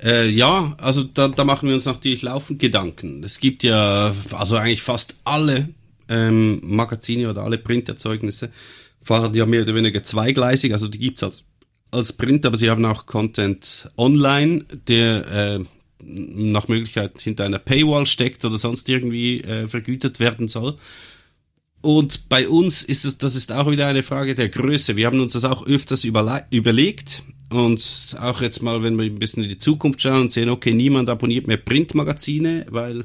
Äh, 0.00 0.28
ja, 0.28 0.76
also 0.78 1.02
da, 1.02 1.28
da 1.28 1.44
machen 1.44 1.68
wir 1.68 1.74
uns 1.74 1.84
natürlich 1.84 2.22
laufend 2.22 2.60
Gedanken. 2.60 3.22
Es 3.24 3.40
gibt 3.40 3.64
ja, 3.64 4.14
also 4.32 4.56
eigentlich 4.56 4.82
fast 4.82 5.16
alle 5.24 5.70
ähm, 6.08 6.60
Magazine 6.62 7.28
oder 7.28 7.42
alle 7.42 7.58
Printerzeugnisse 7.58 8.50
fahren 9.02 9.34
ja 9.34 9.46
mehr 9.46 9.62
oder 9.62 9.74
weniger 9.74 10.02
zweigleisig, 10.02 10.72
also 10.72 10.88
die 10.88 10.98
gibt's 10.98 11.22
als, 11.22 11.42
als 11.90 12.12
Print, 12.12 12.46
aber 12.46 12.56
sie 12.56 12.70
haben 12.70 12.84
auch 12.84 13.06
Content 13.06 13.90
online, 13.96 14.64
der 14.86 15.26
äh, 15.26 15.64
nach 16.00 16.68
Möglichkeit 16.68 17.20
hinter 17.20 17.44
einer 17.44 17.58
Paywall 17.58 18.06
steckt 18.06 18.44
oder 18.44 18.58
sonst 18.58 18.88
irgendwie 18.88 19.40
äh, 19.40 19.66
vergütet 19.66 20.20
werden 20.20 20.46
soll. 20.46 20.76
Und 21.80 22.28
bei 22.28 22.48
uns 22.48 22.82
ist 22.82 23.04
es, 23.04 23.18
das 23.18 23.34
ist 23.34 23.52
auch 23.52 23.70
wieder 23.70 23.86
eine 23.86 24.02
Frage 24.02 24.34
der 24.34 24.48
Größe. 24.48 24.96
Wir 24.96 25.06
haben 25.06 25.20
uns 25.20 25.32
das 25.32 25.44
auch 25.44 25.66
öfters 25.66 26.04
überlegt 26.04 27.22
und 27.50 28.16
auch 28.20 28.42
jetzt 28.42 28.62
mal, 28.62 28.82
wenn 28.82 28.96
wir 28.96 29.04
ein 29.04 29.18
bisschen 29.18 29.42
in 29.42 29.48
die 29.48 29.58
Zukunft 29.58 30.02
schauen 30.02 30.22
und 30.22 30.32
sehen, 30.32 30.50
okay, 30.50 30.74
niemand 30.74 31.08
abonniert 31.08 31.46
mehr 31.46 31.56
Printmagazine, 31.56 32.66
weil 32.68 33.04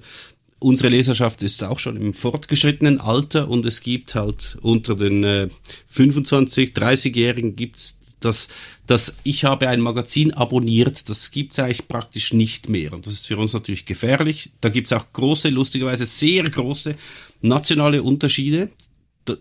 unsere 0.60 0.90
Leserschaft 0.90 1.44
ist 1.44 1.64
auch 1.64 1.80
schon 1.80 1.98
im 1.98 2.14
fortgeschrittenen 2.14 3.00
Alter 3.00 3.50
und 3.50 3.66
es 3.66 3.82
gibt 3.82 4.16
halt 4.16 4.58
unter 4.62 4.96
den 4.96 5.24
äh, 5.24 5.50
25, 5.88 6.72
30-Jährigen 6.72 7.56
gibt's 7.56 8.00
das, 8.20 8.48
das 8.88 9.18
ich 9.24 9.44
habe 9.44 9.68
ein 9.68 9.82
Magazin 9.82 10.34
abonniert, 10.34 11.10
das 11.10 11.32
gibt's 11.32 11.60
eigentlich 11.60 11.88
praktisch 11.90 12.34
nicht 12.34 12.70
mehr. 12.70 12.94
Und 12.94 13.06
das 13.06 13.16
ist 13.16 13.28
für 13.28 13.38
uns 13.38 13.54
natürlich 13.54 13.86
gefährlich. 13.86 14.52
Da 14.62 14.70
gibt's 14.70 14.94
auch 14.94 15.06
große, 15.12 15.50
lustigerweise 15.50 16.06
sehr 16.06 16.50
große 16.50 16.96
nationale 17.42 18.02
Unterschiede. 18.02 18.70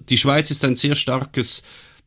Die 0.09 0.19
Schweiz 0.19 0.51
ist 0.51 0.65
ein 0.65 0.75
sehr 0.75 0.97
starkes 0.97 1.63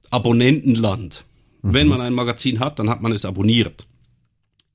Abonnentenland. 0.10 1.24
Mhm. 1.66 1.74
Wenn 1.74 1.88
man 1.88 2.02
ein 2.02 2.14
Magazin 2.14 2.60
hat, 2.60 2.78
dann 2.80 2.90
hat 2.90 3.02
man 3.02 3.12
es 3.12 3.26
abonniert. 3.26 3.88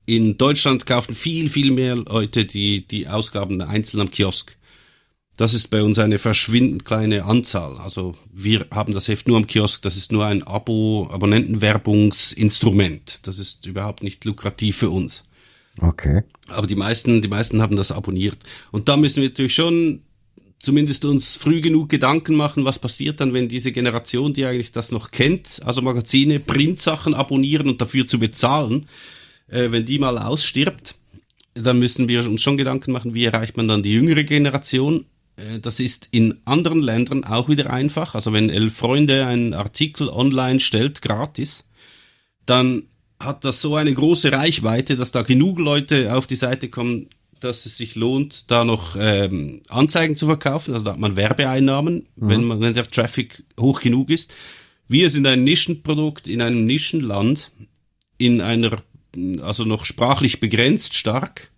In 0.06 0.36
Deutschland 0.38 0.86
kaufen 0.86 1.14
viel, 1.14 1.48
viel 1.48 1.70
mehr 1.70 1.94
Leute 1.94 2.44
die, 2.44 2.84
die 2.86 3.06
Ausgaben 3.06 3.62
einzeln 3.62 4.00
am 4.00 4.10
Kiosk. 4.10 4.56
Das 5.36 5.54
ist 5.54 5.68
bei 5.68 5.84
uns 5.84 6.00
eine 6.00 6.18
verschwindend 6.18 6.84
kleine 6.84 7.24
Anzahl. 7.24 7.78
Also 7.78 8.16
wir 8.32 8.66
haben 8.72 8.92
das 8.92 9.06
Heft 9.08 9.28
nur 9.28 9.36
am 9.36 9.46
Kiosk. 9.46 9.82
Das 9.82 9.96
ist 9.96 10.10
nur 10.10 10.26
ein 10.26 10.42
Abo, 10.42 11.08
Abonnentenwerbungsinstrument. 11.10 13.24
Das 13.26 13.38
ist 13.38 13.66
überhaupt 13.66 14.02
nicht 14.02 14.24
lukrativ 14.24 14.78
für 14.78 14.90
uns. 14.90 15.22
Okay. 15.78 16.24
Aber 16.48 16.66
die 16.66 16.74
meisten, 16.74 17.22
die 17.22 17.28
meisten 17.28 17.62
haben 17.62 17.76
das 17.76 17.92
abonniert. 17.92 18.38
Und 18.72 18.88
da 18.88 18.96
müssen 18.96 19.22
wir 19.22 19.28
natürlich 19.28 19.54
schon 19.54 20.02
zumindest 20.60 21.04
uns 21.04 21.36
früh 21.36 21.60
genug 21.60 21.88
Gedanken 21.88 22.36
machen, 22.36 22.64
was 22.64 22.78
passiert 22.78 23.20
dann, 23.20 23.34
wenn 23.34 23.48
diese 23.48 23.72
Generation, 23.72 24.34
die 24.34 24.44
eigentlich 24.44 24.72
das 24.72 24.92
noch 24.92 25.10
kennt, 25.10 25.60
also 25.64 25.82
Magazine, 25.82 26.38
Printsachen 26.38 27.14
abonnieren 27.14 27.68
und 27.68 27.80
dafür 27.80 28.06
zu 28.06 28.18
bezahlen, 28.18 28.86
äh, 29.48 29.70
wenn 29.70 29.86
die 29.86 29.98
mal 29.98 30.18
ausstirbt, 30.18 30.94
dann 31.54 31.78
müssen 31.78 32.08
wir 32.08 32.28
uns 32.28 32.42
schon 32.42 32.56
Gedanken 32.56 32.92
machen, 32.92 33.14
wie 33.14 33.24
erreicht 33.24 33.56
man 33.56 33.68
dann 33.68 33.82
die 33.82 33.92
jüngere 33.92 34.22
Generation. 34.22 35.06
Äh, 35.36 35.60
das 35.60 35.80
ist 35.80 36.08
in 36.10 36.38
anderen 36.44 36.82
Ländern 36.82 37.24
auch 37.24 37.48
wieder 37.48 37.70
einfach. 37.70 38.14
Also 38.14 38.32
wenn 38.32 38.50
Elf 38.50 38.76
Freunde 38.76 39.26
einen 39.26 39.54
Artikel 39.54 40.08
online 40.08 40.60
stellt, 40.60 41.00
gratis, 41.00 41.66
dann 42.44 42.84
hat 43.18 43.44
das 43.44 43.60
so 43.60 43.76
eine 43.76 43.92
große 43.92 44.32
Reichweite, 44.32 44.96
dass 44.96 45.12
da 45.12 45.22
genug 45.22 45.58
Leute 45.58 46.14
auf 46.14 46.26
die 46.26 46.36
Seite 46.36 46.68
kommen, 46.68 47.08
dass 47.40 47.66
es 47.66 47.76
sich 47.76 47.94
lohnt, 47.94 48.50
da 48.50 48.64
noch 48.64 48.96
ähm, 48.98 49.62
Anzeigen 49.68 50.16
zu 50.16 50.26
verkaufen. 50.26 50.72
Also 50.72 50.84
da 50.84 50.92
hat 50.92 50.98
man 50.98 51.16
Werbeeinnahmen, 51.16 52.06
mhm. 52.16 52.28
wenn, 52.28 52.44
man, 52.44 52.60
wenn 52.60 52.74
der 52.74 52.90
Traffic 52.90 53.42
hoch 53.58 53.80
genug 53.80 54.10
ist. 54.10 54.32
Wir 54.88 55.10
sind 55.10 55.26
ein 55.26 55.44
Nischenprodukt 55.44 56.28
in 56.28 56.42
einem 56.42 56.64
Nischenland, 56.64 57.50
in 58.18 58.40
einer, 58.40 58.82
also 59.40 59.64
noch 59.64 59.84
sprachlich 59.84 60.40
begrenzt 60.40 60.94
stark. 60.94 61.50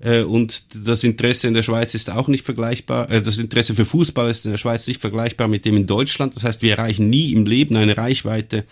Äh, 0.00 0.22
und 0.22 0.86
das 0.86 1.04
Interesse 1.04 1.48
in 1.48 1.54
der 1.54 1.62
Schweiz 1.62 1.94
ist 1.94 2.10
auch 2.10 2.28
nicht 2.28 2.44
vergleichbar. 2.44 3.10
Äh, 3.10 3.22
das 3.22 3.38
Interesse 3.38 3.74
für 3.74 3.84
Fußball 3.84 4.30
ist 4.30 4.44
in 4.44 4.52
der 4.52 4.58
Schweiz 4.58 4.86
nicht 4.86 5.00
vergleichbar 5.00 5.48
mit 5.48 5.64
dem 5.64 5.76
in 5.76 5.86
Deutschland. 5.86 6.36
Das 6.36 6.44
heißt, 6.44 6.62
wir 6.62 6.72
erreichen 6.72 7.08
nie 7.10 7.32
im 7.32 7.46
Leben 7.46 7.76
eine 7.76 7.96
Reichweite, 7.96 8.64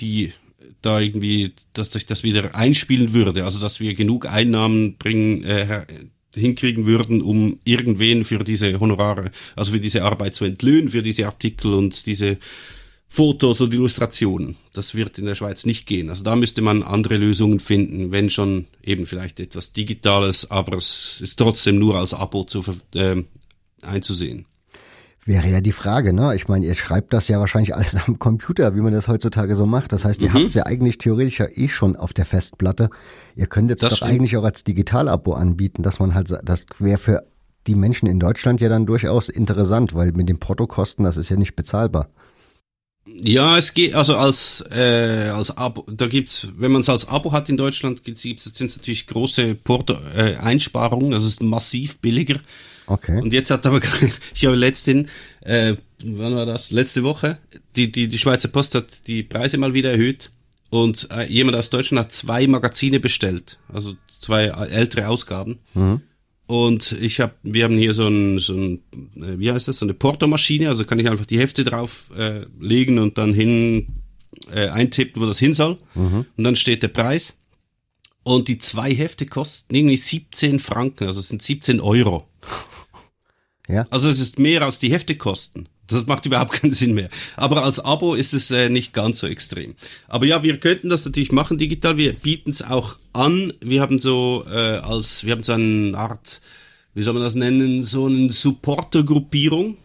die 0.00 0.32
da 0.82 1.00
irgendwie, 1.00 1.54
dass 1.72 1.92
sich 1.92 2.06
das 2.06 2.22
wieder 2.22 2.54
einspielen 2.54 3.12
würde, 3.12 3.44
also 3.44 3.60
dass 3.60 3.80
wir 3.80 3.94
genug 3.94 4.26
Einnahmen 4.26 4.96
bringen, 4.96 5.42
äh, 5.44 5.86
hinkriegen 6.34 6.86
würden, 6.86 7.22
um 7.22 7.58
irgendwen 7.64 8.24
für 8.24 8.44
diese 8.44 8.78
Honorare, 8.80 9.30
also 9.56 9.72
für 9.72 9.80
diese 9.80 10.04
Arbeit 10.04 10.34
zu 10.34 10.44
entlöhnen, 10.44 10.88
für 10.88 11.02
diese 11.02 11.26
Artikel 11.26 11.72
und 11.72 12.06
diese 12.06 12.38
Fotos 13.08 13.60
und 13.62 13.72
Illustrationen. 13.72 14.56
Das 14.74 14.94
wird 14.94 15.18
in 15.18 15.24
der 15.24 15.34
Schweiz 15.34 15.64
nicht 15.64 15.86
gehen. 15.86 16.10
Also 16.10 16.24
da 16.24 16.36
müsste 16.36 16.60
man 16.60 16.82
andere 16.82 17.16
Lösungen 17.16 17.58
finden, 17.58 18.12
wenn 18.12 18.28
schon 18.28 18.66
eben 18.82 19.06
vielleicht 19.06 19.40
etwas 19.40 19.72
Digitales, 19.72 20.50
aber 20.50 20.76
es 20.76 21.20
ist 21.22 21.38
trotzdem 21.38 21.78
nur 21.78 21.96
als 21.96 22.12
Abo 22.12 22.44
zu, 22.44 22.62
äh, 22.94 23.22
einzusehen. 23.80 24.44
Wäre 25.28 25.46
ja 25.46 25.60
die 25.60 25.72
Frage, 25.72 26.14
ne? 26.14 26.34
Ich 26.34 26.48
meine, 26.48 26.64
ihr 26.64 26.74
schreibt 26.74 27.12
das 27.12 27.28
ja 27.28 27.38
wahrscheinlich 27.38 27.74
alles 27.74 27.94
am 28.06 28.18
Computer, 28.18 28.74
wie 28.74 28.80
man 28.80 28.94
das 28.94 29.08
heutzutage 29.08 29.56
so 29.56 29.66
macht. 29.66 29.92
Das 29.92 30.06
heißt, 30.06 30.22
ihr 30.22 30.30
mhm. 30.30 30.32
habt 30.32 30.44
es 30.46 30.54
ja 30.54 30.64
eigentlich 30.64 30.96
theoretisch 30.96 31.38
ja 31.38 31.46
eh 31.54 31.68
schon 31.68 31.96
auf 31.96 32.14
der 32.14 32.24
Festplatte. 32.24 32.88
Ihr 33.36 33.46
könnt 33.46 33.68
jetzt 33.68 33.82
das 33.82 33.90
doch 33.90 33.96
stimmt. 33.98 34.12
eigentlich 34.12 34.38
auch 34.38 34.44
als 34.44 34.64
Digital-Abo 34.64 35.34
anbieten, 35.34 35.82
dass 35.82 35.98
man 35.98 36.14
halt, 36.14 36.34
das 36.42 36.64
wäre 36.78 36.98
für 36.98 37.24
die 37.66 37.74
Menschen 37.74 38.08
in 38.08 38.18
Deutschland 38.18 38.62
ja 38.62 38.70
dann 38.70 38.86
durchaus 38.86 39.28
interessant, 39.28 39.94
weil 39.94 40.12
mit 40.12 40.30
den 40.30 40.38
Portokosten, 40.38 41.04
das 41.04 41.18
ist 41.18 41.28
ja 41.28 41.36
nicht 41.36 41.56
bezahlbar. 41.56 42.08
Ja, 43.20 43.58
es 43.58 43.74
geht 43.74 43.94
also 43.94 44.16
als 44.16 44.64
äh, 44.70 45.30
als 45.34 45.56
Abo. 45.56 45.84
Da 45.90 46.06
gibt's, 46.06 46.48
wenn 46.56 46.72
man 46.72 46.80
es 46.82 46.88
als 46.88 47.08
Abo 47.08 47.32
hat 47.32 47.48
in 47.48 47.56
Deutschland, 47.56 48.04
gibt's 48.04 48.22
sind 48.22 48.60
es 48.60 48.76
natürlich 48.76 49.06
große 49.06 49.54
Porto 49.56 49.94
äh, 50.14 50.36
Einsparungen. 50.36 51.12
Also 51.12 51.26
es 51.26 51.34
ist 51.34 51.42
massiv 51.42 51.98
billiger 51.98 52.40
Okay. 52.88 53.20
Und 53.20 53.32
jetzt 53.32 53.50
hat 53.50 53.66
aber, 53.66 53.80
ich 54.34 54.46
habe 54.46 54.56
letzten, 54.56 55.08
äh, 55.42 55.74
wann 56.02 56.34
war 56.34 56.46
das? 56.46 56.70
Letzte 56.70 57.02
Woche, 57.04 57.38
die, 57.76 57.92
die, 57.92 58.08
die 58.08 58.18
Schweizer 58.18 58.48
Post 58.48 58.74
hat 58.74 59.06
die 59.06 59.22
Preise 59.22 59.58
mal 59.58 59.74
wieder 59.74 59.90
erhöht 59.90 60.30
und 60.70 61.08
äh, 61.10 61.30
jemand 61.30 61.56
aus 61.56 61.70
Deutschland 61.70 62.06
hat 62.06 62.12
zwei 62.12 62.46
Magazine 62.46 62.98
bestellt, 62.98 63.58
also 63.72 63.94
zwei 64.20 64.46
ältere 64.46 65.08
Ausgaben. 65.08 65.58
Mhm. 65.74 66.00
Und 66.48 66.92
ich 66.92 67.20
habe, 67.20 67.34
wir 67.42 67.64
haben 67.64 67.76
hier 67.76 67.92
so 67.92 68.08
ein, 68.08 68.38
so 68.38 68.54
ein, 68.54 68.78
äh, 69.16 69.38
wie 69.38 69.52
heißt 69.52 69.68
das, 69.68 69.80
so 69.80 69.84
eine 69.84 69.92
Portomaschine, 69.92 70.68
also 70.68 70.86
kann 70.86 70.98
ich 70.98 71.06
einfach 71.08 71.26
die 71.26 71.38
Hefte 71.38 71.62
drauf 71.62 72.10
äh, 72.16 72.46
legen 72.58 72.98
und 72.98 73.18
dann 73.18 73.34
hin 73.34 73.88
äh, 74.50 74.68
eintippen, 74.68 75.20
wo 75.20 75.26
das 75.26 75.38
hin 75.38 75.52
soll. 75.52 75.76
Mhm. 75.94 76.24
Und 76.38 76.44
dann 76.44 76.56
steht 76.56 76.82
der 76.82 76.88
Preis. 76.88 77.42
Und 78.22 78.48
die 78.48 78.56
zwei 78.56 78.94
Hefte 78.94 79.26
kosten 79.26 79.74
irgendwie 79.74 79.98
17 79.98 80.58
Franken, 80.58 81.06
also 81.06 81.20
es 81.20 81.28
sind 81.28 81.42
17 81.42 81.80
Euro. 81.80 82.26
Ja. 83.70 83.84
Also 83.90 84.08
es 84.08 84.18
ist 84.18 84.38
mehr 84.38 84.62
als 84.62 84.78
die 84.78 84.90
Hefte 84.90 85.14
kosten. 85.14 85.68
Das 85.88 86.06
macht 86.06 86.26
überhaupt 86.26 86.52
keinen 86.60 86.72
Sinn 86.72 86.94
mehr. 86.94 87.08
Aber 87.36 87.64
als 87.64 87.80
Abo 87.80 88.14
ist 88.14 88.34
es 88.34 88.50
äh, 88.50 88.68
nicht 88.68 88.92
ganz 88.92 89.18
so 89.18 89.26
extrem. 89.26 89.74
Aber 90.06 90.26
ja, 90.26 90.42
wir 90.42 90.58
könnten 90.58 90.88
das 90.88 91.04
natürlich 91.04 91.32
machen 91.32 91.58
digital. 91.58 91.98
Wir 91.98 92.12
bieten 92.12 92.50
es 92.50 92.62
auch 92.62 92.96
an. 93.12 93.52
Wir 93.60 93.80
haben 93.80 93.98
so 93.98 94.44
äh, 94.46 94.78
als, 94.78 95.24
wir 95.24 95.32
haben 95.32 95.42
so 95.42 95.52
eine 95.52 95.96
Art, 95.96 96.40
wie 96.94 97.02
soll 97.02 97.14
man 97.14 97.22
das 97.22 97.34
nennen, 97.34 97.82
so 97.82 98.06
eine 98.06 98.30
Supporter-Gruppierung. 98.30 99.76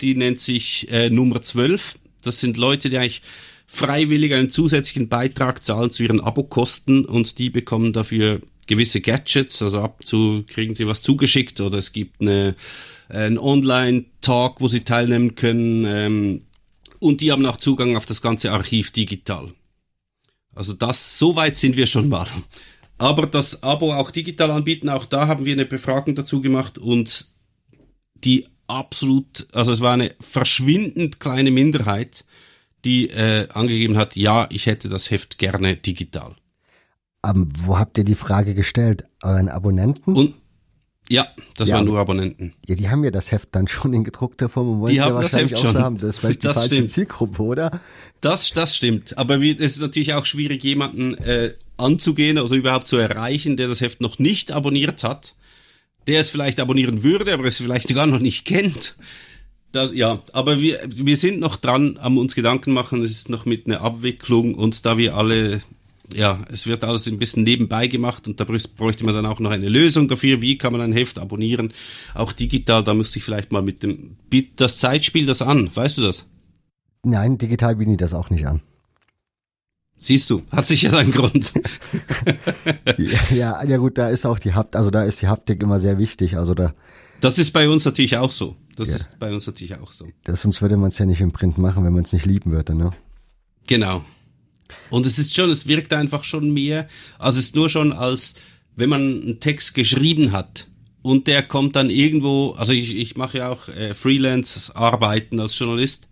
Die 0.00 0.14
nennt 0.14 0.40
sich 0.40 0.88
äh, 0.90 1.10
Nummer 1.10 1.40
12. 1.40 1.96
Das 2.22 2.40
sind 2.40 2.56
Leute, 2.56 2.90
die 2.90 2.98
eigentlich 2.98 3.22
freiwillig 3.66 4.34
einen 4.34 4.50
zusätzlichen 4.50 5.08
Beitrag 5.08 5.62
zahlen 5.64 5.90
zu 5.90 6.02
ihren 6.02 6.20
Abokosten 6.20 7.04
und 7.04 7.38
die 7.38 7.50
bekommen 7.50 7.92
dafür 7.92 8.40
gewisse 8.66 9.00
Gadgets, 9.00 9.60
also 9.62 9.80
ab 9.80 9.96
und 10.00 10.06
zu 10.06 10.44
kriegen 10.46 10.74
sie 10.74 10.86
was 10.86 11.02
zugeschickt 11.02 11.60
oder 11.60 11.78
es 11.78 11.92
gibt 11.92 12.20
eine 12.20 12.54
ein 13.08 13.38
Online-Talk, 13.38 14.60
wo 14.60 14.68
sie 14.68 14.80
teilnehmen 14.80 15.34
können. 15.34 15.84
Ähm, 15.86 16.42
und 16.98 17.20
die 17.20 17.32
haben 17.32 17.44
auch 17.46 17.56
Zugang 17.56 17.96
auf 17.96 18.06
das 18.06 18.22
ganze 18.22 18.52
Archiv 18.52 18.90
digital. 18.90 19.52
Also 20.54 20.72
das, 20.72 21.18
so 21.18 21.36
weit 21.36 21.56
sind 21.56 21.76
wir 21.76 21.86
schon 21.86 22.08
mal. 22.08 22.26
Aber 22.98 23.26
das 23.26 23.62
Abo 23.62 23.92
auch 23.92 24.10
digital 24.10 24.50
anbieten, 24.50 24.88
auch 24.88 25.04
da 25.04 25.26
haben 25.26 25.44
wir 25.44 25.52
eine 25.52 25.66
Befragung 25.66 26.14
dazu 26.14 26.40
gemacht 26.40 26.78
und 26.78 27.26
die 28.14 28.46
absolut, 28.66 29.46
also 29.52 29.72
es 29.72 29.80
war 29.80 29.92
eine 29.92 30.14
verschwindend 30.20 31.20
kleine 31.20 31.50
Minderheit, 31.50 32.24
die 32.84 33.08
äh, 33.10 33.48
angegeben 33.48 33.96
hat, 33.96 34.16
ja, 34.16 34.46
ich 34.50 34.66
hätte 34.66 34.88
das 34.88 35.10
Heft 35.10 35.38
gerne 35.38 35.76
digital. 35.76 36.36
Aber 37.22 37.40
ähm, 37.40 37.52
wo 37.56 37.78
habt 37.78 37.98
ihr 37.98 38.04
die 38.04 38.14
Frage 38.14 38.54
gestellt? 38.54 39.04
Euren 39.22 39.48
Abonnenten? 39.48 40.14
Und 40.14 40.34
ja, 41.08 41.26
das 41.56 41.68
ja, 41.68 41.76
waren 41.76 41.84
nur 41.84 41.98
Abonnenten. 41.98 42.54
Ja, 42.66 42.76
die 42.76 42.88
haben 42.88 43.04
ja 43.04 43.10
das 43.10 43.30
Heft 43.30 43.50
dann 43.52 43.68
schon 43.68 43.92
in 43.92 44.04
gedruckter 44.04 44.48
Form 44.48 44.70
und 44.70 44.80
wollen 44.80 44.96
es 44.96 45.04
ja 45.04 45.14
wahrscheinlich 45.14 45.54
auch 45.56 45.62
schon. 45.62 45.72
so 45.74 45.78
haben. 45.78 45.98
Das 45.98 46.10
ist 46.10 46.18
vielleicht 46.18 46.42
die 46.42 46.46
das 46.46 46.56
falsche 46.56 46.74
stimmt. 46.74 46.90
Zielgruppe, 46.90 47.42
oder? 47.42 47.80
Das, 48.22 48.50
das 48.52 48.74
stimmt. 48.74 49.18
Aber 49.18 49.42
es 49.42 49.58
ist 49.58 49.80
natürlich 49.80 50.14
auch 50.14 50.24
schwierig, 50.24 50.64
jemanden 50.64 51.14
äh, 51.14 51.54
anzugehen, 51.76 52.38
also 52.38 52.54
überhaupt 52.54 52.86
zu 52.86 52.96
erreichen, 52.96 53.58
der 53.58 53.68
das 53.68 53.82
Heft 53.82 54.00
noch 54.00 54.18
nicht 54.18 54.50
abonniert 54.50 55.04
hat, 55.04 55.34
der 56.06 56.20
es 56.20 56.30
vielleicht 56.30 56.58
abonnieren 56.58 57.02
würde, 57.02 57.34
aber 57.34 57.44
es 57.44 57.58
vielleicht 57.58 57.94
gar 57.94 58.06
noch 58.06 58.20
nicht 58.20 58.46
kennt. 58.46 58.94
Das, 59.72 59.92
ja, 59.92 60.22
aber 60.32 60.60
wir, 60.60 60.80
wir 60.86 61.16
sind 61.16 61.38
noch 61.38 61.56
dran, 61.56 61.98
am 62.00 62.16
uns 62.16 62.34
Gedanken 62.34 62.72
machen. 62.72 63.02
Es 63.02 63.10
ist 63.10 63.28
noch 63.28 63.44
mit 63.44 63.66
einer 63.66 63.82
Abwicklung 63.82 64.54
und 64.54 64.86
da 64.86 64.96
wir 64.96 65.16
alle 65.16 65.60
ja, 66.14 66.44
es 66.50 66.66
wird 66.66 66.84
alles 66.84 67.06
ein 67.06 67.18
bisschen 67.18 67.42
nebenbei 67.42 67.86
gemacht 67.86 68.26
und 68.26 68.40
da 68.40 68.44
bräuchte 68.44 69.04
man 69.04 69.14
dann 69.14 69.26
auch 69.26 69.40
noch 69.40 69.50
eine 69.50 69.68
Lösung 69.68 70.08
dafür. 70.08 70.40
Wie 70.40 70.56
kann 70.56 70.72
man 70.72 70.80
ein 70.80 70.92
Heft 70.92 71.18
abonnieren? 71.18 71.72
Auch 72.14 72.32
digital, 72.32 72.84
da 72.84 72.94
müsste 72.94 73.18
ich 73.18 73.24
vielleicht 73.24 73.52
mal 73.52 73.62
mit 73.62 73.82
dem, 73.82 74.16
das 74.56 74.78
Zeitspiel 74.78 75.26
das 75.26 75.42
an, 75.42 75.74
weißt 75.74 75.98
du 75.98 76.02
das? 76.02 76.26
Nein, 77.04 77.36
digital 77.38 77.76
biete 77.76 77.92
ich 77.92 77.96
das 77.98 78.14
auch 78.14 78.30
nicht 78.30 78.46
an. 78.46 78.62
Siehst 79.96 80.28
du, 80.30 80.42
hat 80.50 80.66
sich 80.66 80.82
ja 80.82 80.90
seinen 80.90 81.12
Grund. 81.12 81.52
ja, 83.30 83.64
ja, 83.64 83.76
gut, 83.76 83.96
da 83.96 84.08
ist 84.08 84.26
auch 84.26 84.38
die 84.38 84.52
Haptik, 84.52 84.76
also 84.76 84.90
da 84.90 85.04
ist 85.04 85.22
die 85.22 85.28
Haptik 85.28 85.62
immer 85.62 85.80
sehr 85.80 85.98
wichtig, 85.98 86.36
also 86.36 86.54
da. 86.54 86.74
Das 87.20 87.38
ist 87.38 87.52
bei 87.52 87.68
uns 87.68 87.84
natürlich 87.84 88.16
auch 88.18 88.30
so. 88.30 88.56
Das 88.76 88.88
ja. 88.88 88.96
ist 88.96 89.18
bei 89.18 89.32
uns 89.32 89.46
natürlich 89.46 89.76
auch 89.76 89.92
so. 89.92 90.06
Das, 90.24 90.42
sonst 90.42 90.60
würde 90.60 90.76
man 90.76 90.88
es 90.88 90.98
ja 90.98 91.06
nicht 91.06 91.20
im 91.20 91.32
Print 91.32 91.58
machen, 91.58 91.84
wenn 91.84 91.92
man 91.92 92.04
es 92.04 92.12
nicht 92.12 92.26
lieben 92.26 92.52
würde, 92.52 92.74
ne? 92.74 92.92
Genau. 93.66 94.04
Und 94.90 95.06
es 95.06 95.18
ist 95.18 95.34
schon, 95.36 95.50
es 95.50 95.66
wirkt 95.66 95.92
einfach 95.92 96.24
schon 96.24 96.52
mehr, 96.52 96.88
also 97.18 97.38
es 97.38 97.46
ist 97.46 97.56
nur 97.56 97.68
schon 97.68 97.92
als, 97.92 98.34
wenn 98.76 98.88
man 98.88 99.00
einen 99.00 99.40
Text 99.40 99.74
geschrieben 99.74 100.32
hat 100.32 100.66
und 101.02 101.26
der 101.26 101.42
kommt 101.42 101.76
dann 101.76 101.90
irgendwo, 101.90 102.52
also 102.52 102.72
ich, 102.72 102.96
ich 102.96 103.16
mache 103.16 103.38
ja 103.38 103.50
auch 103.50 103.68
äh, 103.68 103.94
Freelance-Arbeiten 103.94 105.38
als 105.40 105.58
Journalist 105.58 106.08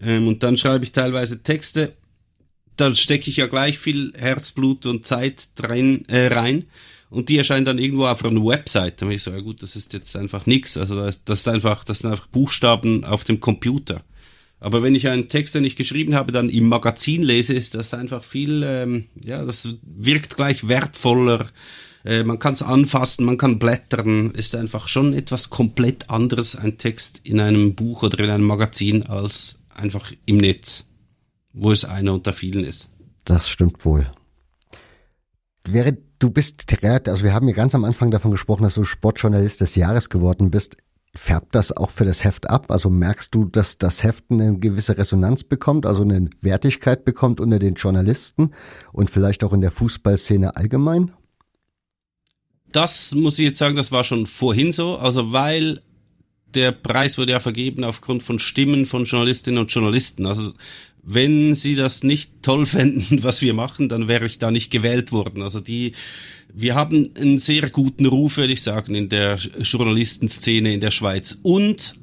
ähm, 0.00 0.28
und 0.28 0.42
dann 0.42 0.56
schreibe 0.56 0.84
ich 0.84 0.92
teilweise 0.92 1.42
Texte, 1.42 1.94
da 2.76 2.94
stecke 2.94 3.28
ich 3.28 3.36
ja 3.36 3.46
gleich 3.46 3.78
viel 3.78 4.12
Herzblut 4.16 4.86
und 4.86 5.04
Zeit 5.04 5.48
rein, 5.58 6.04
äh, 6.06 6.28
rein 6.28 6.66
und 7.10 7.28
die 7.28 7.38
erscheinen 7.38 7.64
dann 7.64 7.78
irgendwo 7.78 8.06
auf 8.06 8.24
einer 8.24 8.44
Website. 8.44 9.00
Dann 9.00 9.08
bin 9.08 9.16
ich 9.16 9.22
so, 9.22 9.30
ja 9.30 9.40
gut, 9.40 9.62
das 9.62 9.76
ist 9.76 9.92
jetzt 9.92 10.14
einfach 10.16 10.46
nichts. 10.46 10.76
Also 10.76 10.96
das 11.00 11.40
ist 11.40 11.48
einfach, 11.48 11.84
das 11.84 12.00
sind 12.00 12.10
einfach 12.10 12.26
Buchstaben 12.28 13.04
auf 13.04 13.24
dem 13.24 13.40
Computer. 13.40 14.02
Aber 14.60 14.82
wenn 14.82 14.94
ich 14.94 15.08
einen 15.08 15.28
Text, 15.28 15.54
den 15.54 15.64
ich 15.64 15.76
geschrieben 15.76 16.14
habe, 16.14 16.32
dann 16.32 16.48
im 16.48 16.68
Magazin 16.68 17.22
lese, 17.22 17.54
ist 17.54 17.74
das 17.74 17.94
einfach 17.94 18.24
viel, 18.24 18.62
ähm, 18.64 19.06
ja, 19.24 19.44
das 19.44 19.68
wirkt 19.82 20.36
gleich 20.36 20.68
wertvoller. 20.68 21.46
Äh, 22.04 22.24
man 22.24 22.38
kann 22.38 22.54
es 22.54 22.62
anfassen, 22.62 23.24
man 23.24 23.38
kann 23.38 23.58
blättern. 23.58 24.32
Ist 24.32 24.56
einfach 24.56 24.88
schon 24.88 25.14
etwas 25.14 25.50
komplett 25.50 26.10
anderes, 26.10 26.56
ein 26.56 26.78
Text 26.78 27.20
in 27.22 27.40
einem 27.40 27.74
Buch 27.74 28.02
oder 28.02 28.22
in 28.24 28.30
einem 28.30 28.46
Magazin, 28.46 29.06
als 29.06 29.60
einfach 29.68 30.12
im 30.26 30.38
Netz, 30.38 30.86
wo 31.52 31.70
es 31.70 31.84
einer 31.84 32.14
unter 32.14 32.32
vielen 32.32 32.64
ist. 32.64 32.90
Das 33.24 33.48
stimmt 33.48 33.84
wohl. 33.84 34.10
Wäre, 35.64 35.98
du 36.18 36.30
bist, 36.30 36.64
also 36.82 37.24
wir 37.24 37.34
haben 37.34 37.46
ja 37.46 37.54
ganz 37.54 37.74
am 37.74 37.84
Anfang 37.84 38.10
davon 38.10 38.30
gesprochen, 38.30 38.62
dass 38.62 38.74
du 38.74 38.84
Sportjournalist 38.84 39.60
des 39.60 39.76
Jahres 39.76 40.08
geworden 40.08 40.50
bist. 40.50 40.76
Färbt 41.14 41.54
das 41.54 41.76
auch 41.76 41.90
für 41.90 42.04
das 42.04 42.22
Heft 42.22 42.48
ab? 42.48 42.70
Also 42.70 42.90
merkst 42.90 43.34
du, 43.34 43.44
dass 43.44 43.78
das 43.78 44.02
Heft 44.04 44.24
eine 44.30 44.58
gewisse 44.58 44.98
Resonanz 44.98 45.42
bekommt, 45.42 45.86
also 45.86 46.02
eine 46.02 46.28
Wertigkeit 46.40 47.04
bekommt 47.04 47.40
unter 47.40 47.58
den 47.58 47.74
Journalisten 47.74 48.52
und 48.92 49.10
vielleicht 49.10 49.42
auch 49.42 49.52
in 49.52 49.60
der 49.60 49.70
Fußballszene 49.70 50.56
allgemein? 50.56 51.12
Das 52.70 53.14
muss 53.14 53.38
ich 53.38 53.46
jetzt 53.46 53.58
sagen, 53.58 53.76
das 53.76 53.90
war 53.90 54.04
schon 54.04 54.26
vorhin 54.26 54.72
so. 54.72 54.98
Also 54.98 55.32
weil 55.32 55.80
der 56.54 56.72
Preis 56.72 57.18
wurde 57.18 57.32
ja 57.32 57.40
vergeben 57.40 57.84
aufgrund 57.84 58.22
von 58.22 58.38
Stimmen 58.38 58.86
von 58.86 59.04
Journalistinnen 59.04 59.60
und 59.60 59.72
Journalisten. 59.72 60.26
Also 60.26 60.52
wenn 61.10 61.54
sie 61.54 61.74
das 61.74 62.02
nicht 62.02 62.42
toll 62.42 62.66
fänden, 62.74 63.22
was 63.22 63.40
wir 63.42 63.54
machen, 63.54 63.88
dann 63.88 64.08
wäre 64.08 64.26
ich 64.26 64.38
da 64.38 64.50
nicht 64.50 64.70
gewählt 64.70 65.12
worden. 65.12 65.42
Also 65.42 65.60
die 65.60 65.92
wir 66.52 66.74
haben 66.74 67.10
einen 67.14 67.38
sehr 67.38 67.68
guten 67.70 68.06
Ruf, 68.06 68.36
würde 68.36 68.52
ich 68.52 68.62
sagen, 68.62 68.94
in 68.94 69.08
der 69.08 69.36
Journalistenszene 69.36 70.72
in 70.72 70.80
der 70.80 70.90
Schweiz. 70.90 71.38
Und, 71.42 71.94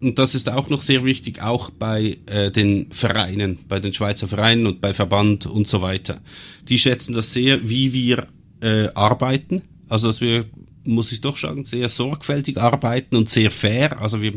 und 0.00 0.18
das 0.18 0.34
ist 0.34 0.48
auch 0.48 0.70
noch 0.70 0.82
sehr 0.82 1.04
wichtig, 1.04 1.42
auch 1.42 1.70
bei 1.70 2.18
äh, 2.26 2.50
den 2.50 2.92
Vereinen, 2.92 3.58
bei 3.68 3.80
den 3.80 3.92
Schweizer 3.92 4.28
Vereinen 4.28 4.66
und 4.66 4.80
bei 4.80 4.94
Verband 4.94 5.46
und 5.46 5.66
so 5.66 5.82
weiter. 5.82 6.20
Die 6.68 6.78
schätzen 6.78 7.14
das 7.14 7.32
sehr, 7.32 7.68
wie 7.68 7.92
wir 7.92 8.28
äh, 8.60 8.88
arbeiten. 8.94 9.62
Also, 9.88 10.06
dass 10.06 10.20
wir, 10.20 10.46
muss 10.84 11.12
ich 11.12 11.20
doch 11.20 11.36
sagen, 11.36 11.64
sehr 11.64 11.88
sorgfältig 11.88 12.58
arbeiten 12.58 13.16
und 13.16 13.28
sehr 13.28 13.50
fair. 13.50 14.00
Also 14.00 14.22
wir 14.22 14.32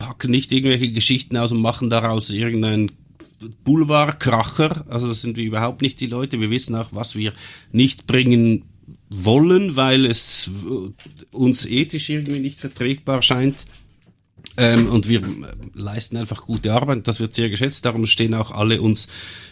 packen 0.00 0.32
nicht 0.32 0.50
irgendwelche 0.50 0.90
Geschichten 0.90 1.36
aus 1.36 1.52
und 1.52 1.60
machen 1.60 1.90
daraus 1.90 2.30
irgendein 2.30 2.90
Boulevardkracher. 3.64 4.86
Also 4.88 5.06
das 5.06 5.20
sind 5.20 5.36
wir 5.36 5.44
überhaupt 5.44 5.82
nicht 5.82 6.00
die 6.00 6.06
Leute. 6.06 6.40
Wir 6.40 6.50
wissen 6.50 6.74
auch, 6.74 6.88
was 6.90 7.14
wir 7.14 7.32
nicht 7.70 8.06
bringen 8.08 8.64
wollen, 9.10 9.76
weil 9.76 10.06
es 10.06 10.50
uns 11.30 11.66
ethisch 11.66 12.10
irgendwie 12.10 12.40
nicht 12.40 12.58
vertretbar 12.58 13.22
scheint. 13.22 13.66
Ähm, 14.56 14.88
und 14.88 15.08
wir 15.08 15.22
leisten 15.74 16.16
einfach 16.16 16.46
gute 16.46 16.72
Arbeit. 16.72 17.06
Das 17.06 17.20
wird 17.20 17.34
sehr 17.34 17.50
geschätzt. 17.50 17.84
Darum 17.84 18.06
stehen 18.06 18.34
auch 18.34 18.50
alle 18.50 18.80
uns 18.80 19.06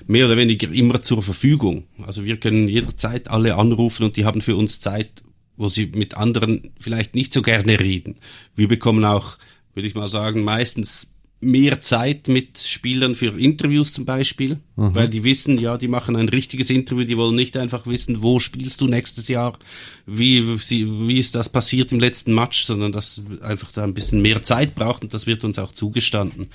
mehr 0.06 0.26
oder 0.26 0.36
weniger 0.36 0.70
immer 0.72 1.02
zur 1.02 1.22
Verfügung. 1.22 1.84
Also 2.06 2.24
wir 2.24 2.38
können 2.38 2.68
jederzeit 2.68 3.28
alle 3.28 3.56
anrufen 3.56 4.04
und 4.04 4.16
die 4.16 4.24
haben 4.24 4.40
für 4.40 4.56
uns 4.56 4.80
Zeit, 4.80 5.22
wo 5.56 5.68
sie 5.68 5.86
mit 5.86 6.16
anderen 6.16 6.72
vielleicht 6.80 7.14
nicht 7.14 7.32
so 7.32 7.42
gerne 7.42 7.78
reden. 7.78 8.16
Wir 8.56 8.68
bekommen 8.68 9.04
auch, 9.04 9.38
würde 9.78 9.86
ich 9.86 9.94
mal 9.94 10.08
sagen, 10.08 10.42
meistens 10.42 11.06
mehr 11.40 11.80
Zeit 11.80 12.26
mit 12.26 12.58
Spielern 12.58 13.14
für 13.14 13.38
Interviews 13.38 13.92
zum 13.92 14.04
Beispiel, 14.04 14.58
mhm. 14.74 14.94
weil 14.96 15.08
die 15.08 15.22
wissen, 15.22 15.56
ja, 15.58 15.78
die 15.78 15.86
machen 15.86 16.16
ein 16.16 16.28
richtiges 16.28 16.68
Interview, 16.68 17.04
die 17.04 17.16
wollen 17.16 17.36
nicht 17.36 17.56
einfach 17.56 17.86
wissen, 17.86 18.22
wo 18.22 18.40
spielst 18.40 18.80
du 18.80 18.88
nächstes 18.88 19.28
Jahr, 19.28 19.56
wie, 20.04 20.44
wie 20.48 21.18
ist 21.18 21.36
das 21.36 21.48
passiert 21.48 21.92
im 21.92 22.00
letzten 22.00 22.34
Match, 22.34 22.64
sondern 22.64 22.90
dass 22.90 23.22
einfach 23.40 23.70
da 23.70 23.84
ein 23.84 23.94
bisschen 23.94 24.20
mehr 24.20 24.42
Zeit 24.42 24.74
braucht 24.74 25.04
und 25.04 25.14
das 25.14 25.28
wird 25.28 25.44
uns 25.44 25.60
auch 25.60 25.70
zugestanden. 25.70 26.48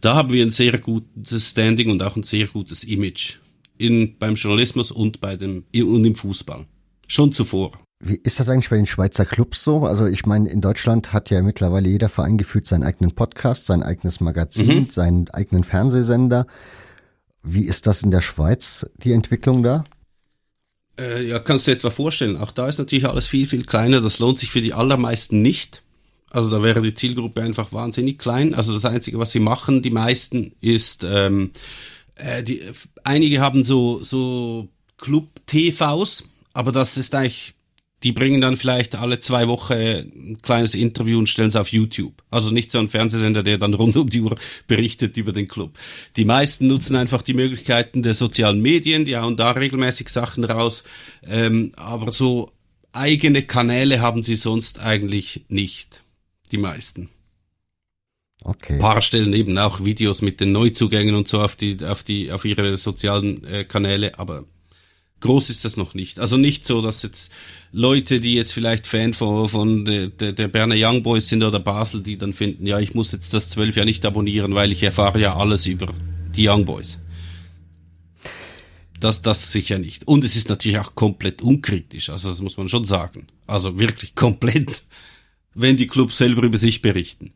Da 0.00 0.14
haben 0.14 0.32
wir 0.32 0.42
ein 0.42 0.50
sehr 0.50 0.78
gutes 0.78 1.50
Standing 1.50 1.90
und 1.90 2.02
auch 2.02 2.16
ein 2.16 2.22
sehr 2.22 2.46
gutes 2.46 2.82
Image 2.84 3.34
in, 3.76 4.16
beim 4.18 4.36
Journalismus 4.36 4.90
und 4.90 5.20
bei 5.20 5.36
dem, 5.36 5.64
und 5.74 6.04
im 6.06 6.14
Fußball. 6.14 6.64
Schon 7.06 7.32
zuvor. 7.32 7.72
Wie 8.02 8.16
ist 8.16 8.40
das 8.40 8.48
eigentlich 8.48 8.70
bei 8.70 8.76
den 8.76 8.86
Schweizer 8.86 9.26
Clubs 9.26 9.62
so? 9.62 9.84
Also 9.84 10.06
ich 10.06 10.24
meine, 10.24 10.48
in 10.48 10.62
Deutschland 10.62 11.12
hat 11.12 11.28
ja 11.28 11.42
mittlerweile 11.42 11.86
jeder 11.86 12.08
Verein 12.08 12.38
gefühlt 12.38 12.66
seinen 12.66 12.82
eigenen 12.82 13.14
Podcast, 13.14 13.66
sein 13.66 13.82
eigenes 13.82 14.20
Magazin, 14.20 14.78
mhm. 14.78 14.90
seinen 14.90 15.28
eigenen 15.30 15.64
Fernsehsender. 15.64 16.46
Wie 17.42 17.64
ist 17.64 17.86
das 17.86 18.02
in 18.02 18.10
der 18.10 18.22
Schweiz, 18.22 18.86
die 18.96 19.12
Entwicklung 19.12 19.62
da? 19.62 19.84
Äh, 20.98 21.26
ja, 21.26 21.38
kannst 21.38 21.66
du 21.66 21.72
etwa 21.72 21.90
vorstellen. 21.90 22.38
Auch 22.38 22.52
da 22.52 22.68
ist 22.68 22.78
natürlich 22.78 23.06
alles 23.06 23.26
viel, 23.26 23.46
viel 23.46 23.64
kleiner. 23.64 24.00
Das 24.00 24.18
lohnt 24.18 24.38
sich 24.38 24.50
für 24.50 24.62
die 24.62 24.72
allermeisten 24.72 25.42
nicht. 25.42 25.82
Also 26.30 26.50
da 26.50 26.62
wäre 26.62 26.80
die 26.80 26.94
Zielgruppe 26.94 27.42
einfach 27.42 27.72
wahnsinnig 27.72 28.18
klein. 28.18 28.54
Also 28.54 28.72
das 28.72 28.86
Einzige, 28.86 29.18
was 29.18 29.32
sie 29.32 29.40
machen, 29.40 29.82
die 29.82 29.90
meisten, 29.90 30.52
ist, 30.62 31.04
ähm, 31.04 31.50
äh, 32.14 32.42
die, 32.42 32.62
einige 33.04 33.40
haben 33.40 33.62
so, 33.62 34.02
so 34.02 34.68
Club-TVs, 34.98 36.28
aber 36.52 36.72
das 36.72 36.96
ist 36.96 37.14
eigentlich 37.14 37.54
die 38.02 38.12
bringen 38.12 38.40
dann 38.40 38.56
vielleicht 38.56 38.96
alle 38.96 39.20
zwei 39.20 39.46
Wochen 39.48 39.74
ein 39.74 40.38
kleines 40.42 40.74
Interview 40.74 41.18
und 41.18 41.28
stellen 41.28 41.48
es 41.48 41.56
auf 41.56 41.70
YouTube. 41.70 42.22
Also 42.30 42.50
nicht 42.50 42.70
so 42.70 42.78
ein 42.78 42.88
Fernsehsender, 42.88 43.42
der 43.42 43.58
dann 43.58 43.74
rund 43.74 43.96
um 43.96 44.08
die 44.08 44.22
Uhr 44.22 44.36
berichtet 44.66 45.16
über 45.16 45.32
den 45.32 45.48
Club. 45.48 45.78
Die 46.16 46.24
meisten 46.24 46.66
nutzen 46.66 46.96
einfach 46.96 47.22
die 47.22 47.34
Möglichkeiten 47.34 48.02
der 48.02 48.14
sozialen 48.14 48.62
Medien, 48.62 49.04
die 49.04 49.16
hauen 49.16 49.36
da 49.36 49.50
regelmäßig 49.50 50.08
Sachen 50.08 50.44
raus. 50.44 50.84
Ähm, 51.22 51.72
aber 51.76 52.10
so 52.12 52.52
eigene 52.92 53.42
Kanäle 53.42 54.00
haben 54.00 54.22
sie 54.22 54.36
sonst 54.36 54.78
eigentlich 54.78 55.44
nicht. 55.48 56.02
Die 56.52 56.58
meisten. 56.58 57.10
Okay. 58.42 58.74
Ein 58.74 58.78
paar 58.78 59.02
stellen 59.02 59.32
eben 59.34 59.58
auch 59.58 59.84
Videos 59.84 60.22
mit 60.22 60.40
den 60.40 60.52
Neuzugängen 60.52 61.14
und 61.14 61.28
so 61.28 61.40
auf 61.40 61.56
die, 61.56 61.84
auf 61.84 62.02
die, 62.02 62.32
auf 62.32 62.44
ihre 62.44 62.76
sozialen 62.76 63.44
äh, 63.44 63.64
Kanäle, 63.64 64.18
aber 64.18 64.44
groß 65.20 65.50
ist 65.50 65.64
das 65.64 65.76
noch 65.76 65.94
nicht. 65.94 66.18
Also 66.18 66.36
nicht 66.36 66.66
so, 66.66 66.82
dass 66.82 67.02
jetzt 67.02 67.32
Leute, 67.72 68.20
die 68.20 68.34
jetzt 68.34 68.52
vielleicht 68.52 68.86
Fan 68.86 69.14
von, 69.14 69.48
von 69.48 69.84
der, 69.84 70.08
der, 70.08 70.32
der 70.32 70.48
Berner 70.48 70.74
Young 70.76 71.02
Boys 71.02 71.28
sind 71.28 71.42
oder 71.42 71.60
Basel, 71.60 72.02
die 72.02 72.18
dann 72.18 72.32
finden, 72.32 72.66
ja, 72.66 72.80
ich 72.80 72.94
muss 72.94 73.12
jetzt 73.12 73.32
das 73.32 73.48
zwölf 73.48 73.76
ja 73.76 73.84
nicht 73.84 74.04
abonnieren, 74.04 74.54
weil 74.54 74.72
ich 74.72 74.82
erfahre 74.82 75.20
ja 75.20 75.36
alles 75.36 75.66
über 75.66 75.86
die 76.34 76.48
Young 76.48 76.64
Boys. 76.64 76.98
Das, 78.98 79.22
das 79.22 79.50
sicher 79.50 79.78
nicht. 79.78 80.06
Und 80.06 80.24
es 80.24 80.36
ist 80.36 80.48
natürlich 80.48 80.78
auch 80.78 80.94
komplett 80.94 81.42
unkritisch, 81.42 82.10
also 82.10 82.30
das 82.30 82.40
muss 82.40 82.56
man 82.56 82.68
schon 82.68 82.84
sagen. 82.84 83.28
Also 83.46 83.78
wirklich 83.78 84.14
komplett, 84.14 84.82
wenn 85.54 85.76
die 85.76 85.86
Clubs 85.86 86.18
selber 86.18 86.42
über 86.42 86.58
sich 86.58 86.82
berichten. 86.82 87.32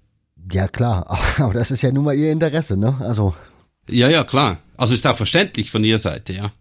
Ja, 0.53 0.68
klar, 0.68 1.18
aber 1.39 1.55
das 1.55 1.70
ist 1.70 1.82
ja 1.82 1.93
nun 1.93 2.05
mal 2.05 2.14
ihr 2.14 2.32
Interesse, 2.32 2.76
ne? 2.76 2.97
Also. 3.01 3.35
Ja, 3.89 4.09
ja, 4.09 4.24
klar. 4.24 4.59
Also 4.76 4.95
ist 4.95 5.07
auch 5.07 5.16
verständlich 5.16 5.70
von 5.70 5.85
ihrer 5.85 5.99
Seite, 5.99 6.32
ja. 6.32 6.53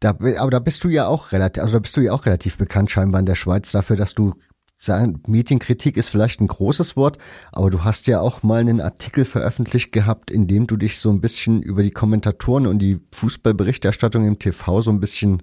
Da, 0.00 0.10
aber 0.10 0.50
da 0.50 0.58
bist 0.58 0.84
du 0.84 0.88
ja 0.88 1.06
auch 1.06 1.32
relativ, 1.32 1.62
also 1.62 1.74
da 1.74 1.78
bist 1.78 1.96
du 1.96 2.02
ja 2.02 2.12
auch 2.12 2.26
relativ 2.26 2.58
bekannt 2.58 2.90
scheinbar 2.90 3.20
in 3.20 3.26
der 3.26 3.34
Schweiz 3.34 3.72
dafür, 3.72 3.96
dass 3.96 4.14
du 4.14 4.34
sagen, 4.76 5.22
Medienkritik 5.26 5.96
ist 5.96 6.08
vielleicht 6.08 6.40
ein 6.40 6.46
großes 6.46 6.96
Wort, 6.96 7.18
aber 7.52 7.70
du 7.70 7.82
hast 7.82 8.06
ja 8.06 8.20
auch 8.20 8.42
mal 8.42 8.60
einen 8.60 8.80
Artikel 8.80 9.24
veröffentlicht 9.24 9.90
gehabt, 9.92 10.30
in 10.30 10.46
dem 10.46 10.66
du 10.66 10.76
dich 10.76 10.98
so 10.98 11.10
ein 11.10 11.20
bisschen 11.20 11.62
über 11.62 11.82
die 11.82 11.90
Kommentatoren 11.90 12.66
und 12.66 12.80
die 12.80 13.00
Fußballberichterstattung 13.12 14.26
im 14.26 14.38
TV 14.38 14.82
so 14.82 14.90
ein 14.90 15.00
bisschen, 15.00 15.42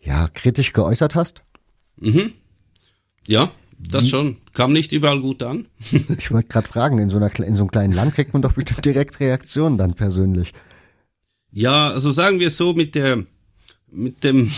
ja, 0.00 0.28
kritisch 0.34 0.72
geäußert 0.72 1.14
hast. 1.14 1.42
Mhm. 1.96 2.32
Ja, 3.28 3.52
das 3.78 4.08
schon. 4.08 4.38
Kam 4.52 4.72
nicht 4.72 4.92
überall 4.92 5.20
gut 5.20 5.42
an. 5.42 5.66
ich 6.18 6.30
wollte 6.30 6.48
gerade 6.48 6.68
fragen, 6.68 6.98
in 6.98 7.10
so, 7.10 7.18
einer, 7.18 7.32
in 7.38 7.56
so 7.56 7.62
einem 7.62 7.70
kleinen 7.70 7.92
Land 7.92 8.14
kriegt 8.14 8.32
man 8.32 8.42
doch 8.42 8.52
bestimmt 8.52 8.84
direkt 8.84 9.20
Reaktionen 9.20 9.78
dann 9.78 9.94
persönlich. 9.94 10.52
Ja, 11.52 11.90
also 11.90 12.10
sagen 12.12 12.40
wir 12.40 12.50
so, 12.50 12.72
mit 12.72 12.94
der 12.94 13.24
mit 13.92 14.24
dem, 14.24 14.50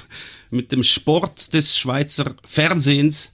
mit 0.50 0.72
dem 0.72 0.82
Sport 0.82 1.54
des 1.54 1.76
Schweizer 1.76 2.34
Fernsehens, 2.44 3.32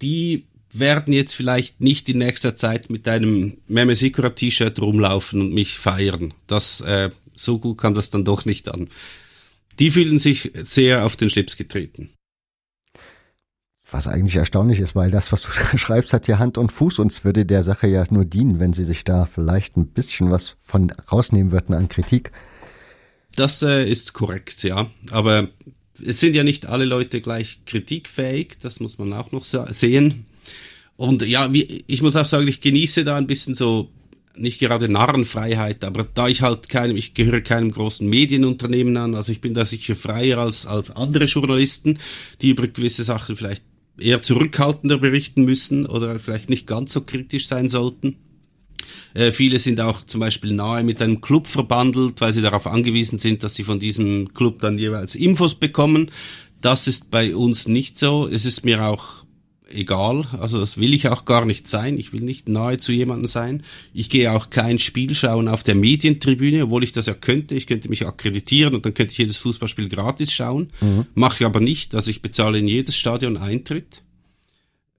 die 0.00 0.46
werden 0.72 1.12
jetzt 1.12 1.34
vielleicht 1.34 1.80
nicht 1.80 2.08
in 2.08 2.18
nächster 2.18 2.56
Zeit 2.56 2.90
mit 2.90 3.06
einem 3.06 3.58
Meme 3.68 3.94
Sikura 3.94 4.30
T-Shirt 4.30 4.80
rumlaufen 4.80 5.40
und 5.40 5.52
mich 5.52 5.78
feiern. 5.78 6.34
Das, 6.46 6.80
äh, 6.80 7.10
so 7.34 7.58
gut 7.58 7.78
kam 7.78 7.94
das 7.94 8.10
dann 8.10 8.24
doch 8.24 8.44
nicht 8.44 8.68
an. 8.68 8.88
Die 9.78 9.90
fühlen 9.90 10.18
sich 10.18 10.52
sehr 10.62 11.04
auf 11.04 11.16
den 11.16 11.30
Schlips 11.30 11.56
getreten. 11.56 12.10
Was 13.90 14.08
eigentlich 14.08 14.36
erstaunlich 14.36 14.80
ist, 14.80 14.96
weil 14.96 15.10
das, 15.10 15.30
was 15.30 15.42
du 15.42 15.48
schreibst, 15.78 16.12
hat 16.12 16.26
ja 16.26 16.38
Hand 16.38 16.58
und 16.58 16.72
Fuß 16.72 16.98
und 16.98 17.12
es 17.12 17.24
würde 17.24 17.46
der 17.46 17.62
Sache 17.62 17.86
ja 17.86 18.04
nur 18.10 18.24
dienen, 18.24 18.58
wenn 18.58 18.72
sie 18.72 18.84
sich 18.84 19.04
da 19.04 19.26
vielleicht 19.26 19.76
ein 19.76 19.86
bisschen 19.88 20.30
was 20.30 20.56
von 20.58 20.90
rausnehmen 20.90 21.52
würden 21.52 21.74
an 21.74 21.88
Kritik. 21.88 22.32
Das 23.36 23.62
äh, 23.62 23.88
ist 23.88 24.12
korrekt, 24.12 24.62
ja. 24.62 24.90
Aber 25.10 25.48
es 26.04 26.20
sind 26.20 26.34
ja 26.34 26.44
nicht 26.44 26.66
alle 26.66 26.84
Leute 26.84 27.20
gleich 27.20 27.60
kritikfähig, 27.66 28.58
das 28.60 28.80
muss 28.80 28.98
man 28.98 29.12
auch 29.12 29.32
noch 29.32 29.44
sehen. 29.44 30.26
Und 30.96 31.22
ja, 31.26 31.52
wie, 31.52 31.84
ich 31.86 32.02
muss 32.02 32.16
auch 32.16 32.26
sagen, 32.26 32.46
ich 32.46 32.60
genieße 32.60 33.04
da 33.04 33.16
ein 33.16 33.26
bisschen 33.26 33.54
so, 33.54 33.90
nicht 34.36 34.58
gerade 34.58 34.88
Narrenfreiheit, 34.88 35.84
aber 35.84 36.04
da 36.12 36.28
ich 36.28 36.42
halt 36.42 36.68
keinem, 36.68 36.96
ich 36.96 37.14
gehöre 37.14 37.40
keinem 37.40 37.70
großen 37.70 38.08
Medienunternehmen 38.08 38.96
an, 38.96 39.14
also 39.14 39.30
ich 39.30 39.40
bin 39.40 39.54
da 39.54 39.64
sicher 39.64 39.94
freier 39.94 40.38
als, 40.38 40.66
als 40.66 40.90
andere 40.90 41.24
Journalisten, 41.24 41.98
die 42.42 42.50
über 42.50 42.66
gewisse 42.66 43.04
Sachen 43.04 43.36
vielleicht 43.36 43.64
eher 43.98 44.20
zurückhaltender 44.22 44.98
berichten 44.98 45.44
müssen 45.44 45.86
oder 45.86 46.18
vielleicht 46.18 46.50
nicht 46.50 46.66
ganz 46.66 46.92
so 46.92 47.02
kritisch 47.02 47.46
sein 47.46 47.68
sollten. 47.68 48.16
Äh, 49.14 49.32
viele 49.32 49.58
sind 49.58 49.80
auch 49.80 50.04
zum 50.04 50.20
Beispiel 50.20 50.52
nahe 50.52 50.82
mit 50.82 51.00
einem 51.02 51.20
Club 51.20 51.46
verbandelt, 51.46 52.20
weil 52.20 52.32
sie 52.32 52.42
darauf 52.42 52.66
angewiesen 52.66 53.18
sind, 53.18 53.42
dass 53.42 53.54
sie 53.54 53.64
von 53.64 53.78
diesem 53.78 54.34
Club 54.34 54.60
dann 54.60 54.78
jeweils 54.78 55.14
Infos 55.14 55.54
bekommen. 55.54 56.10
Das 56.60 56.86
ist 56.86 57.10
bei 57.10 57.36
uns 57.36 57.68
nicht 57.68 57.98
so. 57.98 58.26
Es 58.26 58.44
ist 58.44 58.64
mir 58.64 58.84
auch 58.84 59.24
egal. 59.74 60.24
Also 60.38 60.58
das 60.60 60.78
will 60.78 60.94
ich 60.94 61.08
auch 61.08 61.24
gar 61.24 61.44
nicht 61.44 61.68
sein. 61.68 61.98
Ich 61.98 62.12
will 62.12 62.22
nicht 62.22 62.48
nahe 62.48 62.78
zu 62.78 62.92
jemandem 62.92 63.26
sein. 63.26 63.62
Ich 63.92 64.10
gehe 64.10 64.32
auch 64.32 64.50
kein 64.50 64.78
Spiel 64.78 65.14
schauen 65.14 65.48
auf 65.48 65.62
der 65.62 65.74
Medientribüne, 65.74 66.64
obwohl 66.64 66.84
ich 66.84 66.92
das 66.92 67.06
ja 67.06 67.14
könnte. 67.14 67.54
Ich 67.54 67.66
könnte 67.66 67.88
mich 67.88 68.06
akkreditieren 68.06 68.74
und 68.74 68.84
dann 68.86 68.94
könnte 68.94 69.12
ich 69.12 69.18
jedes 69.18 69.36
Fußballspiel 69.38 69.88
gratis 69.88 70.32
schauen. 70.32 70.70
Mhm. 70.80 71.06
Mache 71.14 71.38
ich 71.40 71.46
aber 71.46 71.60
nicht. 71.60 71.94
Also 71.94 72.10
ich 72.10 72.22
bezahle 72.22 72.58
in 72.58 72.68
jedes 72.68 72.96
Stadion 72.96 73.36
Eintritt. 73.36 74.02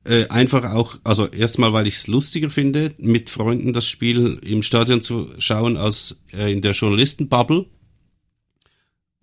Äh, 0.05 0.27
einfach 0.27 0.71
auch, 0.71 0.99
also 1.03 1.25
erstmal, 1.25 1.73
weil 1.73 1.87
ich 1.87 1.95
es 1.95 2.07
lustiger 2.07 2.51
finde, 2.51 2.93
mit 2.99 3.31
Freunden 3.31 3.73
das 3.73 3.87
Spiel 3.87 4.39
im 4.43 4.61
Stadion 4.61 5.01
zu 5.01 5.31
schauen, 5.39 5.77
als 5.77 6.21
äh, 6.31 6.51
in 6.51 6.61
der 6.61 6.73
Journalistenbubble. 6.73 7.65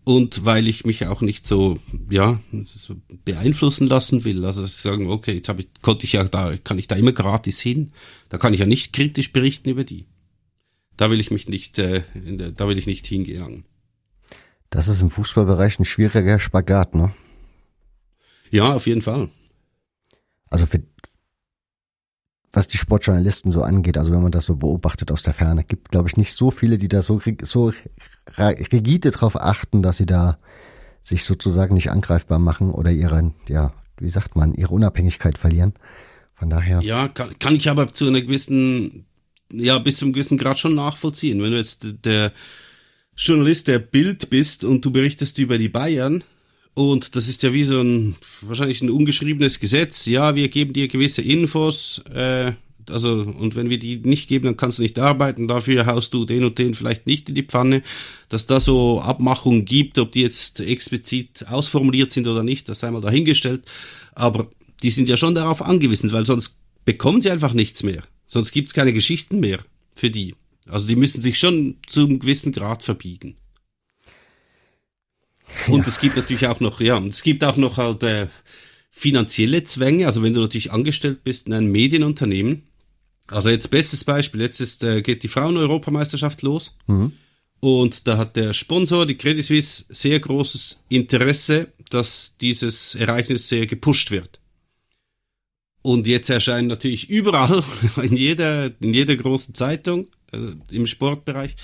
Und 0.02 0.44
weil 0.44 0.66
ich 0.66 0.84
mich 0.84 1.06
auch 1.06 1.20
nicht 1.20 1.46
so, 1.46 1.78
ja, 2.10 2.40
so 2.64 2.96
beeinflussen 3.24 3.86
lassen 3.86 4.24
will. 4.24 4.44
Also 4.44 4.66
sagen, 4.66 5.08
okay, 5.08 5.34
jetzt 5.34 5.48
habe 5.48 5.60
ich, 5.60 5.68
konnte 5.82 6.04
ich 6.04 6.14
ja 6.14 6.24
da, 6.24 6.56
kann 6.56 6.80
ich 6.80 6.88
da 6.88 6.96
immer 6.96 7.12
gratis 7.12 7.60
hin. 7.60 7.92
Da 8.28 8.38
kann 8.38 8.52
ich 8.52 8.58
ja 8.58 8.66
nicht 8.66 8.92
kritisch 8.92 9.32
berichten 9.32 9.68
über 9.68 9.84
die. 9.84 10.06
Da 10.96 11.12
will 11.12 11.20
ich 11.20 11.30
mich 11.30 11.48
nicht, 11.48 11.78
äh, 11.78 12.02
der, 12.14 12.50
da 12.50 12.66
will 12.66 12.76
ich 12.76 12.86
nicht 12.86 13.06
hingelangen. 13.06 13.64
Das 14.68 14.88
ist 14.88 15.00
im 15.00 15.10
Fußballbereich 15.10 15.78
ein 15.78 15.84
schwieriger 15.84 16.40
Spagat, 16.40 16.96
ne? 16.96 17.14
Ja, 18.50 18.74
auf 18.74 18.88
jeden 18.88 19.02
Fall 19.02 19.28
also 20.52 20.66
für, 20.66 20.82
was 22.52 22.68
die 22.68 22.76
Sportjournalisten 22.76 23.50
so 23.50 23.62
angeht, 23.62 23.96
also 23.96 24.12
wenn 24.12 24.22
man 24.22 24.32
das 24.32 24.44
so 24.44 24.56
beobachtet 24.56 25.10
aus 25.10 25.22
der 25.22 25.32
Ferne, 25.32 25.64
gibt, 25.64 25.90
glaube 25.90 26.08
ich, 26.08 26.16
nicht 26.16 26.34
so 26.34 26.50
viele, 26.50 26.78
die 26.78 26.88
da 26.88 27.00
so, 27.00 27.20
so 27.40 27.72
rigide 28.38 29.10
drauf 29.10 29.40
achten, 29.40 29.82
dass 29.82 29.96
sie 29.96 30.06
da 30.06 30.38
sich 31.00 31.24
sozusagen 31.24 31.74
nicht 31.74 31.90
angreifbar 31.90 32.38
machen 32.38 32.70
oder 32.70 32.90
ihre, 32.90 33.32
ja, 33.48 33.72
wie 33.98 34.10
sagt 34.10 34.36
man, 34.36 34.54
ihre 34.54 34.74
Unabhängigkeit 34.74 35.38
verlieren. 35.38 35.72
Von 36.34 36.50
daher. 36.50 36.80
Ja, 36.82 37.08
kann, 37.08 37.38
kann 37.38 37.56
ich 37.56 37.70
aber 37.70 37.92
zu 37.92 38.06
einer 38.06 38.20
gewissen, 38.20 39.06
ja, 39.50 39.78
bis 39.78 39.96
zum 39.96 40.12
gewissen 40.12 40.38
Grad 40.38 40.58
schon 40.58 40.74
nachvollziehen. 40.74 41.40
Wenn 41.42 41.52
du 41.52 41.56
jetzt 41.56 41.86
der 42.04 42.32
Journalist 43.16 43.68
der 43.68 43.78
Bild 43.78 44.28
bist 44.28 44.64
und 44.64 44.84
du 44.84 44.90
berichtest 44.90 45.38
über 45.38 45.56
die 45.56 45.68
Bayern, 45.68 46.24
und 46.74 47.16
das 47.16 47.28
ist 47.28 47.42
ja 47.42 47.52
wie 47.52 47.64
so 47.64 47.80
ein, 47.80 48.16
wahrscheinlich 48.40 48.80
ein 48.82 48.90
ungeschriebenes 48.90 49.60
Gesetz. 49.60 50.06
Ja, 50.06 50.34
wir 50.36 50.48
geben 50.48 50.72
dir 50.72 50.88
gewisse 50.88 51.22
Infos, 51.22 52.02
äh, 52.12 52.52
also, 52.90 53.12
und 53.12 53.54
wenn 53.54 53.70
wir 53.70 53.78
die 53.78 53.96
nicht 53.96 54.28
geben, 54.28 54.46
dann 54.46 54.56
kannst 54.56 54.78
du 54.78 54.82
nicht 54.82 54.98
arbeiten, 54.98 55.48
dafür 55.48 55.86
haust 55.86 56.14
du 56.14 56.24
den 56.24 56.44
und 56.44 56.58
den 56.58 56.74
vielleicht 56.74 57.06
nicht 57.06 57.28
in 57.28 57.34
die 57.34 57.44
Pfanne. 57.44 57.82
Dass 58.28 58.46
da 58.46 58.60
so 58.60 59.00
Abmachungen 59.00 59.64
gibt, 59.64 59.98
ob 59.98 60.12
die 60.12 60.22
jetzt 60.22 60.60
explizit 60.60 61.46
ausformuliert 61.48 62.10
sind 62.10 62.26
oder 62.26 62.42
nicht, 62.42 62.68
das 62.68 62.80
sei 62.80 62.90
mal 62.90 63.00
dahingestellt. 63.00 63.64
Aber 64.14 64.48
die 64.82 64.90
sind 64.90 65.08
ja 65.08 65.16
schon 65.16 65.34
darauf 65.34 65.62
angewiesen, 65.62 66.12
weil 66.12 66.26
sonst 66.26 66.58
bekommen 66.84 67.20
sie 67.20 67.30
einfach 67.30 67.52
nichts 67.52 67.82
mehr. 67.82 68.02
Sonst 68.26 68.52
gibt's 68.52 68.74
keine 68.74 68.92
Geschichten 68.92 69.40
mehr 69.40 69.60
für 69.94 70.10
die. 70.10 70.34
Also 70.68 70.88
die 70.88 70.96
müssen 70.96 71.20
sich 71.20 71.38
schon 71.38 71.76
zum 71.86 72.18
gewissen 72.18 72.52
Grad 72.52 72.82
verbiegen. 72.82 73.36
Und 75.68 75.82
ja. 75.82 75.88
es 75.88 76.00
gibt 76.00 76.16
natürlich 76.16 76.46
auch 76.46 76.60
noch, 76.60 76.80
ja, 76.80 76.98
es 77.04 77.22
gibt 77.22 77.44
auch 77.44 77.56
noch 77.56 77.76
halt 77.76 78.02
äh, 78.02 78.28
finanzielle 78.90 79.64
Zwänge. 79.64 80.06
Also 80.06 80.22
wenn 80.22 80.34
du 80.34 80.40
natürlich 80.40 80.72
angestellt 80.72 81.24
bist 81.24 81.46
in 81.46 81.54
einem 81.54 81.72
Medienunternehmen. 81.72 82.64
Also 83.28 83.48
jetzt 83.48 83.70
bestes 83.70 84.04
Beispiel, 84.04 84.42
jetzt 84.42 84.60
ist, 84.60 84.84
äh, 84.84 85.00
geht 85.00 85.22
die 85.22 85.28
Frauen-Europameisterschaft 85.28 86.42
los. 86.42 86.76
Mhm. 86.86 87.12
Und 87.60 88.08
da 88.08 88.18
hat 88.18 88.36
der 88.36 88.52
Sponsor, 88.52 89.06
die 89.06 89.16
Credit 89.16 89.44
Suisse, 89.44 89.84
sehr 89.88 90.18
großes 90.18 90.84
Interesse, 90.88 91.68
dass 91.90 92.36
dieses 92.40 92.96
Ereignis 92.96 93.48
sehr 93.48 93.66
gepusht 93.66 94.10
wird. 94.10 94.40
Und 95.82 96.06
jetzt 96.06 96.28
erscheinen 96.28 96.68
natürlich 96.68 97.08
überall, 97.08 97.62
in 98.02 98.16
jeder, 98.16 98.72
in 98.80 98.92
jeder 98.92 99.16
großen 99.16 99.54
Zeitung, 99.54 100.08
äh, 100.32 100.54
im 100.70 100.86
Sportbereich, 100.86 101.56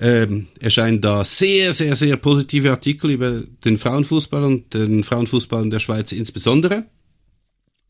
ähm, 0.00 0.46
erscheinen 0.60 1.00
da 1.00 1.24
sehr, 1.24 1.72
sehr, 1.72 1.96
sehr 1.96 2.16
positive 2.16 2.70
Artikel 2.70 3.10
über 3.10 3.42
den 3.64 3.78
Frauenfußball 3.78 4.44
und 4.44 4.74
den 4.74 5.02
Frauenfußball 5.02 5.64
in 5.64 5.70
der 5.70 5.80
Schweiz 5.80 6.12
insbesondere. 6.12 6.84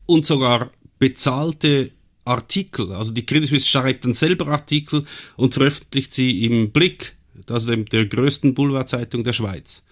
Und 0.05 0.25
sogar 0.25 0.71
bezahlte 0.97 1.91
Artikel. 2.25 2.91
Also 2.93 3.11
die 3.11 3.25
Credit 3.25 3.49
Suisse 3.49 3.67
schreibt 3.67 4.05
dann 4.05 4.13
selber 4.13 4.47
Artikel 4.47 5.05
und 5.35 5.53
veröffentlicht 5.53 6.13
sie 6.13 6.43
im 6.45 6.71
Blick, 6.71 7.15
also 7.47 7.69
dem, 7.69 7.85
der 7.85 8.05
größten 8.05 8.55
Boulevardzeitung 8.55 9.23
der 9.23 9.33
Schweiz. 9.33 9.83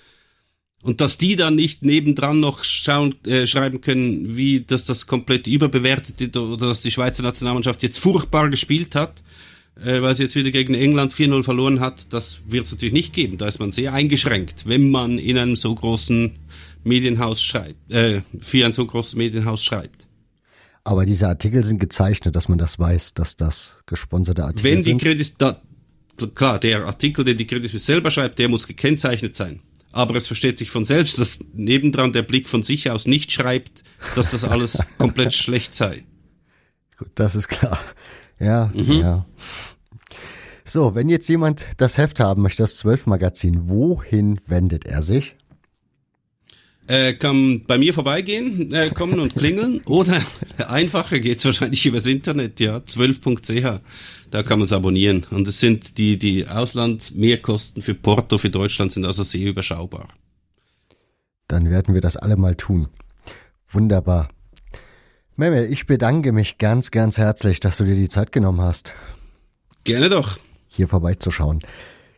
Und 0.84 1.02
dass 1.02 1.18
die 1.18 1.36
dann 1.36 1.56
nicht 1.56 1.84
nebendran 1.84 2.40
noch 2.40 2.64
schauen, 2.64 3.16
äh, 3.26 3.48
schreiben 3.48 3.82
können, 3.82 4.38
wie 4.38 4.62
dass 4.62 4.86
das 4.86 5.08
komplett 5.08 5.48
überbewertet 5.48 6.22
ist 6.22 6.38
oder 6.38 6.68
dass 6.68 6.82
die 6.82 6.92
Schweizer 6.92 7.24
Nationalmannschaft 7.24 7.84
jetzt 7.84 8.00
furchtbar 8.00 8.50
gespielt 8.50 8.96
hat, 8.96 9.22
äh, 9.84 10.02
weil 10.02 10.16
sie 10.16 10.24
jetzt 10.24 10.36
wieder 10.36 10.52
gegen 10.52 10.74
England 10.74 11.14
4-0 11.14 11.44
verloren 11.44 11.80
hat, 11.80 12.12
das 12.14 12.40
wird 12.48 12.66
es 12.66 12.72
natürlich 12.72 12.94
nicht 12.94 13.14
geben. 13.14 13.38
Da 13.38 13.48
ist 13.48 13.60
man 13.60 13.72
sehr 13.72 13.94
eingeschränkt, 13.94 14.68
wenn 14.68 14.90
man 14.90 15.20
in 15.20 15.38
einem 15.38 15.56
so 15.56 15.74
großen 15.74 16.40
Medienhaus 16.84 17.42
schreibt, 17.42 17.92
äh, 17.92 18.22
für 18.40 18.66
ein 18.66 18.74
so 18.74 18.86
großes 18.86 19.16
Medienhaus 19.16 19.64
schreibt. 19.64 20.08
Aber 20.84 21.06
diese 21.06 21.28
Artikel 21.28 21.64
sind 21.64 21.80
gezeichnet, 21.80 22.36
dass 22.36 22.48
man 22.48 22.58
das 22.58 22.80
weiß, 22.80 23.14
dass 23.14 23.36
das 23.36 23.82
gesponserte 23.86 24.44
Artikel 24.44 24.64
wenn 24.64 24.84
sind. 24.84 24.94
Wenn 24.94 24.98
die 24.98 25.04
Credit, 25.04 25.34
da, 25.38 25.62
klar, 26.34 26.60
der 26.60 26.86
Artikel, 26.86 27.26
den 27.26 27.38
die 27.38 27.46
Credit 27.46 27.70
Suisse 27.70 27.86
selber 27.86 28.10
schreibt, 28.10 28.40
der 28.40 28.48
muss 28.48 28.68
gekennzeichnet 28.68 29.36
sein 29.36 29.62
aber 29.98 30.16
es 30.16 30.28
versteht 30.28 30.60
sich 30.60 30.70
von 30.70 30.86
selbst, 30.86 31.20
dass 31.20 31.40
nebendran 31.54 32.14
der 32.14 32.22
Blick 32.22 32.48
von 32.48 32.62
sich 32.62 32.92
aus 32.92 33.08
nicht 33.08 33.32
schreibt, 33.32 33.84
dass 34.16 34.32
das 34.32 34.44
alles 34.44 34.78
komplett 34.98 35.34
schlecht 35.34 35.74
sei. 35.74 36.04
Gut, 36.98 37.10
das 37.16 37.36
ist 37.36 37.48
klar. 37.48 37.80
Ja, 38.40 38.72
mhm. 38.74 38.92
ja. 38.92 39.26
So, 40.64 40.96
wenn 40.96 41.10
jetzt 41.10 41.30
jemand 41.30 41.66
das 41.78 41.98
Heft 41.98 42.20
haben 42.20 42.42
möchte, 42.42 42.64
das 42.64 42.78
Zwölf-Magazin, 42.78 43.70
wohin 43.70 44.42
wendet 44.48 44.86
er 44.86 45.02
sich? 45.02 45.36
Äh, 46.88 47.14
kann 47.14 47.64
bei 47.66 47.78
mir 47.78 47.94
vorbeigehen, 47.94 48.74
äh, 48.74 48.90
kommen 48.90 49.20
und 49.20 49.36
klingeln. 49.36 49.82
Oder 49.86 50.22
einfacher 50.58 51.20
geht's 51.20 51.44
wahrscheinlich 51.44 51.86
übers 51.86 52.06
Internet, 52.06 52.60
ja, 52.60 52.78
12.ch. 52.78 53.82
Da 54.32 54.44
kann 54.44 54.60
man 54.60 54.66
es 54.66 54.74
abonnieren. 54.74 55.26
Und 55.32 55.48
es 55.48 55.60
sind 55.60 55.98
die, 55.98 56.18
die 56.18 56.48
Ausland-Mehrkosten 56.48 57.82
für 57.82 57.94
Porto, 57.94 58.38
für 58.38 58.50
Deutschland 58.50 58.92
sind 58.94 59.06
also 59.06 59.24
sehr 59.24 59.50
überschaubar. 59.50 60.10
Dann 61.48 61.70
werden 61.70 61.94
wir 61.94 62.02
das 62.02 62.18
alle 62.18 62.38
mal 62.38 62.56
tun. 62.56 62.88
Wunderbar. 63.72 64.30
Meme, 65.40 65.68
ich 65.68 65.86
bedanke 65.86 66.32
mich 66.32 66.58
ganz, 66.58 66.90
ganz 66.90 67.20
herzlich, 67.20 67.60
dass 67.60 67.78
du 67.78 67.84
dir 67.84 67.94
die 67.94 68.10
Zeit 68.10 68.32
genommen 68.32 68.60
hast. 68.60 68.96
Gerne 69.84 70.10
doch. 70.10 70.40
Hier 70.68 70.88
vorbeizuschauen. 70.88 71.60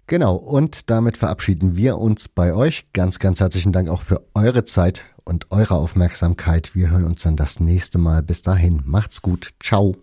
Genau, 0.08 0.36
und 0.36 0.90
damit 0.90 1.18
verabschieden 1.18 1.76
wir 1.76 1.98
uns 1.98 2.30
bei 2.30 2.54
euch. 2.54 2.86
Ganz, 2.94 3.20
ganz 3.20 3.42
herzlichen 3.42 3.74
Dank 3.74 3.90
auch 3.90 4.04
für 4.04 4.26
eure 4.34 4.64
Zeit 4.64 5.04
und 5.26 5.52
eure 5.52 5.76
Aufmerksamkeit. 5.76 6.74
Wir 6.76 6.92
hören 6.92 7.04
uns 7.04 7.22
dann 7.24 7.36
das 7.36 7.60
nächste 7.60 7.98
Mal. 7.98 8.24
Bis 8.24 8.42
dahin, 8.42 8.84
macht's 8.86 9.22
gut. 9.22 9.50
Ciao. 9.62 9.98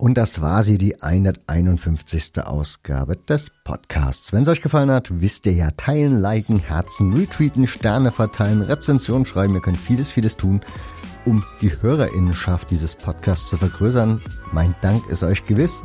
Und 0.00 0.14
das 0.14 0.40
war 0.40 0.62
sie, 0.62 0.78
die 0.78 1.02
151. 1.02 2.42
Ausgabe 2.42 3.18
des 3.18 3.50
Podcasts. 3.64 4.32
Wenn 4.32 4.44
es 4.44 4.48
euch 4.48 4.62
gefallen 4.62 4.90
hat, 4.90 5.20
wisst 5.20 5.44
ihr 5.44 5.52
ja, 5.52 5.72
teilen, 5.72 6.18
liken, 6.18 6.58
Herzen, 6.58 7.12
retweeten, 7.12 7.66
Sterne 7.66 8.10
verteilen, 8.10 8.62
Rezensionen 8.62 9.26
schreiben. 9.26 9.54
Ihr 9.54 9.60
könnt 9.60 9.76
vieles, 9.76 10.08
vieles 10.08 10.38
tun, 10.38 10.62
um 11.26 11.44
die 11.60 11.70
Hörerinnenschaft 11.82 12.70
dieses 12.70 12.94
Podcasts 12.94 13.50
zu 13.50 13.58
vergrößern. 13.58 14.22
Mein 14.52 14.74
Dank 14.80 15.06
ist 15.10 15.22
euch 15.22 15.44
gewiss. 15.44 15.82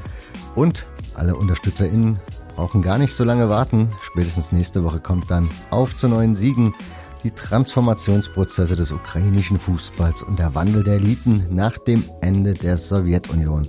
Und 0.56 0.86
alle 1.16 1.36
UnterstützerInnen 1.36 2.18
brauchen 2.56 2.82
gar 2.82 2.98
nicht 2.98 3.14
so 3.14 3.26
lange 3.26 3.50
warten. 3.50 3.90
Spätestens 4.02 4.54
nächste 4.54 4.86
Woche 4.86 5.02
kommt 5.02 5.30
dann 5.30 5.50
auf 5.72 5.98
zu 5.98 6.08
neuen 6.08 6.36
Siegen 6.36 6.74
die 7.26 7.32
Transformationsprozesse 7.32 8.76
des 8.76 8.92
ukrainischen 8.92 9.60
Fußballs 9.60 10.22
und 10.22 10.38
der 10.38 10.54
Wandel 10.54 10.84
der 10.84 10.94
Eliten 10.96 11.48
nach 11.50 11.78
dem 11.80 12.04
Ende 12.22 12.54
der 12.54 12.78
Sowjetunion. 12.78 13.68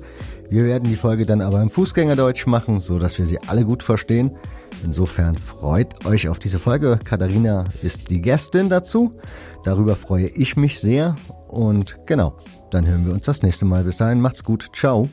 Wir 0.49 0.65
werden 0.65 0.89
die 0.89 0.97
Folge 0.97 1.27
dann 1.27 1.41
aber 1.41 1.61
im 1.63 1.71
Fußgängerdeutsch 1.71 2.47
machen, 2.47 2.81
so 2.81 2.99
dass 2.99 3.19
wir 3.19 3.27
sie 3.27 3.39
alle 3.47 3.65
gut 3.65 3.83
verstehen. 3.83 4.37
Insofern 4.85 5.37
freut 5.37 6.05
euch 6.07 6.29
auf 6.29 6.39
diese 6.39 6.59
Folge. 6.59 6.99
Katharina 7.03 7.65
ist 7.83 8.11
die 8.11 8.21
Gästin 8.21 8.69
dazu. 8.69 9.15
Darüber 9.65 9.97
freue 9.97 10.27
ich 10.27 10.57
mich 10.57 10.81
sehr. 10.81 11.17
Und 11.49 11.99
genau, 12.07 12.37
dann 12.71 12.87
hören 12.87 13.07
wir 13.07 13.15
uns 13.15 13.27
das 13.27 13.43
nächste 13.43 13.65
Mal. 13.65 13.85
Bis 13.85 13.97
dahin, 13.97 14.21
macht's 14.21 14.45
gut. 14.45 14.71
Ciao. 14.73 15.09